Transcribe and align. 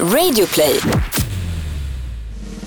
Radioplay. 0.00 0.80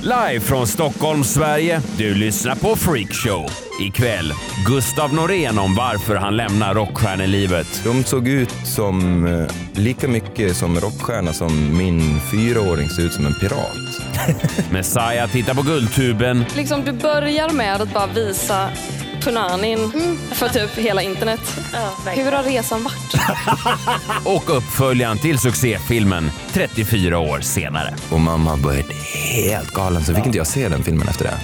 Live 0.01 0.39
från 0.39 0.67
Stockholm, 0.67 1.23
Sverige. 1.23 1.81
Du 1.97 2.15
lyssnar 2.15 2.55
på 2.55 2.75
Freakshow. 2.75 3.51
Ikväll, 3.81 4.33
Gustav 4.65 5.13
Norén 5.13 5.59
om 5.59 5.75
varför 5.75 6.15
han 6.15 6.37
lämnar 6.37 6.73
rockstjärnelivet. 6.73 7.81
De 7.83 8.03
såg 8.03 8.27
ut 8.27 8.53
som 8.63 9.25
eh, 9.25 9.81
lika 9.81 10.07
mycket 10.07 10.55
som 10.55 10.79
rockstjärna 10.79 11.33
som 11.33 11.77
min 11.77 12.21
fyraåring 12.31 12.89
ser 12.89 13.03
ut 13.03 13.13
som 13.13 13.25
en 13.25 13.33
pirat. 13.33 13.77
Messiah 14.71 15.31
tittar 15.31 15.53
på 15.53 15.61
Guldtuben 15.61 16.45
Liksom 16.55 16.81
du 16.85 16.91
börjar 16.91 17.49
med 17.49 17.81
att 17.81 17.93
bara 17.93 18.07
visa 18.07 18.69
Punanin 19.27 19.91
för 20.31 20.49
typ 20.49 20.75
hela 20.75 21.01
internet. 21.01 21.39
Hur 22.05 22.31
har 22.31 22.43
resan 22.43 22.83
varit? 22.83 23.13
och 24.23 24.57
uppföljaren 24.57 25.17
till 25.17 25.39
succéfilmen 25.39 26.31
34 26.51 27.19
år 27.19 27.39
senare. 27.39 27.93
Och 28.11 28.19
mamma 28.19 28.57
började 28.57 28.93
helt 29.33 29.73
galen 29.73 30.03
så 30.03 30.15
fick 30.15 30.25
inte 30.25 30.37
jag 30.37 30.47
se 30.47 30.69
den 30.69 30.83
filmen 30.83 31.07
efter 31.07 31.25
det. 31.25 31.37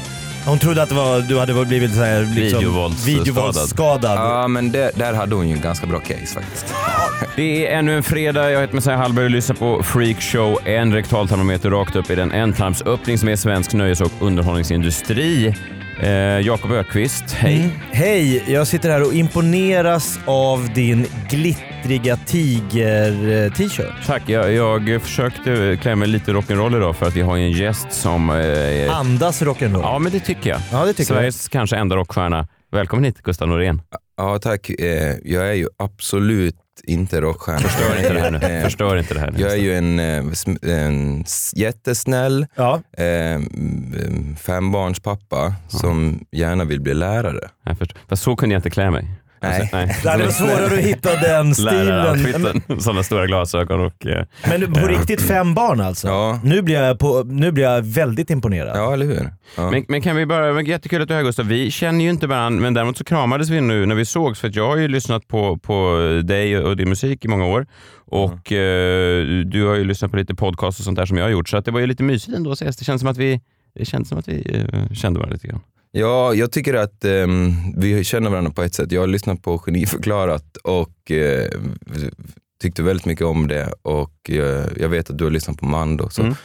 Hon 0.45 0.59
trodde 0.59 0.83
att 0.83 0.89
det 0.89 0.95
var, 0.95 1.21
du 1.21 1.39
hade 1.39 1.65
blivit 1.65 1.93
så 1.95 2.01
här, 2.01 2.21
liksom, 2.21 2.59
Videovåldsskadad. 2.59 3.19
videovåldsskadad. 3.19 4.17
Ja, 4.17 4.47
men 4.47 4.71
det, 4.71 4.91
där 4.95 5.13
hade 5.13 5.35
hon 5.35 5.47
ju 5.47 5.55
en 5.55 5.61
ganska 5.61 5.87
bra 5.87 5.99
case 5.99 6.33
faktiskt. 6.33 6.73
Det 7.35 7.67
är 7.67 7.77
ännu 7.77 7.97
en 7.97 8.03
fredag. 8.03 8.51
Jag 8.51 8.61
heter 8.61 8.75
Messiah 8.75 8.97
Hallberg 8.97 9.25
och 9.25 9.31
lyssnar 9.31 9.55
på 9.55 9.83
Freakshow. 9.83 10.59
En 10.65 10.93
rektaltermometer 10.93 11.69
rakt 11.69 11.95
upp 11.95 12.09
i 12.09 12.15
den 12.15 12.31
ändtarmsöppning 12.31 13.17
som 13.17 13.29
är 13.29 13.35
svensk 13.35 13.73
nöjes 13.73 14.01
och 14.01 14.11
underhållningsindustri. 14.19 15.55
Eh, 16.03 16.39
Jakob 16.39 16.71
Ökvist, 16.71 17.23
hej. 17.31 17.55
Mm. 17.57 17.71
Hej, 17.91 18.43
jag 18.53 18.67
sitter 18.67 18.89
här 18.89 19.05
och 19.07 19.13
imponeras 19.13 20.19
av 20.25 20.69
din 20.73 21.05
glittriga 21.29 22.17
tiger-t-shirt. 22.17 24.05
Tack. 24.05 24.29
Jag, 24.29 24.53
jag 24.89 25.01
försökte 25.01 25.77
klä 25.81 25.95
mig 25.95 26.07
lite 26.07 26.31
rock'n'roll 26.31 26.77
idag 26.77 26.95
för 26.95 27.05
att 27.05 27.15
vi 27.15 27.21
har 27.21 27.37
en 27.37 27.51
gäst 27.51 27.87
som... 27.91 28.29
Eh, 28.29 28.97
Andas 28.97 29.41
rock'n'roll. 29.41 29.81
ja, 29.81 29.99
men 29.99 30.11
det 30.11 30.19
tycker 30.19 30.49
jag. 30.49 30.59
Ja, 30.71 30.85
det 30.85 30.93
tycker 30.93 31.13
Sveriges 31.13 31.47
kanske 31.49 31.75
enda 31.75 31.95
rockstjärna. 31.95 32.47
Välkommen 32.71 33.03
hit 33.05 33.21
Gustav 33.23 33.47
Norén. 33.47 33.81
Ja, 34.17 34.39
tack. 34.39 34.69
Eh, 34.69 35.15
Jag 35.23 35.49
är 35.49 35.53
ju 35.53 35.67
absolut 35.77 36.55
inte 36.83 37.21
rockstjärna. 37.21 37.59
Förstör 37.59 37.97
inte 37.97 38.13
det 38.13 38.19
här 38.19 38.31
nu. 38.31 38.37
Eh, 38.37 38.63
Förstör 38.63 38.97
inte 38.97 39.13
det 39.13 39.19
här 39.19 39.31
nu. 39.31 39.39
Jag 39.41 39.51
är 39.51 39.57
ju 39.57 39.73
en, 39.77 39.99
eh, 39.99 40.23
en 40.61 41.23
jättesnäll 41.55 42.47
Ja. 42.55 42.81
eh, 42.97 43.39
fembarnspappa 44.37 45.53
som 45.67 46.25
gärna 46.31 46.63
vill 46.63 46.81
bli 46.81 46.93
lärare. 46.93 47.49
Jag 47.65 47.77
förstår. 47.77 47.99
Fast 48.09 48.23
så 48.23 48.35
kunde 48.35 48.53
jag 48.55 48.57
inte 48.59 48.69
klä 48.69 48.91
mig. 48.91 49.07
Nej. 49.43 49.61
Alltså, 49.61 49.75
nej. 49.77 49.97
Det 50.03 50.09
hade 50.09 50.23
varit 50.23 50.35
svårare 50.35 50.65
att 50.65 50.71
hitta 50.85 51.15
den 51.15 51.55
stilen. 51.55 52.61
Sådana 52.79 53.03
stora 53.03 53.25
glasögon 53.27 53.79
och... 53.79 54.05
eh, 54.07 54.25
Men 54.49 54.73
på 54.73 54.87
riktigt 54.87 55.21
fem 55.21 55.53
barn 55.53 55.81
alltså? 55.81 56.07
Ja. 56.07 56.39
Nu, 56.43 56.61
blir 56.61 56.75
jag 56.81 56.99
på, 56.99 57.23
nu 57.25 57.51
blir 57.51 57.63
jag 57.63 57.81
väldigt 57.81 58.29
imponerad. 58.29 58.77
Ja, 58.77 58.93
eller 58.93 59.05
hur? 59.05 59.29
Ja. 59.57 59.71
Men, 59.71 59.85
men 59.87 60.01
kan 60.01 60.15
vi 60.15 60.25
bara, 60.25 60.53
men 60.53 60.65
jättekul 60.65 61.01
att 61.01 61.07
du 61.07 61.13
är 61.13 61.17
här 61.17 61.23
Gustav. 61.25 61.45
Vi 61.45 61.71
känner 61.71 62.03
ju 62.03 62.09
inte 62.09 62.27
varandra, 62.27 62.61
men 62.61 62.73
däremot 62.73 62.97
så 62.97 63.03
kramades 63.03 63.49
vi 63.49 63.61
nu 63.61 63.85
när 63.85 63.95
vi 63.95 64.05
sågs. 64.05 64.39
För 64.39 64.47
att 64.47 64.55
jag 64.55 64.67
har 64.67 64.77
ju 64.77 64.87
lyssnat 64.87 65.27
på, 65.27 65.57
på 65.57 65.97
dig 66.23 66.57
och 66.59 66.77
din 66.77 66.89
musik 66.89 67.25
i 67.25 67.27
många 67.27 67.45
år. 67.45 67.65
Och 68.05 68.51
eh, 68.51 69.23
du 69.45 69.65
har 69.65 69.75
ju 69.75 69.83
lyssnat 69.83 70.11
på 70.11 70.17
lite 70.17 70.35
podcast 70.35 70.79
och 70.79 70.85
sånt 70.85 70.97
där 70.97 71.05
som 71.05 71.17
jag 71.17 71.25
har 71.25 71.29
gjort. 71.31 71.49
Så 71.49 71.57
att 71.57 71.65
det 71.65 71.71
var 71.71 71.79
ju 71.79 71.87
lite 71.87 72.03
mysigt 72.03 72.37
ändå 72.37 72.51
att 72.51 72.61
ses. 72.61 72.77
Det 72.77 72.85
känns 72.85 73.01
som 73.01 73.09
att 73.09 73.17
vi, 73.17 73.41
det 73.75 73.85
känns 73.85 74.09
som 74.09 74.17
att 74.17 74.27
vi 74.27 74.65
eh, 74.73 74.93
kände 74.95 75.19
varandra 75.19 75.33
lite 75.33 75.47
grann. 75.47 75.61
Ja, 75.95 76.33
jag 76.33 76.51
tycker 76.51 76.73
att 76.73 77.05
ehm, 77.05 77.53
vi 77.77 78.03
känner 78.03 78.29
varandra 78.29 78.51
på 78.51 78.61
ett 78.63 78.73
sätt. 78.73 78.91
Jag 78.91 79.01
har 79.01 79.07
lyssnat 79.07 79.41
på 79.41 79.57
Geniförklarat 79.59 80.57
och 80.57 81.11
eh, 81.11 81.47
tyckte 82.61 82.83
väldigt 82.83 83.05
mycket 83.05 83.25
om 83.25 83.47
det 83.47 83.73
och 83.81 84.29
eh, 84.29 84.65
jag 84.77 84.89
vet 84.89 85.09
att 85.09 85.17
du 85.17 85.23
har 85.23 85.31
lyssnat 85.31 85.57
på 85.59 85.65
Mando. 85.65 86.09
Så, 86.09 86.21
Mm. 86.21 86.35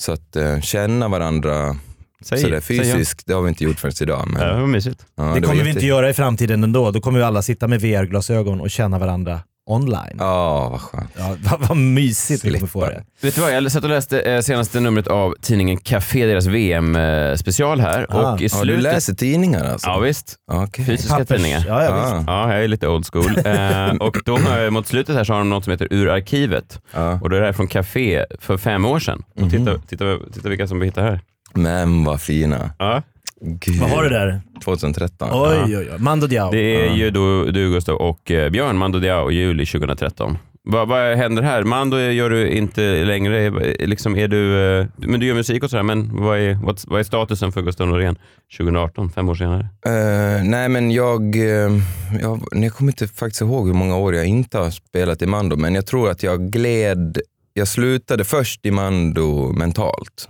så 0.00 0.12
att 0.12 0.36
eh, 0.36 0.60
känna 0.60 1.08
varandra 1.08 1.76
Säg, 2.20 2.38
sådär 2.38 2.60
fysiskt, 2.60 3.26
det 3.26 3.32
har 3.34 3.42
vi 3.42 3.48
inte 3.48 3.64
gjort 3.64 3.78
förrän 3.80 3.92
idag. 4.02 4.28
Men, 4.28 4.42
Ja, 4.42 4.54
det 4.54 4.60
var 4.60 4.66
mysigt. 4.66 5.06
ja, 5.16 5.22
det 5.24 5.28
var 5.30 5.40
kommer 5.40 5.64
vi 5.64 5.70
inte 5.70 5.86
göra 5.86 6.10
i 6.10 6.14
framtiden 6.14 6.64
ändå. 6.64 6.90
Då 6.90 7.00
kommer 7.00 7.18
vi 7.18 7.24
alla 7.24 7.42
sitta 7.42 7.68
med 7.68 7.80
VR-glasögon 7.80 8.60
och 8.60 8.70
känna 8.70 8.98
varandra 8.98 9.40
online. 9.66 10.16
Ja, 10.18 10.68
vad 10.68 10.80
skönt. 10.80 11.10
Ja, 11.18 11.36
vad, 11.50 11.68
vad 11.68 11.76
mysigt 11.76 12.44
vi 12.44 12.52
kommer 12.52 12.66
få 12.66 12.86
det. 12.86 13.04
Vet 13.20 13.34
du 13.34 13.40
vad, 13.40 13.52
jag 13.52 13.72
satt 13.72 13.84
och 13.84 13.90
läste 13.90 14.20
eh, 14.20 14.40
senaste 14.40 14.80
numret 14.80 15.06
av 15.06 15.34
tidningen 15.42 15.76
Café, 15.76 16.26
deras 16.26 16.46
VM-special 16.46 17.80
här. 17.80 18.06
Ah. 18.08 18.32
och 18.32 18.40
i 18.40 18.44
Ja, 18.44 18.48
slutet... 18.48 18.76
du 18.76 18.82
läser 18.82 19.14
tidningar 19.14 19.64
alltså? 19.64 19.88
Ja 19.88 19.98
visst. 19.98 20.36
Okej. 20.52 20.84
Fysiska 20.84 21.12
Pappers. 21.12 21.28
tidningar. 21.28 21.64
Ja, 21.68 21.84
ja, 21.84 21.94
visst. 22.00 22.28
Ah. 22.28 22.46
Ja, 22.48 22.54
jag 22.54 22.64
är 22.64 22.68
lite 22.68 22.88
old 22.88 23.06
school. 23.12 23.38
Eh, 23.46 23.88
och 23.94 24.16
då 24.24 24.38
jag, 24.48 24.72
mot 24.72 24.86
slutet 24.86 25.16
här 25.16 25.24
så 25.24 25.32
har 25.32 25.38
de 25.38 25.50
något 25.50 25.64
som 25.64 25.70
heter 25.70 25.88
Ur 25.90 26.08
arkivet. 26.08 26.80
Ja. 26.94 27.18
Och 27.22 27.30
det 27.30 27.38
är 27.38 27.42
här 27.42 27.52
från 27.52 27.68
Café 27.68 28.24
för 28.40 28.56
fem 28.56 28.84
år 28.84 28.98
sedan. 28.98 29.22
Och 29.40 29.50
titta, 29.50 29.78
titta, 29.78 30.04
titta 30.34 30.48
vilka 30.48 30.66
som 30.66 30.80
vi 30.80 30.86
hittar 30.86 31.02
här. 31.02 31.20
Men 31.54 32.04
vad 32.04 32.20
fina. 32.20 32.70
Ja. 32.78 33.02
Gud. 33.40 33.80
Vad 33.80 33.90
har 33.90 34.02
du 34.02 34.08
där? 34.08 34.40
2013. 34.64 35.28
Oj, 35.32 35.58
oj, 35.64 35.76
oj. 35.78 35.98
Mando 35.98 36.26
Diao. 36.26 36.50
Det 36.50 36.86
är 36.86 36.94
ju 36.94 37.10
du, 37.10 37.52
du 37.52 37.70
Gustav 37.70 37.96
och 37.96 38.30
eh, 38.30 38.50
Björn 38.50 38.76
Mando 38.76 38.98
Diao 38.98 39.30
i 39.30 39.34
juli 39.34 39.66
2013. 39.66 40.38
Vad, 40.68 40.88
vad 40.88 41.16
händer 41.16 41.42
här? 41.42 41.62
Mando 41.62 41.98
gör 41.98 42.30
du 42.30 42.48
inte 42.48 43.04
längre. 43.04 43.50
Liksom 43.86 44.16
är 44.16 44.28
du, 44.28 44.60
eh, 44.80 44.86
men 44.96 45.20
du 45.20 45.26
gör 45.26 45.34
musik 45.34 45.62
och 45.62 45.70
sådär, 45.70 45.82
men 45.82 46.22
vad 46.22 46.38
är, 46.38 46.54
vad, 46.54 46.80
vad 46.86 47.00
är 47.00 47.04
statusen 47.04 47.52
för 47.52 47.62
Gustav 47.62 47.88
Norén 47.88 48.18
2018, 48.58 49.10
fem 49.10 49.28
år 49.28 49.34
senare? 49.34 49.68
Eh, 49.86 50.44
nej 50.44 50.68
men 50.68 50.90
jag, 50.90 51.36
eh, 51.36 51.72
jag, 52.20 52.42
jag 52.52 52.72
kommer 52.72 52.92
inte 52.92 53.08
faktiskt 53.08 53.40
ihåg 53.40 53.66
hur 53.66 53.74
många 53.74 53.96
år 53.96 54.14
jag 54.14 54.26
inte 54.26 54.58
har 54.58 54.70
spelat 54.70 55.22
i 55.22 55.26
Mando, 55.26 55.56
men 55.56 55.74
jag 55.74 55.86
tror 55.86 56.10
att 56.10 56.22
jag 56.22 56.50
gled, 56.50 57.18
jag 57.54 57.68
slutade 57.68 58.24
först 58.24 58.66
i 58.66 58.70
Mando 58.70 59.52
mentalt. 59.52 60.28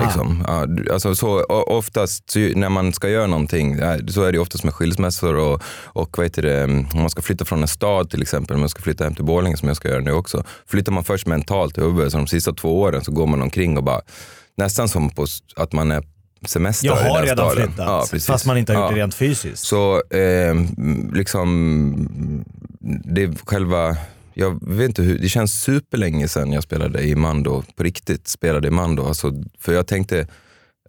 Liksom. 0.00 0.44
Ja, 0.46 0.66
du- 0.66 0.92
alltså 0.92 1.14
så, 1.14 1.42
oftast 1.44 2.32
när 2.54 2.68
man 2.68 2.92
ska 2.92 3.08
göra 3.08 3.26
någonting, 3.26 3.78
så 4.08 4.22
är 4.22 4.32
det 4.32 4.38
oftast 4.38 4.64
med 4.64 4.74
skilsmässor 4.74 5.34
och, 5.36 5.62
och 5.84 6.18
vad 6.18 6.26
heter 6.26 6.42
det, 6.42 6.64
om 6.64 6.86
man 6.94 7.10
ska 7.10 7.22
flytta 7.22 7.44
från 7.44 7.62
en 7.62 7.68
stad 7.68 8.10
till 8.10 8.22
exempel, 8.22 8.54
om 8.54 8.60
man 8.60 8.68
ska 8.68 8.82
flytta 8.82 9.04
hem 9.04 9.14
till 9.14 9.24
Borlänge 9.24 9.56
som 9.56 9.68
jag 9.68 9.76
ska 9.76 9.88
göra 9.88 10.00
nu 10.00 10.12
också. 10.12 10.44
Flyttar 10.66 10.92
man 10.92 11.04
först 11.04 11.26
mentalt 11.26 11.78
i 11.78 11.80
huvudet, 11.80 12.12
så 12.12 12.18
de 12.18 12.26
sista 12.26 12.52
två 12.52 12.80
åren 12.80 13.04
så 13.04 13.12
går 13.12 13.26
man 13.26 13.42
omkring 13.42 13.76
och 13.76 13.84
bara, 13.84 14.00
nästan 14.56 14.88
som 14.88 15.10
på, 15.10 15.26
att 15.56 15.72
man 15.72 15.90
är 15.92 16.02
semester 16.46 16.86
Jag 16.86 16.98
i 17.06 17.08
har 17.08 17.18
den 17.18 17.26
redan 17.28 17.50
staden. 17.50 17.66
flyttat. 17.68 17.86
Ja, 17.88 18.00
precis. 18.10 18.26
fast 18.26 18.46
man 18.46 18.58
inte 18.58 18.72
har 18.72 18.80
gjort 18.80 18.90
Ja. 18.90 18.94
det 18.96 19.00
rent 19.02 19.14
fysiskt. 19.14 19.66
Så 19.66 20.02
eh, 20.10 20.54
liksom, 21.12 22.44
det 23.04 23.22
är 23.22 23.34
själva, 23.46 23.96
jag 24.34 24.68
vet 24.68 24.88
inte 24.88 25.02
hur, 25.02 25.18
det 25.18 25.28
känns 25.28 25.62
superlänge 25.62 26.28
sedan 26.28 26.52
jag 26.52 26.62
spelade 26.62 27.02
i 27.02 27.14
Mando, 27.14 27.62
på 27.76 27.82
riktigt 27.82 28.28
spelade 28.28 28.68
i 28.68 28.70
Mando. 28.70 29.06
Alltså, 29.06 29.32
för 29.58 29.72
jag 29.72 29.86
tänkte, 29.86 30.20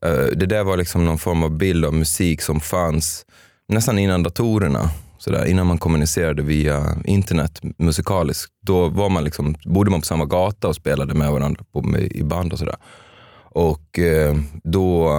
uh, 0.05 0.27
det 0.35 0.45
där 0.45 0.63
var 0.63 0.77
liksom 0.77 1.05
någon 1.05 1.17
form 1.17 1.43
av 1.43 1.57
bild 1.57 1.85
av 1.85 1.93
musik 1.93 2.41
som 2.41 2.59
fanns 2.59 3.25
nästan 3.67 3.99
innan 3.99 4.23
datorerna. 4.23 4.89
Sådär, 5.17 5.45
innan 5.45 5.67
man 5.67 5.77
kommunicerade 5.77 6.41
via 6.41 6.95
internet 7.05 7.61
musikaliskt. 7.77 8.51
Då 8.61 8.89
var 8.89 9.09
man 9.09 9.23
liksom, 9.23 9.55
bodde 9.65 9.91
man 9.91 10.01
på 10.01 10.05
samma 10.05 10.25
gata 10.25 10.67
och 10.67 10.75
spelade 10.75 11.13
med 11.13 11.31
varandra 11.31 11.63
på, 11.71 11.81
med, 11.81 12.11
i 12.11 12.23
band 12.23 12.53
och 12.53 12.59
sådär. 12.59 12.75
Och 13.55 13.99
eh, 13.99 14.35
då, 14.63 15.11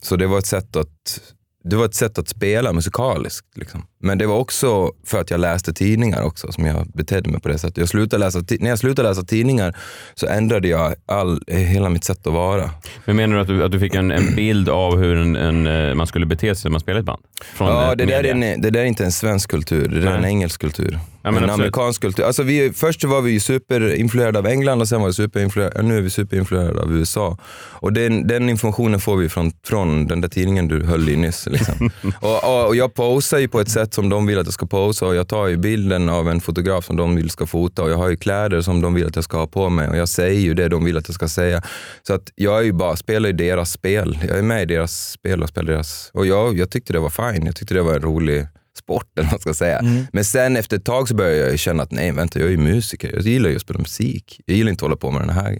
så 0.00 0.16
det 0.16 0.26
var 0.26 0.38
ett 0.38 0.46
sätt 0.46 0.76
att 0.76 1.20
det 1.64 1.76
var 1.76 1.84
ett 1.84 1.94
sätt 1.94 2.18
att 2.18 2.28
spela 2.28 2.72
musikaliskt. 2.72 3.56
Liksom. 3.56 3.82
Men 4.00 4.18
det 4.18 4.26
var 4.26 4.36
också 4.36 4.92
för 5.06 5.20
att 5.20 5.30
jag 5.30 5.40
läste 5.40 5.72
tidningar 5.72 6.22
också 6.22 6.52
som 6.52 6.64
jag 6.64 6.86
betedde 6.94 7.30
mig 7.30 7.40
på 7.40 7.48
det 7.48 7.58
sättet. 7.58 7.76
Jag 7.76 7.88
slutade 7.88 8.24
läsa, 8.24 8.42
när 8.60 8.70
jag 8.70 8.78
slutade 8.78 9.08
läsa 9.08 9.22
tidningar 9.22 9.76
så 10.14 10.26
ändrade 10.26 10.68
jag 10.68 10.94
all, 11.06 11.42
hela 11.46 11.88
mitt 11.88 12.04
sätt 12.04 12.26
att 12.26 12.32
vara. 12.32 12.70
Men 13.04 13.16
menar 13.16 13.36
du 13.36 13.40
att 13.40 13.48
du, 13.48 13.64
att 13.64 13.72
du 13.72 13.80
fick 13.80 13.94
en, 13.94 14.10
en 14.10 14.34
bild 14.34 14.68
av 14.68 14.98
hur 14.98 15.16
en, 15.16 15.36
en, 15.36 15.66
eh, 15.66 15.94
man 15.94 16.06
skulle 16.06 16.26
bete 16.26 16.54
sig 16.54 16.68
när 16.68 16.72
man 16.72 16.80
spelar 16.80 17.00
ett 17.00 17.06
band? 17.06 17.22
Från 17.54 17.68
Ja, 17.68 17.90
eh, 17.90 17.96
det 17.96 18.04
där, 18.04 18.26
är 18.26 18.56
det 18.56 18.70
där 18.70 18.80
är 18.80 18.84
inte 18.84 19.04
en 19.04 19.12
svensk 19.12 19.50
kultur, 19.50 19.88
det 19.88 20.00
där 20.00 20.12
är 20.12 20.18
en 20.18 20.24
engelsk 20.24 20.60
kultur. 20.60 20.98
Ja, 21.22 21.32
men 21.32 21.44
en 21.44 21.50
absolut. 21.50 21.60
amerikansk 21.60 22.02
kultur. 22.02 22.24
Alltså 22.24 22.42
vi, 22.42 22.72
först 22.72 23.04
var 23.04 23.20
vi 23.20 23.40
superinfluerade 23.40 24.38
av 24.38 24.46
England 24.46 24.80
och 24.80 24.88
sen 24.88 25.00
var 25.00 25.06
vi 25.06 25.14
superinfluerade, 25.14 25.82
nu 25.82 25.98
är 25.98 26.02
vi 26.02 26.10
superinfluerade 26.10 26.80
av 26.80 26.96
USA. 26.96 27.38
Och 27.70 27.92
den, 27.92 28.26
den 28.26 28.48
informationen 28.48 29.00
får 29.00 29.16
vi 29.16 29.28
från, 29.28 29.52
från 29.66 30.06
den 30.06 30.20
där 30.20 30.28
tidningen 30.28 30.68
du 30.68 30.84
höll 30.84 31.08
i 31.08 31.16
nyss. 31.16 31.46
Liksom. 31.46 31.90
och, 32.20 32.44
och, 32.44 32.66
och 32.66 32.76
jag 32.76 32.94
posar 32.94 33.38
ju 33.38 33.48
på 33.48 33.60
ett 33.60 33.68
sätt 33.68 33.87
som 33.94 34.08
de 34.08 34.26
vill 34.26 34.38
att 34.38 34.46
jag 34.46 34.54
ska 34.54 34.66
posa 34.66 35.06
och 35.06 35.14
jag 35.14 35.28
tar 35.28 35.46
ju 35.46 35.56
bilden 35.56 36.08
av 36.08 36.28
en 36.28 36.40
fotograf 36.40 36.84
som 36.84 36.96
de 36.96 37.16
vill 37.16 37.30
ska 37.30 37.46
fota 37.46 37.82
och 37.82 37.90
jag 37.90 37.96
har 37.96 38.08
ju 38.08 38.16
kläder 38.16 38.60
som 38.60 38.80
de 38.80 38.94
vill 38.94 39.06
att 39.06 39.16
jag 39.16 39.24
ska 39.24 39.38
ha 39.38 39.46
på 39.46 39.68
mig 39.68 39.88
och 39.88 39.96
jag 39.96 40.08
säger 40.08 40.40
ju 40.40 40.54
det 40.54 40.68
de 40.68 40.84
vill 40.84 40.96
att 40.96 41.08
jag 41.08 41.14
ska 41.14 41.28
säga. 41.28 41.62
Så 42.02 42.14
att 42.14 42.32
jag 42.34 42.58
är 42.58 42.62
ju 42.62 42.72
bara, 42.72 42.96
spelar 42.96 43.28
ju 43.28 43.32
deras 43.32 43.72
spel. 43.72 44.18
Jag 44.28 44.38
är 44.38 44.42
med 44.42 44.62
i 44.62 44.66
deras 44.66 45.10
spel 45.10 45.42
och 45.42 45.48
spelar 45.48 45.72
deras... 45.72 46.10
Och 46.14 46.26
jag, 46.26 46.58
jag 46.58 46.70
tyckte 46.70 46.92
det 46.92 46.98
var 46.98 47.32
fine. 47.32 47.46
Jag 47.46 47.56
tyckte 47.56 47.74
det 47.74 47.82
var 47.82 47.94
en 47.94 48.02
rolig 48.02 48.46
sport 48.78 49.06
eller 49.16 49.26
vad 49.26 49.32
man 49.32 49.40
ska 49.40 49.54
säga. 49.54 49.80
Men 50.12 50.24
sen 50.24 50.56
efter 50.56 50.76
ett 50.76 50.84
tag 50.84 51.08
så 51.08 51.14
började 51.14 51.50
jag 51.50 51.58
känna 51.58 51.82
att 51.82 51.92
nej 51.92 52.12
vänta, 52.12 52.38
jag 52.38 52.46
är 52.46 52.50
ju 52.50 52.58
musiker. 52.58 53.12
Jag 53.12 53.22
gillar 53.22 53.50
ju 53.50 53.56
att 53.56 53.62
spela 53.62 53.78
musik. 53.78 54.40
Jag 54.46 54.56
gillar 54.56 54.70
inte 54.70 54.84
att 54.84 54.88
hålla 54.88 54.96
på 54.96 55.10
med 55.10 55.20
den 55.22 55.30
här. 55.30 55.58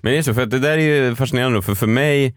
Men 0.00 0.12
det 0.12 0.18
är 0.18 0.22
så, 0.22 0.34
för 0.34 0.42
att 0.42 0.50
det 0.50 0.58
där 0.58 0.78
är 0.78 1.06
ju 1.08 1.16
fascinerande 1.16 1.62
för 1.62 1.74
för 1.74 1.86
mig 1.86 2.36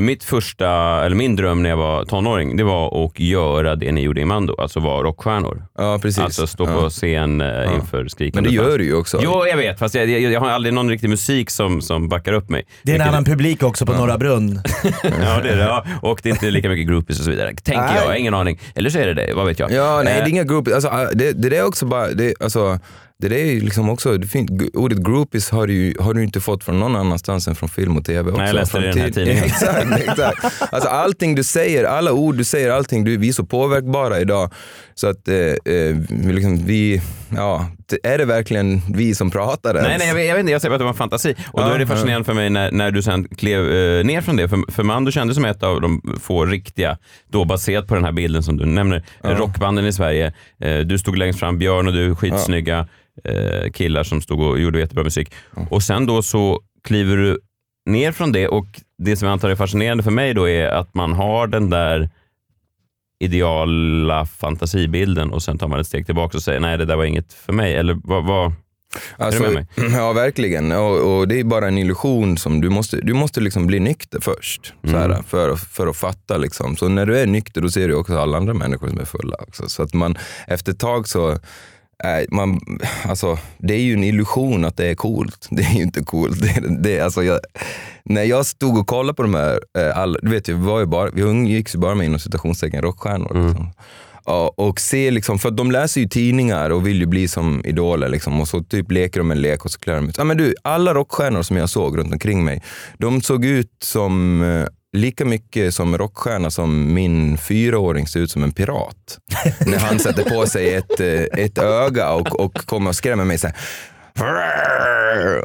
mitt 0.00 0.24
första, 0.24 0.68
eller 1.04 1.16
min 1.16 1.36
dröm 1.36 1.62
när 1.62 1.70
jag 1.70 1.76
var 1.76 2.04
tonåring, 2.04 2.56
det 2.56 2.64
var 2.64 3.04
att 3.04 3.20
göra 3.20 3.76
det 3.76 3.92
ni 3.92 4.00
gjorde 4.00 4.20
i 4.20 4.24
Mando, 4.24 4.54
alltså 4.58 4.80
vara 4.80 5.02
rockstjärnor. 5.02 5.64
Ja, 5.78 5.98
precis. 6.02 6.18
Alltså 6.24 6.46
stå 6.46 6.64
ja. 6.64 6.80
på 6.80 6.90
scen 6.90 7.40
eh, 7.40 7.74
inför 7.74 8.08
skrikande 8.08 8.50
Men 8.50 8.56
det 8.56 8.70
gör 8.70 8.78
du 8.78 8.84
ju 8.84 8.94
också. 8.94 9.20
Jo, 9.22 9.46
jag 9.46 9.56
vet, 9.56 9.78
fast 9.78 9.94
jag, 9.94 10.08
jag, 10.08 10.32
jag 10.32 10.40
har 10.40 10.50
aldrig 10.50 10.74
någon 10.74 10.88
riktig 10.90 11.08
musik 11.10 11.50
som, 11.50 11.80
som 11.82 12.08
backar 12.08 12.32
upp 12.32 12.48
mig. 12.48 12.64
Det 12.82 12.90
är 12.90 12.94
en 12.94 12.98
Vilket- 12.98 13.08
annan 13.14 13.24
publik 13.24 13.62
också 13.62 13.86
på 13.86 13.92
Norra 13.92 14.18
Brunn. 14.18 14.60
Ja, 15.02 15.40
det 15.42 15.48
är 15.50 15.56
det. 15.56 15.62
Ja. 15.62 15.84
Och 16.02 16.20
det 16.22 16.28
är 16.28 16.32
inte 16.32 16.50
lika 16.50 16.68
mycket 16.68 16.86
groupies 16.88 17.18
och 17.18 17.24
så 17.24 17.30
vidare. 17.30 17.54
Tänker 17.54 17.82
Nej. 17.82 18.02
jag, 18.06 18.18
ingen 18.18 18.34
aning. 18.34 18.60
Eller 18.74 18.90
så 18.90 18.98
är 18.98 19.06
det 19.06 19.14
det, 19.14 19.34
vad 19.34 19.46
vet 19.46 19.58
jag. 19.58 19.72
Ja, 19.72 20.02
nej 20.04 20.12
Eh, 20.12 20.24
det 20.24 20.28
är 20.28 20.30
inga 20.30 20.44
groupies. 20.44 20.74
Alltså, 20.74 20.88
ah, 20.90 21.08
det, 21.14 21.32
det 21.32 21.56
är 21.56 21.66
också 21.66 21.86
bara, 21.86 22.08
det, 22.08 22.34
alltså, 22.40 22.78
det 23.22 23.28
där 23.28 23.36
är 23.36 23.52
ju 23.52 23.60
liksom 23.60 23.90
också, 23.90 24.18
det 24.18 24.26
fin, 24.26 24.70
ordet 24.74 24.98
groupies 24.98 25.50
har 25.50 25.66
du 25.66 25.94
har 26.00 26.14
du 26.14 26.22
inte 26.22 26.40
fått 26.40 26.64
från 26.64 26.80
någon 26.80 26.96
annanstans 26.96 27.48
än 27.48 27.54
från 27.54 27.68
film 27.68 27.96
och 27.96 28.04
tv 28.04 28.30
också. 28.30 28.40
Nej, 28.40 28.48
jag 28.48 28.54
läste 28.54 28.78
det 28.78 28.84
i 28.84 28.92
den 28.92 29.00
här 29.00 29.10
tidningen. 29.10 29.44
exakt, 29.46 30.00
exakt. 30.00 30.72
Alltså 30.72 30.88
allting 30.88 31.34
du 31.34 31.44
säger, 31.44 31.84
alla 31.84 32.12
ord 32.12 32.36
du 32.36 32.44
säger, 32.44 32.70
allting, 32.70 33.04
du, 33.04 33.16
vi 33.16 33.28
är 33.28 33.32
så 33.32 33.44
påverkbara 33.44 34.20
idag. 34.20 34.52
Så 34.94 35.06
att 35.06 35.28
eh, 35.28 35.36
eh, 35.36 35.96
vi 36.08 36.32
liksom, 36.32 36.66
vi, 36.66 37.02
ja, 37.36 37.66
är 38.02 38.18
det 38.18 38.24
verkligen 38.24 38.80
vi 38.94 39.14
som 39.14 39.30
pratar 39.30 39.74
ens? 39.74 39.88
Nej, 39.88 39.98
nej 39.98 40.08
jag, 40.08 40.14
vet, 40.14 40.26
jag 40.26 40.34
vet 40.34 40.40
inte, 40.40 40.52
jag 40.52 40.60
säger 40.60 40.70
bara 40.70 40.74
att 40.74 40.80
det 40.80 40.84
var 40.84 40.92
fantasi. 40.92 41.34
Och 41.52 41.60
då 41.60 41.66
Ja, 41.68 41.74
är 41.74 41.78
det 41.78 41.86
fascinerande 41.86 42.24
för 42.24 42.34
mig 42.34 42.50
när, 42.50 42.70
när 42.70 42.90
du 42.90 43.02
sen 43.02 43.28
klev 43.28 43.72
eh, 43.72 44.04
ner 44.04 44.20
från 44.20 44.36
det. 44.36 44.48
För, 44.48 44.72
för 44.72 44.82
Mando 44.82 45.10
kändes 45.10 45.34
som 45.34 45.44
ett 45.44 45.62
av 45.62 45.80
de 45.80 46.18
få 46.20 46.46
riktiga, 46.46 46.98
då 47.32 47.44
baserat 47.44 47.86
på 47.88 47.94
den 47.94 48.04
här 48.04 48.12
bilden 48.12 48.42
som 48.42 48.56
du 48.56 48.66
nämner, 48.66 49.02
eh, 49.24 49.30
rockbanden 49.30 49.86
i 49.86 49.92
Sverige. 49.92 50.32
Eh, 50.60 50.78
du 50.78 50.98
stod 50.98 51.16
längst 51.18 51.38
fram, 51.40 51.58
Björn 51.58 51.86
och 51.86 51.92
du, 51.92 52.14
skitsnygga 52.14 52.88
eh, 53.24 53.70
killar 53.70 54.02
som 54.02 54.20
stod 54.20 54.40
och 54.40 54.60
gjorde 54.60 54.78
jättebra 54.78 55.04
musik. 55.04 55.34
Och 55.70 55.82
sen 55.82 56.06
då 56.06 56.22
så 56.22 56.60
kliver 56.84 57.16
du 57.16 57.38
ner 57.86 58.12
från 58.12 58.32
det 58.32 58.48
och 58.48 58.66
det 58.98 59.16
som 59.16 59.26
jag 59.26 59.32
antar 59.32 59.50
är 59.50 59.54
fascinerande 59.56 60.02
för 60.02 60.10
mig 60.10 60.34
då 60.34 60.48
är 60.48 60.66
att 60.68 60.94
man 60.94 61.12
har 61.12 61.46
den 61.46 61.70
där 61.70 62.10
ideala 63.22 64.26
fantasibilden 64.26 65.30
och 65.30 65.42
sen 65.42 65.58
tar 65.58 65.68
man 65.68 65.80
ett 65.80 65.86
steg 65.86 66.06
tillbaka 66.06 66.36
och 66.38 66.42
säger 66.42 66.60
nej 66.60 66.78
det 66.78 66.84
där 66.84 66.96
var 66.96 67.04
inget 67.04 67.32
för 67.32 67.52
mig. 67.52 67.74
Eller 67.74 67.98
vad, 68.04 68.24
vad, 68.24 68.52
Alltså, 69.16 69.42
Ja, 69.92 70.12
verkligen. 70.12 70.72
Och, 70.72 71.16
och 71.18 71.28
det 71.28 71.40
är 71.40 71.44
bara 71.44 71.68
en 71.68 71.78
illusion 71.78 72.38
som 72.38 72.60
du 72.60 72.68
måste, 72.70 72.96
du 72.96 73.12
måste 73.12 73.40
liksom 73.40 73.66
bli 73.66 73.80
nykter 73.80 74.20
först. 74.20 74.74
Så 74.84 74.96
Mm. 74.96 75.00
här, 75.10 75.22
för, 75.22 75.56
för 75.56 75.86
att 75.86 75.96
fatta. 75.96 76.36
Liksom. 76.36 76.76
Så 76.76 76.88
när 76.88 77.06
du 77.06 77.18
är 77.18 77.26
nykter 77.26 77.60
då 77.60 77.68
ser 77.68 77.88
du 77.88 77.94
också 77.94 78.18
alla 78.18 78.36
andra 78.36 78.54
människor 78.54 78.88
som 78.88 79.00
är 79.00 79.04
fulla. 79.04 79.36
Också. 79.48 79.68
Så 79.68 79.82
att 79.82 79.94
man 79.94 80.18
efter 80.46 80.72
ett 80.72 80.78
tag 80.78 81.08
så 81.08 81.38
man, 82.30 82.60
alltså, 83.04 83.38
det 83.58 83.74
är 83.74 83.80
ju 83.80 83.92
en 83.92 84.04
illusion 84.04 84.64
att 84.64 84.76
det 84.76 84.86
är 84.86 84.94
coolt. 84.94 85.48
Det 85.50 85.62
är 85.62 85.74
ju 85.74 85.82
inte 85.82 86.02
coolt. 86.02 86.40
Det, 86.40 86.82
det, 86.82 87.00
alltså, 87.00 87.22
jag, 87.22 87.40
när 88.04 88.22
jag 88.22 88.46
stod 88.46 88.78
och 88.78 88.86
kollade 88.86 89.14
på 89.14 89.22
de 89.22 89.34
här, 89.34 89.60
äh, 89.78 89.98
alla, 89.98 90.18
du 90.22 90.30
vet 90.30 90.48
vi, 90.48 90.52
var 90.52 90.80
ju 90.80 90.86
bara, 90.86 91.10
vi 91.10 91.22
umgicks 91.22 91.74
ju 91.74 91.78
bara 91.78 91.94
med 91.94 92.06
inom 92.06 92.18
citationstecken 92.18 92.82
rockstjärnor. 92.82 93.46
Liksom. 93.46 93.70
Ja, 94.24 94.54
och 94.56 94.80
se 94.80 95.10
liksom, 95.10 95.38
för 95.38 95.50
de 95.50 95.70
läser 95.70 96.00
ju 96.00 96.08
tidningar 96.08 96.70
och 96.70 96.86
vill 96.86 97.00
ju 97.00 97.06
bli 97.06 97.28
som 97.28 97.62
idoler 97.64 98.08
liksom, 98.08 98.40
och 98.40 98.48
så 98.48 98.62
typ 98.62 98.90
leker 98.90 99.20
de 99.20 99.30
en 99.30 99.40
lek 99.40 99.64
och 99.64 99.70
så 99.70 99.78
klär 99.78 99.94
de 99.94 100.08
ut. 100.08 100.18
Ja, 100.18 100.24
men 100.24 100.36
du, 100.36 100.54
alla 100.62 100.94
rockstjärnor 100.94 101.42
som 101.42 101.56
jag 101.56 101.70
såg 101.70 101.98
runt 101.98 102.12
omkring 102.12 102.44
mig, 102.44 102.62
de 102.98 103.22
såg 103.22 103.44
ut 103.44 103.70
som 103.82 104.42
eh, 104.42 104.66
lika 104.92 105.24
mycket 105.24 105.74
som 105.74 105.98
rockstjärna 105.98 106.50
som 106.50 106.94
min 106.94 107.38
fyraåring 107.38 108.06
ser 108.06 108.20
ut 108.20 108.30
som 108.30 108.42
en 108.42 108.52
pirat. 108.52 109.18
När 109.66 109.78
han 109.78 109.98
sätter 109.98 110.30
på 110.30 110.46
sig 110.46 110.74
ett, 110.74 111.00
eh, 111.00 111.44
ett 111.44 111.58
öga 111.58 112.12
och, 112.12 112.40
och 112.40 112.54
kommer 112.54 112.88
och 112.88 112.96
skrämmer 112.96 113.24
mig 113.24 113.38
så 113.38 113.46
här. 113.46 113.56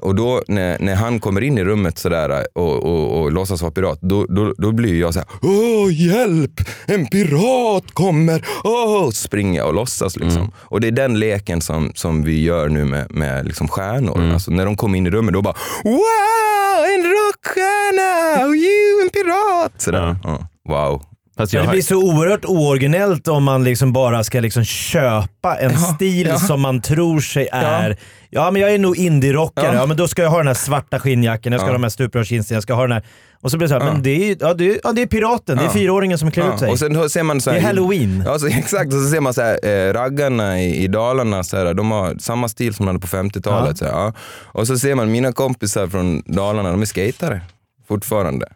Och 0.01 0.15
då 0.15 0.41
när, 0.47 0.79
när 0.79 0.95
han 0.95 1.19
kommer 1.19 1.43
in 1.43 1.57
i 1.57 1.63
rummet 1.63 1.97
sådär 1.97 2.45
och, 2.53 2.83
och, 2.83 3.21
och 3.21 3.31
låtsas 3.31 3.61
vara 3.61 3.71
pirat, 3.71 3.99
då, 4.01 4.25
då, 4.25 4.53
då 4.57 4.71
blir 4.71 4.99
jag 4.99 5.13
så 5.13 5.19
här: 5.19 5.29
Åh, 5.41 5.93
hjälp! 5.93 6.61
En 6.85 7.05
pirat 7.07 7.93
kommer! 7.93 8.45
Åh! 8.63 9.09
Springer 9.11 9.63
och 9.63 9.73
låtsas 9.73 10.15
liksom. 10.15 10.51
Och 10.57 10.81
det 10.81 10.87
är 10.87 10.91
den 10.91 11.19
leken 11.19 11.61
som, 11.61 11.91
som 11.95 12.23
vi 12.23 12.43
gör 12.43 12.69
nu 12.69 12.85
med, 12.85 13.11
med 13.11 13.45
liksom 13.45 13.67
stjärnor. 13.67 14.33
Alltså, 14.33 14.51
när 14.51 14.65
de 14.65 14.77
kommer 14.77 14.97
in 14.97 15.07
i 15.07 15.09
rummet, 15.09 15.33
då 15.33 15.41
bara 15.41 15.55
Wow! 15.83 16.85
En 16.95 17.03
rockstjärna! 17.03 18.45
Och 18.47 18.55
you, 18.55 19.01
en 19.03 19.09
pirat! 19.09 19.81
Sådär. 19.81 20.15
Ja. 20.23 20.47
Wow. 20.69 21.01
Fast 21.37 21.53
jag 21.53 21.63
det 21.63 21.67
har, 21.67 21.73
blir 21.73 21.83
så 21.83 21.95
oerhört 21.95 22.45
ooriginellt 22.45 23.27
om 23.27 23.43
man 23.43 23.63
liksom 23.63 23.93
bara 23.93 24.23
ska 24.23 24.39
liksom 24.39 24.63
köpa 24.63 25.55
en 25.55 25.77
stil 25.77 26.27
ja. 26.27 26.37
som 26.39 26.61
man 26.61 26.81
tror 26.81 27.19
sig 27.19 27.47
är. 27.51 27.97
Ja, 28.29 28.51
men 28.51 28.61
jag 28.61 28.73
är 28.73 28.79
nog 28.79 28.97
indie-rockare. 28.97 29.65
Ja. 29.65 29.73
Ja. 29.73 29.85
men 29.85 29.97
då 29.97 30.07
ska 30.07 30.21
jag 30.21 30.29
ha 30.29 30.37
den 30.37 30.47
här 30.47 30.53
svarta 30.53 30.99
skinnjackan, 30.99 31.51
jag 31.51 31.61
ska 31.61 31.67
ha 31.67 31.73
de 31.73 31.83
här 31.83 31.89
stuprörsjeansen, 31.89 32.55
jag 32.55 32.63
ska 32.63 32.73
ha 32.73 32.81
den 32.81 32.91
här... 32.91 33.03
Och 33.41 33.51
så 33.51 33.57
blir 33.57 33.67
det 33.67 33.73
så 33.73 33.79
här, 33.79 33.93
men 33.93 34.03
det 34.03 34.31
är, 34.31 34.37
ja, 34.39 34.53
det 34.53 34.71
är, 34.71 34.79
ja, 34.83 34.91
det 34.91 35.01
är 35.01 35.05
piraten, 35.05 35.57
det 35.57 35.63
är 35.63 35.65
Ja. 35.65 35.71
fyraåringen 35.71 36.17
som 36.17 36.31
klär 36.31 36.53
ut 36.53 36.59
sig. 36.59 36.71
Och 36.71 36.79
sen 36.79 37.09
ser 37.09 37.23
man 37.23 37.41
så 37.41 37.49
det 37.49 37.55
här, 37.55 37.61
är 37.63 37.65
halloween. 37.67 38.23
Ja, 38.25 38.39
så, 38.39 38.47
exakt. 38.47 38.93
Och 38.93 38.99
så 38.99 39.09
ser 39.09 39.21
man 39.21 39.33
så 39.33 39.41
här, 39.41 39.65
eh, 39.65 39.93
raggarna 39.93 40.61
i, 40.61 40.83
i 40.83 40.87
Dalarna, 40.87 41.43
så 41.43 41.57
här, 41.57 41.73
de 41.73 41.91
har 41.91 42.15
samma 42.19 42.47
stil 42.49 42.73
som 42.73 42.85
de 42.85 42.87
hade 42.87 42.99
på 42.99 43.07
50-talet. 43.07 43.77
Så 43.77 43.85
här, 43.85 43.91
ja. 43.91 44.13
Och 44.43 44.67
så 44.67 44.77
ser 44.77 44.95
man 44.95 45.11
mina 45.11 45.31
kompisar 45.31 45.87
från 45.87 46.23
Dalarna, 46.25 46.71
de 46.71 46.81
är 46.81 46.85
skatare 46.85 47.41
fortfarande. 47.87 48.47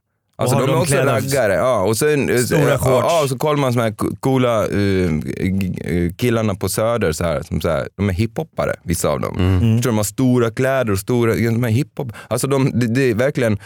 Alltså 0.42 0.58
de 0.58 0.64
är 0.64 0.68
de 0.68 0.82
också 0.82 0.96
raggare. 0.96 1.54
Ja, 1.54 1.82
och 1.82 1.98
sen, 1.98 2.46
Stora 2.46 2.70
ja, 2.70 2.78
shorts. 2.78 3.06
Ja, 3.10 3.22
och 3.24 3.30
så 3.30 3.38
kollar 3.38 3.58
man 3.58 3.74
så 3.74 3.80
här 3.82 3.92
co- 3.92 4.16
coola 4.20 4.64
eh, 4.68 5.10
g- 5.12 6.14
killarna 6.18 6.56
på 6.56 6.70
Söder, 6.70 7.12
så 7.12 7.24
här, 7.24 7.42
som 7.42 7.62
så 7.62 7.70
här, 7.70 7.88
de 7.98 8.10
är 8.10 8.14
hiphoppare, 8.14 8.76
vissa 8.84 9.10
av 9.10 9.20
dem. 9.22 9.36
Mm. 9.40 9.60
Förstår 9.60 9.76
du, 9.82 9.94
De 9.94 9.98
har 9.98 10.04
stora 10.04 10.52
kläder 10.52 10.92
och 10.94 11.00
stora, 11.00 11.34
de 11.36 11.64
är 11.64 11.70
hiphop. 11.70 12.12
Alltså 12.28 12.48
de, 12.48 12.72
det, 12.80 12.88
det 12.88 13.02
är 13.10 13.14
verkligen 13.16 13.60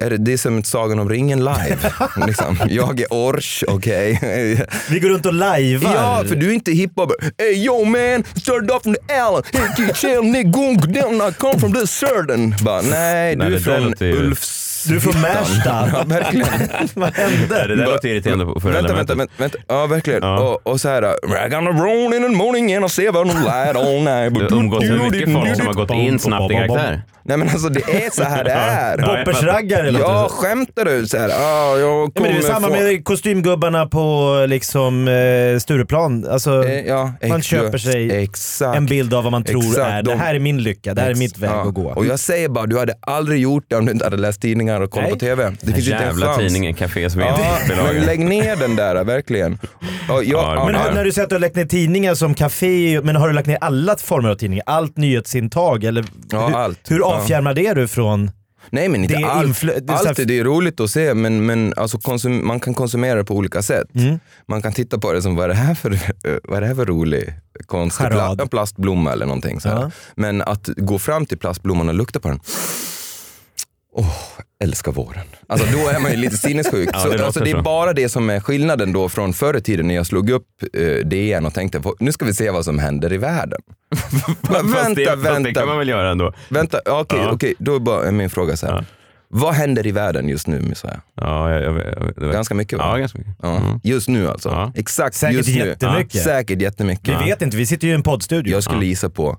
är 0.00 0.10
det, 0.10 0.16
det 0.16 0.32
är 0.32 0.36
som 0.36 0.58
ett 0.58 0.66
Sagan 0.66 0.98
om 0.98 1.08
ringen 1.08 1.38
live. 1.38 1.78
liksom. 2.26 2.56
Jag 2.68 3.00
är 3.00 3.06
Ors, 3.12 3.64
okej. 3.68 4.20
Vi 4.90 5.00
går 5.00 5.08
runt 5.08 5.26
och 5.26 5.32
lajvar. 5.34 5.94
Ja, 5.94 6.24
för 6.28 6.36
du 6.36 6.48
är 6.48 6.52
inte 6.52 6.72
hiphop. 6.72 7.12
Hey 7.38 7.64
yo 7.64 7.84
man, 7.84 8.24
started 8.36 8.70
off 8.70 8.82
from 8.82 8.94
the 8.94 9.14
alley. 9.14 9.42
Hey, 9.52 9.94
chill, 9.94 10.20
nigga, 10.22 11.28
I 11.28 11.32
come 11.38 11.58
from 11.58 11.72
the. 11.72 12.64
Bara, 12.64 12.82
nej, 12.82 13.36
du 13.36 13.54
är 13.54 13.58
från 13.58 13.94
Ulfs... 14.00 14.65
Du 14.88 14.96
är 14.96 15.00
från 15.00 15.20
Märsta. 15.20 15.88
Ja, 15.92 16.02
verkligen. 16.06 16.46
Vad 16.94 17.12
det 17.14 17.20
hände? 17.22 17.74
där 17.76 17.86
låter 17.86 18.08
irriterande 18.08 18.44
på 18.44 18.60
förra 18.60 18.72
Vänta, 18.72 18.94
vänta, 18.94 19.14
vänta, 19.14 19.32
vänta. 19.36 19.58
Ja, 19.68 19.86
verkligen. 19.86 20.22
Ja. 20.22 20.38
Och, 20.40 20.66
och 20.72 20.80
så 20.80 20.88
här, 20.88 21.02
rag 21.02 21.58
on 21.58 21.64
the 21.76 21.82
road 21.82 22.14
in 22.14 22.22
the 22.22 22.28
morning 22.28 22.74
and 22.74 22.84
I 22.84 22.88
see 22.88 23.08
on 23.08 23.28
the 23.28 23.34
light 23.34 23.76
all 23.76 24.00
night. 24.02 24.34
Du 24.34 24.54
har 24.54 24.60
umgåtts 24.62 24.88
med 24.88 25.00
mycket 25.12 25.32
folk 25.32 25.56
som 25.56 25.66
har 25.66 25.74
gått 25.74 25.90
in 25.90 26.18
snabbt 26.18 26.50
i 26.52 26.54
karaktär. 26.54 27.02
Nej 27.28 27.36
men 27.36 27.48
alltså 27.48 27.68
det 27.68 27.80
är 28.06 28.10
så 28.10 28.22
här 28.24 28.44
det 28.44 28.50
är. 28.52 28.98
Ja, 28.98 29.06
Poppersraggare 29.06 29.90
låter 29.90 30.06
Ja, 30.06 30.22
det 30.22 30.28
som. 30.28 30.38
skämtar 30.38 30.84
du? 30.84 31.06
Så 31.06 31.18
här, 31.18 31.28
ah, 31.28 31.76
jag 31.78 31.80
Ja, 31.80 32.10
men 32.14 32.22
det 32.22 32.28
är 32.28 32.32
kommer 32.32 32.42
samma 32.54 32.66
få- 32.68 32.72
med 32.74 33.04
kostymgubbarna 33.04 33.86
på 33.86 34.34
liksom, 34.48 35.08
eh, 35.08 35.58
Stureplan. 35.58 36.26
Alltså, 36.30 36.64
Eh, 36.64 36.80
ja, 36.80 37.12
man 37.28 37.42
köper 37.42 37.78
sig 37.78 38.22
exakt. 38.22 38.76
en 38.76 38.86
bild 38.86 39.14
av 39.14 39.22
vad 39.24 39.32
man 39.32 39.44
tror 39.44 39.60
Exakt, 39.62 39.78
är, 39.78 40.02
det 40.02 40.10
de- 40.10 40.20
här 40.20 40.34
är 40.34 40.38
min 40.38 40.62
lycka, 40.62 40.94
det 40.94 41.00
här 41.00 41.10
är 41.10 41.14
mitt 41.14 41.38
väg 41.38 41.50
Ja. 41.50 41.62
att 41.68 41.74
gå. 41.74 41.88
Och 41.90 42.06
jag 42.06 42.18
säger 42.20 42.48
bara, 42.48 42.66
du 42.66 42.78
hade 42.78 42.94
aldrig 43.00 43.40
gjort 43.40 43.64
det 43.68 43.76
om 43.76 43.86
du 43.86 43.92
inte 43.92 44.04
hade 44.04 44.16
läst 44.16 44.40
tidningar 44.42 44.75
och 44.80 44.90
kollat 44.90 45.04
Nej. 45.04 45.12
på 45.12 45.18
TV. 45.18 45.50
Det 45.60 45.72
finns 45.72 45.86
ju 45.88 45.90
inte 45.92 46.04
en 46.04 46.08
Jävla 46.08 46.26
chans. 46.26 46.38
tidningen, 46.38 46.74
Cafés 46.74 47.14
Ja, 47.16 47.38
men 47.68 47.76
bilaga. 47.76 48.06
lägg 48.06 48.20
ner 48.20 48.56
den 48.56 48.76
där, 48.76 49.04
verkligen. 49.04 49.58
Jag, 50.08 50.24
Ja, 50.24 50.54
ja, 50.54 50.64
Men 50.64 50.74
ja, 50.74 50.80
har, 50.80 50.92
när 50.92 51.04
du 51.04 51.12
säger 51.12 51.24
att 51.24 51.28
du 51.30 51.34
har 51.34 51.40
lagt 51.40 51.56
ner 51.56 51.64
tidningar 51.66 52.14
som 52.14 52.34
café, 52.34 53.00
men 53.04 53.16
har 53.16 53.28
du 53.28 53.34
lagt 53.34 53.46
ner 53.48 53.58
alla 53.60 53.96
former 53.96 54.28
av 54.28 54.34
tidningar? 54.34 54.64
Allt 54.66 54.96
nyhetsintag? 54.96 55.84
Eller 55.84 56.04
Ja, 56.30 56.46
hur, 56.48 56.56
allt. 56.56 56.80
hur 56.90 56.98
Ja. 56.98 57.04
avfjärmar 57.04 57.54
det 57.54 57.74
du 57.74 57.88
från... 57.88 58.30
Nej 58.70 58.88
men 58.88 59.02
inte 59.02 59.14
Det 59.16 59.22
är 59.22 59.26
allt. 59.26 59.60
det 59.60 59.68
är 59.92 60.08
Allt 60.08 60.16
det 60.28 60.38
är 60.38 60.44
roligt 60.44 60.80
att 60.80 60.90
se 60.90 61.14
men, 61.14 61.46
men 61.46 61.74
alltså 61.76 61.98
konsum- 61.98 62.42
man 62.42 62.60
kan 62.60 62.74
konsumera 62.74 63.14
det 63.14 63.24
på 63.24 63.34
olika 63.34 63.62
sätt. 63.62 63.86
Mm. 63.94 64.18
Man 64.48 64.62
kan 64.62 64.72
titta 64.72 64.98
på 64.98 65.12
det 65.12 65.22
som 65.22 65.36
vad 65.36 65.44
är 65.44 65.48
det 65.48 65.54
här 65.54 65.74
för, 65.74 65.98
vad 66.44 66.56
är 66.56 66.60
det 66.60 66.66
här 66.66 66.74
för 66.74 66.84
rolig 66.86 67.34
konstig 67.66 68.04
Charad. 68.06 68.38
pla- 68.38 68.42
en 68.42 68.48
plastblomma 68.48 69.12
eller 69.12 69.26
någonting. 69.26 69.60
Så 69.60 69.68
här. 69.68 69.76
Ja. 69.76 69.90
Men 70.16 70.42
att 70.42 70.68
gå 70.76 70.98
fram 70.98 71.26
till 71.26 71.38
plastblomman 71.38 71.88
och 71.88 71.94
lukta 71.94 72.20
på 72.20 72.28
den. 72.28 72.40
Åh, 73.98 74.14
älskar 74.64 74.92
våren. 74.92 75.26
Alltså 75.48 75.66
då 75.72 75.88
är 75.88 76.00
man 76.00 76.10
ju 76.10 76.16
lite 76.16 76.36
sinnessjuk. 76.36 76.90
Ja, 76.92 76.98
så, 76.98 77.08
det 77.08 77.26
alltså, 77.26 77.40
det 77.44 77.50
är 77.50 77.54
så. 77.54 77.62
bara 77.62 77.92
det 77.92 78.08
som 78.08 78.30
är 78.30 78.40
skillnaden 78.40 78.92
då 78.92 79.08
från 79.08 79.32
förr 79.32 79.56
i 79.56 79.60
tiden 79.60 79.86
när 79.88 79.94
jag 79.94 80.06
slog 80.06 80.30
upp 80.30 80.46
eh, 80.72 81.06
DN 81.06 81.46
och 81.46 81.54
tänkte 81.54 81.82
nu 81.98 82.12
ska 82.12 82.24
vi 82.24 82.34
se 82.34 82.50
vad 82.50 82.64
som 82.64 82.78
händer 82.78 83.12
i 83.12 83.16
världen. 83.16 83.60
Men 84.40 84.68
Fast 84.68 84.94
det, 84.94 84.94
vänta, 84.94 84.94
det 84.94 85.04
kan 85.04 85.22
vänta. 85.22 85.66
man 85.66 85.78
väl 85.78 85.88
göra 85.88 86.10
ändå. 86.10 86.32
Vänta, 86.48 86.80
okej, 86.86 87.18
Ja. 87.22 87.30
okej, 87.32 87.54
då 87.58 87.74
är 87.74 87.78
bara 87.80 88.10
min 88.10 88.30
fråga 88.30 88.56
så 88.56 88.66
här. 88.66 88.72
Ja. 88.74 88.84
Vad 89.28 89.54
händer 89.54 89.86
i 89.86 89.92
världen 89.92 90.28
just 90.28 90.46
nu, 90.46 90.60
Messiah? 90.60 90.96
Ja, 91.14 91.50
jag, 91.50 91.62
jag, 91.62 92.12
jag, 92.16 92.32
Ganska 92.32 92.54
mycket 92.54 92.78
va? 92.78 92.84
Ja, 92.92 92.96
ganska 92.96 93.18
mycket. 93.18 93.34
Ja. 93.42 93.56
Mm. 93.56 93.80
Just 93.82 94.08
nu 94.08 94.28
alltså? 94.28 94.48
Ja. 94.48 94.72
Exakt 94.74 95.16
Säkert 95.16 95.36
just 95.36 95.48
nu. 95.48 95.66
jättemycket. 95.66 96.22
Säkert 96.22 96.62
jättemycket. 96.62 97.20
Vi 97.20 97.24
vet 97.24 97.42
inte, 97.42 97.56
vi 97.56 97.66
sitter 97.66 97.86
ju 97.86 97.92
i 97.92 97.96
en 97.96 98.02
poddstudio. 98.02 98.52
Jag 98.52 98.62
skulle 98.62 98.78
Ja. 98.78 98.84
gissa 98.84 99.10
på 99.10 99.38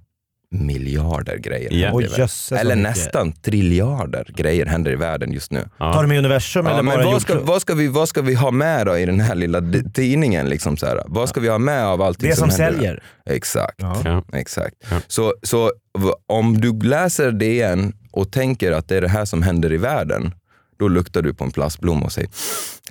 miljarder 0.51 1.37
grejer 1.37 1.69
händer 1.71 1.91
Oj, 1.93 2.03
världen. 2.03 2.19
jösses 2.19 2.59
Eller 2.59 2.75
nästan 2.75 3.31
triljarder 3.31 4.25
grejer 4.35 4.65
händer 4.65 4.91
i 4.91 4.95
världen 4.95 5.31
just 5.31 5.51
nu. 5.51 5.69
Ja. 5.79 5.93
Tar 5.93 6.01
du 6.01 6.07
med 6.07 6.17
universum 6.17 6.65
Ja, 6.65 6.71
eller 6.71 6.83
men 6.83 6.95
bara 6.97 7.05
vad 7.05 7.21
ska, 7.21 7.33
jordklot? 7.33 7.49
vad, 7.49 7.61
ska 7.61 7.73
vi, 7.73 7.87
vad 7.87 8.09
ska 8.09 8.21
vi 8.21 8.33
ha 8.33 8.51
med 8.51 8.85
då 8.85 8.97
i 8.97 9.05
den 9.05 9.19
här 9.19 9.35
lilla 9.35 9.61
tidningen? 9.93 10.49
Liksom 10.49 10.77
så 10.77 10.85
här? 10.85 11.03
Vad 11.05 11.29
ska 11.29 11.39
vi 11.39 11.49
ha 11.49 11.57
med 11.57 11.85
av 11.85 12.01
allting 12.01 12.29
Det 12.29 12.35
som 12.35 12.49
händer? 12.49 12.71
säljer. 12.73 13.03
Exakt. 13.29 13.75
Ja. 13.77 14.01
Ja. 14.05 14.23
Exakt. 14.33 14.75
Ja. 14.91 15.01
Så, 15.07 15.33
så 15.43 15.71
om 16.27 16.61
du 16.61 16.79
läser 16.87 17.31
DN 17.31 17.93
och 18.11 18.31
tänker 18.31 18.71
att 18.71 18.87
det 18.87 18.97
är 18.97 19.01
det 19.01 19.09
här 19.09 19.25
som 19.25 19.41
händer 19.41 19.73
i 19.73 19.77
världen, 19.77 20.33
då 20.79 20.87
luktar 20.87 21.21
du 21.21 21.33
på 21.33 21.43
en 21.43 21.51
plastblomma 21.51 22.05
och 22.05 22.11
säger 22.11 22.29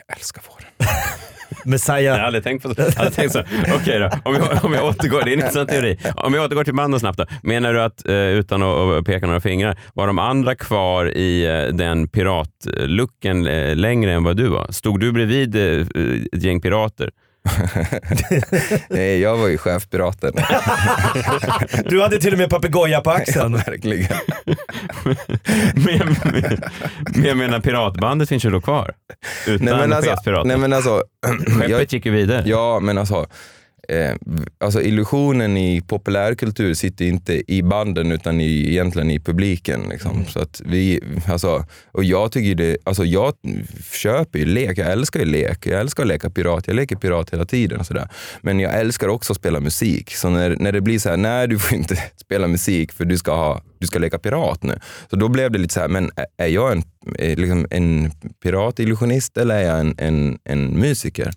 jag 0.08 0.16
älskar 0.18 0.42
våren. 0.48 0.92
Messiah. 1.64 2.02
Jag 2.02 2.12
har 2.12 2.20
aldrig 2.20 2.44
tänkt 2.44 2.62
på 2.62 2.74
så. 2.74 2.80
Jag 2.82 2.92
hade 2.92 3.10
tänkt 3.10 3.32
så. 3.32 3.42
Okej 3.74 3.98
då, 3.98 4.10
om 4.24 4.34
jag, 4.34 4.64
om 4.64 4.72
jag 4.72 4.84
återgår, 4.84 5.22
det 5.24 5.30
är 5.30 5.32
en 5.32 5.38
intressant 5.38 5.68
teori. 5.68 5.98
Om 6.16 6.34
jag 6.34 6.44
återgår 6.44 6.64
till 6.64 6.74
mannen 6.74 7.00
snabbt 7.00 7.18
då. 7.18 7.26
Menar 7.42 7.72
du 7.72 7.82
att, 7.82 8.08
eh, 8.08 8.14
utan 8.14 8.62
att 8.62 9.04
peka 9.04 9.26
några 9.26 9.40
fingrar, 9.40 9.78
var 9.94 10.06
de 10.06 10.18
andra 10.18 10.54
kvar 10.54 11.16
i 11.16 11.44
eh, 11.46 11.74
den 11.74 12.08
piratlucken 12.08 13.46
eh, 13.46 13.76
längre 13.76 14.12
än 14.12 14.24
vad 14.24 14.36
du 14.36 14.48
var? 14.48 14.66
Stod 14.72 15.00
du 15.00 15.12
bredvid 15.12 15.56
ett 16.32 16.42
gäng 16.42 16.60
pirater? 16.60 17.10
Nej, 18.88 19.20
jag 19.20 19.36
var 19.36 19.48
ju 19.48 19.58
chefpiraten. 19.58 20.32
Du 21.88 22.02
hade 22.02 22.18
till 22.18 22.32
och 22.32 22.38
med 22.38 22.50
papegoja 22.50 23.00
på 23.00 23.10
axeln. 23.10 23.52
Verkligen. 23.56 24.08
Men, 25.04 25.16
men, 26.24 26.60
men 27.14 27.24
jag 27.24 27.36
menar 27.36 27.60
piratbandet 27.60 28.28
finns 28.28 28.44
ju 28.44 28.50
då 28.50 28.60
kvar. 28.60 28.94
Utan 29.46 29.64
Nej 29.64 29.74
men 29.74 29.92
alltså, 29.92 30.10
chefpirater. 30.16 30.48
nej, 30.48 30.56
men 30.56 30.72
alltså 30.72 31.02
Skeppet 31.46 31.70
jag, 31.70 31.92
gick 31.92 32.06
ju 32.06 32.12
vidare. 32.12 32.42
Ja, 32.46 32.80
men 32.80 32.98
alltså, 32.98 33.26
eh, 33.88 34.14
alltså 34.58 34.82
illusionen 34.82 35.56
i 35.56 35.80
populärkultur 35.80 36.74
sitter 36.74 37.04
inte 37.04 37.52
i 37.52 37.62
banden 37.62 38.12
utan 38.12 38.40
i, 38.40 38.68
egentligen 38.68 39.10
i 39.10 39.20
publiken. 39.20 39.80
Liksom. 39.90 40.24
Så 40.28 40.38
att 40.40 40.62
vi, 40.64 41.00
alltså, 41.28 41.64
och 41.92 42.04
jag 42.04 42.32
tycker 42.32 42.54
det, 42.54 42.76
alltså 42.84 43.04
jag 43.04 43.34
köper 43.92 44.38
ju 44.38 44.44
lek, 44.44 44.78
jag 44.78 44.92
älskar 44.92 45.20
ju 45.20 45.26
lek. 45.26 45.66
Jag 45.66 45.80
älskar 45.80 46.02
att 46.02 46.08
leka 46.08 46.30
pirat, 46.30 46.66
jag 46.66 46.76
leker 46.76 46.96
pirat 46.96 47.30
hela 47.30 47.44
tiden. 47.44 47.80
Och 47.80 47.86
sådär. 47.86 48.08
Men 48.40 48.60
jag 48.60 48.80
älskar 48.80 49.08
också 49.08 49.32
att 49.32 49.36
spela 49.36 49.60
musik. 49.60 50.14
Så 50.14 50.28
när, 50.28 50.56
när 50.60 50.72
det 50.72 50.80
blir 50.80 50.98
så 50.98 51.08
här, 51.08 51.16
nej 51.16 51.48
du 51.48 51.58
får 51.58 51.78
inte 51.78 51.96
spela 52.16 52.48
musik 52.48 52.92
för 52.92 53.04
du 53.04 53.18
ska, 53.18 53.34
ha, 53.34 53.62
du 53.78 53.86
ska 53.86 53.98
leka 53.98 54.18
pirat 54.18 54.62
nu. 54.62 54.78
Så 55.10 55.16
då 55.16 55.28
blev 55.28 55.50
det 55.50 55.58
lite 55.58 55.74
så 55.74 55.80
här, 55.80 55.88
men 55.88 56.10
är 56.38 56.46
jag 56.46 56.72
en, 56.72 56.82
liksom 57.18 57.66
en 57.70 58.10
piratillusionist 58.42 59.36
eller 59.36 59.54
är 59.56 59.62
jag 59.62 59.80
en, 59.80 59.94
en, 59.98 60.38
en 60.44 60.66
musiker? 60.78 61.30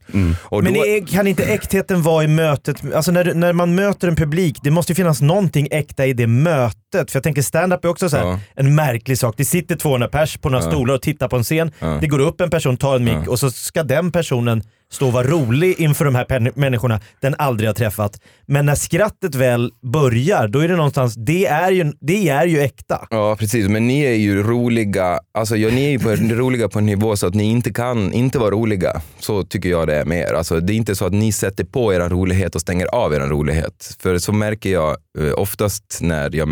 Och 0.43 0.63
Men 0.63 0.73
då, 0.73 0.85
är, 0.85 1.07
kan 1.07 1.27
inte 1.27 1.43
äktheten 1.43 2.01
vara 2.01 2.23
i 2.23 2.27
mötet? 2.27 2.93
Alltså 2.95 3.11
när, 3.11 3.33
när 3.33 3.53
man 3.53 3.75
möter 3.75 4.07
en 4.07 4.15
publik, 4.15 4.57
det 4.63 4.71
måste 4.71 4.91
ju 4.91 4.95
finnas 4.95 5.21
någonting 5.21 5.67
äkta 5.71 6.05
i 6.05 6.13
det 6.13 6.27
mötet. 6.27 7.11
För 7.11 7.15
jag 7.17 7.23
tänker 7.23 7.41
stand-up 7.41 7.85
är 7.85 7.89
också 7.89 8.09
så 8.09 8.17
här, 8.17 8.23
Ja. 8.25 8.39
en 8.55 8.75
märklig 8.75 9.17
sak. 9.17 9.33
Det 9.37 9.45
sitter 9.45 9.75
200 9.75 10.07
pers 10.07 10.37
på 10.37 10.49
några 10.49 10.63
stolar 10.63 10.93
och 10.93 11.01
tittar 11.01 11.27
på 11.27 11.35
en 11.37 11.43
scen. 11.43 11.71
Det 12.01 12.07
går 12.07 12.19
upp 12.19 12.41
en 12.41 12.49
person, 12.49 12.77
tar 12.77 12.95
en 12.95 13.03
mick 13.03 13.27
och 13.27 13.39
så 13.39 13.51
ska 13.51 13.83
den 13.83 14.11
personen 14.11 14.63
stå 14.91 15.07
och 15.07 15.13
vara 15.13 15.27
rolig 15.27 15.79
inför 15.79 16.05
de 16.05 16.15
här 16.15 16.59
människorna 16.59 16.99
den 17.19 17.35
aldrig 17.37 17.69
har 17.69 17.73
träffat. 17.73 18.21
Men 18.45 18.65
när 18.65 18.75
skrattet 18.75 19.35
väl 19.35 19.71
börjar, 19.81 20.47
då 20.47 20.59
är 20.59 20.67
det 20.67 20.75
någonstans, 20.75 21.15
det 21.15 21.45
är 21.45 21.71
ju, 21.71 21.93
det 21.99 22.29
är 22.29 22.45
ju 22.45 22.59
äkta. 22.59 23.07
Ja, 23.09 23.35
precis. 23.35 23.67
Men 23.67 23.87
ni 23.87 24.01
är 24.01 24.13
ju 24.13 24.43
roliga, 24.43 25.19
alltså 25.31 25.57
ja, 25.57 25.69
ni 25.69 25.85
är 25.85 25.89
ju 25.89 25.99
på, 25.99 26.09
roliga 26.35 26.69
på 26.69 26.79
en 26.79 26.85
nivå 26.85 27.15
så 27.15 27.27
att 27.27 27.33
ni 27.33 27.43
inte 27.43 27.73
kan 27.73 28.13
inte 28.13 28.39
vara 28.39 28.51
roliga. 28.51 29.01
Så 29.19 29.43
tycker 29.43 29.69
jag 29.69 29.87
det 29.87 29.95
är 29.95 30.05
med 30.05 30.19
er. 30.19 30.33
Alltså, 30.33 30.59
det 30.59 30.73
är 30.73 30.75
inte 30.75 30.95
så 30.95 31.05
att 31.05 31.13
ni 31.13 31.31
sätter 31.31 31.63
på 31.63 31.93
er 31.93 31.99
rolighet 31.99 32.55
och 32.55 32.61
stänger 32.61 32.85
av 32.85 33.13
er 33.13 33.19
rolighet. 33.19 33.97
För 33.99 34.17
så 34.17 34.33
märker 34.33 34.69
jag 34.69 34.97
eh, 35.19 35.33
oftast 35.35 35.99
när 36.01 36.35
jag 36.35 36.47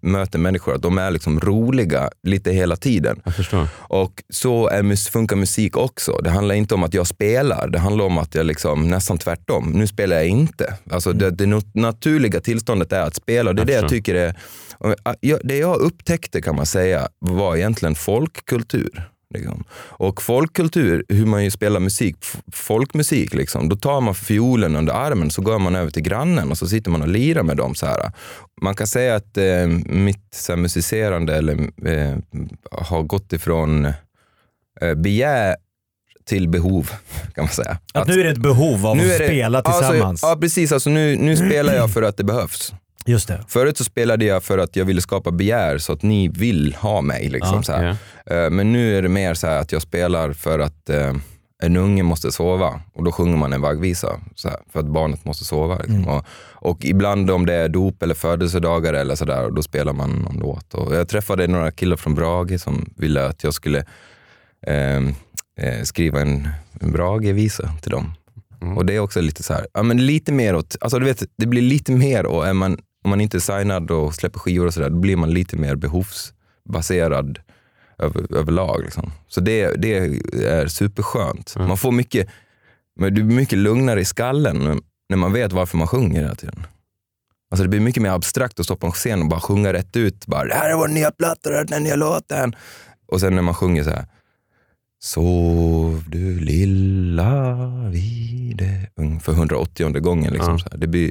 möter 0.00 0.38
människor 0.38 0.74
att 0.74 0.82
de 0.82 0.98
är 0.98 1.10
liksom 1.10 1.40
roliga 1.40 2.10
lite 2.22 2.52
hela 2.52 2.76
tiden. 2.76 3.20
Jag 3.24 3.34
förstår. 3.34 3.68
Och 3.76 4.22
så 4.32 4.68
är, 4.68 5.10
funkar 5.10 5.36
musik 5.36 5.76
också. 5.76 6.20
Det 6.24 6.30
handlar 6.30 6.54
inte 6.54 6.74
om 6.74 6.82
att 6.82 6.94
jag 6.94 7.06
spelar, 7.06 7.68
det 7.78 7.82
handlar 7.82 8.04
om 8.04 8.18
att 8.18 8.34
jag 8.34 8.46
liksom 8.46 8.88
nästan 8.88 9.18
tvärtom. 9.18 9.70
Nu 9.70 9.86
spelar 9.86 10.16
jag 10.16 10.26
inte. 10.26 10.74
Alltså 10.90 11.12
det, 11.12 11.30
det 11.30 11.46
nat- 11.46 11.70
naturliga 11.74 12.40
tillståndet 12.40 12.92
är 12.92 13.02
att 13.02 13.14
spela. 13.14 13.52
Det 13.52 13.62
är 13.62 13.66
det 13.66 13.72
jag 13.72 13.88
tycker 13.88 14.14
är... 14.14 14.36
Det 15.42 15.56
jag 15.56 15.76
upptäckte 15.80 16.40
kan 16.40 16.56
man 16.56 16.66
säga 16.66 17.08
var 17.18 17.56
egentligen 17.56 17.94
folkkultur. 17.94 19.08
Liksom. 19.34 19.64
Och 19.74 20.22
folkkultur, 20.22 21.04
hur 21.08 21.26
man 21.26 21.44
ju 21.44 21.50
spelar 21.50 21.80
musik, 21.80 22.16
folkmusik, 22.52 23.34
liksom, 23.34 23.68
då 23.68 23.76
tar 23.76 24.00
man 24.00 24.14
fiolen 24.14 24.76
under 24.76 24.92
armen 24.92 25.30
så 25.30 25.42
går 25.42 25.58
man 25.58 25.76
över 25.76 25.90
till 25.90 26.02
grannen 26.02 26.50
och 26.50 26.58
så 26.58 26.66
sitter 26.66 26.90
man 26.90 27.02
och 27.02 27.08
lirar 27.08 27.42
med 27.42 27.56
dem. 27.56 27.74
Så 27.74 27.86
här. 27.86 28.12
Man 28.62 28.74
kan 28.74 28.86
säga 28.86 29.14
att 29.14 29.36
eh, 29.36 29.66
mitt 29.86 30.34
så 30.34 30.52
här, 30.52 30.56
musicerande 30.56 31.36
eller, 31.36 31.52
eh, 31.86 32.16
har 32.70 33.02
gått 33.02 33.32
ifrån 33.32 33.84
eh, 34.80 34.94
begär 34.94 35.56
till 36.28 36.48
behov, 36.48 36.90
kan 37.34 37.44
man 37.44 37.52
säga. 37.52 37.78
Att 37.94 38.08
nu 38.08 38.20
är 38.20 38.24
det 38.24 38.30
ett 38.30 38.38
behov 38.38 38.86
av 38.86 38.92
att 38.92 38.98
det- 38.98 39.14
spela 39.14 39.62
tillsammans. 39.62 40.02
Alltså, 40.04 40.26
ja, 40.26 40.36
precis. 40.40 40.72
Alltså, 40.72 40.90
nu, 40.90 41.16
nu 41.16 41.36
spelar 41.36 41.74
jag 41.74 41.92
för 41.92 42.02
att 42.02 42.16
det 42.16 42.24
behövs. 42.24 42.74
Just 43.06 43.28
det. 43.28 43.44
Förut 43.48 43.76
så 43.78 43.84
spelade 43.84 44.24
jag 44.24 44.44
för 44.44 44.58
att 44.58 44.76
jag 44.76 44.84
ville 44.84 45.00
skapa 45.00 45.30
begär 45.30 45.78
så 45.78 45.92
att 45.92 46.02
ni 46.02 46.28
vill 46.28 46.74
ha 46.80 47.00
mig. 47.00 47.28
Liksom, 47.28 47.62
Ja. 47.68 47.82
Ja. 48.26 48.34
Eh, 48.34 48.50
Men 48.50 48.72
nu 48.72 48.98
är 48.98 49.02
det 49.02 49.08
mer 49.08 49.34
så 49.34 49.46
här 49.46 49.58
att 49.60 49.72
jag 49.72 49.82
spelar 49.82 50.32
för 50.32 50.58
att 50.58 50.90
eh, 50.90 51.12
en 51.62 51.76
unge 51.76 52.02
måste 52.02 52.32
sova 52.32 52.80
och 52.94 53.04
då 53.04 53.12
sjunger 53.12 53.36
man 53.36 53.52
en 53.52 53.60
vaggvisa 53.60 54.20
så 54.34 54.50
för 54.72 54.80
att 54.80 54.86
barnet 54.86 55.24
måste 55.24 55.44
sova. 55.44 55.76
Liksom. 55.78 56.08
Och, 56.08 56.24
och 56.52 56.84
ibland 56.84 57.30
om 57.30 57.46
det 57.46 57.54
är 57.54 57.68
dop 57.68 58.02
eller 58.02 58.14
födelsedagar 58.14 58.94
eller 58.94 59.14
sådär, 59.14 59.50
då 59.50 59.62
spelar 59.62 59.92
man 59.92 60.10
någon 60.10 60.38
låt. 60.38 60.74
Och 60.74 60.94
jag 60.94 61.08
träffade 61.08 61.46
några 61.46 61.70
killar 61.70 61.96
från 61.96 62.14
Brage 62.14 62.60
som 62.60 62.90
ville 62.96 63.26
att 63.26 63.44
jag 63.44 63.54
skulle 63.54 63.78
eh, 64.66 65.00
eh, 65.58 65.82
skriva 65.82 66.20
en, 66.20 66.48
en 66.80 66.92
Brage-visa 66.92 67.70
till 67.82 67.90
dem. 67.90 68.12
Och 68.76 68.86
det 68.86 68.94
är 68.94 69.00
också 69.00 69.20
lite 69.20 69.42
så 69.42 69.54
här, 69.54 69.66
ja 69.74 69.82
men 69.82 70.06
lite 70.06 70.32
mer 70.32 70.54
åt, 70.54 70.76
alltså 70.80 70.98
du 70.98 71.04
vet, 71.04 71.22
det 71.36 71.46
blir 71.46 71.62
lite 71.62 71.92
mer 71.92 72.26
och 72.26 72.46
är 72.46 72.52
man, 72.52 72.72
om 73.04 73.10
man 73.10 73.20
inte 73.20 73.36
är 73.36 73.40
signad 73.40 73.90
och 73.90 74.14
släpper 74.14 74.38
skivor 74.38 74.66
och 74.66 74.74
sådär, 74.74 74.90
då 74.90 74.96
blir 74.96 75.16
man 75.16 75.30
lite 75.30 75.56
mer 75.56 75.76
behovsbaserad 75.76 77.38
över, 77.98 78.36
överlag. 78.36 78.82
Liksom. 78.82 79.12
Så 79.28 79.40
det, 79.40 79.74
det 79.76 79.94
är 80.44 80.66
superskönt. 80.66 81.56
Man 81.56 81.76
får 81.76 81.92
mycket, 81.92 82.28
men 83.00 83.14
det 83.14 83.22
blir 83.22 83.36
mycket 83.36 83.58
lugnare 83.58 84.00
i 84.00 84.04
skallen 84.04 84.80
när 85.08 85.16
man 85.16 85.32
vet 85.32 85.52
varför 85.52 85.76
man 85.76 85.86
sjunger 85.86 86.20
hela 86.20 86.34
tiden. 86.34 86.66
Alltså 87.50 87.62
det 87.62 87.68
blir 87.68 87.80
mycket 87.80 88.02
mer 88.02 88.10
abstrakt 88.10 88.60
att 88.60 88.66
stå 88.66 88.76
på 88.76 88.86
en 88.86 88.92
scen 88.92 89.22
och 89.22 89.28
bara 89.28 89.40
sjunga 89.40 89.72
rätt 89.72 89.96
ut. 89.96 90.26
Bara, 90.26 90.44
det 90.44 90.54
här 90.54 90.70
är 90.70 90.74
vår 90.76 90.88
nya 90.88 91.10
platta, 91.10 91.50
det 91.50 91.56
här 91.56 91.62
är 91.62 91.68
den 91.68 91.82
nya 91.82 91.96
låten. 91.96 92.56
Och 93.06 93.20
sen 93.20 93.34
när 93.34 93.42
man 93.42 93.54
sjunger 93.54 93.84
så 93.84 93.90
här. 93.90 94.06
Sov 95.00 96.04
du 96.08 96.40
lilla 96.40 97.54
vide 97.90 98.90
ung 98.96 99.20
för 99.20 99.32
180 99.32 100.00
gången. 100.00 100.32
Liksom, 100.32 100.52
Ja. 100.52 100.58
så 100.58 100.68
här. 100.72 100.78
Det 100.78 100.86
blir, 100.86 101.10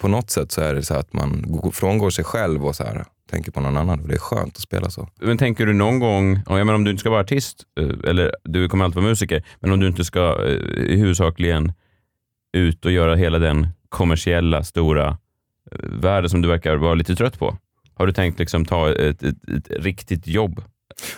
på 0.00 0.08
något 0.08 0.30
sätt 0.30 0.52
så 0.52 0.60
är 0.60 0.74
det 0.74 0.82
så 0.82 0.94
att 0.94 1.12
man 1.12 1.44
går- 1.46 1.70
frångår 1.70 2.10
sig 2.10 2.24
själv 2.24 2.66
och 2.66 2.76
så 2.76 2.84
här, 2.84 3.04
tänker 3.30 3.52
på 3.52 3.60
någon 3.60 3.76
annan. 3.76 4.00
Och 4.00 4.08
det 4.08 4.14
är 4.14 4.18
skönt 4.18 4.56
att 4.56 4.62
spela 4.62 4.90
så. 4.90 5.08
Men 5.20 5.38
tänker 5.38 5.66
du 5.66 5.72
någon 5.72 5.98
gång, 5.98 6.40
jag 6.46 6.54
menar 6.56 6.74
om 6.74 6.84
du 6.84 6.90
inte 6.90 7.00
ska 7.00 7.10
vara 7.10 7.20
artist, 7.20 7.62
eh, 7.80 8.10
eller 8.10 8.34
du 8.44 8.68
kommer 8.68 8.84
alltid 8.84 8.96
vara 8.96 9.06
musiker, 9.08 9.42
men 9.60 9.72
om 9.72 9.80
du 9.80 9.86
inte 9.86 10.04
ska 10.04 10.46
eh, 10.48 10.96
huvudsakligen 10.98 11.72
ut 12.52 12.84
och 12.84 12.92
göra 12.92 13.14
hela 13.16 13.38
den 13.38 13.68
kommersiella, 13.88 14.64
stora 14.64 15.08
eh, 15.72 15.78
världen 15.82 16.30
som 16.30 16.42
du 16.42 16.48
verkar 16.48 16.76
vara 16.76 16.94
lite 16.94 17.16
trött 17.16 17.38
på. 17.38 17.58
Har 17.94 18.06
du 18.06 18.12
tänkt 18.12 18.38
liksom 18.38 18.64
ta 18.64 18.94
ett, 18.94 19.22
ett, 19.22 19.48
ett 19.48 19.70
riktigt 19.70 20.26
jobb? 20.26 20.62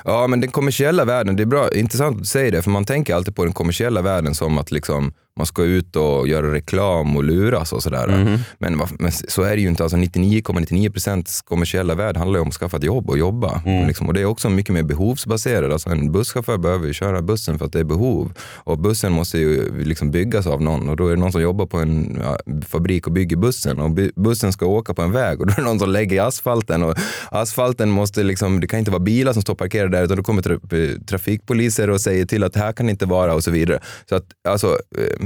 Ja, 0.05 0.27
men 0.27 0.41
den 0.41 0.51
kommersiella 0.51 1.05
världen, 1.05 1.37
det 1.37 1.43
är 1.43 1.47
bra, 1.47 1.71
intressant 1.71 2.17
att 2.17 2.23
du 2.23 2.27
säger 2.27 2.53
det, 2.53 2.63
för 2.63 2.71
man 2.71 2.85
tänker 2.85 3.15
alltid 3.15 3.37
på 3.37 3.45
den 3.45 3.53
kommersiella 3.53 4.03
världen 4.03 4.35
som 4.35 4.59
att 4.59 4.71
liksom, 4.71 5.13
man 5.37 5.47
ska 5.47 5.63
ut 5.63 5.97
och 5.97 6.29
göra 6.29 6.53
reklam 6.53 7.17
och 7.17 7.25
luras 7.25 7.73
och 7.73 7.83
sådär. 7.83 8.09
Mhm. 8.09 8.39
Men, 8.59 8.81
men 8.99 9.13
så 9.13 9.43
är 9.43 9.57
det 9.57 9.63
ju 9.63 9.69
inte. 9.69 9.83
Alltså 9.83 9.97
99,99% 9.97 11.45
kommersiella 11.45 11.95
värld 11.95 12.17
handlar 12.17 12.39
ju 12.39 12.43
om 12.43 12.49
att 12.49 12.55
skaffa 12.55 12.77
ett 12.77 12.85
jobb 12.85 13.11
och 13.11 13.19
jobba. 13.19 13.63
Mm. 13.67 13.87
Liksom. 13.87 14.09
Och 14.09 14.15
det 14.15 14.21
är 14.21 14.25
också 14.25 14.51
mycket 14.51 14.75
mer 14.75 14.83
behovsbaserat. 14.83 15.73
Alltså 15.73 15.91
en 15.91 16.13
busschaufför 16.13 16.59
behöver 16.59 16.87
ju 16.87 16.93
köra 16.93 17.23
bussen 17.23 17.59
för 17.59 17.67
att 17.67 17.73
det 17.73 17.81
är 17.81 17.85
behov. 17.85 18.33
Och 18.41 18.79
bussen 18.79 19.13
måste 19.13 19.39
ju 19.39 19.83
liksom 19.85 20.11
byggas 20.11 20.47
av 20.47 20.63
någon 20.63 20.89
och 20.89 20.97
då 20.97 21.07
är 21.07 21.11
det 21.15 21.21
någon 21.21 21.33
som 21.33 21.43
jobbar 21.43 21.67
på 21.67 21.79
en 21.79 22.19
ja, 22.23 22.39
fabrik 22.69 23.07
och 23.07 23.13
bygger 23.13 23.37
bussen 23.37 23.79
och 23.79 23.89
bu- 23.91 24.13
bussen 24.17 24.53
ska 24.53 24.67
åka 24.67 24.95
på 24.95 25.03
en 25.03 25.13
väg 25.13 25.41
och 25.41 25.47
då 25.47 25.53
är 25.53 25.57
det 25.57 25.63
någon 25.63 25.79
som 25.79 25.91
lägger 25.91 26.17
i 26.17 26.19
asfalten 26.19 26.83
och 26.83 26.95
asfalten 27.31 27.91
måste 27.91 28.23
liksom, 28.23 28.61
det 28.61 28.67
kan 28.67 28.79
inte 28.79 28.91
vara 28.91 29.01
bilar 29.01 29.33
som 29.33 29.43
står 29.43 29.55
parkerade 29.55 29.97
där 29.97 30.05
utan 30.05 30.17
då 30.17 30.23
kommer 30.23 30.43
tra- 30.43 31.05
trafikpoliser 31.07 31.91
och 31.91 32.01
säger 32.01 32.25
till 32.27 32.45
att 32.45 32.57
här 32.57 32.73
kan 32.73 32.87
det 32.87 32.91
inte 32.91 33.07
vara 33.07 33.35
och 33.35 33.45
så 33.45 33.51
vidare. 33.51 33.81
Så 34.09 34.15
att 34.15 34.25
alltså, 34.49 34.79
eh, 34.99 35.22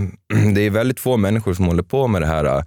det 0.55 0.61
är 0.61 0.71
väldigt 0.71 1.00
få 1.00 1.17
människor 1.17 1.55
som 1.55 1.65
håller 1.65 1.83
på 1.83 2.09
med 2.09 2.23
det 2.23 2.26
här 2.26 2.45
eh, 2.45 2.62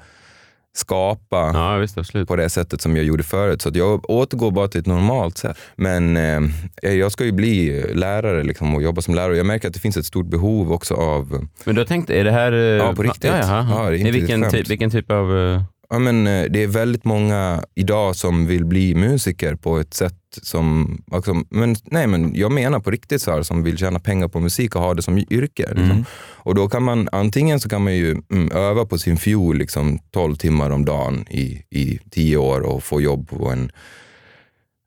skapa 0.77 1.51
Ja, 1.53 1.77
visst. 1.77 2.27
På 2.27 2.35
det 2.35 2.49
sättet 2.49 2.81
som 2.81 2.95
jag 2.95 3.05
gjorde 3.05 3.23
förut. 3.23 3.61
Så 3.61 3.69
jag 3.73 4.09
återgår 4.09 4.51
bara 4.51 4.67
till 4.67 4.79
ett 4.79 4.87
normalt 4.87 5.37
sätt. 5.37 5.57
Men 5.75 6.17
eh, 6.17 6.41
jag 6.81 7.11
ska 7.11 7.25
ju 7.25 7.31
bli 7.31 7.83
lärare 7.93 8.43
liksom, 8.43 8.75
och 8.75 8.83
jobba 8.83 9.01
som 9.01 9.15
lärare. 9.15 9.37
Jag 9.37 9.45
märker 9.45 9.67
att 9.67 9.73
det 9.73 9.79
finns 9.79 9.97
ett 9.97 10.05
stort 10.05 10.29
behov 10.29 10.71
också 10.71 10.93
av 10.93 11.47
Men 11.63 11.75
du 11.75 11.81
har 11.81 11.85
tänkt, 11.85 12.09
är 12.09 12.23
det 12.23 12.31
här... 12.31 12.51
eh, 12.51 12.59
Ja, 12.59 12.93
på 12.95 13.03
riktigt. 13.03 13.31
Ja, 13.31 13.37
jaha. 13.37 13.85
Ja, 13.85 13.89
det 13.89 14.01
är 14.01 14.11
vilken, 14.11 14.49
typ, 14.49 14.69
vilken 14.69 14.89
typ 14.91 15.11
av... 15.11 15.59
Ja, 15.91 15.99
men, 15.99 16.23
det 16.23 16.63
är 16.63 16.67
väldigt 16.67 17.05
många 17.05 17.63
idag 17.75 18.15
som 18.15 18.45
vill 18.47 18.65
bli 18.65 18.95
musiker 18.95 19.55
på 19.55 19.79
ett 19.79 19.93
sätt 19.93 20.13
som... 20.41 20.97
Alltså, 21.11 21.33
men, 21.49 21.75
nej, 21.85 22.07
men 22.07 22.35
jag 22.35 22.51
menar 22.51 22.79
på 22.79 22.91
riktigt 22.91 23.21
så 23.21 23.31
här, 23.31 23.43
som 23.43 23.63
vill 23.63 23.77
tjäna 23.77 23.99
pengar 23.99 24.27
på 24.27 24.39
musik 24.39 24.75
och 24.75 24.81
ha 24.81 24.93
det 24.93 25.01
som 25.01 25.17
yrke. 25.17 25.63
Liksom. 25.67 25.91
Mm. 25.91 26.05
Och 26.49 26.55
då 26.55 26.69
kan 26.69 26.83
man 26.83 27.09
antingen 27.11 27.59
så 27.59 27.69
kan 27.69 27.83
man 27.83 27.95
ju 27.95 28.11
mm, 28.31 28.51
öva 28.51 28.85
på 28.85 28.97
sin 28.97 29.17
fiol 29.17 29.57
liksom, 29.57 29.99
12 30.11 30.35
timmar 30.35 30.69
om 30.69 30.85
dagen 30.85 31.25
i, 31.29 31.63
i 31.69 31.99
10 32.11 32.37
år 32.37 32.61
och 32.61 32.83
få 32.83 33.01
jobb 33.01 33.29
på 33.29 33.49
en 33.49 33.71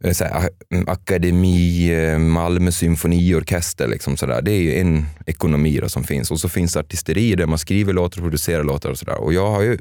eh, 0.04 0.12
så 0.12 0.24
här, 0.24 0.50
akademi, 0.86 1.92
eh, 1.92 2.18
Malmö 2.18 2.72
symfoniorkester. 2.72 3.88
Liksom 3.88 4.16
sådär. 4.16 4.42
Det 4.42 4.52
är 4.52 4.60
ju 4.60 4.78
en 4.78 5.06
ekonomi 5.26 5.78
då 5.82 5.88
som 5.88 6.04
finns. 6.04 6.30
Och 6.30 6.40
så 6.40 6.48
finns 6.48 6.76
artisteri 6.76 7.34
där 7.34 7.46
man 7.46 7.58
skriver 7.58 7.92
låtar 7.92 8.18
och 8.18 8.24
producerar 8.24 8.64
låtar 8.64 8.90
och 8.90 8.98
sådär. 8.98 9.20
Och 9.20 9.32
jag 9.32 9.50
har 9.50 9.62
ju 9.62 9.78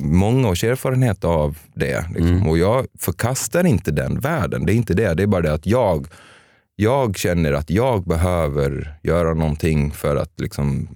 många 0.00 0.48
års 0.48 0.64
erfarenhet 0.64 1.24
av 1.24 1.58
det. 1.74 2.04
Liksom. 2.08 2.36
Mm. 2.36 2.46
Och 2.48 2.58
jag 2.58 2.86
förkastar 2.98 3.66
inte 3.66 3.90
den 3.90 4.20
världen. 4.20 4.66
Det 4.66 4.72
är 4.72 4.76
inte 4.76 4.94
det. 4.94 5.14
Det 5.14 5.22
är 5.22 5.26
bara 5.26 5.42
det 5.42 5.52
att 5.52 5.66
jag, 5.66 6.06
jag 6.76 7.16
känner 7.16 7.52
att 7.52 7.70
jag 7.70 8.04
behöver 8.04 8.98
göra 9.02 9.34
någonting 9.34 9.90
för 9.90 10.16
att 10.16 10.40
liksom 10.40 10.88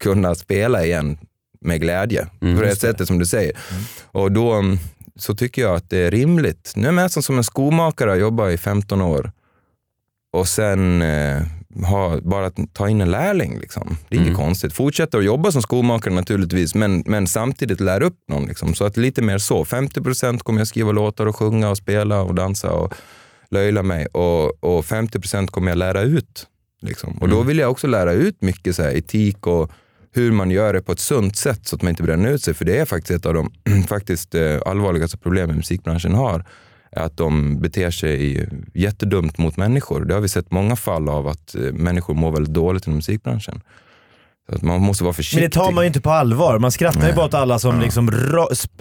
kunna 0.00 0.34
spela 0.34 0.84
igen 0.84 1.18
med 1.60 1.80
glädje. 1.80 2.26
Mm, 2.40 2.56
på 2.56 2.62
det 2.62 2.76
sättet 2.76 3.06
som 3.06 3.18
du 3.18 3.26
säger. 3.26 3.52
Mm. 3.70 3.82
Och 4.04 4.32
då 4.32 4.52
mm, 4.52 4.78
så 5.16 5.34
tycker 5.34 5.62
jag 5.62 5.74
att 5.74 5.90
det 5.90 5.98
är 5.98 6.10
rimligt. 6.10 6.72
Nu 6.76 6.82
är 6.82 6.86
jag 6.86 6.94
nästan 6.94 7.22
som 7.22 7.38
en 7.38 7.44
skomakare, 7.44 8.10
jag 8.10 8.18
jobbar 8.18 8.48
i 8.48 8.58
15 8.58 9.00
år 9.00 9.32
och 10.32 10.48
sen 10.48 11.02
eh, 11.02 11.42
ha, 11.84 12.20
bara 12.20 12.50
ta 12.72 12.88
in 12.88 13.00
en 13.00 13.10
lärling. 13.10 13.58
Liksom. 13.58 13.96
Det 14.08 14.16
är 14.16 14.18
mm. 14.18 14.28
inget 14.28 14.38
konstigt. 14.38 14.72
Fortsätta 14.72 15.18
att 15.18 15.24
jobba 15.24 15.52
som 15.52 15.62
skomakare 15.62 16.14
naturligtvis, 16.14 16.74
men, 16.74 17.02
men 17.06 17.26
samtidigt 17.26 17.80
lära 17.80 18.04
upp 18.04 18.18
någon. 18.28 18.46
Liksom. 18.46 18.74
Så 18.74 18.84
att 18.84 18.96
lite 18.96 19.22
mer 19.22 19.38
så. 19.38 19.64
50 19.64 20.00
procent 20.00 20.42
kommer 20.42 20.60
jag 20.60 20.68
skriva 20.68 20.92
låtar 20.92 21.26
och 21.26 21.36
sjunga 21.36 21.70
och 21.70 21.76
spela 21.76 22.22
och 22.22 22.34
dansa 22.34 22.70
och 22.70 22.94
löjla 23.50 23.82
mig. 23.82 24.06
Och, 24.06 24.64
och 24.64 24.84
50 24.84 25.20
procent 25.20 25.50
kommer 25.50 25.70
jag 25.70 25.78
lära 25.78 26.02
ut. 26.02 26.46
Liksom. 26.82 27.12
Och 27.12 27.26
mm. 27.26 27.36
då 27.36 27.42
vill 27.42 27.58
jag 27.58 27.70
också 27.70 27.86
lära 27.86 28.12
ut 28.12 28.42
mycket 28.42 28.76
så 28.76 28.82
här, 28.82 28.96
etik 28.96 29.46
och 29.46 29.70
hur 30.16 30.32
man 30.32 30.50
gör 30.50 30.72
det 30.72 30.82
på 30.82 30.92
ett 30.92 31.00
sunt 31.00 31.36
sätt 31.36 31.66
så 31.66 31.76
att 31.76 31.82
man 31.82 31.90
inte 31.90 32.02
bränner 32.02 32.30
ut 32.30 32.42
sig. 32.42 32.54
För 32.54 32.64
det 32.64 32.78
är 32.78 32.84
faktiskt 32.84 33.10
ett 33.10 33.26
av 33.26 33.34
de 33.34 33.52
faktiskt, 33.88 34.34
eh, 34.34 34.58
allvarligaste 34.66 35.18
problemen 35.18 35.56
musikbranschen 35.56 36.14
har. 36.14 36.44
Att 36.96 37.16
de 37.16 37.60
beter 37.60 37.90
sig 37.90 38.48
jättedumt 38.74 39.38
mot 39.38 39.56
människor. 39.56 40.04
Det 40.04 40.14
har 40.14 40.20
vi 40.20 40.28
sett 40.28 40.50
många 40.50 40.76
fall 40.76 41.08
av 41.08 41.28
att 41.28 41.54
eh, 41.54 41.60
människor 41.60 42.14
mår 42.14 42.32
väldigt 42.32 42.54
dåligt 42.54 42.86
inom 42.86 42.96
musikbranschen. 42.96 43.60
Så 44.48 44.54
att 44.54 44.62
man 44.62 44.80
måste 44.80 45.04
vara 45.04 45.14
försiktig. 45.14 45.42
Men 45.42 45.50
det 45.50 45.54
tar 45.54 45.72
man 45.72 45.84
ju 45.84 45.86
inte 45.86 46.00
på 46.00 46.10
allvar. 46.10 46.58
Man 46.58 46.72
skrattar 46.72 47.00
Nej. 47.00 47.08
ju 47.08 47.16
bara 47.16 47.26
åt 47.26 47.34
alla 47.34 47.58
som 47.58 47.76
ja. 47.76 47.82
liksom 47.82 48.10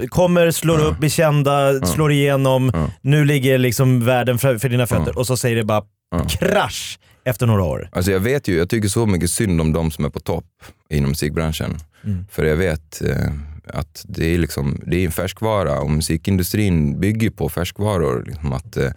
kommer, 0.10 0.52
slår 0.52 0.80
ja. 0.80 0.86
upp, 0.86 0.98
blir 0.98 1.10
kända, 1.10 1.74
ja. 1.74 1.86
slår 1.86 2.12
igenom. 2.12 2.72
Nu 3.02 3.26
ligger 3.26 3.58
liksom 3.58 4.06
världen 4.06 4.38
för, 4.38 4.58
för 4.58 4.70
dina 4.70 4.88
fötter 4.88 5.18
och 5.18 5.28
så 5.28 5.38
säger 5.38 5.56
det 5.56 5.64
bara 5.64 5.84
krasch 6.30 7.00
efter 7.26 7.46
några 7.46 7.64
år? 7.64 7.90
Alltså 7.92 8.12
jag 8.12 8.20
vet 8.20 8.48
ju, 8.48 8.58
jag 8.58 8.70
tycker 8.70 8.88
så 8.88 9.06
mycket 9.06 9.30
synd 9.30 9.62
om 9.62 9.74
de 9.74 9.92
som 9.92 10.06
är 10.06 10.10
på 10.10 10.20
topp 10.20 10.46
inom 10.90 11.10
musikbranschen. 11.10 11.78
Mm. 12.04 12.26
För 12.32 12.46
jag 12.46 12.56
vet 12.56 13.02
eh, 13.02 13.32
att 13.68 14.06
det 14.08 14.34
är, 14.34 14.38
liksom, 14.38 14.82
det 14.86 14.98
är 14.98 15.06
en 15.06 15.12
färskvara 15.12 15.80
och 15.80 15.92
musikindustrin 15.92 17.00
bygger 17.00 17.30
på 17.30 17.50
färskvaror. 17.50 18.24
Liksom 18.28 18.54
att, 18.54 18.78
eh, 18.78 18.92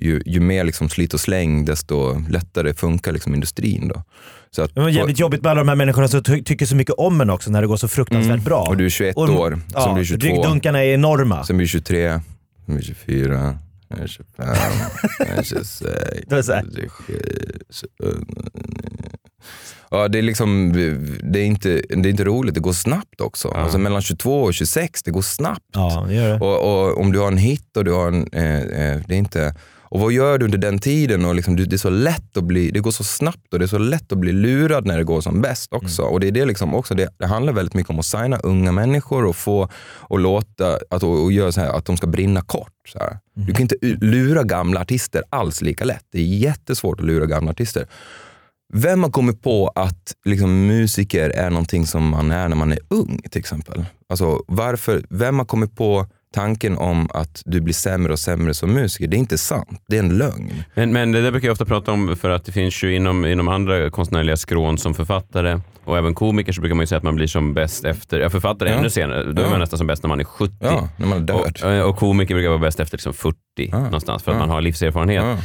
ju, 0.00 0.22
ju 0.26 0.40
mer 0.40 0.64
liksom 0.64 0.88
slit 0.88 1.14
och 1.14 1.20
släng, 1.20 1.64
desto 1.64 2.24
lättare 2.28 2.74
funkar 2.74 3.12
liksom 3.12 3.34
industrin. 3.34 3.88
Då. 3.88 4.02
Så 4.50 4.62
att, 4.62 4.74
det 4.74 4.80
var 4.80 4.88
jävligt 4.88 5.16
på, 5.16 5.20
jobbigt 5.20 5.42
med 5.42 5.50
alla 5.50 5.60
de 5.60 5.68
här 5.68 5.76
människorna 5.76 6.08
som 6.08 6.22
ty 6.22 6.42
tycker 6.42 6.66
så 6.66 6.76
mycket 6.76 6.94
om 6.94 7.20
en 7.20 7.30
också 7.30 7.50
när 7.50 7.60
det 7.60 7.66
går 7.66 7.76
så 7.76 7.88
fruktansvärt 7.88 8.32
mm, 8.32 8.44
bra. 8.44 8.62
Och 8.68 8.76
du 8.76 8.84
är 8.84 8.90
21 8.90 9.16
och, 9.16 9.28
år, 9.28 9.60
ja, 9.74 9.94
blir 9.94 10.04
22. 10.04 10.26
Ryggdunkarna 10.26 10.84
är 10.84 10.94
enorma. 10.94 11.44
Sen 11.44 11.56
blir 11.56 11.66
23, 11.66 12.20
sen 12.66 12.74
blir 12.74 12.84
24. 12.84 13.58
25, 13.90 14.46
26, 15.44 15.82
27. 17.70 18.24
Ja, 19.90 20.08
det 20.08 20.18
är 20.18 20.22
liksom, 20.22 20.72
det 21.22 21.40
är, 21.40 21.44
inte, 21.44 21.82
det 21.88 22.08
är 22.08 22.10
inte 22.10 22.24
roligt, 22.24 22.54
det 22.54 22.60
går 22.60 22.72
snabbt 22.72 23.20
också. 23.20 23.50
Ja. 23.54 23.60
Alltså 23.60 23.78
mellan 23.78 24.02
22 24.02 24.42
och 24.42 24.54
26, 24.54 25.02
det 25.02 25.10
går 25.10 25.22
snabbt. 25.22 25.64
Ja, 25.74 26.04
det 26.08 26.14
gör 26.14 26.28
det. 26.28 26.40
Och, 26.40 26.88
och 26.88 27.00
om 27.00 27.12
du 27.12 27.18
har 27.18 27.28
en 27.28 27.38
hit 27.38 27.76
och 27.76 27.84
du 27.84 27.92
har 27.92 28.08
en, 28.08 28.28
eh, 28.32 28.60
eh, 28.60 29.00
det 29.06 29.14
är 29.14 29.18
inte 29.18 29.54
och 29.90 30.00
vad 30.00 30.12
gör 30.12 30.38
du 30.38 30.44
under 30.44 30.58
den 30.58 30.78
tiden? 30.78 31.24
Och 31.24 31.34
liksom, 31.34 31.56
det, 31.56 31.72
är 31.72 31.76
så 31.76 31.90
lätt 31.90 32.36
att 32.36 32.44
bli, 32.44 32.70
det 32.70 32.80
går 32.80 32.90
så 32.90 33.04
snabbt 33.04 33.52
och 33.52 33.58
det 33.58 33.64
är 33.64 33.66
så 33.66 33.78
lätt 33.78 34.12
att 34.12 34.18
bli 34.18 34.32
lurad 34.32 34.86
när 34.86 34.98
det 34.98 35.04
går 35.04 35.20
som 35.20 35.40
bäst 35.40 35.72
också. 35.72 36.02
Mm. 36.02 36.14
Och 36.14 36.20
det 36.20 36.26
är 36.26 36.32
det 36.32 36.44
liksom 36.44 36.74
också, 36.74 36.94
det, 36.94 37.08
det, 37.18 37.26
handlar 37.26 37.52
väldigt 37.52 37.74
mycket 37.74 37.90
om 37.90 37.98
att 37.98 38.06
signa 38.06 38.38
unga 38.38 38.72
människor 38.72 39.24
och 39.24 39.36
få 39.36 39.68
och 39.82 40.18
låta, 40.18 40.78
att, 40.90 41.02
och, 41.02 41.24
och 41.24 41.32
göra 41.32 41.52
så 41.52 41.60
här, 41.60 41.68
att 41.68 41.84
de 41.84 41.96
ska 41.96 42.06
brinna 42.06 42.40
kort. 42.40 42.72
Så 42.88 42.98
mm. 42.98 43.16
Du 43.34 43.52
kan 43.52 43.62
inte 43.62 43.76
lura 43.82 44.42
gamla 44.42 44.80
artister 44.80 45.22
alls 45.30 45.62
lika 45.62 45.84
lätt. 45.84 46.04
Det 46.12 46.18
är 46.18 46.24
jättesvårt 46.24 47.00
att 47.00 47.06
lura 47.06 47.26
gamla 47.26 47.50
artister. 47.50 47.86
Vem 48.72 49.02
har 49.02 49.10
kommit 49.10 49.42
på 49.42 49.72
att 49.74 50.12
liksom, 50.24 50.66
musiker 50.66 51.30
är 51.30 51.50
någonting 51.50 51.86
som 51.86 52.08
man 52.08 52.30
är 52.30 52.48
när 52.48 52.56
man 52.56 52.72
är 52.72 52.78
ung 52.88 53.20
till 53.30 53.38
exempel? 53.38 53.84
Alltså, 54.08 54.44
varför, 54.46 55.04
vem 55.10 55.38
har 55.38 55.46
kommit 55.46 55.76
på 55.76 56.06
tanken 56.34 56.78
om 56.78 57.08
att 57.14 57.42
du 57.44 57.60
blir 57.60 57.74
sämre 57.74 58.12
och 58.12 58.18
sämre 58.18 58.54
som 58.54 58.72
musiker, 58.72 59.08
det 59.08 59.16
är 59.16 59.18
inte 59.18 59.38
sant. 59.38 59.82
Det 59.88 59.96
är 59.96 60.02
en 60.02 60.18
lögn. 60.18 60.62
Men, 60.74 60.92
men 60.92 61.12
det 61.12 61.22
där 61.22 61.30
brukar 61.30 61.48
jag 61.48 61.52
ofta 61.52 61.64
prata 61.64 61.92
om 61.92 62.16
för 62.16 62.30
att 62.30 62.44
det 62.44 62.52
finns 62.52 62.82
ju 62.84 62.96
inom, 62.96 63.24
inom 63.26 63.48
andra 63.48 63.90
konstnärliga 63.90 64.36
skrån 64.36 64.78
som 64.78 64.94
författare 64.94 65.60
och 65.84 65.98
även 65.98 66.14
komiker 66.14 66.52
så 66.52 66.60
brukar 66.60 66.74
man 66.74 66.82
ju 66.82 66.86
säga 66.86 66.96
att 66.96 67.02
man 67.02 67.14
blir 67.14 67.26
som 67.26 67.54
bäst 67.54 67.84
efter, 67.84 68.20
ja 68.20 68.30
författare 68.30 68.70
ja. 68.70 68.76
ännu 68.76 68.90
senare, 68.90 69.32
då 69.32 69.42
ja. 69.42 69.46
är 69.46 69.50
man 69.50 69.60
nästan 69.60 69.78
som 69.78 69.86
bäst 69.86 70.02
när 70.02 70.08
man 70.08 70.20
är 70.20 70.24
70. 70.24 70.54
Ja, 70.60 70.88
när 70.96 71.06
man 71.06 71.18
är 71.18 71.22
död. 71.22 71.82
Och, 71.82 71.90
och 71.90 71.96
komiker 71.96 72.34
brukar 72.34 72.48
vara 72.48 72.58
bäst 72.58 72.80
efter 72.80 72.96
liksom 72.96 73.14
40 73.14 73.36
ja. 73.56 73.78
någonstans 73.78 74.22
för 74.22 74.32
att 74.32 74.38
man 74.38 74.50
har 74.50 74.60
livserfarenhet 74.60 75.38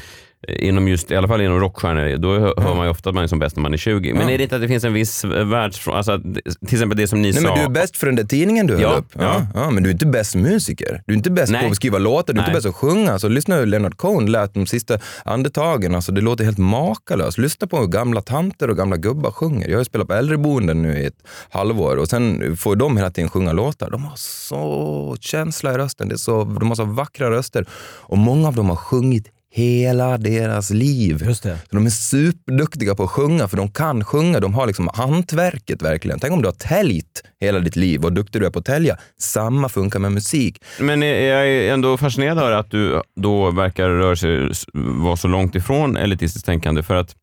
inom 0.47 0.87
just, 0.87 1.11
i 1.11 1.15
alla 1.15 1.27
fall 1.27 1.41
inom 1.41 1.59
rockstjärnor, 1.59 2.17
då 2.17 2.39
hör 2.39 2.59
mm. 2.59 2.77
man 2.77 2.85
ju 2.85 2.91
ofta 2.91 3.09
att 3.09 3.15
man 3.15 3.23
är 3.23 3.27
som 3.27 3.39
bäst 3.39 3.55
när 3.55 3.61
man 3.61 3.73
är 3.73 3.77
20. 3.77 4.13
Men 4.13 4.29
är 4.29 4.37
det 4.37 4.43
inte 4.43 4.55
att 4.55 4.61
det 4.61 4.67
finns 4.67 4.83
en 4.83 4.93
viss 4.93 5.23
världsfråga, 5.25 5.97
alltså, 5.97 6.19
till 6.19 6.75
exempel 6.75 6.97
det 6.97 7.07
som 7.07 7.21
ni 7.21 7.31
Nej, 7.31 7.41
sa. 7.41 7.49
Men 7.49 7.57
du 7.57 7.65
är 7.65 7.69
bäst 7.69 7.97
för 7.97 8.05
den 8.05 8.15
där 8.15 8.23
tidningen 8.23 8.67
du 8.67 8.73
ja, 8.73 8.89
höll 8.89 8.99
upp. 8.99 9.11
Ja. 9.13 9.47
Ja, 9.53 9.69
men 9.69 9.83
du 9.83 9.89
är 9.89 9.93
inte 9.93 10.05
bäst 10.05 10.35
musiker. 10.35 11.01
Du 11.05 11.13
är 11.13 11.17
inte 11.17 11.31
bäst 11.31 11.51
Nej. 11.51 11.61
på 11.61 11.67
att 11.67 11.75
skriva 11.75 11.97
låtar, 11.97 12.33
du 12.33 12.39
är 12.39 12.41
Nej. 12.41 12.49
inte 12.49 12.57
bäst 12.57 12.67
att 12.67 12.75
sjunga. 12.75 13.11
Alltså, 13.11 13.27
lyssna 13.27 13.55
hur 13.55 13.65
Leonard 13.65 13.97
Cohen 13.97 14.31
lät 14.31 14.53
de 14.53 14.65
sista 14.65 14.99
andetagen. 15.25 15.95
Alltså, 15.95 16.11
det 16.11 16.21
låter 16.21 16.43
helt 16.43 16.57
makalöst. 16.57 17.37
Lyssna 17.37 17.67
på 17.67 17.77
hur 17.77 17.87
gamla 17.87 18.21
tanter 18.21 18.69
och 18.69 18.77
gamla 18.77 18.97
gubbar 18.97 19.31
sjunger. 19.31 19.69
Jag 19.69 19.77
har 19.77 19.83
spelat 19.83 20.07
på 20.07 20.13
äldreboenden 20.13 20.81
nu 20.81 20.97
i 20.99 21.05
ett 21.05 21.23
halvår 21.49 21.97
och 21.97 22.07
sen 22.07 22.57
får 22.57 22.75
de 22.75 22.97
hela 22.97 23.11
tiden 23.11 23.29
sjunga 23.29 23.53
låtar. 23.53 23.89
De 23.89 24.03
har 24.03 24.15
så 24.15 25.17
känsla 25.19 25.73
i 25.73 25.77
rösten. 25.77 26.09
Det 26.09 26.15
är 26.15 26.17
så, 26.17 26.43
de 26.43 26.67
har 26.67 26.75
så 26.75 26.85
vackra 26.85 27.31
röster. 27.31 27.65
Och 28.07 28.17
många 28.17 28.47
av 28.47 28.55
dem 28.55 28.69
har 28.69 28.75
sjungit 28.75 29.31
hela 29.55 30.17
deras 30.17 30.69
liv. 30.69 31.23
Just 31.25 31.43
det. 31.43 31.57
Så 31.69 31.75
de 31.75 31.85
är 31.85 31.89
superduktiga 31.89 32.95
på 32.95 33.03
att 33.03 33.09
sjunga, 33.09 33.47
för 33.47 33.57
de 33.57 33.71
kan 33.71 34.03
sjunga. 34.03 34.39
De 34.39 34.53
har 34.53 34.67
liksom 34.67 34.89
hantverket 34.93 35.81
verkligen. 35.81 36.19
Tänk 36.19 36.33
om 36.33 36.41
du 36.41 36.47
har 36.47 36.53
täljt 36.53 37.23
hela 37.39 37.59
ditt 37.59 37.75
liv, 37.75 38.01
vad 38.01 38.15
duktig 38.15 38.41
du 38.41 38.45
är 38.45 38.49
på 38.49 38.59
att 38.59 38.65
tälja. 38.65 38.97
Samma 39.19 39.69
funkar 39.69 39.99
med 39.99 40.11
musik. 40.11 40.63
Men 40.79 41.01
jag 41.01 41.47
är 41.47 41.73
ändå 41.73 41.97
fascinerad 41.97 42.39
av 42.39 42.53
att 42.53 42.71
du 42.71 43.01
då 43.15 43.51
verkar 43.51 43.89
röra 43.89 44.15
sig, 44.15 44.51
vara 44.73 45.15
så 45.15 45.27
långt 45.27 45.55
ifrån 45.55 45.97
elitistiskt 45.97 46.45
tänkande. 46.45 46.83
För 46.83 46.95
att 46.95 47.15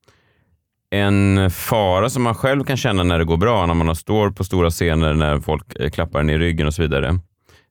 en 0.90 1.50
fara 1.50 2.10
som 2.10 2.22
man 2.22 2.34
själv 2.34 2.64
kan 2.64 2.76
känna 2.76 3.02
när 3.02 3.18
det 3.18 3.24
går 3.24 3.36
bra, 3.36 3.66
när 3.66 3.74
man 3.74 3.96
står 3.96 4.30
på 4.30 4.44
stora 4.44 4.70
scener, 4.70 5.14
när 5.14 5.40
folk 5.40 5.92
klappar 5.92 6.20
en 6.20 6.30
i 6.30 6.38
ryggen 6.38 6.66
och 6.66 6.74
så 6.74 6.82
vidare, 6.82 7.18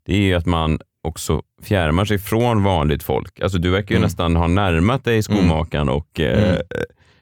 det 0.05 0.13
är 0.13 0.21
ju 0.21 0.33
att 0.33 0.45
man 0.45 0.79
också 1.03 1.41
fjärmar 1.63 2.05
sig 2.05 2.19
från 2.19 2.63
vanligt 2.63 3.03
folk. 3.03 3.39
Alltså 3.39 3.57
du 3.57 3.69
verkar 3.69 3.89
ju 3.89 3.97
mm. 3.97 4.05
nästan 4.05 4.35
ha 4.35 4.47
närmat 4.47 5.03
dig 5.03 5.23
skomakaren 5.23 5.87
mm. 5.87 5.95
och 5.95 6.19
eh, 6.19 6.49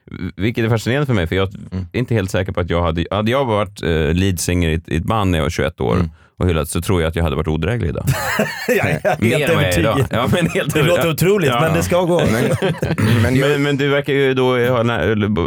mm. 0.08 0.32
vilket 0.36 0.64
är 0.64 0.68
fascinerande 0.68 1.06
för 1.06 1.14
mig, 1.14 1.26
för 1.26 1.36
jag 1.36 1.54
mm. 1.54 1.86
är 1.92 1.98
inte 1.98 2.14
helt 2.14 2.30
säker 2.30 2.52
på 2.52 2.60
att 2.60 2.70
jag 2.70 2.82
hade, 2.82 3.04
hade 3.10 3.30
jag 3.30 3.44
varit 3.44 3.82
eh, 3.82 4.14
leadsinger 4.14 4.68
i, 4.68 4.80
i 4.86 4.96
ett 4.96 5.04
band 5.04 5.30
när 5.30 5.38
jag 5.38 5.44
var 5.44 5.50
21 5.50 5.80
år 5.80 5.94
mm. 5.94 6.10
och 6.38 6.48
hyllat 6.48 6.68
så 6.68 6.82
tror 6.82 7.02
jag 7.02 7.08
att 7.08 7.16
jag 7.16 7.24
hade 7.24 7.36
varit 7.36 7.48
odräglig 7.48 7.88
idag. 7.88 8.04
helt 8.68 9.20
Mer 9.20 9.54
vad 9.54 9.64
jag 9.64 9.74
är 9.74 9.78
idag. 9.78 10.04
Ja, 10.10 10.28
men 10.32 10.46
helt 10.50 10.74
det 10.74 10.82
låter 10.82 11.10
otroligt, 11.10 11.48
ja. 11.48 11.60
men 11.60 11.74
det 11.74 11.82
ska 11.82 12.02
gå. 12.02 12.22
men, 12.32 12.72
men, 13.22 13.36
jag... 13.36 13.50
men, 13.50 13.62
men, 13.62 13.76
du 13.76 13.88
verkar 13.88 14.12
ju 14.12 14.34
då 14.34 14.58
ha, 14.58 14.80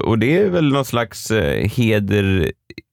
och 0.04 0.20
det 0.20 0.38
är 0.38 0.50
väl 0.50 0.74
någon 0.74 0.86
slags 0.86 1.32
eh, 1.32 1.70
heder 1.70 2.52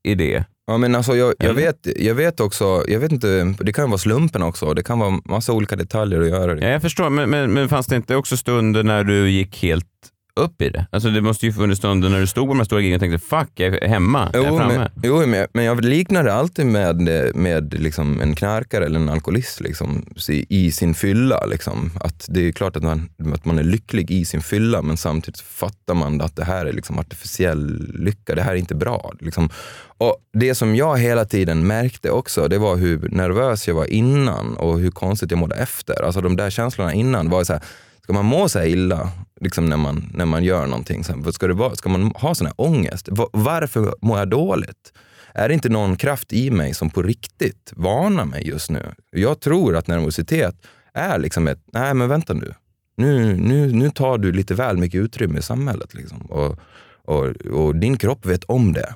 i 0.09 0.15
det? 0.15 0.45
Ja, 0.71 0.79
men 0.79 0.95
alltså 0.95 1.17
jag, 1.17 1.35
jag, 1.39 1.55
vet, 1.55 1.87
jag 1.97 2.15
vet 2.15 2.41
också, 2.41 2.85
jag 2.89 3.01
vet 3.01 3.13
inte, 3.13 3.55
det 3.61 3.73
kan 3.73 3.91
vara 3.91 3.99
slumpen 3.99 4.43
också. 4.43 4.75
Det 4.75 4.83
kan 4.83 4.99
vara 4.99 5.21
massa 5.25 5.53
olika 5.53 5.77
detaljer 5.77 6.21
att 6.21 6.29
göra. 6.29 6.61
Ja, 6.61 6.69
jag 6.69 6.83
förstår, 6.83 7.11
men, 7.11 7.31
men, 7.31 7.53
men 7.53 7.69
fanns 7.69 7.87
det 7.87 7.97
inte 7.97 8.17
också 8.17 8.37
stunder 8.37 8.83
när 8.83 9.05
du 9.05 9.31
gick 9.31 9.63
helt 9.63 9.87
upp 10.35 10.63
i 10.63 10.69
det? 10.69 10.87
Alltså 10.91 11.11
det 11.11 11.21
måste 11.21 11.47
ju 11.47 11.53
funnits 11.53 11.79
stunder 11.79 12.09
när 12.09 12.21
du 12.21 12.27
stod 12.27 12.47
på 12.47 12.53
de 12.53 12.59
här 12.59 12.65
stora 12.65 12.81
grejerna 12.81 12.97
och 12.97 13.01
tänkte 13.01 13.29
fuck, 13.29 13.51
jag 13.55 13.83
är 13.83 13.89
hemma, 13.89 14.31
jo, 14.35 14.43
jag 14.43 14.55
är 14.55 14.59
framme. 14.59 14.79
Men, 14.79 14.91
jo, 15.03 15.27
men, 15.27 15.47
men 15.53 15.65
jag 15.65 15.85
liknar 15.85 16.25
det 16.25 16.33
alltid 16.33 16.67
med, 16.67 17.01
med 17.35 17.81
liksom 17.81 18.21
en 18.21 18.35
knarkare 18.35 18.85
eller 18.87 19.01
en 19.01 19.09
alkoholist 19.09 19.61
liksom, 19.61 20.05
i 20.49 20.73
sin 20.73 20.95
fylla. 20.95 21.47
Liksom. 21.47 21.91
Att 22.01 22.27
det 22.29 22.49
är 22.49 22.53
klart 22.53 22.77
att 22.77 22.83
man, 22.83 23.09
att 23.35 23.45
man 23.45 23.59
är 23.59 23.63
lycklig 23.63 24.11
i 24.11 24.25
sin 24.25 24.43
fylla 24.43 24.83
men 24.83 24.97
samtidigt 24.97 25.41
fattar 25.41 25.95
man 25.95 26.21
att 26.21 26.37
det 26.37 26.45
här 26.45 26.67
är 26.67 26.73
liksom 26.73 26.99
artificiell 26.99 27.95
lycka, 27.99 28.35
det 28.35 28.43
här 28.43 28.53
är 28.53 28.57
inte 28.57 28.75
bra. 28.75 29.13
Liksom. 29.21 29.51
Och 29.99 30.17
Det 30.33 30.55
som 30.55 30.77
jag 30.77 30.99
hela 30.99 31.25
tiden 31.25 31.67
märkte 31.67 32.11
också, 32.11 32.49
det 32.49 32.59
var 32.59 32.77
hur 32.77 33.09
nervös 33.09 33.69
jag 33.69 33.75
var 33.75 33.85
innan 33.85 34.57
och 34.57 34.79
hur 34.79 34.91
konstigt 34.91 35.31
jag 35.31 35.39
mådde 35.39 35.55
efter. 35.55 36.03
Alltså 36.03 36.21
de 36.21 36.37
där 36.37 36.51
känslorna 36.51 36.95
innan 36.95 37.31
var 37.31 37.45
så 37.45 37.53
här, 37.53 37.63
Ska 38.11 38.13
man 38.13 38.25
må 38.25 38.49
så 38.49 38.59
här 38.59 38.67
illa 38.67 39.11
liksom 39.41 39.67
när, 39.67 39.77
man, 39.77 40.11
när 40.15 40.27
man 40.27 40.45
gör 40.45 40.67
någonting? 40.67 41.05
Ska, 41.05 41.47
det 41.47 41.55
vara, 41.55 41.77
ska 41.77 41.89
man 41.89 42.13
ha 42.15 42.35
sån 42.35 42.47
här 42.47 42.55
ångest? 42.57 43.09
Varför 43.33 43.95
mår 44.01 44.19
jag 44.19 44.29
dåligt? 44.29 44.93
Är 45.35 45.49
det 45.49 45.55
inte 45.55 45.69
någon 45.69 45.97
kraft 45.97 46.33
i 46.33 46.51
mig 46.51 46.75
som 46.75 46.91
på 46.91 47.03
riktigt 47.03 47.73
varnar 47.77 48.25
mig 48.25 48.49
just 48.49 48.71
nu? 48.71 48.95
Jag 49.11 49.41
tror 49.41 49.77
att 49.77 49.87
nervositet 49.87 50.55
är 50.95 51.19
liksom 51.19 51.49
ett, 51.49 51.61
nej 51.73 51.95
men 51.95 52.09
vänta 52.09 52.33
nu. 52.33 52.55
nu, 52.97 53.37
nu, 53.37 53.73
nu 53.73 53.91
tar 53.91 54.19
du 54.19 54.33
lite 54.33 54.55
väl 54.55 54.77
mycket 54.77 55.01
utrymme 55.01 55.39
i 55.39 55.43
samhället. 55.43 55.95
Liksom. 55.95 56.19
Och, 56.19 56.59
och, 57.05 57.27
och 57.37 57.77
din 57.77 57.97
kropp 57.97 58.27
vet 58.27 58.45
om 58.45 58.73
det 58.73 58.95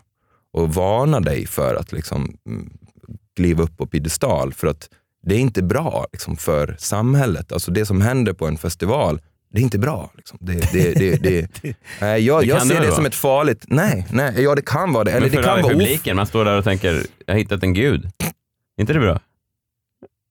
och 0.53 0.75
varnar 0.75 1.21
dig 1.21 1.47
för 1.47 1.75
att 1.75 1.93
liksom, 1.93 2.37
mm, 2.47 2.71
kliva 3.37 3.63
upp 3.63 3.77
på 3.77 3.87
piedestal. 3.87 4.53
För 4.53 4.67
att 4.67 4.89
det 5.27 5.35
är 5.35 5.39
inte 5.39 5.63
bra 5.63 6.07
liksom, 6.13 6.37
för 6.37 6.77
samhället. 6.79 7.53
Alltså 7.53 7.71
det 7.71 7.87
som 7.87 8.01
händer 8.01 8.33
på 8.33 8.47
en 8.47 8.59
festival, 8.59 9.21
det 9.55 9.61
är 9.61 9.63
inte 9.63 9.79
bra. 9.79 10.11
Liksom. 10.17 10.39
Det, 10.41 10.73
det, 10.73 10.95
det, 10.95 11.17
det, 11.17 11.49
nej, 12.01 12.27
jag 12.27 12.43
Det 12.43 12.47
jag 12.47 12.63
ser 12.63 12.69
det 12.69 12.75
det 12.75 12.81
väl 12.81 12.95
som 12.95 13.03
vara? 13.03 13.09
ett 13.09 13.15
farligt... 13.15 13.65
Nej, 13.69 14.07
nej, 14.11 14.43
ja 14.43 14.55
det 14.55 14.63
kan 14.63 14.93
vara 14.93 15.05
det. 15.05 15.11
Eller 15.11 15.21
Men 15.21 15.31
det 15.31 15.37
för 15.37 15.43
kan 15.43 15.53
vara 15.53 15.67
of, 15.67 15.73
publiken, 15.73 16.17
man 16.17 16.27
står 16.27 16.45
där 16.45 16.59
och 16.59 16.65
tänker, 16.65 17.07
jag 17.27 17.35
har 17.35 17.39
hittat 17.39 17.63
en 17.63 17.75
gud. 17.75 18.05
Är 18.77 18.81
inte 18.81 18.93
det 18.93 19.01
bra? 19.01 19.21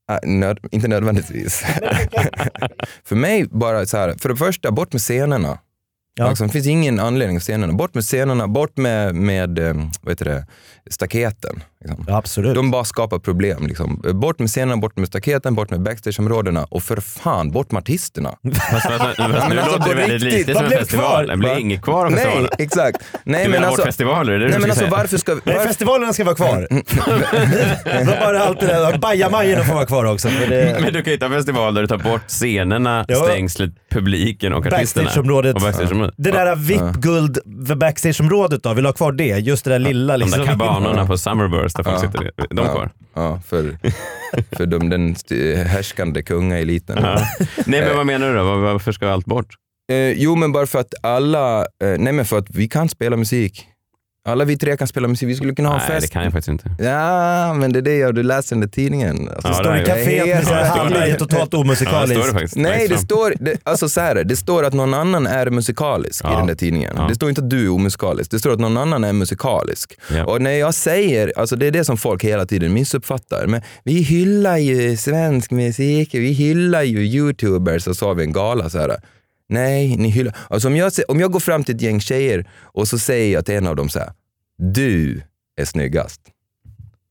Nej, 0.10 0.20
nöd, 0.24 0.60
inte 0.72 0.88
nödvändigtvis. 0.88 1.64
för 3.04 3.16
mig, 3.16 3.46
bara 3.52 3.86
så 3.86 3.98
här, 3.98 4.16
för 4.20 4.30
det 4.30 4.36
första, 4.36 4.72
bort 4.72 4.94
med 4.94 5.02
scenerna. 5.02 5.60
Ja. 6.16 6.28
Alltså, 6.28 6.44
det 6.44 6.50
finns 6.50 6.68
ingen 6.68 7.00
anledning 7.00 7.38
till 7.38 7.44
scenerna. 7.44 7.74
Bort 7.74 7.94
med 7.94 8.04
scenerna, 8.04 8.48
bort 8.48 8.78
med, 8.78 9.16
med 9.16 9.60
eh, 9.60 9.74
vad 10.02 10.12
heter 10.12 10.26
det, 10.26 10.46
staketen. 10.90 11.64
Liksom. 11.82 12.06
Ja, 12.08 12.18
absolut. 12.18 12.56
De 12.56 12.72
bara 12.72 12.84
skapar 12.84 13.20
problem. 13.20 13.68
Liksom. 13.68 14.02
Bort 14.14 14.40
med 14.40 14.50
scenerna, 14.50 14.78
bort 14.78 14.98
med 14.98 15.08
staketen, 15.08 15.56
bort 15.56 15.70
med 15.70 15.82
backstageområdena 15.82 16.66
och 16.70 16.84
för 16.84 16.98
fan, 16.98 17.52
bort 17.52 17.72
med 17.72 17.80
artisterna. 17.82 18.30
Fast, 18.72 18.88
fast, 18.88 19.04
fast, 19.04 19.20
nu 19.20 19.28
men 19.28 19.60
alltså, 19.60 19.78
låter 19.78 19.90
det 19.90 19.96
väldigt 19.96 20.24
riktigt, 20.24 20.48
lite 20.48 20.60
som 20.60 20.66
en 20.66 20.72
festival. 20.72 21.28
Det 21.28 21.38
blir 21.38 21.58
inget 21.60 21.82
kvar 21.82 22.06
av 22.06 22.12
Nej, 22.12 22.20
festivalen. 22.20 22.50
exakt. 22.60 22.98
Nej, 23.24 23.44
Du 23.46 23.50
men 23.50 23.52
menar 23.52 23.62
bort 23.62 23.68
alltså, 23.72 23.86
festivaler? 23.86 24.34
Är 24.34 24.40
det 24.40 24.50
nej, 24.50 24.60
men 24.60 24.70
alltså 24.70 24.86
varför 24.88 25.18
ska... 25.18 25.34
Nej, 25.34 25.42
Varför, 25.46 25.68
festivalerna 25.68 26.14
ska 26.14 26.24
vara 26.24 26.36
kvar. 26.36 26.68
Men 28.06 28.06
bara 28.06 28.44
allt 28.44 28.60
det 28.60 28.68
där, 28.68 28.98
bajamajorna 28.98 29.64
får 29.64 29.74
vara 29.74 29.86
kvar 29.86 30.06
också. 30.06 30.28
Det, 30.28 30.78
Men 30.82 30.94
du 30.94 31.02
kan 31.02 31.12
ju 31.12 31.14
inte 31.14 31.26
ha 31.26 31.34
festival 31.34 31.74
där 31.74 31.82
du 31.82 31.88
tar 31.88 31.98
bort 31.98 32.22
scenerna, 32.28 33.06
stängslet, 33.26 33.72
publiken 33.90 34.54
och 34.54 34.66
artisterna. 34.68 35.04
Backstageområdet. 35.04 35.56
Och 35.56 35.62
backstageområdet. 36.08 36.16
det 36.18 36.32
där 36.32 36.56
VIP-guld 36.56 37.68
för 37.68 37.76
backstageområdet 37.76 38.64
då, 38.64 38.74
vill 38.74 38.84
du 38.84 38.88
ha 38.88 38.94
kvar 38.94 39.12
det? 39.12 39.26
Just 39.38 39.64
det 39.66 39.72
där 39.72 39.80
lilla 39.80 40.14
De 40.14 40.20
liksom. 40.24 40.40
där 40.40 40.48
kabanorna 40.48 41.08
på 41.08 41.18
Summerburst 41.18 41.76
där 41.78 41.84
folk 41.84 41.96
Ja. 41.96 42.00
sitter, 42.02 42.32
de 42.50 42.66
kvar. 42.66 42.90
ja, 43.14 43.40
för, 43.48 43.78
för 44.58 44.66
de, 44.66 44.90
den 44.90 45.16
härskande 45.68 46.24
kungaeliten. 46.24 46.98
Ja. 47.02 47.20
Nej 47.66 47.82
men 47.82 47.98
vad 47.98 48.06
menar 48.06 48.28
du 48.30 48.36
då? 48.36 48.44
Var- 48.44 48.58
Varför 48.58 48.92
ska 48.92 49.10
allt 49.10 49.26
bort? 49.26 49.48
Eh, 49.92 49.98
jo, 50.12 50.36
men 50.36 50.52
bara 50.52 50.66
för 50.68 50.80
att 50.80 50.94
alla, 51.04 51.60
eh, 51.60 51.66
nej 51.98 52.14
men 52.14 52.26
för 52.26 52.38
att 52.38 52.50
vi 52.50 52.68
kan 52.68 52.90
spela 52.90 53.18
musik. 53.18 53.66
Alla 54.26 54.46
vi 54.46 54.58
tre 54.58 54.78
kan 54.78 54.88
spela 54.88 55.08
musik. 55.08 55.30
Vi 55.30 55.36
skulle 55.36 55.56
kunna 55.56 55.70
ha 55.70 55.76
en 55.76 55.82
Nej 55.88 55.96
det 55.96 56.02
fest. 56.02 56.14
kan 56.14 56.24
jag 56.24 56.32
faktiskt 56.32 56.48
inte. 56.48 56.84
Ja, 56.84 57.54
men 57.54 57.74
det 57.74 57.80
är 57.80 57.82
det 57.82 57.98
jag, 57.98 58.16
du 58.16 58.24
läser 58.24 58.56
den 58.56 58.62
där 58.62 58.68
tidningen. 58.68 59.30
Alltså, 59.30 59.48
Ja, 59.48 59.54
Står 59.54 59.72
det 59.74 59.86
kaféet 59.86 60.26
med 60.36 60.44
sina 60.46 60.64
handlar 60.66 61.02
är 61.02 61.14
totalt 61.14 61.32
Ja, 61.40 61.46
det 61.52 61.58
omusikaliskt. 61.58 62.16
står 62.20 62.28
det 62.28 62.34
faktiskt. 62.34 62.56
Nej, 62.56 62.88
det 62.88 62.98
står, 62.98 63.34
det, 63.40 63.58
alltså 63.64 63.90
så 63.90 64.02
här, 64.02 64.24
det 64.24 64.36
står 64.36 64.64
att 64.66 64.74
någon 64.74 64.94
annan 64.94 65.28
är 65.28 65.50
musikalisk 65.50 66.24
Ja. 66.26 66.34
i 66.34 66.36
den 66.38 66.48
där 66.48 66.56
tidningen. 66.56 66.94
Ja. 66.98 67.06
Det 67.10 67.16
står 67.16 67.30
inte 67.30 67.42
att 67.42 67.50
du 67.50 67.66
är 67.66 67.70
omusikalisk, 67.70 68.32
det 68.32 68.40
står 68.40 68.54
att 68.54 68.60
någon 68.60 68.78
annan 68.78 69.04
är 69.04 69.14
musikalisk. 69.14 69.94
Ja. 70.12 70.26
Och 70.26 70.42
när 70.42 70.52
jag 70.52 70.74
säger, 70.74 71.34
alltså 71.38 71.56
det 71.56 71.68
är 71.68 71.72
det 71.72 71.86
som 71.86 71.98
folk 71.98 72.24
hela 72.24 72.46
tiden 72.46 72.74
missuppfattar, 72.74 73.48
men 73.48 73.62
vi 73.84 73.94
hyllar 73.94 74.58
ju 74.58 74.98
svensk 74.98 75.52
musik, 75.52 76.10
vi 76.14 76.32
hyllar 76.32 76.82
ju 76.84 77.00
youtubers 77.06 77.88
och 77.88 77.96
så 77.96 78.08
har 78.08 78.16
vi 78.16 78.24
en 78.24 78.34
gala 78.34 78.70
så 78.70 78.78
här. 78.80 78.96
Nej, 79.54 79.98
ni 79.98 80.10
hyllar, 80.10 80.36
alltså 80.50 80.68
om 80.68 80.76
jag, 80.76 80.92
om 81.08 81.20
jag 81.20 81.32
går 81.32 81.40
fram 81.40 81.64
till 81.64 81.76
ett 81.76 81.82
gäng 81.82 82.00
tjejer 82.00 82.50
och 82.62 82.88
så 82.88 83.00
säger 83.00 83.34
jag 83.34 83.46
till 83.46 83.56
en 83.56 83.68
av 83.68 83.76
dem 83.76 83.90
så 83.90 84.00
här, 84.00 84.12
du 84.58 85.22
är 85.62 85.66
snyggast. 85.66 86.22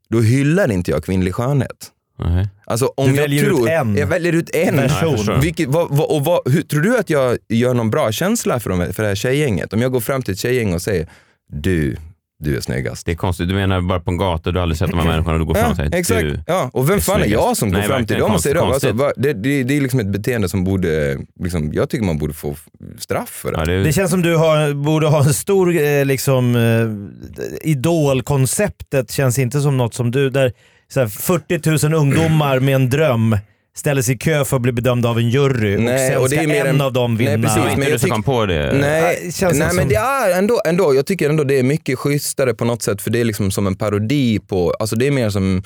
Då 0.09 0.21
hyllar 0.21 0.73
inte 0.73 0.91
jag 0.91 1.05
kvinnlig 1.05 1.35
skönhet. 1.35 1.91
Nej. 2.19 2.49
Alltså 2.65 2.87
om 2.97 3.09
Du 3.11 3.15
jag 3.17 3.23
väljer 3.23 3.43
ut 3.43 3.49
tror, 3.49 3.69
en 3.69 3.97
Jag 3.97 4.07
väljer 4.07 4.33
ut 4.33 4.55
en 4.55 4.77
person. 4.77 5.41
Vilket, 5.41 5.69
vad, 5.69 5.89
vad, 5.91 6.11
och 6.11 6.25
vad, 6.25 6.53
hur, 6.53 6.63
tror 6.63 6.81
du 6.81 6.99
att 6.99 7.11
jag 7.11 7.39
gör 7.49 7.75
någon 7.75 7.91
bra 7.91 8.13
känsla 8.13 8.61
för, 8.61 8.71
de, 8.71 8.93
för 8.93 9.03
det 9.03 9.09
här 9.09 9.15
tjejgänget? 9.15 9.73
Om 9.73 9.83
jag 9.83 9.93
går 9.93 10.01
fram 10.01 10.23
till 10.23 10.33
ett 10.33 10.39
tjejgäng 10.41 10.75
och 10.75 10.83
säger 10.83 11.09
du, 11.49 11.97
du 12.45 12.57
är 12.57 12.61
snyggast. 12.61 13.07
Det 13.07 13.13
är 13.13 13.17
konstigt, 13.17 13.49
du 13.49 13.55
menar 13.55 13.81
bara 13.81 14.01
på 14.01 14.11
en 14.11 14.17
gata, 14.17 14.51
du 14.51 14.59
har 14.59 14.63
aldrig 14.63 14.79
sett 14.79 14.91
de 14.91 14.99
här 14.99 15.07
människorna 15.07 15.33
och 15.33 15.39
du 15.39 15.45
går 15.45 15.55
fram 15.55 15.65
och 15.65 15.71
Ja, 15.71 15.77
säger 15.77 15.95
exakt. 15.95 16.21
du. 16.21 16.41
Ja, 16.47 16.71
och 16.73 16.89
vem 16.91 16.97
är 16.97 17.01
fan 17.01 17.17
är 17.21 17.25
snyggast. 17.25 17.47
jag 17.47 17.57
som 17.57 17.71
går 17.71 17.79
Nej, 17.79 17.89
fram 17.89 18.07
till 18.07 18.19
dem 18.19 18.33
och 18.35 18.41
säger 18.41 18.55
det? 18.55 18.63
Alltså, 18.63 18.93
det, 19.17 19.33
det? 19.33 19.63
Det 19.63 19.77
är 19.77 19.81
liksom 19.81 20.01
ett 20.01 20.07
beteende 20.13 20.49
som 20.49 20.65
borde, 20.65 21.19
liksom, 21.41 21.73
jag 21.73 21.89
tycker 21.91 22.05
man 22.05 22.19
borde 22.19 22.35
få 22.35 22.57
straff 22.99 23.29
för 23.29 23.53
det. 23.53 23.59
Ja, 23.59 23.65
det 23.65 23.73
är, 23.75 23.85
Det 23.85 23.93
känns 23.93 24.11
som 24.11 24.23
du 24.23 24.37
har, 24.37 24.75
borde 24.75 25.07
ha 25.07 25.25
en 25.25 25.35
stor, 25.35 25.77
eh, 25.81 26.05
liksom, 26.05 26.57
eh, 26.57 27.69
idolkonceptet 27.71 29.11
känns 29.11 29.39
inte 29.39 29.61
som 29.61 29.77
något 29.77 29.95
som 29.95 30.11
du, 30.11 30.31
där 30.31 30.53
så 30.93 31.01
här, 31.01 31.07
40 31.07 31.89
000 31.89 31.95
ungdomar 31.95 32.61
med 32.61 32.75
en 32.75 32.91
dröm 32.91 33.37
ställer 33.77 34.03
sig 34.03 34.15
i 34.15 34.19
kö 34.19 34.45
för 34.45 34.57
att 34.57 34.63
bli 34.63 34.73
bedömda 34.73 35.09
av 35.09 35.19
en 35.19 35.29
jury 35.31 35.77
Nej, 35.79 35.95
och 35.95 36.01
sen 36.01 36.17
och 36.17 36.29
det 36.29 36.37
ska 36.37 36.43
är 36.43 36.47
mer 36.47 36.61
en 36.65 36.67
en- 36.75 36.81
av 36.81 36.93
dem 36.93 37.15
Nej, 37.15 37.27
vinna. 37.27 37.49
precis, 37.49 37.63
ja, 37.65 37.71
men 37.71 37.79
inte 37.79 37.91
jag 37.91 38.01
tyck- 38.01 38.11
kom 38.11 38.23
på 38.23 38.47
det. 38.47 38.73
Nej, 38.81 39.21
det 39.25 39.35
känns 39.35 39.59
nej 39.59 39.69
som- 39.69 39.77
men 39.77 39.89
det 39.89 39.95
är 39.95 40.39
ändå, 40.39 40.61
ändå, 40.67 40.95
jag 40.95 41.07
tycker 41.07 41.31
ändå 41.31 41.45
det 41.45 41.59
är 41.59 41.63
mycket 41.63 41.99
schysstare 41.99 42.55
på 42.55 42.65
något 42.65 42.83
sätt 42.83 43.03
för 43.03 43.11
det 43.11 43.21
är 43.21 43.25
liksom 43.25 43.51
som 43.51 43.67
en 43.67 43.75
parodi 43.77 44.39
på, 44.39 44.71
alltså 44.81 44.97
det 44.97 45.07
är 45.07 45.11
mer 45.11 45.31
som 45.31 45.63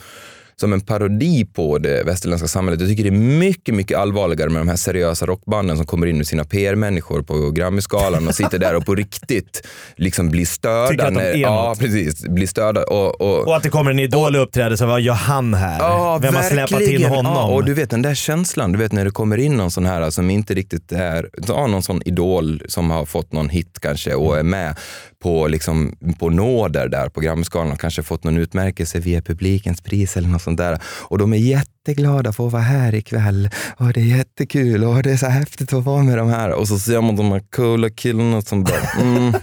som 0.60 0.72
en 0.72 0.80
parodi 0.80 1.44
på 1.44 1.78
det 1.78 2.02
västerländska 2.06 2.48
samhället. 2.48 2.80
Jag 2.80 2.90
tycker 2.90 3.02
det 3.02 3.08
är 3.08 3.38
mycket, 3.38 3.74
mycket 3.74 3.98
allvarligare 3.98 4.50
med 4.50 4.60
de 4.60 4.68
här 4.68 4.76
seriösa 4.76 5.26
rockbanden 5.26 5.76
som 5.76 5.86
kommer 5.86 6.06
in 6.06 6.16
med 6.16 6.26
sina 6.26 6.44
PR-människor 6.44 7.22
på 7.22 7.50
Grammy-skalan 7.50 8.28
och 8.28 8.34
sitter 8.34 8.58
där 8.58 8.74
och 8.74 8.86
på 8.86 8.94
riktigt 8.94 9.66
liksom 9.96 10.30
blir 10.30 10.46
störda. 10.46 10.88
Tycker 10.88 11.04
att 11.04 11.14
de 11.14 11.20
är 11.20 11.36
ja, 11.36 11.68
något. 11.68 11.78
precis. 11.78 12.28
Blir 12.28 12.46
störda. 12.46 12.84
Och, 12.84 13.20
och, 13.20 13.46
Och 13.46 13.56
att 13.56 13.62
det 13.62 13.68
kommer 13.68 13.90
en 13.90 13.98
idol 13.98 14.36
och 14.36 14.42
uppträder, 14.42 14.76
så 14.76 14.86
vad 14.86 15.00
gör 15.00 15.14
han 15.14 15.54
här? 15.54 15.78
Ja, 15.78 16.18
Vem 16.22 16.34
har 16.34 16.42
släpat 16.42 16.80
in 16.80 17.04
honom? 17.04 17.32
Ja, 17.32 17.46
och 17.46 17.64
du 17.64 17.74
vet 17.74 17.90
den 17.90 18.02
där 18.02 18.14
känslan, 18.14 18.72
du 18.72 18.78
vet 18.78 18.92
när 18.92 19.04
det 19.04 19.10
kommer 19.10 19.36
in 19.36 19.56
någon 19.56 19.70
sån 19.70 19.86
här 19.86 20.10
som 20.10 20.30
inte 20.30 20.54
riktigt 20.54 20.92
är, 20.92 21.30
ja, 21.48 21.66
någon 21.66 21.82
sån 21.82 22.02
idol 22.04 22.62
som 22.68 22.90
har 22.90 23.06
fått 23.06 23.32
någon 23.32 23.48
hit 23.48 23.78
kanske 23.80 24.14
och 24.14 24.38
är 24.38 24.42
med 24.42 24.76
på, 25.18 25.48
liksom, 25.48 25.96
på 26.18 26.30
nåder 26.30 26.88
där 26.88 27.08
på 27.08 27.20
Grammisgalan 27.20 27.72
och 27.72 27.80
kanske 27.80 28.02
fått 28.02 28.24
någon 28.24 28.36
utmärkelse 28.36 28.98
via 28.98 29.22
publikens 29.22 29.80
pris 29.80 30.16
eller 30.16 30.28
något 30.28 30.42
sånt 30.42 30.58
där. 30.58 30.78
Och 30.84 31.18
de 31.18 31.32
är 31.32 31.36
jätteglada 31.36 32.32
för 32.32 32.46
att 32.46 32.52
vara 32.52 32.62
här 32.62 32.94
ikväll 32.94 33.50
och 33.76 33.92
det 33.92 34.00
är 34.00 34.16
jättekul 34.16 34.84
och 34.84 35.02
det 35.02 35.10
är 35.10 35.16
så 35.16 35.26
häftigt 35.26 35.72
att 35.72 35.84
vara 35.84 36.02
med 36.02 36.18
de 36.18 36.28
här. 36.28 36.50
Och 36.50 36.68
så 36.68 36.78
ser 36.78 37.00
man 37.00 37.16
de 37.16 37.32
här 37.32 37.42
coola 37.56 37.90
killarna 37.90 38.42
som 38.42 38.64
bara 38.64 39.00
mm. 39.00 39.34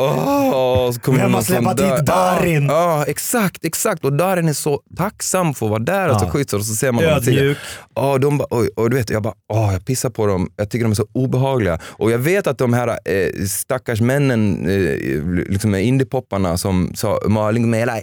Åh, 0.00 0.92
så 0.92 1.00
kommer 1.00 1.18
Vem 1.18 1.34
har 1.34 1.42
släpat 1.42 1.80
hit 1.80 2.06
Darin? 2.06 2.66
Ja, 2.66 2.98
ja, 2.98 3.04
exakt, 3.04 3.64
exakt. 3.64 4.04
Och 4.04 4.12
Darin 4.12 4.48
är 4.48 4.52
så 4.52 4.80
tacksam 4.96 5.54
för 5.54 5.66
att 5.66 5.70
vara 5.70 5.82
där 5.82 6.08
och 6.08 6.20
så 6.20 6.24
Ja. 6.24 6.30
Och 6.58 6.64
så 6.64 6.74
ser 6.74 6.92
man. 6.92 7.04
Ödmjuk. 7.04 7.58
Ja, 7.94 8.18
de 8.18 8.38
bara, 8.38 8.48
oj, 8.50 8.70
och 8.76 8.90
du 8.90 8.96
vet, 8.96 9.10
jag 9.10 9.22
bara, 9.22 9.34
åh, 9.52 9.72
jag 9.72 9.84
pissar 9.86 10.10
på 10.10 10.26
dem. 10.26 10.50
Jag 10.56 10.70
tycker 10.70 10.84
de 10.84 10.90
är 10.90 10.94
så 10.94 11.06
obehagliga. 11.12 11.78
Och 11.84 12.10
jag 12.10 12.18
vet 12.18 12.46
att 12.46 12.58
de 12.58 12.72
här 12.72 12.88
eh, 12.88 13.44
stackars 13.46 14.00
männen, 14.00 14.66
eh, 14.66 15.50
liksom 15.50 15.74
indiepopparna 15.74 16.56
som 16.58 16.92
sa, 16.94 17.20
Malin 17.26 17.70
med 17.70 17.80
hela 17.80 18.00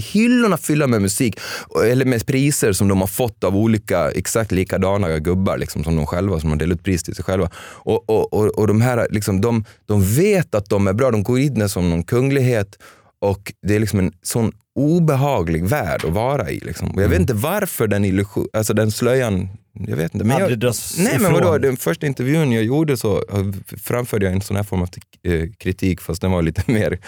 hyllorna 0.00 0.56
fyllda 0.56 0.86
med 0.86 1.02
musik, 1.02 1.40
eller 1.84 2.04
med 2.04 2.26
priser 2.26 2.72
som 2.72 2.88
de 2.88 3.00
har 3.00 3.06
fått 3.06 3.44
av 3.44 3.56
olika 3.56 4.10
exakt 4.10 4.52
likadana 4.52 5.18
gubbar 5.18 5.58
liksom, 5.58 5.84
som 5.84 5.96
de 5.96 6.06
själva, 6.06 6.40
som 6.40 6.50
har 6.50 6.56
delat 6.56 6.78
ut 6.78 6.84
pris 6.84 7.02
till 7.02 7.14
sig 7.14 7.24
själva. 7.24 7.50
Och, 7.56 8.10
och, 8.10 8.32
och, 8.32 8.58
och 8.58 8.66
de 8.66 8.80
här, 8.80 9.08
liksom, 9.10 9.40
de, 9.40 9.64
de 9.86 10.14
vet 10.14 10.54
att 10.54 10.68
de 10.68 10.86
är 10.86 10.92
bra, 10.92 11.10
de 11.10 11.22
går 11.22 11.38
in 11.38 11.68
som 11.68 11.90
någon 11.90 12.02
kunglighet 12.02 12.78
och 13.24 13.52
det 13.62 13.74
är 13.74 13.80
liksom 13.80 13.98
en 13.98 14.12
sån 14.22 14.52
obehaglig 14.74 15.64
värld 15.64 16.04
att 16.04 16.12
vara 16.12 16.50
i. 16.50 16.60
Liksom. 16.60 16.90
Och 16.90 17.02
jag 17.02 17.08
vet 17.08 17.20
inte 17.20 17.34
varför 17.34 17.86
den 17.86 18.04
illusion, 18.04 18.48
alltså 18.52 18.74
den 18.74 18.90
slöjan, 18.90 19.48
jag 19.72 19.96
vet 19.96 20.14
inte. 20.14 20.26
Men 20.26 20.38
jag, 20.38 20.48
nej 20.48 20.72
men 20.98 21.14
ifrån. 21.14 21.32
vadå, 21.32 21.58
den 21.58 21.76
första 21.76 22.06
intervjun 22.06 22.52
jag 22.52 22.64
gjorde 22.64 22.96
så 22.96 23.16
eh, 23.16 23.76
framförde 23.82 24.26
jag 24.26 24.34
en 24.34 24.40
sån 24.40 24.56
här 24.56 24.62
form 24.62 24.82
av 24.82 24.88
eh, 25.22 25.48
kritik 25.58 26.00
fast 26.00 26.20
den 26.20 26.30
var 26.30 26.42
lite 26.42 26.62
mer 26.72 26.98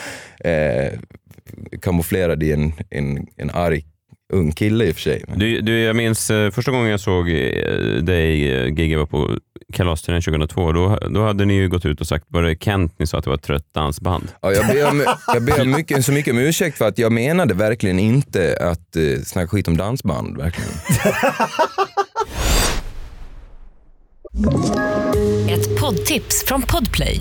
eh, 0.41 0.99
kamouflerad 1.83 2.43
i 2.43 2.53
en, 2.53 2.73
en, 2.91 3.27
en 3.37 3.51
arg 3.51 3.85
ung 4.33 4.53
kille 4.53 4.85
i 4.85 4.91
och 4.91 4.95
för 4.95 5.03
sig. 5.03 5.25
Du, 5.37 5.61
du, 5.61 5.79
jag 5.79 5.97
minns 5.97 6.31
eh, 6.31 6.51
första 6.51 6.71
gången 6.71 6.91
jag 6.91 7.01
såg 7.01 7.29
eh, 7.29 7.35
dig 8.03 8.53
eh, 8.53 8.67
gigga 8.67 8.99
var 8.99 9.07
på 9.07 9.39
kalasturnén 9.73 10.23
2002. 10.23 10.73
Då, 10.73 10.99
då 11.11 11.25
hade 11.25 11.45
ni 11.45 11.55
ju 11.55 11.69
gått 11.69 11.85
ut 11.85 12.01
och 12.01 12.07
sagt, 12.07 12.25
var 12.29 12.43
det 12.43 12.57
Kent 12.65 12.99
ni 12.99 13.07
sa 13.07 13.19
att 13.19 13.25
det 13.25 13.31
var 13.31 13.37
ett 13.37 13.43
trött 13.43 13.75
dansband? 13.75 14.29
ja, 14.43 14.53
jag 14.53 14.67
ber, 14.67 14.91
om, 14.91 15.05
jag 15.27 15.45
ber 15.45 15.61
om 15.61 15.71
mycket, 15.71 16.05
så 16.05 16.13
mycket 16.13 16.33
om 16.33 16.39
ursäkt 16.39 16.79
för 16.79 16.89
att 16.89 16.99
jag 16.99 17.13
menade 17.13 17.55
verkligen 17.55 17.99
inte 17.99 18.57
att 18.61 18.97
eh, 18.97 19.03
snacka 19.25 19.49
skit 19.49 19.69
om 19.69 19.77
dansband. 19.77 20.37
Verkligen. 20.37 20.71
Ett 25.51 25.81
poddtips 25.81 26.45
från 26.47 26.63
Podplay. 26.63 27.21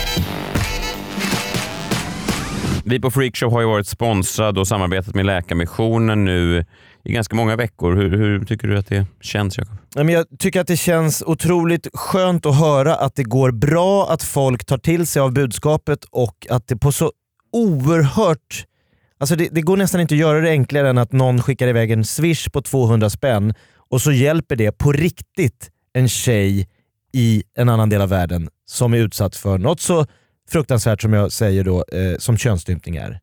Vi 2.85 2.99
på 2.99 3.11
Freakshow 3.11 3.51
har 3.51 3.61
ju 3.61 3.67
varit 3.67 3.87
sponsrad 3.87 4.57
och 4.57 4.67
samarbetat 4.67 5.15
med 5.15 5.25
Läkarmissionen 5.25 6.25
nu 6.25 6.65
i 7.03 7.13
ganska 7.13 7.35
många 7.35 7.55
veckor. 7.55 7.95
Hur, 7.95 8.17
hur 8.17 8.45
tycker 8.45 8.67
du 8.67 8.77
att 8.77 8.87
det 8.87 9.05
känns 9.21 9.57
Jakob? 9.57 10.09
Jag 10.09 10.25
tycker 10.39 10.61
att 10.61 10.67
det 10.67 10.77
känns 10.77 11.23
otroligt 11.25 11.87
skönt 11.93 12.45
att 12.45 12.59
höra 12.59 12.95
att 12.95 13.15
det 13.15 13.23
går 13.23 13.51
bra, 13.51 14.09
att 14.09 14.23
folk 14.23 14.65
tar 14.65 14.77
till 14.77 15.07
sig 15.07 15.21
av 15.21 15.33
budskapet 15.33 16.05
och 16.11 16.47
att 16.49 16.67
det 16.67 16.77
på 16.77 16.91
så 16.91 17.11
oerhört 17.53 18.65
Alltså 19.19 19.35
det, 19.35 19.47
det, 19.51 19.61
går 19.61 19.77
nästan 19.77 20.01
inte 20.01 20.15
att 20.15 20.19
göra 20.19 20.41
det 20.41 20.49
enklare 20.49 20.89
än 20.89 20.97
att 20.97 21.11
någon 21.11 21.41
skickar 21.41 21.67
iväg 21.67 21.91
en 21.91 22.05
swish 22.05 22.49
på 22.49 22.61
200 22.61 23.09
spänn 23.09 23.53
och 23.89 24.01
så 24.01 24.11
hjälper 24.11 24.55
det 24.55 24.71
på 24.71 24.91
riktigt 24.91 25.69
en 25.93 26.09
tjej 26.09 26.69
i 27.13 27.43
en 27.57 27.69
annan 27.69 27.89
del 27.89 28.01
av 28.01 28.09
världen 28.09 28.49
som 28.65 28.93
är 28.93 28.97
utsatt 28.97 29.35
för 29.35 29.57
något 29.57 29.81
så 29.81 30.05
fruktansvärt 30.51 31.01
som 31.01 31.13
jag 31.13 31.31
säger 31.31 31.63
då, 31.63 31.85
eh, 31.91 32.17
som 32.17 32.37
könsstympning 32.37 32.95
är. 32.95 33.19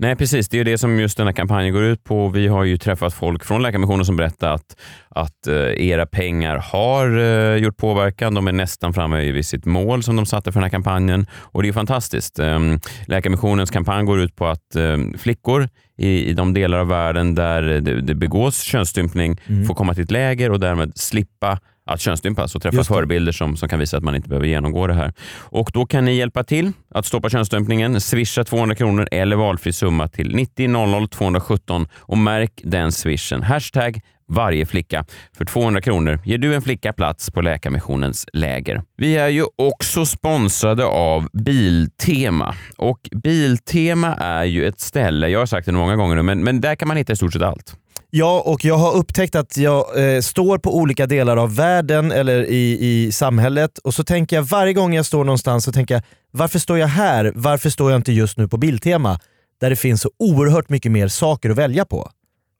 Nej 0.00 0.16
precis, 0.16 0.48
det 0.48 0.60
är 0.60 0.64
det 0.64 0.78
som 0.78 1.00
just 1.00 1.16
den 1.16 1.26
här 1.26 1.32
kampanjen 1.32 1.74
går 1.74 1.82
ut 1.82 2.04
på. 2.04 2.28
Vi 2.28 2.46
har 2.48 2.64
ju 2.64 2.78
träffat 2.78 3.14
folk 3.14 3.44
från 3.44 3.62
Läkarmissionen 3.62 4.04
som 4.04 4.16
berättar 4.16 4.54
att, 4.54 4.76
att 5.08 5.48
uh, 5.48 5.54
era 5.56 6.06
pengar 6.06 6.56
har 6.56 7.18
uh, 7.18 7.56
gjort 7.56 7.76
påverkan. 7.76 8.34
De 8.34 8.48
är 8.48 8.52
nästan 8.52 8.94
framme 8.94 9.32
vid 9.32 9.46
sitt 9.46 9.64
mål 9.64 10.02
som 10.02 10.16
de 10.16 10.26
satte 10.26 10.52
för 10.52 10.60
den 10.60 10.62
här 10.62 10.70
kampanjen 10.70 11.26
och 11.32 11.62
det 11.62 11.68
är 11.68 11.72
fantastiskt. 11.72 12.38
Um, 12.38 12.80
Läkarmissionens 13.06 13.70
kampanj 13.70 14.06
går 14.06 14.20
ut 14.20 14.36
på 14.36 14.46
att 14.46 14.76
um, 14.76 15.18
flickor 15.18 15.68
i, 15.98 16.24
i 16.24 16.32
de 16.32 16.54
delar 16.54 16.78
av 16.78 16.88
världen 16.88 17.34
där 17.34 17.62
det, 17.62 18.00
det 18.00 18.14
begås 18.14 18.62
könsstympning 18.62 19.40
mm. 19.46 19.66
får 19.66 19.74
komma 19.74 19.94
till 19.94 20.04
ett 20.04 20.10
läger 20.10 20.50
och 20.50 20.60
därmed 20.60 20.92
slippa 20.94 21.58
att 21.92 22.00
könsstympas 22.00 22.54
och 22.54 22.62
träffa 22.62 22.84
förebilder 22.84 23.32
som, 23.32 23.56
som 23.56 23.68
kan 23.68 23.78
visa 23.78 23.96
att 23.96 24.02
man 24.02 24.16
inte 24.16 24.28
behöver 24.28 24.46
genomgå 24.46 24.86
det 24.86 24.94
här. 24.94 25.12
Och 25.38 25.70
Då 25.74 25.86
kan 25.86 26.04
ni 26.04 26.14
hjälpa 26.14 26.44
till 26.44 26.72
att 26.94 27.06
stoppa 27.06 27.30
könsstympningen. 27.30 28.00
Swisha 28.00 28.44
200 28.44 28.74
kronor 28.74 29.08
eller 29.10 29.36
valfri 29.36 29.72
summa 29.72 30.08
till 30.08 30.36
90 30.36 30.68
00 30.68 31.08
217 31.08 31.88
och 31.94 32.18
märk 32.18 32.60
den 32.64 32.92
swishen. 32.92 33.42
Hashtag 33.42 34.00
varje 34.30 34.66
flicka. 34.66 35.04
För 35.36 35.44
200 35.44 35.80
kronor 35.80 36.20
ger 36.24 36.38
du 36.38 36.54
en 36.54 36.62
flicka 36.62 36.92
plats 36.92 37.30
på 37.30 37.40
Läkarmissionens 37.40 38.26
läger. 38.32 38.82
Vi 38.96 39.16
är 39.16 39.28
ju 39.28 39.44
också 39.56 40.06
sponsrade 40.06 40.84
av 40.84 41.28
Biltema 41.32 42.54
och 42.76 43.08
Biltema 43.22 44.14
är 44.14 44.44
ju 44.44 44.66
ett 44.66 44.80
ställe, 44.80 45.28
jag 45.28 45.38
har 45.38 45.46
sagt 45.46 45.66
det 45.66 45.72
många 45.72 45.96
gånger 45.96 46.16
nu, 46.16 46.22
men, 46.22 46.44
men 46.44 46.60
där 46.60 46.74
kan 46.74 46.88
man 46.88 46.96
hitta 46.96 47.12
i 47.12 47.16
stort 47.16 47.32
sett 47.32 47.42
allt. 47.42 47.76
Ja, 48.12 48.42
och 48.46 48.64
jag 48.64 48.74
har 48.74 48.96
upptäckt 48.96 49.34
att 49.34 49.56
jag 49.56 50.14
eh, 50.14 50.20
står 50.20 50.58
på 50.58 50.76
olika 50.76 51.06
delar 51.06 51.36
av 51.36 51.56
världen 51.56 52.12
eller 52.12 52.44
i, 52.44 52.78
i 52.80 53.12
samhället 53.12 53.78
och 53.78 53.94
så 53.94 54.04
tänker 54.04 54.36
jag 54.36 54.42
varje 54.42 54.72
gång 54.72 54.94
jag 54.94 55.06
står 55.06 55.24
någonstans 55.24 55.64
så 55.64 55.72
tänker 55.72 55.94
jag 55.94 56.02
varför 56.30 56.58
står 56.58 56.78
jag 56.78 56.86
här? 56.86 57.32
Varför 57.34 57.70
står 57.70 57.90
jag 57.90 57.98
inte 57.98 58.12
just 58.12 58.38
nu 58.38 58.48
på 58.48 58.56
Biltema? 58.56 59.20
Där 59.60 59.70
det 59.70 59.76
finns 59.76 60.00
så 60.00 60.10
oerhört 60.18 60.68
mycket 60.68 60.92
mer 60.92 61.08
saker 61.08 61.50
att 61.50 61.56
välja 61.56 61.84
på. 61.84 62.10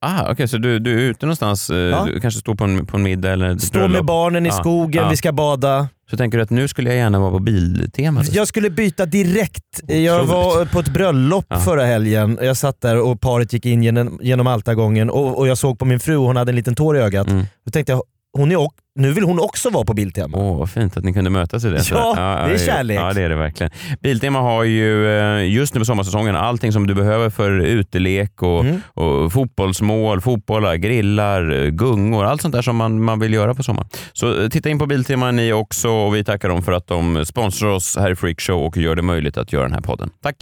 Ah, 0.03 0.23
Okej, 0.23 0.33
okay, 0.33 0.49
så 0.49 0.59
du, 0.59 0.79
du 0.79 0.93
är 0.93 1.11
ute 1.11 1.27
någonstans, 1.27 1.71
eh, 1.71 1.77
ja. 1.77 2.05
du 2.05 2.21
kanske 2.21 2.41
står 2.41 2.55
på 2.55 2.65
en, 2.65 2.87
på 2.87 2.97
en 2.97 3.03
middag 3.03 3.33
eller 3.33 3.59
Står 3.59 3.89
med 3.89 4.05
barnen 4.05 4.47
i 4.47 4.51
skogen, 4.51 5.05
ah. 5.05 5.11
vi 5.11 5.17
ska 5.17 5.33
bada. 5.33 5.89
Så 6.11 6.17
tänker 6.17 6.39
du 6.39 6.45
att 6.45 6.51
nu 6.51 6.69
skulle 6.69 6.91
jag 6.91 6.97
gärna 6.97 7.19
vara 7.21 7.31
på 7.31 7.39
Biltema? 7.39 8.23
Jag 8.33 8.49
skulle 8.49 8.71
byta 8.71 9.07
direkt. 9.07 9.81
Jag 9.87 10.25
var 10.25 10.65
på 10.65 10.81
ett 10.81 10.89
bröllop 10.89 11.47
ja. 11.49 11.61
förra 11.61 11.85
helgen. 11.85 12.39
Jag 12.43 12.57
satt 12.57 12.81
där 12.81 13.01
och 13.01 13.21
paret 13.21 13.53
gick 13.53 13.67
in 13.67 13.83
genom, 13.83 14.19
genom 14.23 14.47
altargången 14.47 15.11
och, 15.11 15.39
och 15.39 15.49
jag 15.49 15.59
såg 15.59 15.79
på 15.79 15.85
min 15.85 16.01
fru, 16.01 16.17
hon 16.17 16.37
hade 16.37 16.51
en 16.51 16.57
liten 16.57 16.75
tår 16.75 16.97
i 16.97 17.01
ögat. 17.01 17.29
Mm. 17.29 17.45
Då 17.65 17.71
tänkte 17.71 17.93
jag, 17.93 18.03
hon 18.33 18.53
är 18.53 18.69
nu 18.95 19.13
vill 19.13 19.25
hon 19.25 19.41
också 19.41 19.71
vara 19.71 19.85
på 19.85 19.95
Biltema. 19.95 20.39
Åh, 20.39 20.53
oh, 20.53 20.59
vad 20.59 20.71
fint 20.71 20.97
att 20.97 21.05
ni 21.05 21.13
kunde 21.13 21.31
mötas 21.31 21.65
i 21.65 21.71
det. 21.71 21.91
Ja, 21.91 22.15
ja 22.17 22.47
det 22.47 22.55
är 22.55 22.59
kärlek. 22.59 22.99
Ja, 22.99 23.13
det 23.13 23.23
är 23.23 23.29
det 23.29 23.37
verkligen. 23.37 23.73
Biltema 24.01 24.41
har 24.41 24.65
ju 24.65 25.19
eh, 25.19 25.53
just 25.53 25.75
nu 25.75 25.81
på 25.81 25.85
sommarsäsongen 25.85 26.37
allting 26.37 26.73
som 26.73 26.87
du 26.87 26.95
behöver 26.95 27.31
för 27.31 27.51
utelek 27.61 28.43
och, 28.43 28.61
mm. 28.61 28.81
och 28.95 29.33
fotbollsmål, 29.33 30.21
fotbollar, 30.21 30.75
grillar, 30.75 31.71
gungor, 31.71 32.25
allt 32.25 32.43
sånt 32.43 32.55
där 32.55 32.63
som 32.63 32.77
man, 32.77 33.03
man 33.03 33.21
vill 33.21 33.35
göra 33.35 33.55
på 33.55 33.63
sommaren. 33.63 33.89
Så 34.13 34.43
eh, 34.43 34.49
titta 34.49 34.69
in 34.69 34.79
på 34.79 34.87
Biltema 34.87 35.31
ni 35.31 35.53
också 35.53 35.89
och 35.89 36.15
vi 36.15 36.25
tackar 36.25 36.49
dem 36.49 36.63
för 36.63 36.73
att 36.73 36.87
de 36.87 37.25
sponsrar 37.25 37.69
oss 37.69 37.97
här 37.97 38.11
i 38.11 38.17
Freakshow 38.17 38.63
och 38.63 38.77
gör 38.77 38.97
det 38.97 39.03
möjligt 39.03 39.37
att 39.37 39.53
göra 39.53 39.63
den 39.63 39.73
här 39.75 39.81
podden. 39.81 40.11
Tack! 40.23 40.37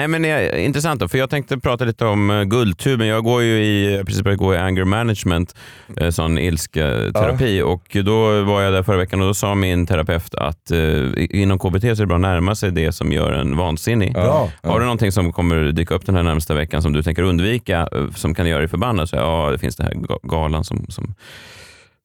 Nej 0.00 0.08
men 0.08 0.22
det 0.22 0.28
är 0.28 0.58
intressant 0.58 1.00
då, 1.00 1.08
för 1.08 1.18
jag 1.18 1.30
tänkte 1.30 1.58
prata 1.58 1.84
lite 1.84 2.04
om 2.04 2.30
uh, 2.30 2.44
guldtuben. 2.44 3.06
Jag 3.06 3.24
går 3.24 3.42
ju 3.42 3.64
i, 3.64 4.02
precis 4.06 4.22
börjat 4.22 4.38
gå 4.38 4.54
i 4.54 4.58
anger 4.58 4.84
management, 4.84 5.54
uh, 6.00 6.10
sån 6.10 6.38
ilsketerapi 6.38 7.58
ja. 7.58 7.64
och 7.64 7.96
då 8.04 8.42
var 8.42 8.62
jag 8.62 8.72
där 8.72 8.82
förra 8.82 8.96
veckan 8.96 9.20
och 9.20 9.26
då 9.26 9.34
sa 9.34 9.54
min 9.54 9.86
terapeut 9.86 10.34
att 10.34 10.70
uh, 10.72 11.12
inom 11.16 11.58
KBT 11.58 11.82
så 11.82 11.88
är 11.88 11.94
det 11.94 12.06
bra 12.06 12.16
att 12.16 12.20
närma 12.20 12.54
sig 12.54 12.70
det 12.70 12.92
som 12.92 13.12
gör 13.12 13.32
en 13.32 13.56
vansinnig. 13.56 14.12
Ja. 14.14 14.50
Har 14.62 14.78
du 14.78 14.84
någonting 14.84 15.12
som 15.12 15.32
kommer 15.32 15.72
dyka 15.72 15.94
upp 15.94 16.06
den 16.06 16.14
här 16.14 16.22
närmsta 16.22 16.54
veckan 16.54 16.82
som 16.82 16.92
du 16.92 17.02
tänker 17.02 17.22
undvika, 17.22 17.88
som 18.16 18.34
kan 18.34 18.46
göra 18.46 18.58
dig 18.58 18.68
förbannad? 18.68 19.08
Så, 19.08 19.16
ja, 19.16 19.48
det 19.52 19.58
finns 19.58 19.76
det 19.76 19.84
här 19.84 19.94
galan 20.22 20.64
som, 20.64 20.86
som 20.88 21.14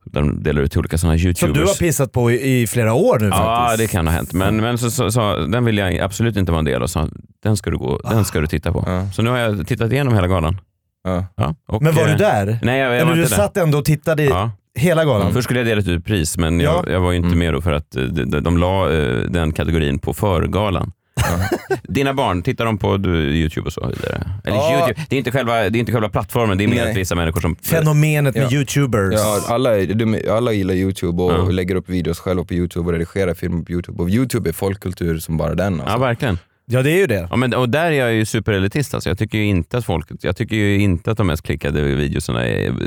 de 0.05 0.43
delar 0.43 0.61
ut 0.61 0.71
till 0.71 0.79
olika 0.79 0.97
sådana 0.97 1.17
youtubers. 1.17 1.39
Som 1.39 1.53
du 1.53 1.59
har 1.59 1.75
pissat 1.75 2.11
på 2.11 2.31
i, 2.31 2.61
i 2.61 2.67
flera 2.67 2.93
år 2.93 3.19
nu 3.19 3.25
ja, 3.25 3.31
faktiskt? 3.31 3.79
Ja, 3.79 3.85
det 3.85 3.91
kan 3.91 4.07
ha 4.07 4.13
hänt. 4.13 4.33
Men, 4.33 4.57
men 4.57 4.77
så, 4.77 4.91
så, 4.91 5.11
så, 5.11 5.35
den 5.35 5.65
vill 5.65 5.77
jag 5.77 5.99
absolut 5.99 6.37
inte 6.37 6.51
vara 6.51 6.59
en 6.59 6.65
del 6.65 6.83
av. 6.83 6.87
Så 6.87 7.09
den 7.43 7.57
ska 7.57 7.69
du, 7.69 7.77
gå, 7.77 7.99
ah. 8.03 8.13
den 8.13 8.25
ska 8.25 8.39
du 8.39 8.47
titta 8.47 8.71
på. 8.71 8.83
Ja. 8.87 9.11
Så 9.11 9.21
nu 9.21 9.29
har 9.29 9.37
jag 9.37 9.67
tittat 9.67 9.91
igenom 9.91 10.13
hela 10.13 10.27
galan. 10.27 10.57
Ja. 11.03 11.25
ja 11.35 11.55
och, 11.67 11.81
men 11.81 11.95
var 11.95 12.05
du 12.05 12.11
eh, 12.11 12.17
där? 12.17 12.59
Nej, 12.61 12.79
jag, 12.79 12.87
jag 12.87 12.95
Eller 12.95 13.05
var 13.05 13.15
du 13.15 13.21
inte 13.21 13.35
satt 13.35 13.57
ändå 13.57 13.77
och 13.77 13.85
tittade 13.85 14.23
ja. 14.23 14.51
hela 14.75 15.05
galan? 15.05 15.33
Först 15.33 15.43
skulle 15.43 15.59
jag 15.59 15.67
delat 15.67 15.87
ut 15.87 16.05
pris, 16.05 16.37
men 16.37 16.59
jag, 16.59 16.89
jag 16.89 16.99
var 16.99 17.13
inte 17.13 17.27
mm. 17.27 17.39
med 17.39 17.53
då 17.53 17.61
för 17.61 17.71
att 17.71 17.95
eh, 17.95 18.03
de, 18.03 18.25
de, 18.25 18.43
de 18.43 18.57
la 18.57 18.89
uh, 18.89 19.29
den 19.29 19.51
kategorin 19.51 19.99
på 19.99 20.13
förgalan. 20.13 20.91
Dina 21.83 22.13
barn, 22.13 22.43
tittar 22.43 22.65
de 22.65 22.77
på 22.77 22.95
Youtube 23.07 23.65
och 23.65 23.73
så 23.73 23.87
vidare? 23.87 24.27
Eller 24.43 24.57
ja. 24.57 24.79
YouTube, 24.79 25.05
det, 25.09 25.15
är 25.15 25.17
inte 25.17 25.31
själva, 25.31 25.53
det 25.69 25.77
är 25.77 25.79
inte 25.79 25.91
själva 25.91 26.09
plattformen, 26.09 26.57
det 26.57 26.63
är 26.63 26.67
mer 26.67 26.89
att 26.89 26.97
vissa 26.97 27.15
människor 27.15 27.41
som... 27.41 27.55
Fenomenet 27.55 28.35
med 28.35 28.43
ja. 28.43 28.57
Youtubers. 28.57 29.13
Ja, 29.13 29.41
alla, 29.47 29.77
de, 29.77 30.21
alla 30.29 30.51
gillar 30.51 30.73
Youtube 30.73 31.23
och 31.23 31.31
ja. 31.31 31.49
lägger 31.49 31.75
upp 31.75 31.89
videos 31.89 32.19
själva 32.19 32.43
på 32.43 32.53
Youtube 32.53 32.85
och 32.85 32.91
redigerar 32.93 33.33
filmer 33.33 33.63
på 33.63 33.71
Youtube. 33.71 34.03
Och 34.03 34.09
Youtube 34.09 34.49
är 34.49 34.53
folkkultur 34.53 35.19
som 35.19 35.37
bara 35.37 35.55
den. 35.55 35.73
Alltså. 35.73 35.95
Ja, 35.95 35.97
verkligen. 35.97 36.37
Ja 36.65 36.81
det 36.81 36.91
är 36.91 36.97
ju 36.97 37.07
det. 37.07 37.27
Ja, 37.29 37.35
men, 37.35 37.53
och 37.53 37.69
där 37.69 37.85
är 37.85 37.91
jag 37.91 38.13
ju 38.13 38.25
superelitist. 38.25 38.93
Alltså. 38.93 39.09
Jag 39.09 39.17
tycker 39.17 39.37
ju 39.37 39.45
inte 39.45 39.77
att 39.77 39.85
folk, 39.85 40.07
jag 40.21 40.35
tycker 40.37 40.55
ju 40.55 40.79
inte 40.79 41.11
att 41.11 41.17
de 41.17 41.27
mest 41.27 41.43
klickade 41.43 41.81
videorna 41.81 42.39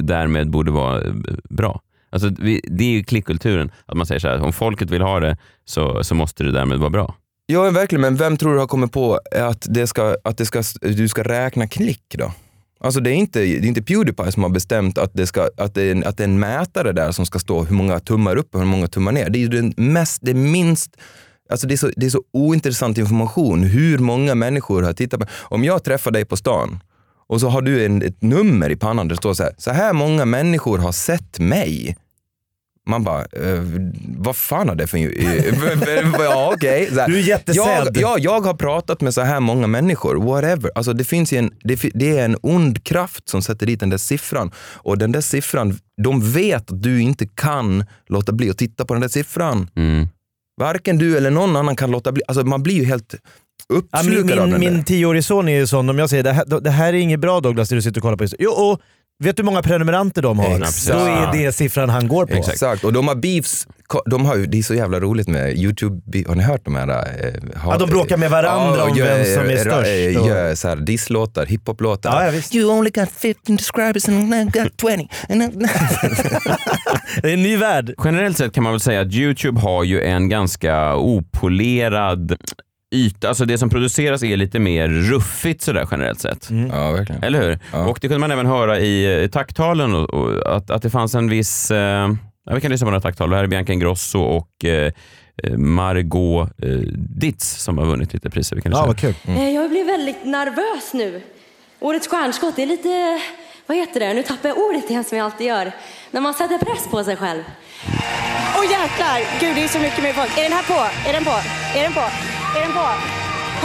därmed 0.03 0.51
borde 0.51 0.71
vara 0.71 1.05
eh, 1.05 1.13
bra. 1.51 1.81
Alltså, 2.11 2.31
vi, 2.39 2.61
det 2.65 2.85
är 2.85 2.91
ju 2.91 3.05
klickkulturen, 3.05 3.71
att 3.87 3.97
man 3.97 4.07
säger 4.07 4.19
så 4.19 4.29
här, 4.29 4.41
om 4.41 4.53
folket 4.53 4.91
vill 4.91 5.03
ha 5.03 5.21
det 5.21 5.37
så, 5.65 6.05
så 6.05 6.15
måste 6.15 6.45
det 6.45 6.53
därmed 6.53 6.79
vara 6.79 6.91
bra. 6.91 7.15
Ja 7.51 7.71
verkligen, 7.71 8.01
men 8.01 8.17
vem 8.17 8.37
tror 8.37 8.53
du 8.55 8.59
har 8.59 8.67
kommit 8.67 8.93
på 8.93 9.21
att, 9.33 9.67
det 9.71 9.87
ska, 9.87 10.17
att 10.25 10.39
det 10.39 10.47
ska, 10.47 10.63
du 10.81 11.09
ska 11.09 11.23
räkna 11.23 11.67
klick 11.67 12.15
då? 12.19 12.33
Alltså 12.81 13.01
det 13.01 13.11
är, 13.11 13.15
inte, 13.15 13.41
det 13.41 13.57
är 13.57 13.65
inte 13.65 13.83
Pewdiepie 13.83 14.33
som 14.33 14.43
har 14.43 14.51
bestämt 14.51 14.99
att 14.99 15.11
det, 15.15 15.27
ska, 15.27 15.49
att, 15.57 15.75
det 15.75 15.83
är, 15.83 16.07
att 16.09 16.17
det 16.17 16.23
är 16.23 16.29
en 16.29 16.41
mätare 16.41 16.93
där 16.93 17.13
som 17.13 17.27
ska 17.27 17.39
stå 17.39 17.65
hur 17.65 17.77
många 17.77 18.01
tummar 18.01 18.37
upp 18.37 18.55
och 18.55 18.61
hur 18.61 18.67
många 18.67 18.89
tummar 18.89 19.13
ner. 19.13 19.31
Det 19.31 19.45
är 19.45 19.49
den 19.49 19.75
mest, 19.77 20.19
det 20.23 20.35
minst 20.35 20.97
Alltså 21.51 21.67
det, 21.67 21.75
är 21.75 21.77
så, 21.77 21.91
det 21.97 22.07
är 22.07 22.11
så 22.11 22.23
ointressant 22.33 22.99
information 22.99 23.63
hur 23.63 23.99
många 23.99 24.35
människor 24.35 24.83
har 24.83 24.93
tittat 24.93 25.21
på. 25.21 25.27
Om 25.41 25.65
jag 25.65 25.85
träffar 25.85 26.11
dig 26.11 26.25
på 26.25 26.37
stan 26.37 26.81
och 27.29 27.41
så 27.41 27.49
har 27.49 27.63
du 27.63 27.85
en, 27.85 28.03
ett 28.03 28.23
nummer 28.23 28.71
i 28.71 28.77
pannan 28.77 29.09
där 29.09 29.15
det 29.15 29.19
står 29.19 29.35
så 29.35 29.43
här, 29.43 29.55
så 29.59 29.71
här 29.71 29.93
många 29.93 30.25
människor 30.25 30.79
har 30.79 30.93
sett 30.93 31.39
mig. 31.39 31.97
Man 32.89 33.05
bara, 33.05 33.21
eh, 33.21 33.63
vad 34.19 34.37
fan 34.37 34.69
har 34.69 34.75
det 34.75 34.87
för... 34.87 34.99
ja, 36.25 36.55
okay. 36.55 36.89
Du 37.07 37.19
är 37.19 37.23
jättesedd. 37.23 37.65
Jag, 37.65 37.97
ja, 37.97 38.17
jag 38.19 38.41
har 38.41 38.55
pratat 38.55 39.01
med 39.01 39.15
så 39.15 39.21
här 39.21 39.41
många 39.41 39.67
människor, 39.67 40.15
whatever. 40.17 40.71
Alltså 40.75 40.93
det, 40.93 41.05
finns 41.05 41.33
en, 41.33 41.53
det, 41.65 41.81
det, 41.95 42.19
är 42.19 42.25
en 42.25 42.37
ond 42.43 42.85
kraft 42.85 43.29
som 43.29 43.43
sätter 43.43 43.67
dit 43.67 43.81
den 43.81 43.91
där 43.91 43.99
siffran. 43.99 44.51
Och 44.75 44.99
den 44.99 45.13
där 45.13 45.21
siffran, 45.21 45.79
de 46.03 46.33
vet 46.33 46.71
att 46.71 46.83
du 46.83 47.03
inte 47.03 47.27
kan 47.27 47.85
låta 48.09 48.33
bli 48.33 48.51
att 48.51 48.59
titta 48.59 48.85
på 48.85 48.95
den 48.95 49.01
där 49.01 49.09
siffran. 49.09 49.71
Mm. 49.77 50.09
Varken 50.61 50.99
du 50.99 51.17
eller 51.17 51.31
någon 51.31 51.57
annan 51.57 51.77
kan 51.77 51.91
låta 51.91 52.13
bli. 52.13 52.23
Alltså 52.29 52.45
man 52.45 52.63
blir 52.63 52.75
ju 52.75 52.85
helt 52.85 53.15
uppslukad 53.69 54.39
ja, 54.39 54.47
min, 54.47 54.61
min, 54.61 54.75
min 54.75 54.85
tioårige 54.85 55.23
son 55.23 55.49
är 55.49 55.59
ju 55.59 55.67
sån, 55.67 55.89
om 55.89 55.99
jag 55.99 56.11
säger 56.11 56.23
det 56.23 56.33
här, 56.33 56.61
det 56.61 56.71
här 56.71 56.93
är 56.93 56.99
inget 56.99 57.21
bra 57.21 57.41
Douglas, 57.41 57.69
det 57.69 57.75
du 57.75 57.83
sitter 57.83 58.01
och 58.01 58.03
kollar 58.03 58.17
på. 58.17 58.27
Jo, 58.39 58.51
och 58.51 58.81
Vet 59.25 59.37
du 59.37 59.43
hur 59.43 59.45
många 59.45 59.63
prenumeranter 59.63 60.23
de 60.23 60.39
har? 60.39 60.59
Exakt. 60.59 60.99
Då 60.99 61.05
är 61.05 61.33
det 61.33 61.53
siffran 61.53 61.89
han 61.89 62.09
går 62.09 62.27
på. 62.27 62.35
Exakt, 62.35 62.85
och 62.85 62.93
de 62.93 63.09
har 63.09 63.15
beefs. 63.15 63.67
De 64.07 64.27
har, 64.27 64.37
det 64.37 64.59
är 64.59 64.63
så 64.63 64.75
jävla 64.75 65.01
roligt 65.01 65.29
med 65.29 65.59
YouTube, 65.59 66.25
har 66.29 66.35
ni 66.35 66.43
hört 66.43 66.65
de 66.65 66.77
här? 66.77 66.89
Eh, 66.89 67.59
har, 67.61 67.73
ja, 67.73 67.79
de 67.79 67.89
bråkar 67.89 68.17
med 68.17 68.31
varandra 68.31 68.79
ja, 68.79 68.91
om 68.91 68.97
gör, 68.97 69.19
vem 69.19 69.25
som 69.25 69.51
är 69.51 69.57
störst. 69.57 70.27
Gör 70.29 70.55
så 70.55 70.69
här 70.69 70.77
disslåtar, 70.77 71.47
hiphoplåtar. 71.47 72.25
Ja, 72.25 72.33
ja, 72.33 72.43
you 72.53 72.71
only 72.71 72.91
got 72.91 73.11
15 73.11 73.59
subscribers 73.59 74.09
and 74.09 74.35
I 74.35 74.45
got 74.45 74.73
20. 74.81 75.09
det 77.23 77.29
är 77.29 77.35
en 77.35 77.43
ny 77.43 77.57
värld. 77.57 77.95
Generellt 78.05 78.39
sett 78.39 78.55
kan 78.55 78.65
man 78.65 78.73
väl 78.73 78.81
säga 78.81 79.01
att 79.01 79.13
YouTube 79.13 79.61
har 79.61 79.85
ju 79.85 80.03
en 80.03 80.29
ganska 80.29 80.97
opolerad 80.97 82.37
yta, 82.95 83.29
alltså 83.29 83.45
det 83.45 83.59
som 83.59 83.71
produceras 83.71 84.23
är 84.23 84.37
lite 84.37 84.59
mer 84.59 84.89
ruffigt 84.89 85.63
sådär 85.63 85.89
generellt 85.91 86.21
sett. 86.21 86.51
Mm. 86.51 86.71
Ja, 86.71 86.93
verkligen. 86.93 87.23
Eller 87.23 87.43
hur? 87.43 87.59
Ja. 87.73 87.87
Och 87.89 87.99
det 88.01 88.09
kunde 88.09 88.19
man 88.21 88.31
även 88.31 88.47
höra 88.47 88.79
i, 88.79 89.23
i 89.25 89.29
takttalen, 89.29 89.95
och, 89.95 90.15
och, 90.15 90.57
att, 90.57 90.71
att 90.71 90.83
det 90.83 90.91
fanns 90.91 91.15
en 91.15 91.29
viss, 91.31 91.71
eh, 91.71 91.79
ja, 92.47 92.55
vi 92.55 92.61
kan 92.61 92.71
lyssna 92.71 92.85
på 92.87 92.91
några 92.91 93.01
tacktal. 93.01 93.33
Här 93.33 93.43
är 93.45 93.47
Bianca 93.47 93.73
Ingrosso 93.73 94.21
och 94.21 94.65
eh, 94.65 94.93
eh, 95.43 95.57
Margot 95.57 96.51
eh, 96.63 96.69
Ditz 96.97 97.63
som 97.63 97.79
har 97.79 97.87
vunnit 97.87 98.13
lite 98.15 98.31
priser. 98.31 98.57
Vi 98.57 98.63
kan 98.63 98.73
Ja, 98.73 98.87
vad 98.87 98.99
kul. 98.99 99.15
Eh, 99.27 99.51
Jag 99.51 99.71
blir 99.71 99.85
väldigt 99.85 100.25
nervös 100.25 100.95
nu. 100.95 101.23
Årets 101.81 102.09
stjärnskott, 102.09 102.57
det 102.57 102.63
är 102.63 102.67
lite... 102.67 103.21
Vad 103.67 103.77
heter 103.77 104.01
det? 104.01 104.15
Nu 104.15 104.23
tappar 104.23 104.49
jag 104.49 104.59
ordet 104.59 104.91
igen 104.91 105.05
som 105.05 105.19
jag 105.19 105.25
alltid 105.25 105.47
gör. 105.47 105.73
När 106.11 106.21
man 106.21 106.35
sätter 106.35 106.59
press 106.59 106.89
på 106.91 107.05
sig 107.05 107.17
själv. 107.17 107.43
Åh 108.59 108.65
jäklar! 108.65 109.41
Gud, 109.41 109.57
det 109.57 109.65
är 109.65 109.69
så 109.69 109.79
mycket 109.79 110.03
mer 110.03 110.13
folk. 110.13 110.39
Är 110.39 110.43
den 110.43 110.53
här 110.53 110.63
på? 110.63 111.09
Är 111.09 111.13
den 111.13 111.25
på? 111.25 111.37
Är 111.79 111.83
den 111.83 111.93
på? 111.93 112.01
Är 112.57 112.61
den 112.61 112.73
på? 112.73 112.87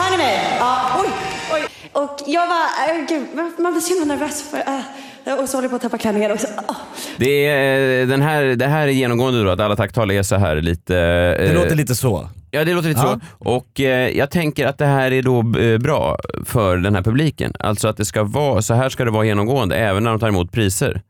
Hör 0.01 0.11
ni 0.11 0.17
mig? 0.17 0.39
Ja. 0.59 1.01
Oj, 1.01 1.09
oj. 1.53 1.61
Och 1.93 2.19
jag 2.27 2.47
var... 2.47 2.63
Äh, 2.89 3.05
gud, 3.07 3.27
man 3.59 3.73
blir 3.73 3.81
så 3.81 3.93
himla 3.93 4.15
nervös. 4.15 4.43
För, 4.51 4.57
äh, 4.57 5.39
och 5.39 5.49
så 5.49 5.57
håller 5.57 5.63
jag 5.63 5.69
på 5.69 5.75
att 5.75 5.81
tappa 5.81 5.97
klänningen 5.97 6.31
också. 6.31 6.47
Ah. 6.67 6.75
Det, 7.17 7.45
är, 7.47 8.01
eh, 8.01 8.07
den 8.07 8.21
här, 8.21 8.43
det 8.43 8.67
här 8.67 8.87
är 8.87 8.91
genomgående 8.91 9.43
då, 9.43 9.49
att 9.49 9.59
alla 9.59 9.75
tacktal 9.75 10.11
är 10.11 10.23
så 10.23 10.35
här 10.35 10.55
lite... 10.55 10.93
Det 10.93 11.35
eh, 11.35 11.53
låter 11.53 11.75
lite 11.75 11.95
så. 11.95 12.29
Ja, 12.51 12.63
det 12.65 12.73
låter 12.73 12.89
lite 12.89 13.01
Ja. 13.01 13.19
så. 13.39 13.49
Och 13.49 13.79
eh, 13.79 14.09
jag 14.17 14.31
tänker 14.31 14.67
att 14.67 14.77
det 14.77 14.85
här 14.85 15.11
är 15.13 15.21
då 15.21 15.59
eh, 15.59 15.77
bra 15.77 16.17
för 16.45 16.77
den 16.77 16.95
här 16.95 17.01
publiken. 17.01 17.53
Alltså 17.59 17.87
att 17.87 17.97
det 17.97 18.05
ska 18.05 18.23
vara, 18.23 18.61
så 18.61 18.73
här 18.73 18.89
ska 18.89 19.05
det 19.05 19.11
vara 19.11 19.25
genomgående, 19.25 19.75
även 19.75 20.03
när 20.03 20.09
de 20.11 20.19
tar 20.19 20.27
emot 20.27 20.51
priser. 20.51 21.01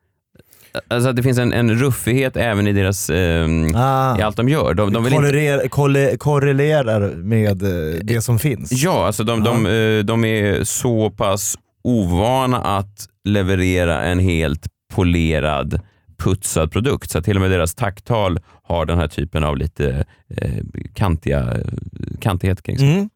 Alltså 0.88 1.10
att 1.10 1.16
det 1.16 1.24
finns 1.24 1.38
en, 1.38 1.54
en 1.54 1.76
ruffighet 1.76 2.38
även 2.38 2.68
i 2.68 2.74
deras, 2.74 3.10
eh, 3.10 3.48
Ah. 3.76 4.20
i 4.20 4.22
allt 4.22 4.38
de 4.38 4.50
gör. 4.50 4.74
De, 4.74 4.94
de 4.94 5.04
vill 5.04 5.14
inte, 5.14 5.70
kolle, 5.70 6.18
korrelerar 6.18 7.10
med 7.16 7.64
eh, 7.64 8.00
det 8.04 8.22
som 8.22 8.40
finns. 8.40 8.72
ja, 8.72 9.06
alltså 9.08 9.24
de, 9.24 9.44
de, 9.44 9.66
eh, 9.66 10.04
de 10.06 10.26
är 10.26 10.64
så 10.64 11.10
pass 11.10 11.58
ovana 11.84 12.58
att 12.58 13.08
leverera 13.24 14.02
en 14.04 14.20
helt 14.20 14.68
polerad 14.94 15.80
putsad 16.18 16.72
produkt. 16.72 17.12
Så 17.12 17.22
till 17.22 17.36
och 17.38 17.42
med 17.42 17.52
deras 17.52 17.76
tacktal 17.76 18.40
har 18.64 18.86
den 18.86 18.98
här 18.98 19.08
typen 19.08 19.44
av 19.44 19.58
lite 19.58 20.06
eh, 20.38 20.50
kantiga, 20.94 21.54
kantighet 22.22 22.64
kring 22.64 22.78
sig. 22.78 22.94
Mm. 22.94 23.10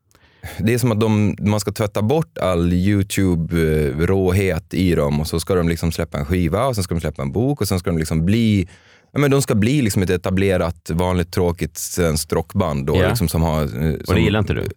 Det 0.59 0.73
är 0.73 0.77
som 0.77 0.91
att 0.91 0.99
de, 0.99 1.35
man 1.39 1.59
ska 1.59 1.71
tvätta 1.71 2.01
bort 2.01 2.37
all 2.37 2.73
YouTube-råhet 2.73 4.73
i 4.73 4.95
dem 4.95 5.19
och 5.19 5.27
så 5.27 5.39
ska 5.39 5.55
de 5.55 5.69
liksom 5.69 5.91
släppa 5.91 6.17
en 6.17 6.25
skiva 6.25 6.67
och 6.67 6.75
sen 6.75 6.83
ska 6.83 6.95
de 6.95 7.01
släppa 7.01 7.21
en 7.21 7.31
bok 7.31 7.61
och 7.61 7.67
sen 7.67 7.79
ska 7.79 7.89
de 7.89 7.97
liksom 7.97 8.25
bli 8.25 8.67
Ja, 9.11 9.19
men 9.19 9.31
de 9.31 9.41
ska 9.41 9.55
bli 9.55 9.81
liksom 9.81 10.01
ett 10.01 10.09
etablerat, 10.09 10.89
vanligt 10.93 11.31
tråkigt 11.31 11.77
svenskt 11.77 12.33
rockband. 12.33 12.85
Då, 12.85 12.97
Ja. 12.97 13.09
liksom 13.09 13.27
som 13.27 13.41
har, 13.41 13.61
eh, 13.61 13.93
Och 13.93 14.05
som, 14.05 14.15
det 14.15 14.21
gillar 14.21 14.39
inte 14.39 14.53
du? 14.53 14.67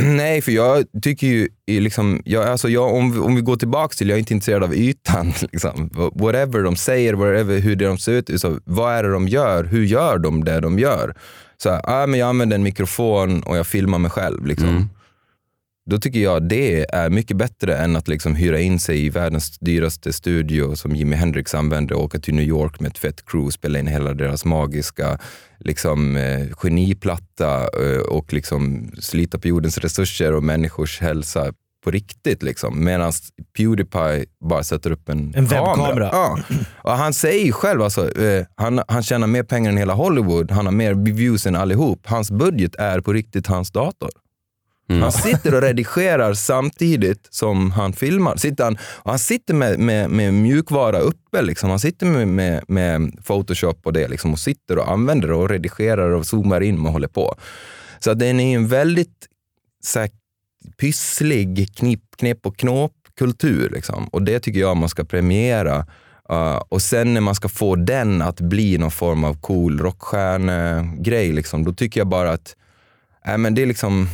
Nej, 0.00 0.42
för 0.42 0.52
jag 0.52 0.84
tycker 1.02 1.26
ju, 1.26 1.48
liksom, 1.66 2.22
jag, 2.24 2.48
alltså 2.48 2.68
jag, 2.68 2.94
om, 2.94 3.12
vi- 3.12 3.18
om 3.18 3.34
vi 3.34 3.40
går 3.40 3.56
tillbaka 3.56 3.94
till, 3.94 4.08
jag 4.08 4.16
är 4.16 4.20
inte 4.20 4.34
intresserad 4.34 4.62
av 4.64 4.74
ytan. 4.74 5.32
Liksom. 5.52 5.90
Whatever 6.14 6.62
de 6.62 6.76
säger, 6.76 7.14
whatever, 7.14 7.58
hur 7.58 7.76
det 7.76 7.84
de 7.86 7.98
ser 7.98 8.12
ut, 8.12 8.40
så, 8.40 8.58
vad 8.64 8.94
är 8.94 9.02
det 9.02 9.12
de 9.12 9.28
gör? 9.28 9.64
Hur 9.64 9.84
gör 9.84 10.18
de 10.18 10.44
det 10.44 10.60
de 10.60 10.78
gör? 10.78 11.14
Så, 11.62 11.70
här, 11.70 11.80
ah, 11.84 12.06
men 12.06 12.20
jag 12.20 12.28
använder 12.28 12.54
en 12.54 12.62
mikrofon 12.62 13.42
och 13.42 13.56
jag 13.56 13.66
filmar 13.66 13.98
mig 13.98 14.10
själv. 14.10 14.46
Liksom. 14.46 14.68
Mm. 14.68 14.88
Då 15.90 15.98
tycker 15.98 16.20
jag 16.20 16.48
det 16.48 16.94
är 16.94 17.10
mycket 17.10 17.36
bättre 17.36 17.76
än 17.76 17.96
att 17.96 18.08
liksom 18.08 18.34
hyra 18.34 18.60
in 18.60 18.80
sig 18.80 19.06
i 19.06 19.08
världens 19.08 19.58
dyraste 19.58 20.12
studio 20.12 20.76
som 20.76 20.96
Jimi 20.96 21.16
Hendrix 21.16 21.54
använde 21.54 21.94
och 21.94 22.04
åka 22.04 22.18
till 22.18 22.34
New 22.34 22.44
York 22.44 22.80
med 22.80 22.90
ett 22.90 22.98
fett 22.98 23.24
crew 23.26 23.46
och 23.46 23.52
spela 23.52 23.78
in 23.78 23.86
hela 23.86 24.14
deras 24.14 24.44
magiska 24.44 25.18
liksom, 25.58 26.16
eh, 26.16 26.46
geniplatta 26.52 27.60
eh, 27.60 28.00
och 28.00 28.32
liksom 28.32 28.90
slita 28.98 29.38
på 29.38 29.48
jordens 29.48 29.78
resurser 29.78 30.32
och 30.32 30.42
människors 30.42 31.00
hälsa 31.00 31.52
på 31.84 31.90
riktigt. 31.90 32.42
Liksom. 32.42 32.84
Medan 32.84 33.12
Pewdiepie 33.56 34.24
bara 34.40 34.62
sätter 34.62 34.90
upp 34.90 35.08
en, 35.08 35.34
En 35.34 35.46
webbkamera. 35.46 36.08
Ja. 36.12 36.38
Och 36.74 36.92
han 36.92 37.12
säger 37.12 37.52
själv, 37.52 37.82
alltså, 37.82 38.20
eh, 38.20 38.46
han, 38.56 38.82
han 38.88 39.02
tjänar 39.02 39.26
mer 39.26 39.42
pengar 39.42 39.70
än 39.70 39.76
hela 39.76 39.94
Hollywood, 39.94 40.50
han 40.50 40.66
har 40.66 40.72
mer 40.72 40.94
views 40.94 41.46
än 41.46 41.56
allihop. 41.56 42.06
Hans 42.06 42.30
budget 42.30 42.74
är 42.74 43.00
på 43.00 43.12
riktigt 43.12 43.46
hans 43.46 43.70
dator. 43.70 44.10
Mm. 44.90 45.02
Han 45.02 45.12
sitter 45.12 45.54
och 45.54 45.62
redigerar 45.62 46.34
samtidigt 46.34 47.28
som 47.30 47.70
han 47.70 47.92
filmar. 47.92 48.36
Sitter 48.36 48.64
han, 48.64 48.78
och 48.82 49.10
han 49.10 49.18
sitter 49.18 49.54
med, 49.54 49.78
med, 49.78 50.10
med 50.10 50.34
mjukvara 50.34 50.98
uppe. 50.98 51.42
Liksom. 51.42 51.70
Han 51.70 51.80
sitter 51.80 52.06
med, 52.06 52.28
med, 52.28 52.64
med 52.68 53.24
Photoshop 53.26 53.80
och 53.84 53.92
det 53.92 54.08
liksom, 54.08 54.32
och 54.32 54.38
sitter 54.38 54.78
och 54.78 54.90
använder 54.90 55.28
det 55.28 55.34
och 55.34 55.48
redigerar 55.48 56.10
och 56.10 56.26
zoomar 56.26 56.60
in 56.60 56.86
och 56.86 56.92
håller 56.92 57.08
på. 57.08 57.34
Så 57.98 58.14
den 58.14 58.40
är 58.40 58.50
ju 58.50 58.56
en 58.56 58.68
väldigt 58.68 59.28
så 59.84 59.98
här, 60.00 60.10
pysslig 60.76 61.76
knip, 61.76 62.00
knep 62.16 62.46
och 62.46 62.56
knåp-kultur. 62.56 63.70
Liksom. 63.70 64.06
Och 64.06 64.22
det 64.22 64.40
tycker 64.40 64.60
jag 64.60 64.76
man 64.76 64.88
ska 64.88 65.04
premiera. 65.04 65.86
Uh, 66.30 66.62
och 66.68 66.82
sen 66.82 67.14
när 67.14 67.20
man 67.20 67.34
ska 67.34 67.48
få 67.48 67.76
den 67.76 68.22
att 68.22 68.40
bli 68.40 68.78
någon 68.78 68.90
form 68.90 69.24
av 69.24 69.40
cool 69.40 69.78
rockstjärnegrej, 69.78 71.32
liksom, 71.32 71.64
då 71.64 71.72
tycker 71.72 72.00
jag 72.00 72.08
bara 72.08 72.30
att 72.30 72.56
äh, 73.26 73.38
men 73.38 73.54
det 73.54 73.62
är 73.62 73.66
liksom, 73.66 74.08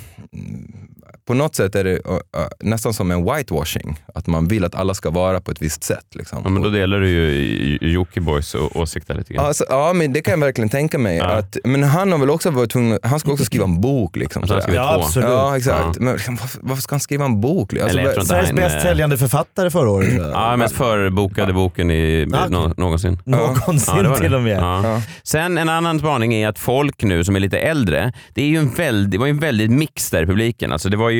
på 1.28 1.34
något 1.34 1.54
sätt 1.54 1.74
är 1.74 1.84
det 1.84 1.90
uh, 1.90 2.12
uh, 2.12 2.20
nästan 2.60 2.94
som 2.94 3.10
en 3.10 3.24
whitewashing. 3.24 3.96
Att 4.14 4.26
man 4.26 4.48
vill 4.48 4.64
att 4.64 4.74
alla 4.74 4.94
ska 4.94 5.10
vara 5.10 5.40
på 5.40 5.50
ett 5.50 5.62
visst 5.62 5.84
sätt. 5.84 6.06
Liksom. 6.14 6.40
Ja, 6.44 6.50
men 6.50 6.62
då 6.62 6.70
delar 6.70 7.00
du 7.00 7.08
ju 7.08 7.78
Jockibois 7.80 8.54
å- 8.54 8.70
åsikter 8.74 9.14
lite 9.14 9.34
grann. 9.34 9.44
Alltså, 9.46 9.64
ja, 9.68 9.92
men 9.92 10.12
det 10.12 10.20
kan 10.20 10.32
jag 10.32 10.40
verkligen 10.40 10.68
tänka 10.68 10.98
mig. 10.98 11.16
Ja. 11.16 11.24
Att, 11.24 11.56
men 11.64 11.82
han 11.82 12.12
har 12.12 12.18
väl 12.18 12.30
också 12.30 12.50
varit 12.50 12.70
tvungen, 12.70 12.98
han 13.02 13.20
ska 13.20 13.32
också 13.32 13.44
skriva 13.44 13.64
en 13.64 13.80
bok. 13.80 14.16
Liksom, 14.16 14.42
Alltså, 14.42 14.70
Ja, 14.74 14.94
absolut. 15.02 15.28
Ja, 15.28 15.56
exakt. 15.56 15.78
Ja. 15.84 15.92
Men 16.00 16.14
liksom, 16.14 16.36
varför, 16.36 16.60
varför 16.62 16.82
ska 16.82 16.94
han 16.94 17.00
skriva 17.00 17.24
en 17.24 17.40
bok? 17.40 17.72
Alltså, 17.72 17.98
Eller 17.98 18.20
Sveriges 18.20 18.52
bäst 18.52 18.76
eh, 18.76 18.82
säljande 18.82 19.16
författare 19.18 19.70
förra 19.70 19.90
året. 19.90 20.08
Ja, 20.32 20.56
mest 20.56 20.74
förbokade 20.74 21.52
boken 21.52 21.90
i, 21.90 22.26
Ja, 22.32 22.48
nå- 22.48 22.74
någonsin. 22.76 23.18
Någonsin 23.24 23.94
Ja, 23.96 24.02
det 24.02 24.16
till 24.16 24.34
och 24.34 24.42
med. 24.42 24.58
Ja. 24.58 24.82
Ja. 24.84 25.02
Sen 25.22 25.58
en 25.58 25.68
annan 25.68 25.98
spaning 25.98 26.34
är 26.34 26.48
att 26.48 26.58
folk 26.58 27.02
nu 27.02 27.24
som 27.24 27.36
är 27.36 27.40
lite 27.40 27.58
äldre, 27.58 28.12
det, 28.34 28.42
är 28.42 28.46
ju 28.46 28.56
en 28.56 28.70
väldigt, 28.74 29.10
det 29.10 29.18
var 29.18 29.26
ju 29.26 29.30
en 29.30 29.38
väldigt 29.38 29.70
mix 29.70 30.10
där 30.10 30.22
i 30.22 30.26
publiken. 30.26 30.72
Alltså 30.72 30.88
det, 30.88 30.96
var 30.96 31.10
ju, 31.10 31.17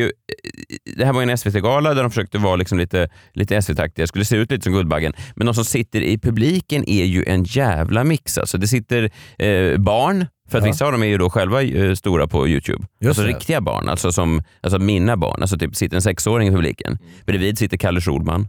det 0.97 1.05
här 1.05 1.13
var 1.13 1.23
ju 1.23 1.31
en 1.31 1.39
SVT-gala 1.39 1.95
där 1.95 2.03
de 2.03 2.11
försökte 2.11 2.39
vara 2.39 2.57
liksom 2.57 2.79
lite, 2.79 3.09
lite 3.33 3.63
SVT-aktiga, 3.63 4.07
skulle 4.07 4.25
se 4.25 4.37
ut 4.37 4.51
lite 4.51 4.65
som 4.65 4.73
Guldbaggen. 4.73 5.13
Men 5.37 5.47
de 5.47 5.55
som 5.55 5.65
sitter 5.65 6.01
i 6.01 6.19
publiken 6.19 6.85
är 6.89 7.05
ju 7.05 7.25
en 7.27 7.45
jävla 7.45 8.05
mix. 8.05 8.39
Alltså 8.39 8.59
det 8.59 8.67
sitter 8.69 9.03
eh, 9.39 9.77
barn, 9.79 10.27
för 10.51 10.59
att 10.59 10.65
Ja. 10.65 10.71
vissa 10.73 10.87
av 10.87 10.93
dem 10.93 11.03
är 11.03 11.07
ju 11.07 11.19
då 11.19 11.31
själva 11.31 11.63
eh, 11.63 11.95
stora 11.95 12.27
på 12.27 12.49
Youtube. 12.49 12.85
Just 13.01 13.09
alltså 13.09 13.23
det. 13.23 13.29
riktiga 13.29 13.61
barn, 13.61 13.89
alltså, 13.89 14.13
som, 14.13 14.43
alltså 14.61 14.79
mina 14.79 15.17
barn. 15.17 15.41
Alltså 15.43 15.59
typ 15.59 15.77
sitter 15.77 15.97
en 15.97 16.03
sexåring 16.03 16.49
i 16.49 16.51
publiken. 16.51 16.99
Bredvid 17.27 17.59
sitter 17.59 17.77
Kalle 17.77 18.01
Schulman. 18.01 18.49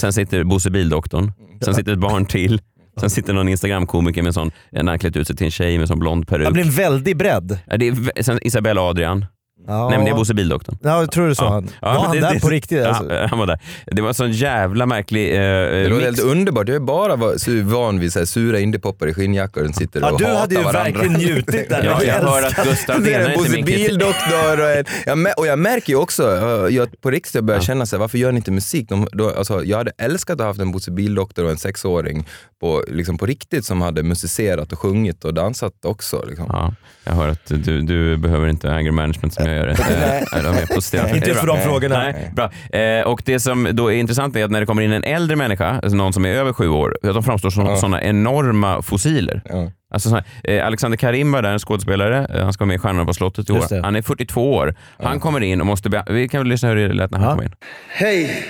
Sen 0.00 0.12
sitter 0.12 0.44
Bosse 0.44 0.70
Bildoktorn. 0.70 1.32
Sen 1.64 1.74
sitter 1.74 1.92
ett 1.92 1.98
barn 1.98 2.26
till. 2.26 2.60
Sen 3.00 3.10
sitter 3.10 3.32
någon 3.32 3.48
Instagramkomiker 3.48 4.22
med 4.22 4.34
sån, 4.34 4.50
en 4.72 4.88
har 4.88 4.98
klätt 4.98 5.16
ut 5.16 5.26
sig 5.26 5.36
till 5.36 5.44
en 5.44 5.50
tjej 5.50 5.78
med 5.78 5.88
sån 5.88 5.98
blond 5.98 6.28
peruk. 6.28 6.46
Det 6.46 6.52
blir 6.52 6.64
en 6.64 6.70
väldig 6.70 7.16
bredd. 7.16 7.58
Ja, 7.66 7.76
det 7.76 7.88
är, 7.88 8.22
sen 8.22 8.38
Isabella 8.42 8.80
Adrian. 8.82 9.24
Ja. 9.66 9.88
Nej 9.88 9.98
men 9.98 10.04
det 10.04 10.10
är 10.10 10.14
Bosse 10.14 10.34
Bildoktorn. 10.34 10.78
Ja, 10.82 11.00
jag 11.00 11.10
tror 11.10 11.28
du 11.28 11.34
sa 11.34 11.44
Ja. 11.44 11.50
han. 11.50 11.68
Ja, 11.82 11.94
var 11.94 12.04
han 12.04 12.16
det- 12.16 12.20
där 12.22 12.34
det- 12.34 12.40
på 12.40 12.48
riktigt? 12.48 12.84
Alltså? 12.84 13.12
Ja, 13.14 13.26
han 13.26 13.38
var 13.38 13.46
där. 13.46 13.58
Det 13.86 14.02
var 14.02 14.08
en 14.08 14.14
sån 14.14 14.32
jävla 14.32 14.86
märklig 14.86 15.34
eh, 15.34 15.40
Det 15.40 15.88
mix. 15.90 16.04
helt 16.04 16.20
underbart. 16.20 16.68
Jag 16.68 16.74
är 16.76 16.80
bara 16.80 17.16
var- 17.16 17.62
van 17.62 18.00
vid 18.00 18.12
så 18.12 18.18
här, 18.18 18.26
sura 18.26 18.58
indiepoppar 18.60 19.06
i 19.08 19.14
skinnjackor 19.14 19.64
som 19.64 19.72
sitter 19.72 20.00
Ja, 20.00 20.10
och 20.12 20.18
du 20.18 20.24
hatar 20.24 20.40
hade 20.40 20.54
ju 20.54 20.60
varandra. 20.62 20.82
verkligen 20.82 21.12
njutit 21.12 21.68
där. 21.68 21.82
Ja, 21.84 22.02
jag 22.02 22.14
hör 22.14 22.42
att 22.46 22.64
Gustav 22.64 23.02
Det 23.02 23.14
är 23.14 23.18
delar 23.18 23.30
en 23.30 23.38
inte 23.46 23.62
Bosse. 23.62 23.62
Bildoktor 23.62 24.60
och, 24.60 24.70
en, 24.70 24.84
jag, 25.26 25.38
och 25.38 25.46
jag 25.46 25.58
märker 25.58 25.92
ju 25.92 25.96
också, 25.98 26.22
eh, 26.36 26.74
jag, 26.76 27.00
på 27.00 27.10
riktigt 27.10 27.34
jag 27.34 27.44
börjar 27.44 27.60
Ja. 27.60 27.64
känna 27.64 27.86
så 27.86 27.96
här, 27.96 28.00
varför 28.00 28.18
gör 28.18 28.32
ni 28.32 28.36
inte 28.36 28.50
musik? 28.50 28.88
De, 28.88 29.08
då, 29.12 29.30
alltså, 29.30 29.64
jag 29.64 29.76
hade 29.78 29.92
älskat 29.98 30.34
att 30.34 30.40
ha 30.40 30.46
haft 30.46 30.60
en 30.60 30.72
Bosse 30.72 30.90
Bildoktor 30.90 31.44
och 31.44 31.50
en 31.50 31.56
sexåring 31.58 32.26
på, 32.60 32.84
liksom 32.88 33.18
på 33.18 33.26
riktigt 33.26 33.64
som 33.64 33.80
hade 33.80 34.02
musicerat 34.02 34.72
och 34.72 34.78
sjungit 34.78 35.24
och 35.24 35.34
dansat 35.34 35.72
också. 35.84 36.24
Liksom. 36.28 36.46
Ja, 36.48 36.74
jag 37.04 37.12
hör 37.12 37.28
att 37.28 37.46
du, 37.46 37.82
du 37.82 38.16
behöver 38.16 38.48
inte 38.48 38.72
anger 38.72 38.90
management 38.90 39.34
som 39.34 39.46
jag 39.46 39.53
gör. 39.56 39.66
Nej. 39.66 40.24
Eh, 40.32 40.42
de 40.42 40.48
är 40.62 40.66
positiva. 40.74 41.08
Inte 41.10 41.28
Det 41.28 41.34
för 41.34 41.46
de 41.46 41.60
frågorna. 41.60 41.98
Nej, 41.98 42.30
bra. 42.36 42.78
Eh, 42.80 43.06
och 43.06 43.22
det 43.24 43.40
som 43.40 43.68
då 43.72 43.92
är 43.92 43.96
intressant 43.96 44.36
är 44.36 44.44
att 44.44 44.50
när 44.50 44.60
det 44.60 44.66
kommer 44.66 44.82
in 44.82 44.92
en 44.92 45.04
äldre 45.04 45.36
människa, 45.36 45.68
alltså 45.82 45.96
någon 45.96 46.12
som 46.12 46.24
är 46.24 46.28
över 46.30 46.52
sju 46.52 46.68
år, 46.68 46.96
de 47.02 47.22
framstår 47.22 47.50
som 47.50 47.66
Ja. 47.66 47.76
sådana 47.76 48.02
enorma 48.02 48.82
fossiler. 48.82 49.42
Ja. 49.44 49.70
Alltså 49.90 50.08
såna, 50.08 50.24
eh, 50.44 50.66
Alexander 50.66 50.96
Karim 50.98 51.32
var 51.32 51.42
där, 51.42 51.52
en 51.52 51.58
skådespelare. 51.58 52.26
Eh, 52.34 52.42
han 52.44 52.52
ska 52.52 52.62
vara 52.64 52.68
med 52.68 52.74
i 52.74 52.78
Stjärnorna 52.78 53.04
på 53.04 53.14
slottet 53.14 53.48
i 53.50 53.52
år. 53.52 53.64
det. 53.68 53.80
Han 53.82 53.96
är 53.96 54.02
42 54.02 54.54
år. 54.54 54.74
Han 55.02 55.20
kommer 55.20 55.40
in 55.40 55.60
och 55.60 55.66
måste... 55.66 56.04
Vi 56.10 56.28
kan 56.28 56.40
väl 56.40 56.48
lyssna 56.48 56.68
hur 56.68 56.76
det 56.76 56.94
lät 56.94 57.10
när 57.10 57.18
han 57.18 57.28
Ja. 57.28 57.34
kom 57.34 57.44
in. 57.44 57.52
Hej! 57.88 58.44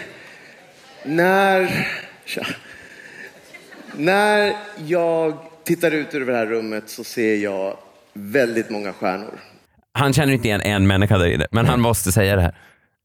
När... 1.04 1.86
Tja. 2.26 2.42
När 3.96 4.52
jag 4.86 5.34
tittar 5.64 5.90
ut 5.90 6.14
över 6.14 6.32
det 6.32 6.38
här 6.38 6.46
rummet 6.46 6.84
så 6.86 7.04
ser 7.04 7.36
jag 7.36 7.76
väldigt 8.12 8.70
många 8.70 8.92
stjärnor. 8.92 9.38
Han 9.98 10.12
känner 10.12 10.32
inte 10.32 10.48
igen 10.48 10.60
en 10.60 10.86
människa 10.86 11.18
där 11.18 11.26
inne, 11.26 11.46
men 11.50 11.66
han 11.66 11.80
måste 11.80 12.12
säga 12.12 12.36
det 12.36 12.42
här. 12.42 12.54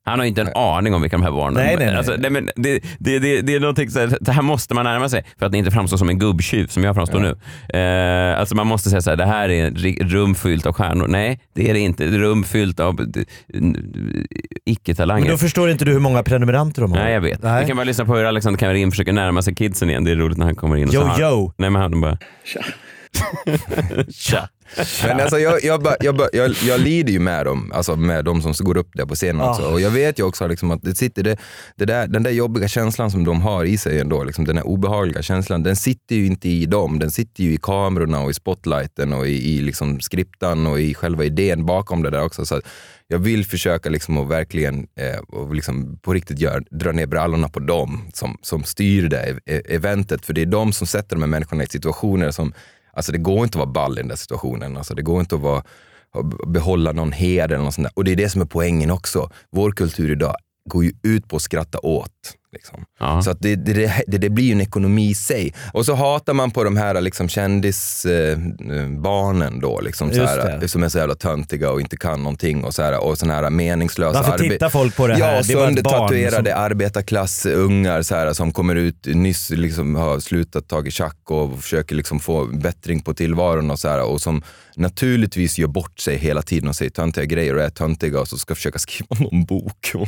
Han 0.05 0.19
har 0.19 0.25
inte 0.25 0.41
en 0.41 0.49
aning 0.55 0.93
om 0.93 1.01
vilka 1.01 1.17
de 1.17 1.23
här 1.23 1.31
barnen 1.31 1.53
Nej, 1.53 1.75
nej, 1.77 1.85
nej. 1.87 1.95
Alltså, 1.95 2.15
nej, 2.19 2.31
men 2.31 2.49
det, 2.55 2.79
det, 2.99 3.19
det, 3.19 3.41
det 3.41 3.55
är 3.55 3.59
någonting 3.59 3.89
så 3.89 3.99
här, 3.99 4.17
det 4.21 4.31
här 4.31 4.41
måste 4.41 4.73
man 4.73 4.85
närma 4.85 5.09
sig 5.09 5.23
för 5.39 5.45
att 5.45 5.55
inte 5.55 5.71
framstå 5.71 5.97
som 5.97 6.09
en 6.09 6.19
gubbtjuv 6.19 6.67
som 6.67 6.83
jag 6.83 6.95
framstår 6.95 7.19
nu. 7.19 7.35
Eh, 7.79 8.39
alltså 8.39 8.55
man 8.55 8.67
måste 8.67 8.89
säga 8.89 9.01
så 9.01 9.09
här, 9.09 9.17
det 9.17 9.25
här 9.25 9.49
är 9.49 9.67
ett 9.67 10.11
rum 10.11 10.35
fyllt 10.35 10.65
av 10.65 10.73
stjärnor. 10.73 11.07
Nej, 11.07 11.39
det 11.55 11.69
är 11.69 11.73
det 11.73 11.79
inte. 11.79 12.05
Ett 12.05 12.13
rum 12.13 12.43
fyllt 12.43 12.79
av 12.79 12.99
n- 12.99 13.13
Men 13.53 14.27
icke-talanger. 14.65 15.31
då 15.31 15.37
förstår 15.37 15.69
inte 15.69 15.85
du 15.85 15.91
hur 15.91 15.99
många 15.99 16.23
prenumeranter 16.23 16.81
de 16.81 16.91
har. 16.91 16.99
Nej, 16.99 17.13
jag 17.13 17.21
vet. 17.21 17.43
Nej. 17.43 17.61
Vi 17.61 17.67
kan 17.67 17.77
bara 17.77 17.83
lyssna 17.83 18.05
på 18.05 18.15
hur 18.15 18.25
Alexander 18.25 18.57
Karin 18.59 18.91
försöker 18.91 19.13
närma 19.13 19.41
sig 19.41 19.55
kidsen 19.55 19.89
igen. 19.89 20.03
Det 20.03 20.11
är 20.11 20.15
roligt 20.15 20.37
när 20.37 20.45
han 20.45 20.55
kommer 20.55 20.75
in. 20.77 20.87
och 20.87 20.93
så 20.93 20.99
Yo, 20.99 21.03
har- 21.05 21.21
yo. 21.21 21.51
Nej, 21.57 21.69
men 21.69 21.81
han 21.81 22.01
bara... 22.01 22.17
Tja. 22.45 22.61
Tja. 24.11 24.49
Men 25.03 25.19
alltså, 25.19 25.39
jag, 25.39 25.63
jag, 25.63 25.95
jag, 25.99 26.21
jag, 26.33 26.55
jag 26.63 26.79
lider 26.79 27.13
ju 27.13 27.19
med 27.19 27.45
dem, 27.45 27.71
alltså 27.75 27.95
med 27.95 28.25
de 28.25 28.41
som 28.41 28.53
går 28.65 28.77
upp 28.77 28.89
där 28.93 29.05
på 29.05 29.15
scenen 29.15 29.41
också. 29.41 29.63
Ah. 29.63 29.71
Och 29.71 29.81
jag 29.81 29.89
vet 29.89 30.19
ju 30.19 30.23
också 30.23 30.47
liksom 30.47 30.71
att 30.71 30.81
det 30.83 30.95
sitter 30.95 31.23
det, 31.23 31.37
det 31.75 31.85
där, 31.85 32.07
den 32.07 32.23
där 32.23 32.31
jobbiga 32.31 32.67
känslan 32.67 33.11
som 33.11 33.23
de 33.23 33.41
har 33.41 33.65
i 33.65 33.77
sig 33.77 33.99
ändå, 33.99 34.23
liksom, 34.23 34.45
den 34.45 34.57
här 34.57 34.67
obehagliga 34.67 35.21
känslan, 35.21 35.63
den 35.63 35.75
sitter 35.75 36.15
ju 36.15 36.25
inte 36.25 36.49
i 36.49 36.65
dem. 36.65 36.99
Den 36.99 37.11
sitter 37.11 37.43
ju 37.43 37.53
i 37.53 37.57
kamerorna 37.57 38.19
och 38.19 38.31
i 38.31 38.33
spotlighten 38.33 39.13
och 39.13 39.27
i, 39.27 39.57
i 39.57 39.61
liksom 39.61 39.99
skriptan 39.99 40.67
och 40.67 40.79
i 40.79 40.93
själva 40.93 41.25
idén 41.25 41.65
bakom 41.65 42.03
det 42.03 42.09
där 42.09 42.23
också. 42.23 42.45
Så 42.45 42.61
jag 43.07 43.19
vill 43.19 43.45
försöka 43.45 43.89
liksom 43.89 44.17
att 44.17 44.27
verkligen 44.27 44.87
eh, 44.95 45.19
och 45.19 45.55
liksom 45.55 45.99
på 46.01 46.13
riktigt 46.13 46.39
gör, 46.39 46.63
dra 46.71 46.91
ner 46.91 47.05
brallorna 47.05 47.49
på 47.49 47.59
dem 47.59 48.09
som, 48.13 48.37
som 48.41 48.63
styr 48.63 49.09
det 49.09 49.39
e- 49.45 49.61
eventet. 49.65 50.25
För 50.25 50.33
det 50.33 50.41
är 50.41 50.45
de 50.45 50.73
som 50.73 50.87
sätter 50.87 51.15
de 51.15 51.21
här 51.21 51.27
människorna 51.27 51.63
i 51.63 51.67
situationer 51.67 52.31
som, 52.31 52.53
alltså 52.93 53.11
det 53.11 53.17
går 53.17 53.43
inte 53.43 53.57
att 53.57 53.65
vara 53.65 53.73
ball 53.73 53.97
i 53.97 54.01
den 54.01 54.07
där 54.07 54.15
situationen. 54.15 54.77
Alltså 54.77 54.95
det 54.95 55.01
går 55.01 55.19
inte 55.19 55.35
att 55.35 55.41
vara, 55.41 55.63
behålla 56.47 56.91
någon 56.91 57.11
heder 57.11 57.55
eller 57.55 57.63
något 57.63 57.73
sånt 57.73 57.87
där. 57.87 57.93
Och 57.95 58.03
det 58.03 58.11
är 58.11 58.15
det 58.15 58.29
som 58.29 58.41
är 58.41 58.45
poängen 58.45 58.91
också. 58.91 59.29
Vår 59.51 59.71
kultur 59.71 60.11
idag 60.11 60.35
går 60.69 60.83
ju 60.83 60.93
ut 61.03 61.27
på 61.27 61.35
att 61.35 61.41
skratta 61.41 61.79
åt. 61.79 62.35
Liksom. 62.53 62.85
Ja. 62.99 63.21
Så 63.21 63.31
att 63.31 63.41
det, 63.41 63.55
det, 63.55 64.03
det, 64.07 64.17
det 64.17 64.29
blir 64.29 64.45
ju 64.45 64.51
en 64.51 64.61
ekonomi 64.61 65.09
i 65.09 65.15
sig. 65.15 65.53
Och 65.73 65.85
så 65.85 65.93
hatar 65.95 66.33
man 66.33 66.51
på 66.51 66.63
de 66.63 66.77
här 66.77 67.01
liksom, 67.01 67.29
kändisbarnen 67.29 69.59
då, 69.59 69.81
liksom, 69.81 70.11
så 70.11 70.17
Just 70.17 70.29
här, 70.29 70.57
det. 70.61 70.67
som 70.67 70.83
är 70.83 70.89
så 70.89 70.97
jävla 70.97 71.15
töntiga 71.15 71.71
och 71.71 71.81
inte 71.81 71.97
kan 71.97 72.19
någonting 72.23 72.63
och, 72.63 72.73
så 72.73 72.81
här, 72.83 73.03
och 73.03 73.17
såna 73.17 73.33
här 73.33 73.49
meningslösa 73.49 74.21
Varför 74.21 74.37
arbe- 74.43 74.49
tittar 74.49 74.69
folk 74.69 74.95
på 74.95 75.07
det 75.07 75.13
här? 75.15 75.35
Ja, 75.35 75.43
söndertatuerade 75.43 76.51
som- 76.51 76.61
arbetarklassungar 76.63 78.01
så 78.01 78.15
här, 78.15 78.33
som 78.33 78.51
kommer 78.51 78.75
ut, 78.75 79.05
nyss 79.05 79.49
liksom, 79.49 79.95
har 79.95 80.19
slutat 80.19 80.67
tagit 80.67 80.93
schack 80.93 81.17
och 81.31 81.63
försöker 81.63 81.95
liksom, 81.95 82.19
få 82.19 82.45
bättring 82.45 83.01
på 83.01 83.13
tillvaron 83.13 83.71
och 83.71 83.79
så 83.79 83.87
här, 83.87 84.03
och 84.03 84.21
som 84.21 84.41
naturligtvis 84.75 85.57
gör 85.57 85.67
bort 85.67 85.99
sig 85.99 86.17
hela 86.17 86.41
tiden 86.41 86.69
och 86.69 86.75
säger 86.75 86.91
töntiga 86.91 87.25
grejer 87.25 87.55
och 87.55 87.61
är 87.63 87.69
töntiga 87.69 88.19
och 88.19 88.27
så 88.27 88.37
ska 88.37 88.55
försöka 88.55 88.79
skriva 88.79 89.15
någon 89.19 89.45
bok. 89.45 89.91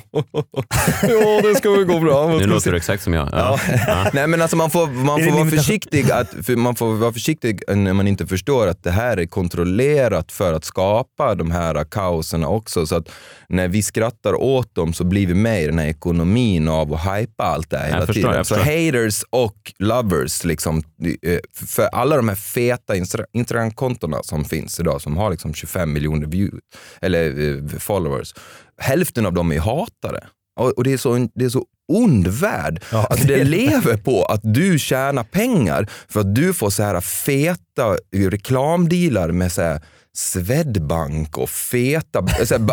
ja, 1.01 1.41
det 1.43 1.55
ska 1.57 1.71
väl 1.71 1.83
gå 1.85 1.99
bra. 1.99 2.30
Nu 2.39 2.45
låter 2.47 2.71
du 2.71 2.77
exakt 2.77 3.03
som 3.03 3.13
jag. 3.13 3.29
Ja. 3.31 3.59
Ja. 3.87 4.07
Nej 4.13 4.27
men 4.27 4.41
alltså 4.41 4.57
man 4.57 4.69
får, 4.71 4.87
man 4.87 5.31
vara 5.31 5.49
försiktig 5.49 6.11
att, 6.11 6.29
för 6.45 6.55
man 6.55 6.75
får 6.75 6.93
vara 6.93 7.13
försiktig 7.13 7.61
när 7.75 7.93
man 7.93 8.07
inte 8.07 8.27
förstår 8.27 8.67
att 8.67 8.83
det 8.83 8.91
här 8.91 9.17
är 9.17 9.25
kontrollerat 9.25 10.31
för 10.31 10.53
att 10.53 10.63
skapa 10.65 11.35
de 11.35 11.51
här 11.51 11.83
kaoserna 11.83 12.47
också. 12.47 12.87
Så 12.87 12.95
att 12.95 13.09
när 13.49 13.67
vi 13.67 13.83
skrattar 13.83 14.33
åt 14.41 14.75
dem 14.75 14.93
så 14.93 15.03
blir 15.03 15.27
vi 15.27 15.33
med 15.33 15.63
i 15.63 15.65
den 15.65 15.79
här 15.79 15.87
ekonomin 15.87 16.67
av 16.67 16.93
att 16.93 17.17
hypa 17.19 17.43
allt 17.43 17.69
det 17.69 17.77
här 17.77 17.85
hela 17.87 17.99
förstår, 17.99 18.13
tiden. 18.13 18.35
jag 18.35 18.45
Så 18.45 18.55
förstår. 18.55 18.91
haters 18.91 19.23
och 19.29 19.71
lovers, 19.79 20.43
liksom, 20.43 20.83
eh, 21.21 21.39
för 21.67 21.83
alla 21.83 22.15
de 22.15 22.29
här 22.29 22.35
feta 22.35 22.95
Insta- 22.95 23.25
Instagram-kontona 23.33 24.23
som 24.23 24.45
finns 24.45 24.79
idag 24.79 25.01
som 25.01 25.17
har 25.17 25.31
liksom 25.31 25.53
25 25.53 25.93
miljoner 25.93 26.27
views, 26.27 26.59
eller 27.01 27.49
eh, 27.73 27.79
followers, 27.79 28.33
hälften 28.77 29.25
av 29.25 29.33
dem 29.33 29.51
är 29.51 29.59
hatare. 29.59 30.23
Och, 30.59 30.69
och 30.77 30.83
det, 30.83 30.93
är 30.93 30.97
så, 30.97 31.27
det 31.35 31.45
är 31.45 31.49
så 31.49 31.65
ond 31.91 32.27
värld. 32.27 32.83
Ja, 32.91 33.07
alltså 33.09 33.27
det 33.27 33.43
lever 33.43 33.97
på 33.97 34.23
att 34.23 34.41
du 34.43 34.79
tjänar 34.79 35.23
pengar 35.23 35.89
för 36.09 36.19
att 36.19 36.35
du 36.35 36.53
får 36.53 36.69
så 36.69 36.83
här 36.83 37.01
feta 37.01 37.97
reklamdealar 38.15 39.31
med 39.31 39.51
så 39.51 39.61
här 39.61 39.81
Swedbank 40.13 41.37
och 41.37 41.49
feta, 41.49 42.23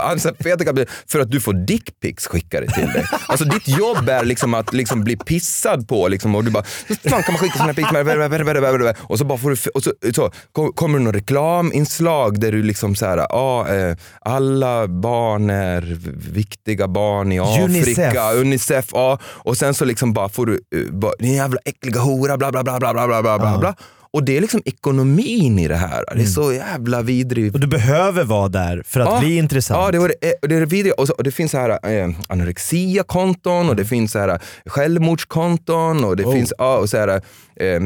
alltså, 0.01 0.35
feta 0.35 0.87
för 1.07 1.21
att 1.21 1.31
du 1.31 1.41
får 1.41 1.53
dickpics 1.53 2.27
skickade 2.27 2.67
till 2.67 2.87
dig. 2.87 3.05
Alltså 3.27 3.45
ditt 3.45 3.69
jobb 3.69 4.09
är 4.09 4.25
liksom 4.25 4.55
att 4.55 4.73
liksom 4.73 5.05
bli 5.05 5.17
pissad 5.17 5.89
på 5.89 6.09
liksom, 6.09 6.35
och 6.35 6.45
du 6.45 6.51
bara, 6.51 6.65
hur 6.87 7.11
fan 7.11 7.23
kan 7.23 7.33
man 7.33 7.39
skicka 7.39 7.59
såna 7.59 7.75
pics? 7.75 7.89
Och 8.99 9.19
så, 9.19 9.25
bara 9.25 9.39
får 9.39 9.51
du, 9.51 9.71
och 9.75 9.83
så, 9.83 9.93
så 10.15 10.33
kommer 10.75 10.99
det 10.99 11.05
något 11.05 11.15
reklaminslag 11.15 12.41
där 12.41 12.53
du 12.53 12.63
liksom 12.63 12.95
så 12.95 13.07
ah, 13.07 13.69
eh, 13.69 13.97
alla 14.21 14.89
barn 14.89 15.51
är 15.51 15.99
viktiga 16.33 16.89
barn 16.89 17.33
i 17.33 17.39
Afrika, 17.39 17.65
Unicef, 17.65 18.41
Unicef 18.41 18.95
ah, 18.95 19.19
och 19.25 19.57
sen 19.57 19.75
så 19.75 19.85
liksom 19.85 20.13
bara 20.13 20.29
får 20.29 20.47
du, 20.47 20.61
bara, 20.91 21.13
din 21.19 21.35
jävla 21.35 21.61
äckliga 21.65 22.01
hora, 22.01 22.37
bla 22.37 22.51
bla 22.53 22.63
bla 22.63 22.79
bla 22.79 22.93
bla 22.93 23.09
bla 23.09 23.23
bla. 23.23 23.59
bla. 23.59 23.69
Uh. 23.69 23.75
Och 24.11 24.25
det 24.25 24.37
är 24.37 24.41
liksom 24.41 24.63
ekonomin 24.65 25.59
i 25.59 25.69
det 25.69 25.77
här. 25.77 26.05
Det 26.15 26.23
är 26.23 26.27
så 26.27 26.53
jävla 26.53 27.03
vidrigt. 27.03 27.55
Och 27.55 27.61
du 27.61 27.67
behöver 27.67 28.25
vara 28.25 28.49
där 28.49 28.83
för 28.87 29.01
att 29.01 29.09
Ja. 29.09 29.21
bli 29.21 29.37
intressant. 29.37 29.81
Ja, 29.81 29.91
det, 29.91 29.99
var 29.99 30.09
det, 30.09 30.47
det 30.69 30.81
är. 30.81 31.01
Och, 31.01 31.07
så, 31.07 31.13
och 31.13 31.25
det 31.25 31.31
finns 31.31 31.51
så 31.51 31.59
här 31.59 31.71
eh, 32.01 32.11
anorexia-konton 32.29 33.69
och 33.69 33.77
det 33.77 33.85
finns 33.85 34.13
så 34.13 34.19
här 34.19 34.41
självmordskonton 34.67 36.05
och 36.05 36.17
det 36.17 36.25
Oh. 36.25 36.33
finns 36.33 36.53
ja, 36.59 36.77
och 36.79 36.91
så 36.91 36.97
här, 36.97 37.09
eh, 37.57 37.67
eh, 37.67 37.81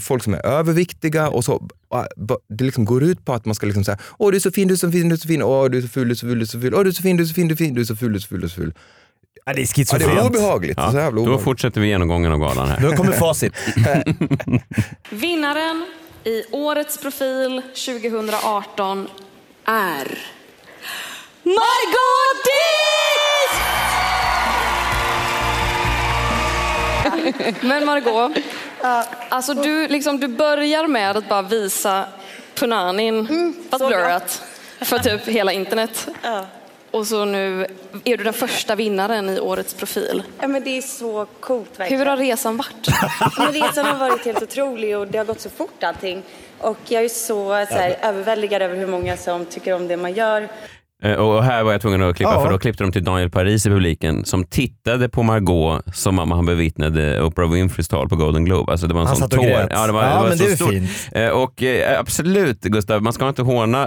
folk 0.00 0.22
som 0.22 0.34
är 0.34 0.46
överviktiga 0.46 1.28
och 1.28 1.44
så. 1.44 1.68
Det 2.48 2.64
liksom 2.64 2.84
går 2.84 3.02
ut 3.02 3.24
på 3.24 3.32
att 3.32 3.44
man 3.44 3.54
ska 3.54 3.66
liksom 3.66 3.84
säga 3.84 3.98
åh 4.18 4.30
du 4.30 4.36
är 4.36 4.40
så 4.40 4.50
fin, 4.50 4.68
du 4.68 4.74
är 4.74 4.78
så 4.78 4.90
fin, 4.92 5.08
du 5.08 5.14
är 5.14 5.18
så 5.18 5.28
fin, 5.28 5.42
åh 5.42 5.70
du 5.70 5.78
är 5.78 5.82
så 5.82 5.88
ful, 5.88 6.08
du 6.08 6.12
är 6.12 6.16
så 6.16 6.26
ful, 6.26 6.38
du 6.38 6.42
är 6.42 6.46
så 6.46 6.60
ful, 6.60 6.74
åh 6.74 6.82
du 6.82 6.88
är 6.88 6.92
så 6.92 7.02
fin, 7.02 7.16
du 7.16 7.22
är 7.22 7.26
så 7.26 7.34
fin, 7.34 7.48
du 7.48 7.54
är 7.54 7.56
fin, 7.56 7.74
du 7.74 7.80
är 7.80 7.84
så 7.84 7.96
ful, 7.96 8.12
du 8.12 8.16
är 8.16 8.20
så 8.20 8.28
ful, 8.28 8.40
du 8.40 8.46
är 8.46 8.50
så 8.50 8.54
ful. 8.60 8.72
Ja, 9.48 9.54
det 9.54 9.60
är 9.60 9.62
Ja, 9.62 9.66
det 9.66 9.74
schizofrent. 9.74 10.18
är 10.20 10.26
obehagligt. 10.26 10.78
Ja, 10.78 10.90
Så 10.90 10.96
jävla 10.96 11.10
Då 11.10 11.20
obehagligt. 11.22 11.44
fortsätter 11.44 11.80
vi 11.80 11.86
genomgången 11.88 12.32
av 12.32 12.38
galan 12.38 12.68
här. 12.68 12.80
Nu 12.80 12.92
kommer 12.96 13.12
facit. 13.12 13.52
Vinnaren 15.10 15.86
i 16.24 16.44
årets 16.52 16.98
profil 16.98 17.62
2018 17.86 19.08
är 19.64 20.18
Margot 21.42 22.44
Dietz! 27.24 27.58
Men 27.60 27.84
Margot, 27.86 28.32
alltså 29.28 29.54
du, 29.54 29.88
liksom, 29.88 30.20
du 30.20 30.28
börjar 30.28 30.86
med 30.86 31.16
att 31.16 31.28
bara 31.28 31.42
visa 31.42 32.04
Punanin, 32.54 33.26
fast 33.70 33.82
så 33.84 33.88
bra. 33.88 33.98
blurrat, 33.98 34.42
för 34.80 34.98
typ 34.98 35.24
hela 35.28 35.52
internet. 35.52 36.08
Och 36.90 37.06
så 37.06 37.24
nu 37.24 37.66
är 38.04 38.16
du 38.16 38.24
den 38.24 38.32
första 38.32 38.74
vinnaren 38.74 39.28
i 39.28 39.40
årets 39.40 39.74
profil. 39.74 40.22
ja, 40.40 40.48
men 40.48 40.64
det 40.64 40.70
är 40.70 40.82
så 40.82 41.26
coolt 41.40 41.80
verkligen. 41.80 42.00
Hur 42.00 42.06
har 42.06 42.16
resan 42.16 42.56
varit? 42.56 42.88
Men 43.38 43.52
resan 43.52 43.86
har 43.86 43.98
varit 43.98 44.24
helt 44.24 44.42
otrolig 44.42 44.98
och 44.98 45.06
det 45.08 45.18
har 45.18 45.24
gått 45.24 45.40
så 45.40 45.50
fort 45.50 45.82
allting. 45.82 46.22
Och 46.58 46.78
jag 46.88 47.04
är 47.04 47.08
så, 47.08 47.66
så 47.68 47.74
här, 47.74 47.96
överväldigad 48.02 48.62
över 48.62 48.76
hur 48.76 48.86
många 48.86 49.16
som 49.16 49.44
tycker 49.44 49.74
om 49.74 49.88
det 49.88 49.96
man 49.96 50.12
gör. 50.12 50.48
Eh, 51.02 51.12
Och 51.14 51.44
här 51.44 51.62
var 51.62 51.72
jag 51.72 51.80
tvungen 51.80 52.02
att 52.02 52.16
klippa 52.16 52.32
Ja. 52.34 52.42
för 52.42 52.50
då 52.50 52.58
klippte 52.58 52.84
de 52.84 52.92
till 52.92 53.04
Daniel 53.04 53.30
Paris 53.30 53.66
i 53.66 53.70
publiken 53.70 54.24
som 54.24 54.44
tittade 54.44 55.08
på 55.08 55.22
Margot 55.22 55.82
som 55.94 56.18
om 56.18 56.30
han 56.30 56.46
bevittnade 56.46 57.22
Oprah 57.22 57.50
Winfreys 57.50 57.88
tal 57.88 58.08
på 58.08 58.16
Golden 58.16 58.44
Globe. 58.44 58.72
Alltså 58.72 58.86
det 58.86 58.94
var 58.94 59.00
en 59.00 59.06
Han 59.06 59.16
sån 59.16 59.30
satt 59.30 59.38
och 59.38 59.44
grät. 59.44 59.68
Ja, 59.70 59.86
det 59.86 59.92
var, 59.92 60.02
Ja, 60.02 60.08
det 60.10 60.16
var 60.20 60.28
men 60.28 60.38
det 60.38 60.44
är 60.44 60.56
stort. 60.56 60.70
fint. 60.70 60.90
Eh, 61.12 61.28
Och 61.28 61.62
eh, 61.62 62.00
absolut 62.00 62.60
Gustav, 62.60 63.02
man 63.02 63.12
ska 63.12 63.28
inte 63.28 63.42
håna 63.42 63.86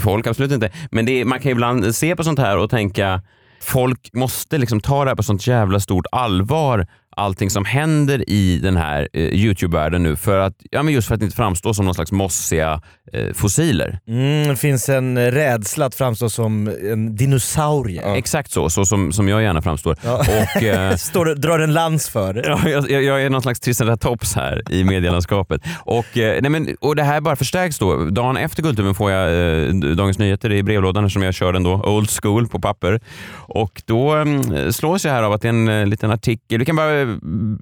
folk, 0.00 0.26
absolut 0.26 0.52
inte. 0.52 0.70
Men 0.90 1.06
det 1.06 1.24
man 1.24 1.40
kan 1.40 1.52
ibland 1.52 1.94
se 1.94 2.16
på 2.16 2.24
sånt 2.24 2.38
här 2.38 2.58
och 2.58 2.70
tänka 2.70 3.22
folk 3.62 4.10
måste 4.12 4.58
liksom 4.58 4.80
ta 4.80 5.04
det 5.04 5.10
här 5.10 5.16
på 5.16 5.22
sånt 5.22 5.46
jävla 5.46 5.80
stort 5.80 6.06
allvar 6.12 6.86
allting 7.18 7.50
som 7.50 7.64
händer 7.64 8.30
i 8.30 8.58
den 8.58 8.76
här 8.76 9.08
eh, 9.12 9.22
Youtube-världen 9.22 10.02
nu 10.02 10.16
för 10.16 10.38
att, 10.38 10.54
ja, 10.70 10.82
men 10.82 10.94
just 10.94 11.08
för 11.08 11.14
att 11.14 11.22
inte 11.22 11.36
framstå 11.36 11.74
som 11.74 11.84
någon 11.84 11.94
slags 11.94 12.12
mossiga 12.12 12.80
eh, 13.12 13.32
fossiler. 13.34 13.98
Mm, 14.08 14.48
det 14.48 14.56
finns 14.56 14.88
en 14.88 15.30
rädsla 15.30 15.86
att 15.86 15.94
framstå 15.94 16.30
som 16.30 16.68
en 16.92 17.16
dinosaurie. 17.16 18.02
Exakt 18.16 18.50
så, 18.50 18.70
så 18.70 18.84
som, 18.84 19.12
som 19.12 19.28
jag 19.28 19.42
gärna 19.42 19.62
framstår. 19.62 19.96
Ja. 20.04 20.18
Och, 20.18 20.62
eh, 20.62 20.96
Står, 20.96 21.34
drar 21.34 21.58
en 21.58 21.72
lans 21.72 22.08
för. 22.08 22.42
Ja, 22.46 22.68
jag, 22.68 23.02
jag 23.02 23.22
är 23.22 23.30
någon 23.30 23.42
slags 23.42 23.60
triceratops 23.60 24.34
här 24.34 24.62
i 24.70 24.84
medielandskapet. 24.84 25.62
Och, 25.84 26.18
eh, 26.18 26.42
nej 26.42 26.50
men, 26.50 26.76
och 26.80 26.96
det 26.96 27.02
här 27.02 27.20
bara 27.20 27.36
förstärks 27.36 27.78
då. 27.78 28.04
Dagen 28.04 28.36
efter 28.36 28.62
Guldtuben 28.62 28.94
får 28.94 29.10
jag 29.10 29.28
eh, 29.68 29.74
Dagens 29.74 30.18
Nyheter 30.18 30.52
i 30.52 30.62
brevlådan 30.62 31.10
som 31.10 31.22
jag 31.22 31.34
kör 31.34 31.52
den 31.52 31.62
då, 31.62 31.72
old 31.72 32.10
school 32.10 32.48
på 32.48 32.60
papper. 32.60 33.00
Och 33.36 33.82
då 33.84 34.16
eh, 34.16 34.70
slås 34.70 35.04
jag 35.04 35.12
här 35.12 35.22
av 35.22 35.32
att 35.32 35.42
det 35.42 35.48
är 35.48 35.52
en 35.52 35.68
eh, 35.68 35.86
liten 35.86 36.10
artikel, 36.10 36.58
vi 36.58 36.64
kan 36.64 36.76
bara, 36.76 37.07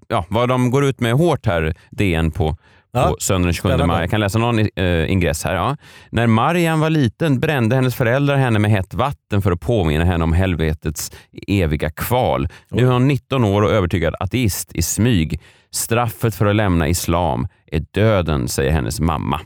ja, 0.09 0.24
vad 0.28 0.49
de 0.49 0.70
går 0.70 0.84
ut 0.84 1.01
med 1.01 1.12
hårt 1.12 1.47
här, 1.47 1.74
DN 1.90 2.30
på 2.30 2.57
Ja, 2.92 3.09
på 3.09 3.16
söndagen 3.20 3.42
den 3.47 3.53
27 3.55 3.68
spännande. 3.68 3.86
maj. 3.86 4.01
Jag 4.03 4.11
kan 4.11 4.20
läsa 4.20 4.38
någon 4.38 4.59
eh, 4.76 5.11
ingress 5.11 5.44
här. 5.44 5.55
Ja. 5.55 5.76
När 6.11 6.26
Mariam 6.26 6.80
var 6.80 6.90
liten 6.90 7.40
brände 7.40 7.76
hennes 7.76 7.94
föräldrar 7.94 8.36
henne 8.36 8.59
med 8.59 8.70
hett 8.70 8.94
vatten 8.94 9.42
för 9.42 9.53
att 9.53 9.61
påminna 9.61 10.05
henne 10.05 10.24
om 10.24 10.32
helvetets 10.32 11.12
eviga 11.47 11.90
kval. 11.90 12.49
Nu 12.70 12.86
är 12.86 12.90
hon 12.92 13.09
19 13.09 13.44
år 13.44 13.62
och 13.62 13.70
övertygad 13.70 14.14
ateist 14.20 14.72
i 14.72 14.82
smyg. 14.82 15.40
Straffet 15.70 16.34
för 16.34 16.47
att 16.47 16.57
lämna 16.57 16.88
islam 16.88 17.49
är 17.66 17.84
döden, 17.90 18.49
säger 18.49 18.72
hennes 18.72 19.01
mamma. 19.01 19.40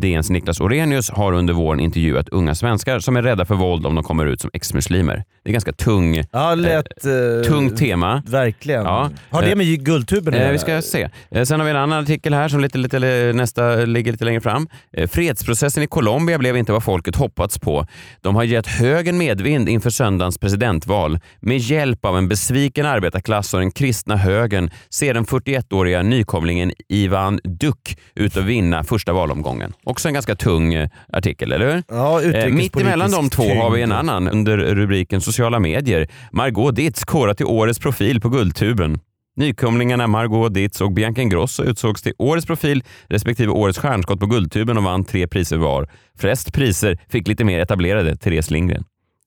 DNs 0.00 0.30
Niklas 0.30 0.60
Orenius 0.60 1.10
har 1.10 1.32
under 1.32 1.54
våren 1.54 1.80
intervjuat 1.80 2.28
unga 2.28 2.54
svenskar 2.54 2.98
som 3.00 3.16
är 3.16 3.22
rädda 3.22 3.44
för 3.44 3.54
våld 3.54 3.86
om 3.86 3.94
de 3.94 4.04
kommer 4.04 4.26
ut 4.26 4.40
som 4.40 4.50
ex-muslimer. 4.52 5.24
Det 5.44 5.50
är 5.50 5.52
ganska 5.52 5.72
tung, 5.72 6.22
Ja, 6.32 6.54
lätt, 6.54 7.06
eh, 7.06 7.50
tungt 7.50 7.76
tema. 7.76 8.22
Verkligen. 8.26 8.84
Ja. 8.84 9.10
Har 9.30 9.42
det 9.42 9.50
Eh, 9.50 9.56
med 9.56 9.84
Guldtuben 9.84 10.34
att 10.34 10.40
Eh, 10.40 10.50
vi 10.50 10.58
ska 10.58 10.82
se. 10.82 11.08
Eh, 11.30 11.42
sen 11.44 11.60
har 11.60 11.64
vi 11.64 11.70
en 11.70 11.76
annan 11.76 12.02
artikel 12.02 12.34
här 12.34 12.48
som 12.48 12.60
lite, 12.60 12.78
lite, 12.78 12.98
nästa 13.34 13.76
ligger 13.76 14.12
lite 14.12 14.24
längre 14.24 14.40
fram. 14.40 14.68
Eh, 14.92 15.08
fredsprocessen 15.08 15.82
i 15.82 15.86
Colombia 15.86 16.38
blev 16.38 16.56
inte 16.56 16.72
vad 16.72 16.84
folket 16.84 17.16
hoppats 17.16 17.58
på. 17.58 17.86
De 18.20 18.34
har 18.36 18.44
gett 18.44 18.66
högern 18.66 19.18
medvind 19.18 19.68
inför 19.68 19.90
söndagens 19.90 20.38
presidentval. 20.38 21.18
Med 21.40 21.58
hjälp 21.58 22.04
av 22.04 22.18
en 22.18 22.28
besviken 22.28 22.86
arbetarklass 22.86 23.54
och 23.54 23.60
den 23.60 23.70
kristna 23.70 24.16
högern 24.16 24.70
ser 24.90 25.14
den 25.14 25.24
41-åriga 25.24 26.02
nykomlingen 26.02 26.72
Ivan 26.88 27.40
Duck 27.44 27.98
ut 28.14 28.36
att 28.36 28.44
vinna 28.44 28.84
första 28.84 29.12
valomgången. 29.12 29.72
Också 29.86 30.08
en 30.08 30.14
ganska 30.14 30.34
tung 30.34 30.74
eh, 30.74 30.88
artikel, 31.12 31.52
eller 31.52 31.74
hur? 31.74 31.82
Ja, 31.88 32.22
Eh, 32.22 32.52
mitt 32.52 32.76
emellan 32.76 33.10
de 33.10 33.30
två 33.30 33.42
har 33.42 33.70
vi 33.70 33.82
en 33.82 33.92
annan 33.92 34.28
under 34.28 34.56
rubriken 34.58 35.20
sociala 35.20 35.58
medier. 35.58 36.08
Margot 36.32 36.76
Ditz 36.76 37.04
korat 37.04 37.36
till 37.36 37.46
årets 37.46 37.78
profil 37.78 38.20
på 38.20 38.28
Guldtuben. 38.28 38.98
Nykomlingarna 39.36 40.06
Margot 40.06 40.54
Ditz 40.54 40.80
och 40.80 40.92
Bianca 40.92 41.22
Ingrosso 41.22 41.64
utsågs 41.64 42.02
till 42.02 42.12
årets 42.18 42.46
profil 42.46 42.84
respektive 43.08 43.52
årets 43.52 43.78
stjärnskott 43.78 44.20
på 44.20 44.26
Guldtuben 44.26 44.76
och 44.78 44.84
vann 44.84 45.04
tre 45.04 45.26
priser 45.26 45.56
var. 45.56 45.88
Flest 46.18 46.52
priser 46.52 46.98
fick 47.08 47.28
lite 47.28 47.44
mer 47.44 47.60
etablerade 47.60 48.16
Therese 48.16 48.50
Lindgren. 48.50 48.84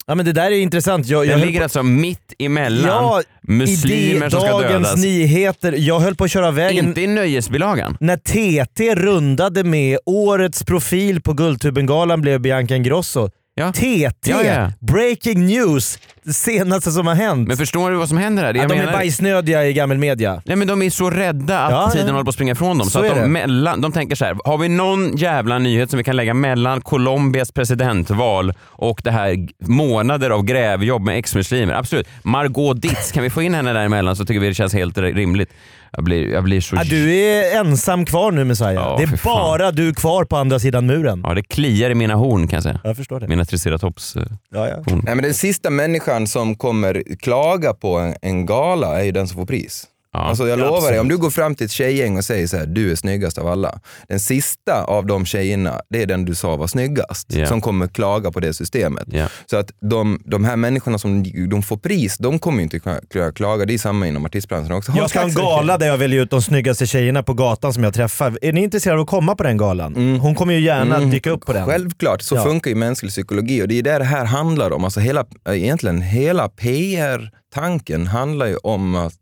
Ja 0.09 0.15
men 0.15 0.25
det 0.25 0.31
där 0.33 0.51
är 0.51 0.59
intressant. 0.59 1.07
Jag, 1.07 1.19
jag 1.25 1.27
Den 1.27 1.39
höll 1.39 1.47
ligger 1.47 1.59
på- 1.59 1.63
alltså 1.63 1.83
mitt 1.83 2.33
emellan 2.39 2.87
Ja, 3.03 3.21
muslimer 3.41 4.29
som 4.29 4.39
ska 4.41 4.49
Dagens 4.51 4.71
dödas. 4.71 4.97
Nyheter. 5.03 5.73
Jag 5.77 5.99
höll 5.99 6.15
på 6.15 6.23
att 6.23 6.31
köra 6.31 6.51
vägen. 6.51 6.85
Inte 6.87 7.01
i 7.01 7.07
nöjesbilagan. 7.07 7.97
När 7.99 8.17
TT 8.17 8.95
rundade 8.95 9.63
med 9.63 9.99
årets 10.05 10.63
profil 10.63 11.21
på 11.21 11.33
Guldtubengalan 11.33 12.21
blev 12.21 12.39
Bianca 12.41 12.75
Ingrosso. 12.75 13.29
Ja. 13.59 13.71
TT! 13.73 14.29
Ja, 14.29 14.43
ja. 14.43 14.71
Breaking 14.79 15.45
news! 15.45 15.99
Det 16.23 16.33
senaste 16.33 16.91
som 16.91 17.07
har 17.07 17.15
hänt. 17.15 17.47
Men 17.47 17.57
förstår 17.57 17.91
du 17.91 17.97
vad 17.97 18.07
som 18.09 18.17
händer 18.17 18.43
här? 18.43 18.53
Det 18.53 18.59
jag 18.59 18.69
de 18.69 18.73
är 18.75 18.79
menar- 18.79 18.93
bajsnödiga 18.93 19.65
i 19.65 19.73
gammelmedia. 19.73 20.41
Nej 20.45 20.55
men 20.55 20.67
de 20.67 20.81
är 20.81 20.89
så 20.89 21.09
rädda 21.09 21.59
att 21.59 21.71
Ja, 21.71 21.89
tiden 21.93 22.09
håller 22.09 22.23
på 22.23 22.29
att 22.29 22.35
springa 22.35 22.51
ifrån 22.51 22.77
dem. 22.77 22.87
Så, 22.87 22.91
Så 22.91 22.99
att 22.99 23.17
är 23.17 23.21
de, 23.21 23.27
mellan, 23.31 23.81
de 23.81 23.91
tänker 23.91 24.15
så 24.15 24.25
här, 24.25 24.37
har 24.45 24.57
vi 24.57 24.69
någon 24.69 25.17
jävla 25.17 25.59
nyhet 25.59 25.89
som 25.89 25.97
vi 25.97 26.03
kan 26.03 26.15
lägga 26.15 26.33
mellan 26.33 26.81
Colombias 26.81 27.51
presidentval 27.51 28.53
och 28.65 29.01
det 29.03 29.11
här 29.11 29.47
månader 29.67 30.29
av 30.29 30.43
grävjobb 30.43 31.01
med 31.01 31.17
ex-muslimer? 31.17 31.73
Absolut. 31.73 32.07
Margot 32.23 32.81
Ditz, 32.81 33.11
kan 33.11 33.23
vi 33.23 33.29
få 33.29 33.41
in 33.41 33.53
henne 33.53 33.73
däremellan 33.73 34.15
så 34.15 34.25
tycker 34.25 34.39
vi 34.39 34.47
det 34.47 34.53
känns 34.53 34.73
helt 34.73 34.97
rimligt. 34.97 35.49
Jag 35.91 36.03
blir, 36.03 36.27
jag 36.31 36.43
blir 36.43 36.61
så... 36.61 36.75
Ja, 36.75 36.83
du 36.83 37.15
är 37.15 37.59
ensam 37.59 38.05
kvar 38.05 38.31
nu 38.31 38.43
Messiah. 38.43 38.73
Ja, 38.73 38.95
det 38.97 39.03
är 39.03 39.23
bara 39.23 39.71
du 39.71 39.93
kvar 39.93 40.23
på 40.25 40.37
andra 40.37 40.59
sidan 40.59 40.85
muren. 40.85 41.21
Ja, 41.27 41.33
det 41.33 41.43
kliar 41.43 41.89
i 41.89 41.95
mina 41.95 42.15
horn 42.15 42.47
kan 42.47 42.57
jag 42.57 42.63
säga. 42.63 42.79
Jag 42.83 42.97
förstår 42.97 43.19
det. 43.19 43.27
Mina 43.27 43.45
triceratops 43.45 44.15
eh, 44.15 44.23
Ja, 44.53 44.67
ja. 44.67 44.75
horn. 44.75 45.01
Nej, 45.05 45.15
men 45.15 45.23
den 45.23 45.33
sista 45.33 45.69
människan 45.69 46.27
som 46.27 46.55
kommer 46.55 47.03
klaga 47.19 47.73
på 47.73 47.97
en, 47.97 48.15
en 48.21 48.45
gala 48.45 48.99
är 48.99 49.03
ju 49.03 49.11
den 49.11 49.27
som 49.27 49.37
får 49.37 49.45
pris. 49.45 49.87
Ja. 50.13 50.19
Alltså 50.19 50.47
jag 50.47 50.59
Ja, 50.59 50.63
lovar 50.65 50.71
dig, 50.71 50.77
absolut. 50.79 51.01
om 51.01 51.07
du 51.07 51.17
går 51.17 51.29
fram 51.29 51.55
till 51.55 51.65
ett 51.65 51.71
tjejgäng 51.71 52.17
och 52.17 52.25
säger 52.25 52.47
så 52.47 52.57
här, 52.57 52.65
du 52.65 52.91
är 52.91 52.95
snyggast 52.95 53.37
av 53.37 53.47
alla. 53.47 53.79
Den 54.07 54.19
sista 54.19 54.83
av 54.83 55.05
de 55.05 55.25
tjejerna, 55.25 55.81
det 55.89 56.01
är 56.01 56.05
den 56.05 56.25
du 56.25 56.35
sa 56.35 56.55
var 56.55 56.67
snyggast, 56.67 57.33
Ja. 57.33 57.45
som 57.47 57.61
kommer 57.61 57.87
klaga 57.87 58.31
på 58.31 58.39
det 58.39 58.53
systemet. 58.53 59.07
Ja. 59.11 59.27
Så 59.45 59.57
att 59.57 59.71
de, 59.81 60.21
de 60.25 60.43
här 60.45 60.55
människorna 60.55 60.97
som 60.97 61.23
de 61.49 61.63
får 61.63 61.77
pris, 61.77 62.17
de 62.17 62.39
kommer 62.39 62.57
ju 62.57 62.63
inte 62.63 62.77
kla- 62.77 63.31
klaga. 63.33 63.65
Det 63.65 63.73
är 63.73 63.77
samma 63.77 64.07
inom 64.07 64.25
artistbranschen 64.25 64.71
också. 64.71 64.91
Jag 64.95 65.09
ska 65.09 65.19
ha 65.19 65.27
en 65.27 65.33
gala 65.33 65.77
där 65.77 65.87
jag 65.87 65.97
väljer 65.97 66.21
ut 66.21 66.29
de 66.31 66.41
snyggaste 66.41 66.87
tjejerna 66.87 67.23
på 67.23 67.33
gatan 67.33 67.73
som 67.73 67.83
jag 67.83 67.93
träffar. 67.93 68.37
Är 68.41 68.53
ni 68.53 68.63
intresserade 68.63 68.99
av 68.99 69.03
att 69.03 69.09
komma 69.09 69.35
på 69.35 69.43
den 69.43 69.57
galan? 69.57 70.19
Hon 70.21 70.35
kommer 70.35 70.53
ju 70.53 70.59
gärna 70.59 70.95
Mm. 70.97 71.09
dyka 71.09 71.29
upp 71.29 71.45
på 71.45 71.53
den. 71.53 71.65
Självklart, 71.65 72.21
så 72.21 72.35
Ja. 72.35 72.43
funkar 72.43 72.69
ju 72.69 72.75
mänsklig 72.75 73.11
psykologi 73.11 73.63
och 73.63 73.67
det 73.67 73.79
är 73.79 73.83
det 73.83 73.97
det 73.97 74.03
här 74.05 74.25
handlar 74.25 74.71
om. 74.73 74.83
Alltså 74.83 74.99
hela, 74.99 75.25
egentligen 75.49 76.01
hela 76.01 76.49
PR-tanken 76.49 78.07
handlar 78.07 78.45
ju 78.45 78.55
om 78.57 78.95
att 78.95 79.13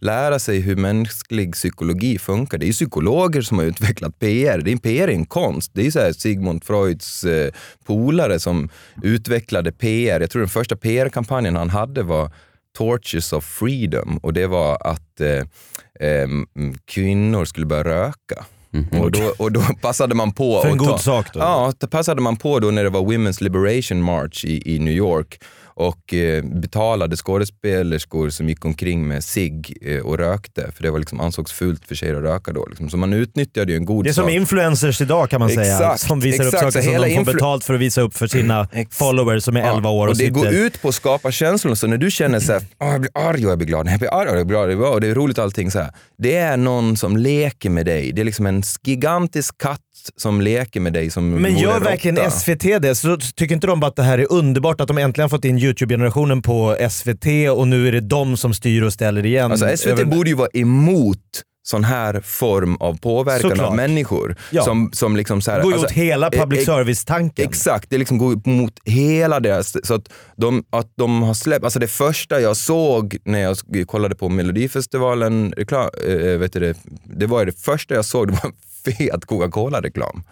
lära 0.00 0.38
sig 0.38 0.60
hur 0.60 0.76
mänsklig 0.76 1.52
psykologi 1.52 2.18
funkar. 2.18 2.58
Det 2.58 2.68
är 2.68 2.72
psykologer 2.72 3.42
som 3.42 3.58
har 3.58 3.64
utvecklat 3.64 4.18
PR. 4.18 4.58
Det 4.58 4.72
är, 4.72 4.76
PR 4.76 5.08
är 5.08 5.12
en 5.12 5.26
konst. 5.26 5.70
Det 5.74 5.86
är 5.86 5.90
så 5.90 6.14
Sigmund 6.20 6.64
Freuds 6.64 7.24
eh, 7.24 7.52
polare 7.84 8.38
som 8.38 8.68
utvecklade 9.02 9.72
PR. 9.72 10.20
Jag 10.20 10.30
tror 10.30 10.40
den 10.40 10.48
första 10.48 10.76
PR-kampanjen 10.76 11.56
han 11.56 11.70
hade 11.70 12.02
var 12.02 12.30
Torches 12.78 13.32
of 13.32 13.44
Freedom 13.44 14.18
och 14.18 14.32
det 14.32 14.46
var 14.46 14.86
att 14.86 15.20
eh, 15.20 15.44
em, 16.08 16.46
kvinnor 16.84 17.44
skulle 17.44 17.66
börja 17.66 17.84
röka. 17.84 18.44
Och, 19.00 19.10
då, 19.10 19.34
och 19.38 19.52
då 19.52 19.62
passade 19.82 20.14
man 20.14 20.32
på... 20.32 20.60
För 20.60 20.68
en 20.68 20.80
att 20.80 20.86
ta- 20.86 20.90
god 20.92 21.00
sak 21.00 21.26
då? 21.32 21.40
Ja, 21.40 21.72
passade 21.90 22.20
man 22.20 22.36
på 22.36 22.58
då 22.58 22.70
när 22.70 22.84
det 22.84 22.90
var 22.90 23.00
Women's 23.00 23.42
Liberation 23.42 24.02
March 24.02 24.44
i, 24.44 24.74
i 24.74 24.78
New 24.78 24.94
York 24.94 25.40
och 25.80 26.14
eh, 26.14 26.44
betalade 26.44 27.16
skådespelerskor 27.16 28.30
som 28.30 28.48
gick 28.48 28.64
omkring 28.64 29.08
med 29.08 29.24
cigg 29.24 29.78
eh, 29.82 29.98
och 30.00 30.18
rökte, 30.18 30.72
för 30.76 30.82
det 30.82 30.90
var 30.90 30.98
liksom 30.98 31.20
ansågs 31.20 31.52
fult 31.52 31.84
för 31.86 31.94
tjejer 31.94 32.14
att 32.14 32.22
röka 32.22 32.52
då. 32.52 32.66
Liksom. 32.66 32.90
Så 32.90 32.96
man 32.96 33.12
utnyttjade 33.12 33.72
ju 33.72 33.76
en 33.76 33.84
god 33.84 34.04
Det 34.04 34.10
är 34.10 34.12
som 34.12 34.24
sak. 34.24 34.32
influencers 34.32 35.00
idag 35.00 35.30
kan 35.30 35.40
man 35.40 35.48
säga. 35.50 35.72
Exakt, 35.74 36.00
Som 36.00 36.20
visar 36.20 36.44
exakt. 36.44 36.62
upp 36.64 36.72
saker 36.72 36.82
som 36.92 37.02
de 37.02 37.24
får 37.24 37.32
betalt 37.32 37.64
för 37.64 37.74
att 37.74 37.80
visa 37.80 38.00
upp 38.00 38.16
för 38.16 38.26
sina 38.26 38.68
followers 38.90 39.44
som 39.44 39.56
är 39.56 39.76
11 39.76 39.90
år 39.90 40.06
och, 40.06 40.10
och 40.10 40.16
det 40.18 40.24
sitter... 40.24 40.30
går 40.30 40.48
ut 40.48 40.82
på 40.82 40.88
att 40.88 40.94
skapa 40.94 41.30
känslor. 41.30 41.74
Så 41.74 41.86
när 41.86 41.98
du 41.98 42.10
känner 42.10 42.40
så 42.40 42.52
här, 42.52 42.62
"Åh, 42.78 42.88
jag 42.92 43.00
blir 43.00 43.10
arg 43.14 43.44
och 43.46 43.50
jag 43.50 43.58
blir 43.58 43.68
glad, 43.68 43.88
jag 43.88 43.98
blir 43.98 44.14
arg 44.20 44.28
och 44.30 44.38
jag 44.38 44.46
blir 44.46 44.56
glad, 44.76 44.94
och 44.94 45.00
det 45.00 45.08
är 45.08 45.14
roligt 45.14 45.38
allting 45.38 45.70
så 45.70 45.78
här. 45.78 45.90
Det 46.18 46.36
är 46.36 46.56
någon 46.56 46.96
som 46.96 47.16
leker 47.16 47.70
med 47.70 47.86
dig. 47.86 48.12
Det 48.12 48.20
är 48.20 48.24
liksom 48.24 48.46
en 48.46 48.62
gigantisk 48.84 49.58
katt 49.58 49.80
som 50.16 50.40
leker 50.40 50.80
med 50.80 50.92
dig 50.92 51.10
som 51.10 51.30
Men 51.30 51.58
gör 51.58 51.76
en 51.76 51.82
verkligen 51.82 52.16
råtta. 52.16 52.30
SVT 52.30 52.62
det? 52.82 52.94
Så 52.94 53.16
tycker 53.16 53.54
inte 53.54 53.66
de 53.66 53.80
bara 53.80 53.86
att 53.86 53.96
det 53.96 54.02
här 54.02 54.18
är 54.18 54.32
underbart 54.32 54.80
att 54.80 54.88
de 54.88 54.98
äntligen 54.98 55.30
fått 55.30 55.44
in 55.44 55.58
YouTube-generationen 55.58 56.42
på 56.42 56.76
SVT 56.90 57.26
och 57.56 57.68
nu 57.68 57.88
är 57.88 57.92
det 57.92 58.00
de 58.00 58.36
som 58.36 58.54
styr 58.54 58.82
och 58.82 58.92
ställer 58.92 59.26
igen? 59.26 59.50
Alltså 59.50 59.76
SVT 59.76 59.86
Över- 59.86 60.04
borde 60.04 60.30
ju 60.30 60.36
vara 60.36 60.48
emot 60.52 61.42
sån 61.62 61.84
här 61.84 62.20
form 62.20 62.76
av 62.76 62.98
påverkan 62.98 63.50
Såklart. 63.50 63.68
av 63.68 63.76
människor. 63.76 64.36
Ja. 64.50 64.62
Som, 64.62 64.90
som 64.92 65.16
liksom 65.16 65.42
så 65.42 65.50
här, 65.50 65.62
Går 65.62 65.74
emot 65.74 65.90
hela 65.90 66.30
public 66.30 66.68
eh, 66.68 66.74
eh, 66.74 66.76
service-tanken. 66.78 67.48
Exakt, 67.48 67.90
det 67.90 67.98
liksom 67.98 68.18
går 68.18 68.48
mot 68.48 68.72
hela 68.84 69.40
deras... 69.40 69.86
Så 69.86 69.94
att 69.94 70.08
de, 70.36 70.64
att 70.70 70.92
de 70.96 71.22
har 71.22 71.34
släppt... 71.34 71.64
Alltså 71.64 71.78
det 71.78 71.88
första 71.88 72.40
jag 72.40 72.56
såg 72.56 73.16
när 73.24 73.38
jag 73.40 73.56
kollade 73.86 74.14
på 74.14 74.28
Melodifestivalen, 74.28 75.52
reklam, 75.56 75.88
eh, 76.06 76.14
vet 76.14 76.52
du 76.52 76.60
det, 76.60 76.76
det 77.04 77.26
var 77.26 77.46
det 77.46 77.60
första 77.60 77.94
jag 77.94 78.04
såg, 78.04 78.28
det 78.28 78.32
var 78.32 78.50
en 78.50 78.56
fet 78.84 79.24
Coca-Cola-reklam. 79.26 80.22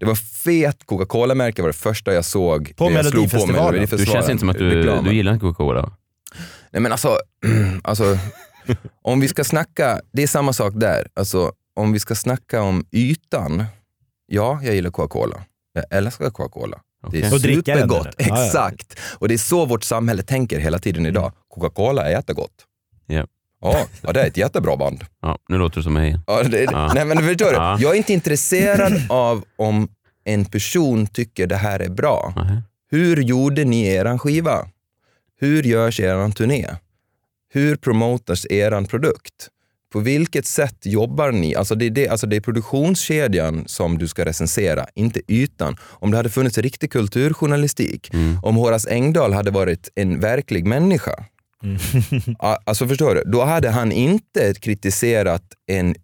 Det 0.00 0.06
var 0.06 0.14
fet 0.14 0.86
Coca-Cola-märke 0.86 1.62
var 1.62 1.68
det 1.68 1.72
första 1.76 2.12
jag 2.14 2.24
såg. 2.24 2.72
På 2.76 2.88
när 2.88 2.96
jag 2.96 3.06
slog 3.06 3.14
Melodifestivalen? 3.22 3.86
Du 3.90 4.06
känns 4.06 4.28
inte 4.28 4.40
som 4.40 4.48
att 4.48 4.58
du, 4.58 4.70
Reklamen. 4.78 5.04
du 5.04 5.14
gillar 5.14 5.32
inte 5.32 5.42
Coca-Cola? 5.42 5.92
Nej 6.70 6.82
men 6.82 6.92
alltså, 6.92 7.18
alltså 7.82 8.18
om 9.02 9.20
vi 9.20 9.28
ska 9.28 9.44
snacka, 9.44 10.00
det 10.12 10.22
är 10.22 10.26
samma 10.26 10.52
sak 10.52 10.72
där. 10.76 11.06
Alltså, 11.14 11.52
om 11.76 11.92
vi 11.92 12.00
ska 12.00 12.14
snacka 12.14 12.62
om 12.62 12.84
ytan, 12.92 13.64
ja, 14.26 14.60
jag 14.62 14.74
gillar 14.74 14.90
Coca-Cola. 14.90 15.44
Jag 15.72 15.84
älskar 15.90 16.30
Coca-Cola. 16.30 16.80
Det 17.10 17.22
är 17.22 17.34
Och 17.34 17.40
supergott. 17.40 18.08
ja. 18.18 18.46
Exakt. 18.46 18.98
Och 19.18 19.28
det 19.28 19.34
är 19.34 19.38
så 19.38 19.66
vårt 19.66 19.84
samhälle 19.84 20.22
tänker 20.22 20.58
hela 20.58 20.78
tiden 20.78 21.06
idag. 21.06 21.32
Coca-Cola 21.48 22.02
är 22.06 22.10
jättegott. 22.10 22.64
Ja. 23.06 23.26
Ja, 23.60 23.86
ja, 24.02 24.12
det 24.12 24.20
är 24.22 24.26
ett 24.26 24.36
jättebra 24.36 24.76
band. 24.76 25.04
Ja, 25.22 25.38
nu 25.48 25.58
låter 25.58 25.76
du 25.76 25.82
som 25.82 25.92
mig. 25.92 26.16
Ja, 26.26 26.42
det, 26.42 26.62
Ja. 26.62 26.92
Nej, 26.94 27.04
men 27.04 27.18
förstår 27.18 27.50
du? 27.50 27.54
Ja. 27.56 27.78
Jag 27.80 27.92
är 27.92 27.96
inte 27.96 28.12
intresserad 28.12 28.92
av 29.08 29.44
om 29.56 29.88
en 30.24 30.44
person 30.44 31.06
tycker 31.06 31.46
det 31.46 31.56
här 31.56 31.80
är 31.80 31.88
bra. 31.88 32.32
Nähä. 32.36 32.62
Hur 32.90 33.16
gjorde 33.16 33.64
ni 33.64 33.86
eran 33.86 34.18
skiva? 34.18 34.68
Hur 35.40 35.62
görs 35.62 36.00
eran 36.00 36.32
turné? 36.32 36.66
Hur 37.52 37.76
promotas 37.76 38.46
eran 38.50 38.86
produkt? 38.86 39.48
På 39.92 40.00
vilket 40.00 40.46
sätt 40.46 40.86
jobbar 40.86 41.32
ni? 41.32 41.54
Alltså 41.54 41.74
det, 41.74 41.86
är 41.86 41.90
det, 41.90 42.08
alltså 42.08 42.26
det 42.26 42.36
är 42.36 42.40
produktionskedjan 42.40 43.64
som 43.66 43.98
du 43.98 44.08
ska 44.08 44.24
recensera, 44.24 44.86
inte 44.94 45.20
ytan. 45.28 45.76
Om 45.82 46.10
det 46.10 46.16
hade 46.16 46.30
funnits 46.30 46.58
riktig 46.58 46.92
kulturjournalistik, 46.92 48.10
om 48.42 48.56
Horace 48.56 48.90
Engdahl 48.90 49.32
hade 49.32 49.50
varit 49.50 49.88
en 49.94 50.20
verklig 50.20 50.66
människa, 50.66 51.24
Mm. 51.62 51.78
alltså 52.64 52.88
förstår 52.88 53.14
du? 53.14 53.22
Då 53.26 53.44
hade 53.44 53.70
han 53.70 53.92
inte 53.92 54.54
kritiserat 54.54 55.42
en 55.66 55.94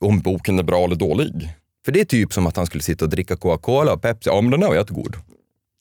om 0.00 0.20
boken 0.20 0.58
är 0.58 0.62
bra 0.62 0.84
eller 0.84 0.96
dålig. 0.96 1.54
För 1.84 1.92
det 1.92 2.00
är 2.00 2.04
typ 2.04 2.32
som 2.32 2.46
att 2.46 2.56
han 2.56 2.66
skulle 2.66 2.82
sitta 2.82 3.04
och 3.04 3.10
dricka 3.10 3.36
Coca-Cola 3.36 3.92
och 3.92 4.02
Pepsi. 4.02 4.30
Ja, 4.30 4.40
men 4.40 4.50
den 4.50 4.62
här 4.62 4.68
var 4.68 4.76
jättegod. 4.76 5.16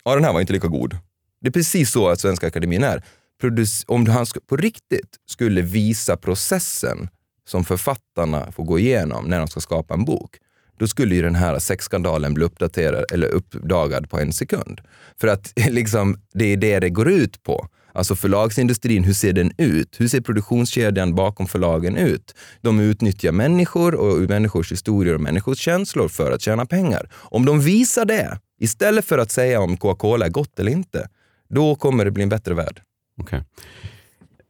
Ja, 0.04 0.16
den 0.16 0.24
här 0.24 0.34
var 0.34 0.42
inte 0.42 0.54
lika 0.54 0.68
god. 0.68 0.98
Det 1.42 1.48
är 1.48 1.52
precis 1.52 1.92
så 1.92 2.10
att 2.10 2.20
Svenska 2.20 2.48
Akademin 2.48 2.84
är. 2.84 3.04
Produc- 3.42 3.84
om 3.88 4.08
han 4.08 4.26
på 4.48 4.58
riktigt 4.58 5.16
skulle 5.26 5.62
visa 5.62 6.18
processen 6.18 7.10
som 7.48 7.66
författarna 7.66 8.52
får 8.52 8.64
gå 8.64 8.80
igenom 8.80 9.26
när 9.26 9.40
de 9.40 9.48
ska 9.48 9.60
skapa 9.60 9.94
en 9.94 10.06
bok, 10.06 10.36
då 10.80 10.88
skulle 10.88 11.16
ju 11.16 11.22
den 11.22 11.36
här 11.36 11.60
sexskandalen 11.60 12.34
bli 12.34 12.46
uppdaterad 12.46 13.06
eller 13.12 13.28
uppdagad 13.28 14.10
på 14.10 14.20
en 14.20 14.34
sekund. 14.34 14.82
För 15.20 15.28
att 15.28 15.54
liksom, 15.70 16.22
det 16.34 16.46
är 16.46 16.58
det 16.58 16.80
det 16.80 16.90
går 16.90 17.10
ut 17.10 17.44
på. 17.44 17.68
Alltså 17.98 18.16
förlagsindustrin, 18.16 19.04
hur 19.04 19.14
ser 19.14 19.34
den 19.34 19.52
ut? 19.58 19.96
Hur 20.00 20.08
ser 20.08 20.22
produktionskedjan 20.22 21.16
bakom 21.16 21.48
förlagen 21.48 21.98
ut? 21.98 22.36
De 22.62 22.80
utnyttjar 22.80 23.32
människor 23.32 23.96
och 23.96 24.30
människors 24.30 24.72
historier 24.72 25.14
och 25.14 25.22
människors 25.22 25.58
känslor 25.60 26.08
för 26.08 26.32
att 26.32 26.42
tjäna 26.42 26.66
pengar. 26.66 27.10
Om 27.14 27.46
de 27.46 27.62
visar 27.62 28.06
det, 28.06 28.40
istället 28.60 29.06
för 29.06 29.18
att 29.18 29.32
säga 29.32 29.62
om 29.62 29.78
Coca-Cola 29.78 30.26
är 30.26 30.30
gott 30.30 30.60
eller 30.60 30.72
inte, 30.72 31.08
då 31.50 31.76
kommer 31.76 32.06
det 32.06 32.12
bli 32.12 32.24
en 32.24 32.30
bättre 32.30 32.54
värld. 32.54 32.82
Okej. 33.22 33.44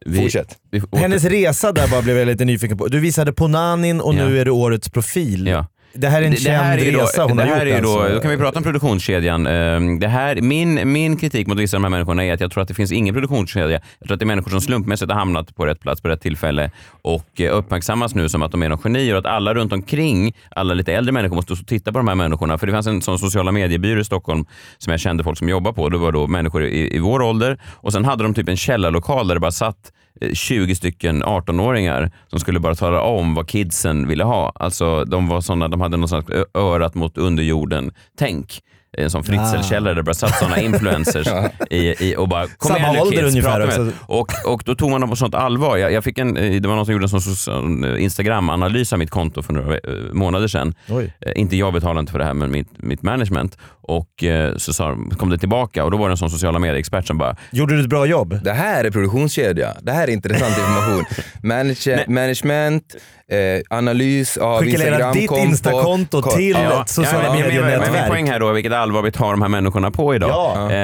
Vi- 0.06 0.18
Fortsätt. 0.22 0.58
vi 0.70 0.82
Hennes 0.92 1.24
resa 1.24 1.72
där 1.72 1.88
bara 1.90 2.02
blev 2.02 2.16
jag 2.16 2.26
lite 2.26 2.44
nyfiken 2.44 2.78
på. 2.78 2.86
Du 2.88 3.00
visade 3.00 3.32
på 3.32 3.48
Nanin 3.48 4.00
och 4.00 4.14
Ja. 4.14 4.28
nu 4.28 4.40
är 4.40 4.44
det 4.44 4.50
årets 4.50 4.88
profil. 4.88 5.46
Ja. 5.46 5.66
Det 5.92 6.08
här 6.08 6.22
är 6.22 6.26
en 6.26 6.36
känd 6.36 6.80
är 6.80 6.84
ju 6.84 6.96
resa 6.96 7.22
då, 7.22 7.28
hon 7.28 7.36
det 7.36 7.42
har 7.42 7.50
gjort 7.50 7.76
är 7.76 7.82
då, 7.82 8.00
alltså. 8.00 8.14
Då 8.14 8.20
kan 8.20 8.30
vi 8.30 8.36
prata 8.36 8.58
om 8.58 8.64
produktionskedjan. 8.64 9.46
Ehm, 9.46 9.98
Det 9.98 10.08
här, 10.08 10.40
min, 10.40 10.92
min 10.92 11.16
kritik 11.16 11.46
mot 11.46 11.58
vissa 11.58 11.76
av 11.76 11.82
de 11.82 11.84
här 11.84 11.90
människorna 11.90 12.24
är 12.24 12.32
att 12.32 12.40
jag 12.40 12.50
tror 12.50 12.62
att 12.62 12.68
det 12.68 12.74
finns 12.74 12.92
ingen 12.92 13.14
produktionskedja. 13.14 13.80
Jag 13.98 14.08
tror 14.08 14.14
att 14.14 14.20
det 14.20 14.24
är 14.24 14.26
människor 14.26 14.50
som 14.50 14.60
slumpmässigt 14.60 15.10
har 15.10 15.18
hamnat 15.18 15.56
på 15.56 15.66
rätt 15.66 15.80
plats 15.80 16.00
på 16.00 16.08
rätt 16.08 16.20
tillfälle 16.20 16.70
och 17.02 17.40
eh, 17.40 17.56
uppmärksammas 17.56 18.14
nu 18.14 18.28
som 18.28 18.42
att 18.42 18.52
de 18.52 18.62
är 18.62 18.68
någon 18.68 18.78
genier 18.78 19.12
och 19.12 19.18
att 19.18 19.26
alla 19.26 19.54
runt 19.54 19.72
omkring, 19.72 20.36
alla 20.50 20.74
lite 20.74 20.92
äldre 20.92 21.12
människor 21.12 21.36
måste 21.36 21.56
titta 21.56 21.92
på 21.92 21.98
de 21.98 22.08
här 22.08 22.14
människorna. 22.14 22.58
För 22.58 22.66
det 22.66 22.72
fanns 22.72 22.86
en 22.86 23.02
sån 23.02 23.18
sociala 23.18 23.52
mediebyrå 23.52 24.00
i 24.00 24.04
Stockholm 24.04 24.44
som 24.78 24.90
jag 24.90 25.00
kände 25.00 25.24
folk 25.24 25.38
som 25.38 25.48
jobbar 25.48 25.72
på. 25.72 25.88
Det 25.88 25.98
var 25.98 26.12
då 26.12 26.26
människor 26.26 26.64
i, 26.64 26.96
i 26.96 26.98
vår 26.98 27.22
ålder 27.22 27.58
och 27.74 27.92
sen 27.92 28.04
hade 28.04 28.22
de 28.22 28.34
typ 28.34 28.48
en 28.48 28.56
källarlokal 28.56 29.28
där 29.28 29.34
det 29.34 29.40
bara 29.40 29.50
satt 29.50 29.92
Eh, 30.20 30.32
20 30.32 30.74
stycken 30.74 31.24
18-åringar 31.24 32.10
som 32.26 32.40
skulle 32.40 32.60
bara 32.60 32.74
tala 32.74 33.00
om 33.00 33.34
vad 33.34 33.48
kidsen 33.48 34.08
ville 34.08 34.24
ha. 34.24 34.52
Alltså 34.54 35.04
de 35.04 35.28
var 35.28 35.40
såna, 35.40 35.68
de 35.68 35.80
hade 35.80 35.96
något 35.96 36.10
slags 36.10 36.30
örat 36.54 36.94
mot 36.94 37.18
underjorden-tänk. 37.18 38.60
En 38.92 39.10
sån 39.10 39.24
Fritzl-källare 39.24 39.90
där 39.90 39.94
det 39.94 40.02
bara 40.02 40.14
satt 40.14 40.38
såna 40.38 40.60
influencers 40.60 41.28
i, 41.70 42.10
i, 42.10 42.16
och 42.16 42.28
bara 42.28 42.46
kom 42.46 42.68
Samma 42.68 42.78
igen 42.78 42.92
nu 42.94 43.00
ålder 43.00 43.16
kids, 43.16 43.30
ungefär 43.30 43.66
med 43.66 43.92
och, 44.06 44.32
och 44.44 44.62
då 44.64 44.74
tog 44.74 44.90
man 44.90 45.00
dem 45.00 45.10
på 45.10 45.16
sånt 45.16 45.34
allvar. 45.34 45.76
Jag, 45.76 45.92
jag 45.92 46.04
fick 46.04 46.18
en, 46.18 46.36
eh, 46.36 46.60
det 46.60 46.68
var 46.68 46.76
någon 46.76 46.84
som 46.84 46.92
gjorde 46.92 47.04
en 47.04 47.20
sån, 47.20 47.84
eh, 47.84 48.02
Instagram-analys 48.02 48.92
av 48.92 48.98
mitt 48.98 49.10
konto 49.10 49.42
för 49.42 49.52
några 49.52 49.74
eh, 49.74 49.80
månader 50.12 50.48
sedan. 50.48 50.74
Oj. 50.88 51.14
Inte 51.34 51.56
jag 51.56 51.72
betalade 51.72 52.00
inte 52.00 52.12
för 52.12 52.18
det 52.18 52.24
här, 52.24 52.34
men 52.34 52.50
mitt, 52.50 52.68
mitt 52.76 53.02
management. 53.02 53.58
Och 53.80 54.24
så 54.56 54.72
sa, 54.72 54.96
kom 55.18 55.30
det 55.30 55.38
tillbaka 55.38 55.84
och 55.84 55.90
då 55.90 55.96
var 55.96 56.08
det 56.08 56.12
en 56.12 56.16
sån 56.16 56.30
sociala 56.30 56.58
medier-expert 56.58 57.06
som 57.06 57.18
bara 57.18 57.36
Gjorde 57.50 57.74
du 57.74 57.80
ett 57.80 57.88
bra 57.88 58.06
jobb? 58.06 58.40
Det 58.44 58.52
här 58.52 58.84
är 58.84 58.90
produktionskedja. 58.90 59.74
Det 59.82 59.92
här 59.92 60.08
är 60.08 60.12
intressant 60.12 60.58
information. 60.58 61.04
Manage, 61.42 62.04
management, 62.08 62.96
eh, 63.32 63.60
analys 63.78 64.36
av 64.36 64.60
Skickar 64.62 64.78
ditt 64.78 64.88
Instagramkonto. 65.22 65.36
Instakonto 65.44 66.22
Ko- 66.22 66.30
till 66.30 66.50
Ja. 66.50 66.82
ett 66.82 66.88
sociala 66.88 67.22
men- 67.22 67.32
men 67.32 67.36
Min 67.36 67.60
medier-nätverk. 67.62 68.08
poäng 68.08 68.26
här 68.30 68.40
då 68.40 68.48
är 68.48 68.52
vilket 68.52 68.72
allvar 68.72 69.02
vi 69.02 69.12
tar 69.12 69.30
de 69.30 69.42
här 69.42 69.48
människorna 69.48 69.90
på 69.90 70.14
idag. 70.14 70.30
Ja. 70.30 70.70
Eh, 70.72 70.76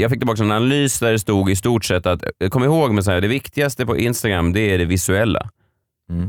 jag 0.00 0.10
fick 0.10 0.20
tillbaka 0.20 0.42
en 0.42 0.50
analys 0.52 0.98
där 0.98 1.12
det 1.12 1.18
stod 1.18 1.50
i 1.50 1.56
stort 1.56 1.84
sett 1.84 2.06
att, 2.06 2.22
eh, 2.44 2.48
kom 2.48 2.64
ihåg 2.64 2.92
med 2.92 3.04
så 3.04 3.10
här, 3.10 3.20
det 3.20 3.28
viktigaste 3.28 3.86
på 3.86 3.96
Instagram 3.96 4.52
det 4.52 4.60
är 4.74 4.78
det 4.78 4.84
visuella. 4.84 5.48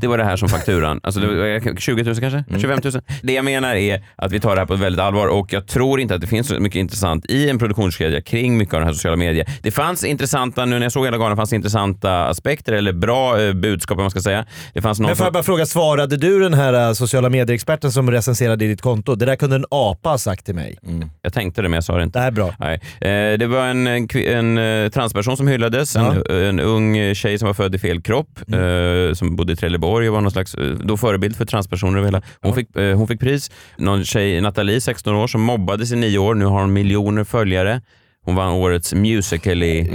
Det 0.01 0.07
var 0.07 0.17
det 0.17 0.23
här 0.23 0.38
som 0.38 0.49
fakturan. 0.49 0.99
Alltså 1.03 1.19
det 1.19 1.27
var 1.27 1.79
20 1.79 2.03
000 2.03 2.15
kanske? 2.15 2.43
25 2.59 2.79
000? 2.84 2.93
Det 3.21 3.34
jag 3.34 3.45
menar 3.45 3.75
är 3.75 4.03
att 4.15 4.31
vi 4.31 4.39
tar 4.39 4.55
det 4.55 4.61
här 4.61 4.65
på 4.65 4.73
ett 4.73 4.79
väldigt 4.79 5.01
allvar 5.01 5.27
och 5.27 5.53
jag 5.53 5.67
tror 5.67 5.99
inte 5.99 6.15
att 6.15 6.21
det 6.21 6.27
finns 6.27 6.47
så 6.47 6.59
mycket 6.59 6.79
intressant 6.79 7.25
i 7.25 7.49
en 7.49 7.59
produktionskedja 7.59 8.21
kring 8.21 8.57
mycket 8.57 8.73
av 8.73 8.79
de 8.79 8.86
här 8.86 8.93
sociala 8.93 9.17
medier. 9.17 9.49
Det 9.61 9.71
fanns 9.71 10.03
intressanta, 10.03 10.65
nu 10.65 10.75
när 10.75 10.86
jag 10.86 10.91
såg 10.91 11.05
hela 11.05 11.17
galan, 11.17 11.38
fanns 11.38 11.53
intressanta 11.53 12.25
aspekter 12.25 12.73
eller 12.73 12.93
bra 12.93 13.41
eh, 13.41 13.53
budskap 13.53 13.97
om 13.97 14.03
man 14.03 14.11
ska 14.11 14.19
säga. 14.19 14.45
Det 14.73 14.81
fanns 14.81 14.99
någon 14.99 15.07
Men 15.07 15.15
får 15.15 15.25
jag 15.25 15.34
bara 15.34 15.43
fråga, 15.43 15.65
svarade 15.65 16.17
du 16.17 16.39
den 16.39 16.53
här 16.53 16.88
äh, 16.88 16.93
sociala 16.93 17.29
medier-experten 17.29 17.91
som 17.91 18.11
recenserade 18.11 18.67
ditt 18.67 18.81
konto? 18.81 19.15
Det 19.15 19.25
där 19.25 19.36
kunde 19.36 19.55
en 19.55 19.65
apa 19.69 20.09
ha 20.09 20.17
sagt 20.17 20.45
till 20.45 20.55
mig. 20.55 20.77
Jag 21.21 21.34
tänkte 21.34 21.61
det 21.61 21.69
men 21.69 21.77
jag 21.77 21.84
sa 21.84 21.97
det 21.97 22.03
inte. 22.03 22.19
Det 22.19 22.25
är 22.25 22.31
bra. 22.31 22.55
Nej. 22.59 22.81
Eh, 23.01 23.38
det 23.38 23.47
var 23.47 23.65
en, 23.65 23.88
en, 23.88 24.07
en 24.15 24.57
eh, 24.57 24.89
transperson 24.89 25.38
som 25.38 25.47
hyllades, 25.47 25.95
en, 25.95 26.23
en 26.29 26.59
ung 26.59 27.15
tjej 27.15 27.39
som 27.39 27.45
var 27.45 27.53
född 27.53 27.75
i 27.75 27.79
fel 27.79 28.01
kropp, 28.01 28.39
eh, 28.47 29.13
som 29.13 29.36
bodde 29.36 29.53
i 29.53 29.55
Trelleborg 29.74 30.07
och 30.09 30.13
var 30.13 30.21
någon 30.21 30.32
slags 30.32 30.55
eh, 30.55 30.71
då 30.71 30.97
förebild 30.97 31.36
för 31.36 31.45
transpersoner. 31.45 31.97
över 31.97 32.07
hela. 32.07 32.21
Hon, 32.41 32.53
fick, 32.55 32.76
eh, 32.76 32.97
hon 32.97 33.07
fick 33.07 33.19
pris. 33.19 33.51
Någon 33.78 34.05
tjej, 34.05 34.41
Nathalie, 34.41 34.82
16 34.82 35.15
år, 35.15 35.28
som 35.28 35.41
mobbades 35.41 35.91
i 35.91 35.95
nio 35.95 36.17
år. 36.17 36.36
Nu 36.36 36.45
har 36.45 36.61
hon 36.61 36.74
miljoner 36.74 37.24
följare. 37.24 37.82
Hon 38.26 38.36
vann 38.36 38.53
årets 38.53 38.93
Musical.ly. 38.93 39.89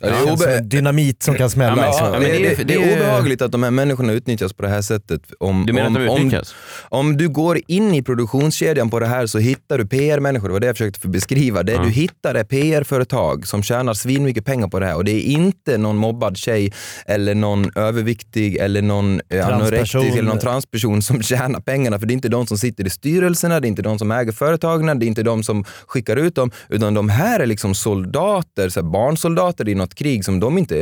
Ja, 0.00 0.08
det 0.08 0.14
är 0.16 0.32
obe- 0.36 0.60
dynamit 0.60 1.22
som 1.22 1.34
kan 1.34 1.50
smälla. 1.50 1.86
Ja, 1.86 1.92
men- 2.02 2.12
ja, 2.12 2.20
men 2.20 2.20
det, 2.42 2.46
är- 2.60 2.64
det, 2.64 2.74
är 2.74 2.96
obehagligt 2.96 3.42
att 3.42 3.52
de 3.52 3.62
här 3.62 3.70
människorna 3.70 4.12
utnyttjas 4.12 4.52
på 4.52 4.62
det 4.62 4.68
här 4.68 4.82
sättet. 4.82 5.22
Om, 5.40 5.66
Du 5.66 5.72
menar 5.72 5.86
om, 5.88 5.96
att 5.96 6.06
de 6.06 6.16
utnyttjas? 6.16 6.54
Om, 6.88 6.98
om 7.06 7.16
du 7.16 7.28
går 7.28 7.60
in 7.66 7.94
i 7.94 8.02
produktionskedjan 8.02 8.90
på 8.90 8.98
det 9.00 9.06
här 9.06 9.26
så 9.26 9.38
hittar 9.38 9.78
du 9.78 9.86
PR-människor, 9.86 10.48
det 10.48 10.52
var 10.52 10.60
det 10.60 10.66
jag 10.66 10.76
försökte 10.76 11.08
beskriva. 11.08 11.62
Det 11.62 11.78
du 11.82 11.90
hittar 11.90 12.34
är 12.34 12.44
PR-företag 12.44 13.46
som 13.46 13.62
tjänar 13.62 13.94
svinmycket 13.94 14.44
pengar 14.44 14.68
på 14.68 14.80
det 14.80 14.86
här 14.86 14.96
och 14.96 15.04
det 15.04 15.12
är 15.12 15.22
inte 15.22 15.78
någon 15.78 15.96
mobbad 15.96 16.36
tjej 16.36 16.72
eller 17.06 17.34
någon 17.34 17.70
överviktig 17.76 18.56
eller 18.56 18.82
någon 18.82 19.20
eh, 19.28 19.48
anorektisk 19.48 19.94
eller 19.94 20.22
någon 20.22 20.38
transperson 20.38 21.02
som 21.02 21.22
tjänar 21.22 21.60
pengarna 21.60 21.98
för 21.98 22.06
det 22.06 22.12
är 22.12 22.14
inte 22.14 22.28
de 22.28 22.46
som 22.46 22.58
sitter 22.58 22.86
i 22.86 22.90
styrelserna, 22.90 23.60
det 23.60 23.66
är 23.66 23.68
inte 23.68 23.82
de 23.82 23.98
som 23.98 24.10
äger 24.10 24.32
företagen, 24.32 24.98
det 24.98 25.06
är 25.06 25.08
inte 25.08 25.22
de 25.22 25.42
som 25.42 25.64
skickar 25.86 26.16
ut 26.16 26.34
dem 26.34 26.50
utan 26.68 26.94
de 26.94 27.08
här 27.08 27.40
är 27.40 27.46
liksom 27.46 27.74
soldater, 27.74 28.68
så 28.68 28.80
här 28.80 28.88
barnsoldater 28.90 29.68
i 29.68 29.74
något 29.88 29.94
krig 29.94 30.24
som 30.24 30.40
de 30.40 30.58
inte... 30.58 30.74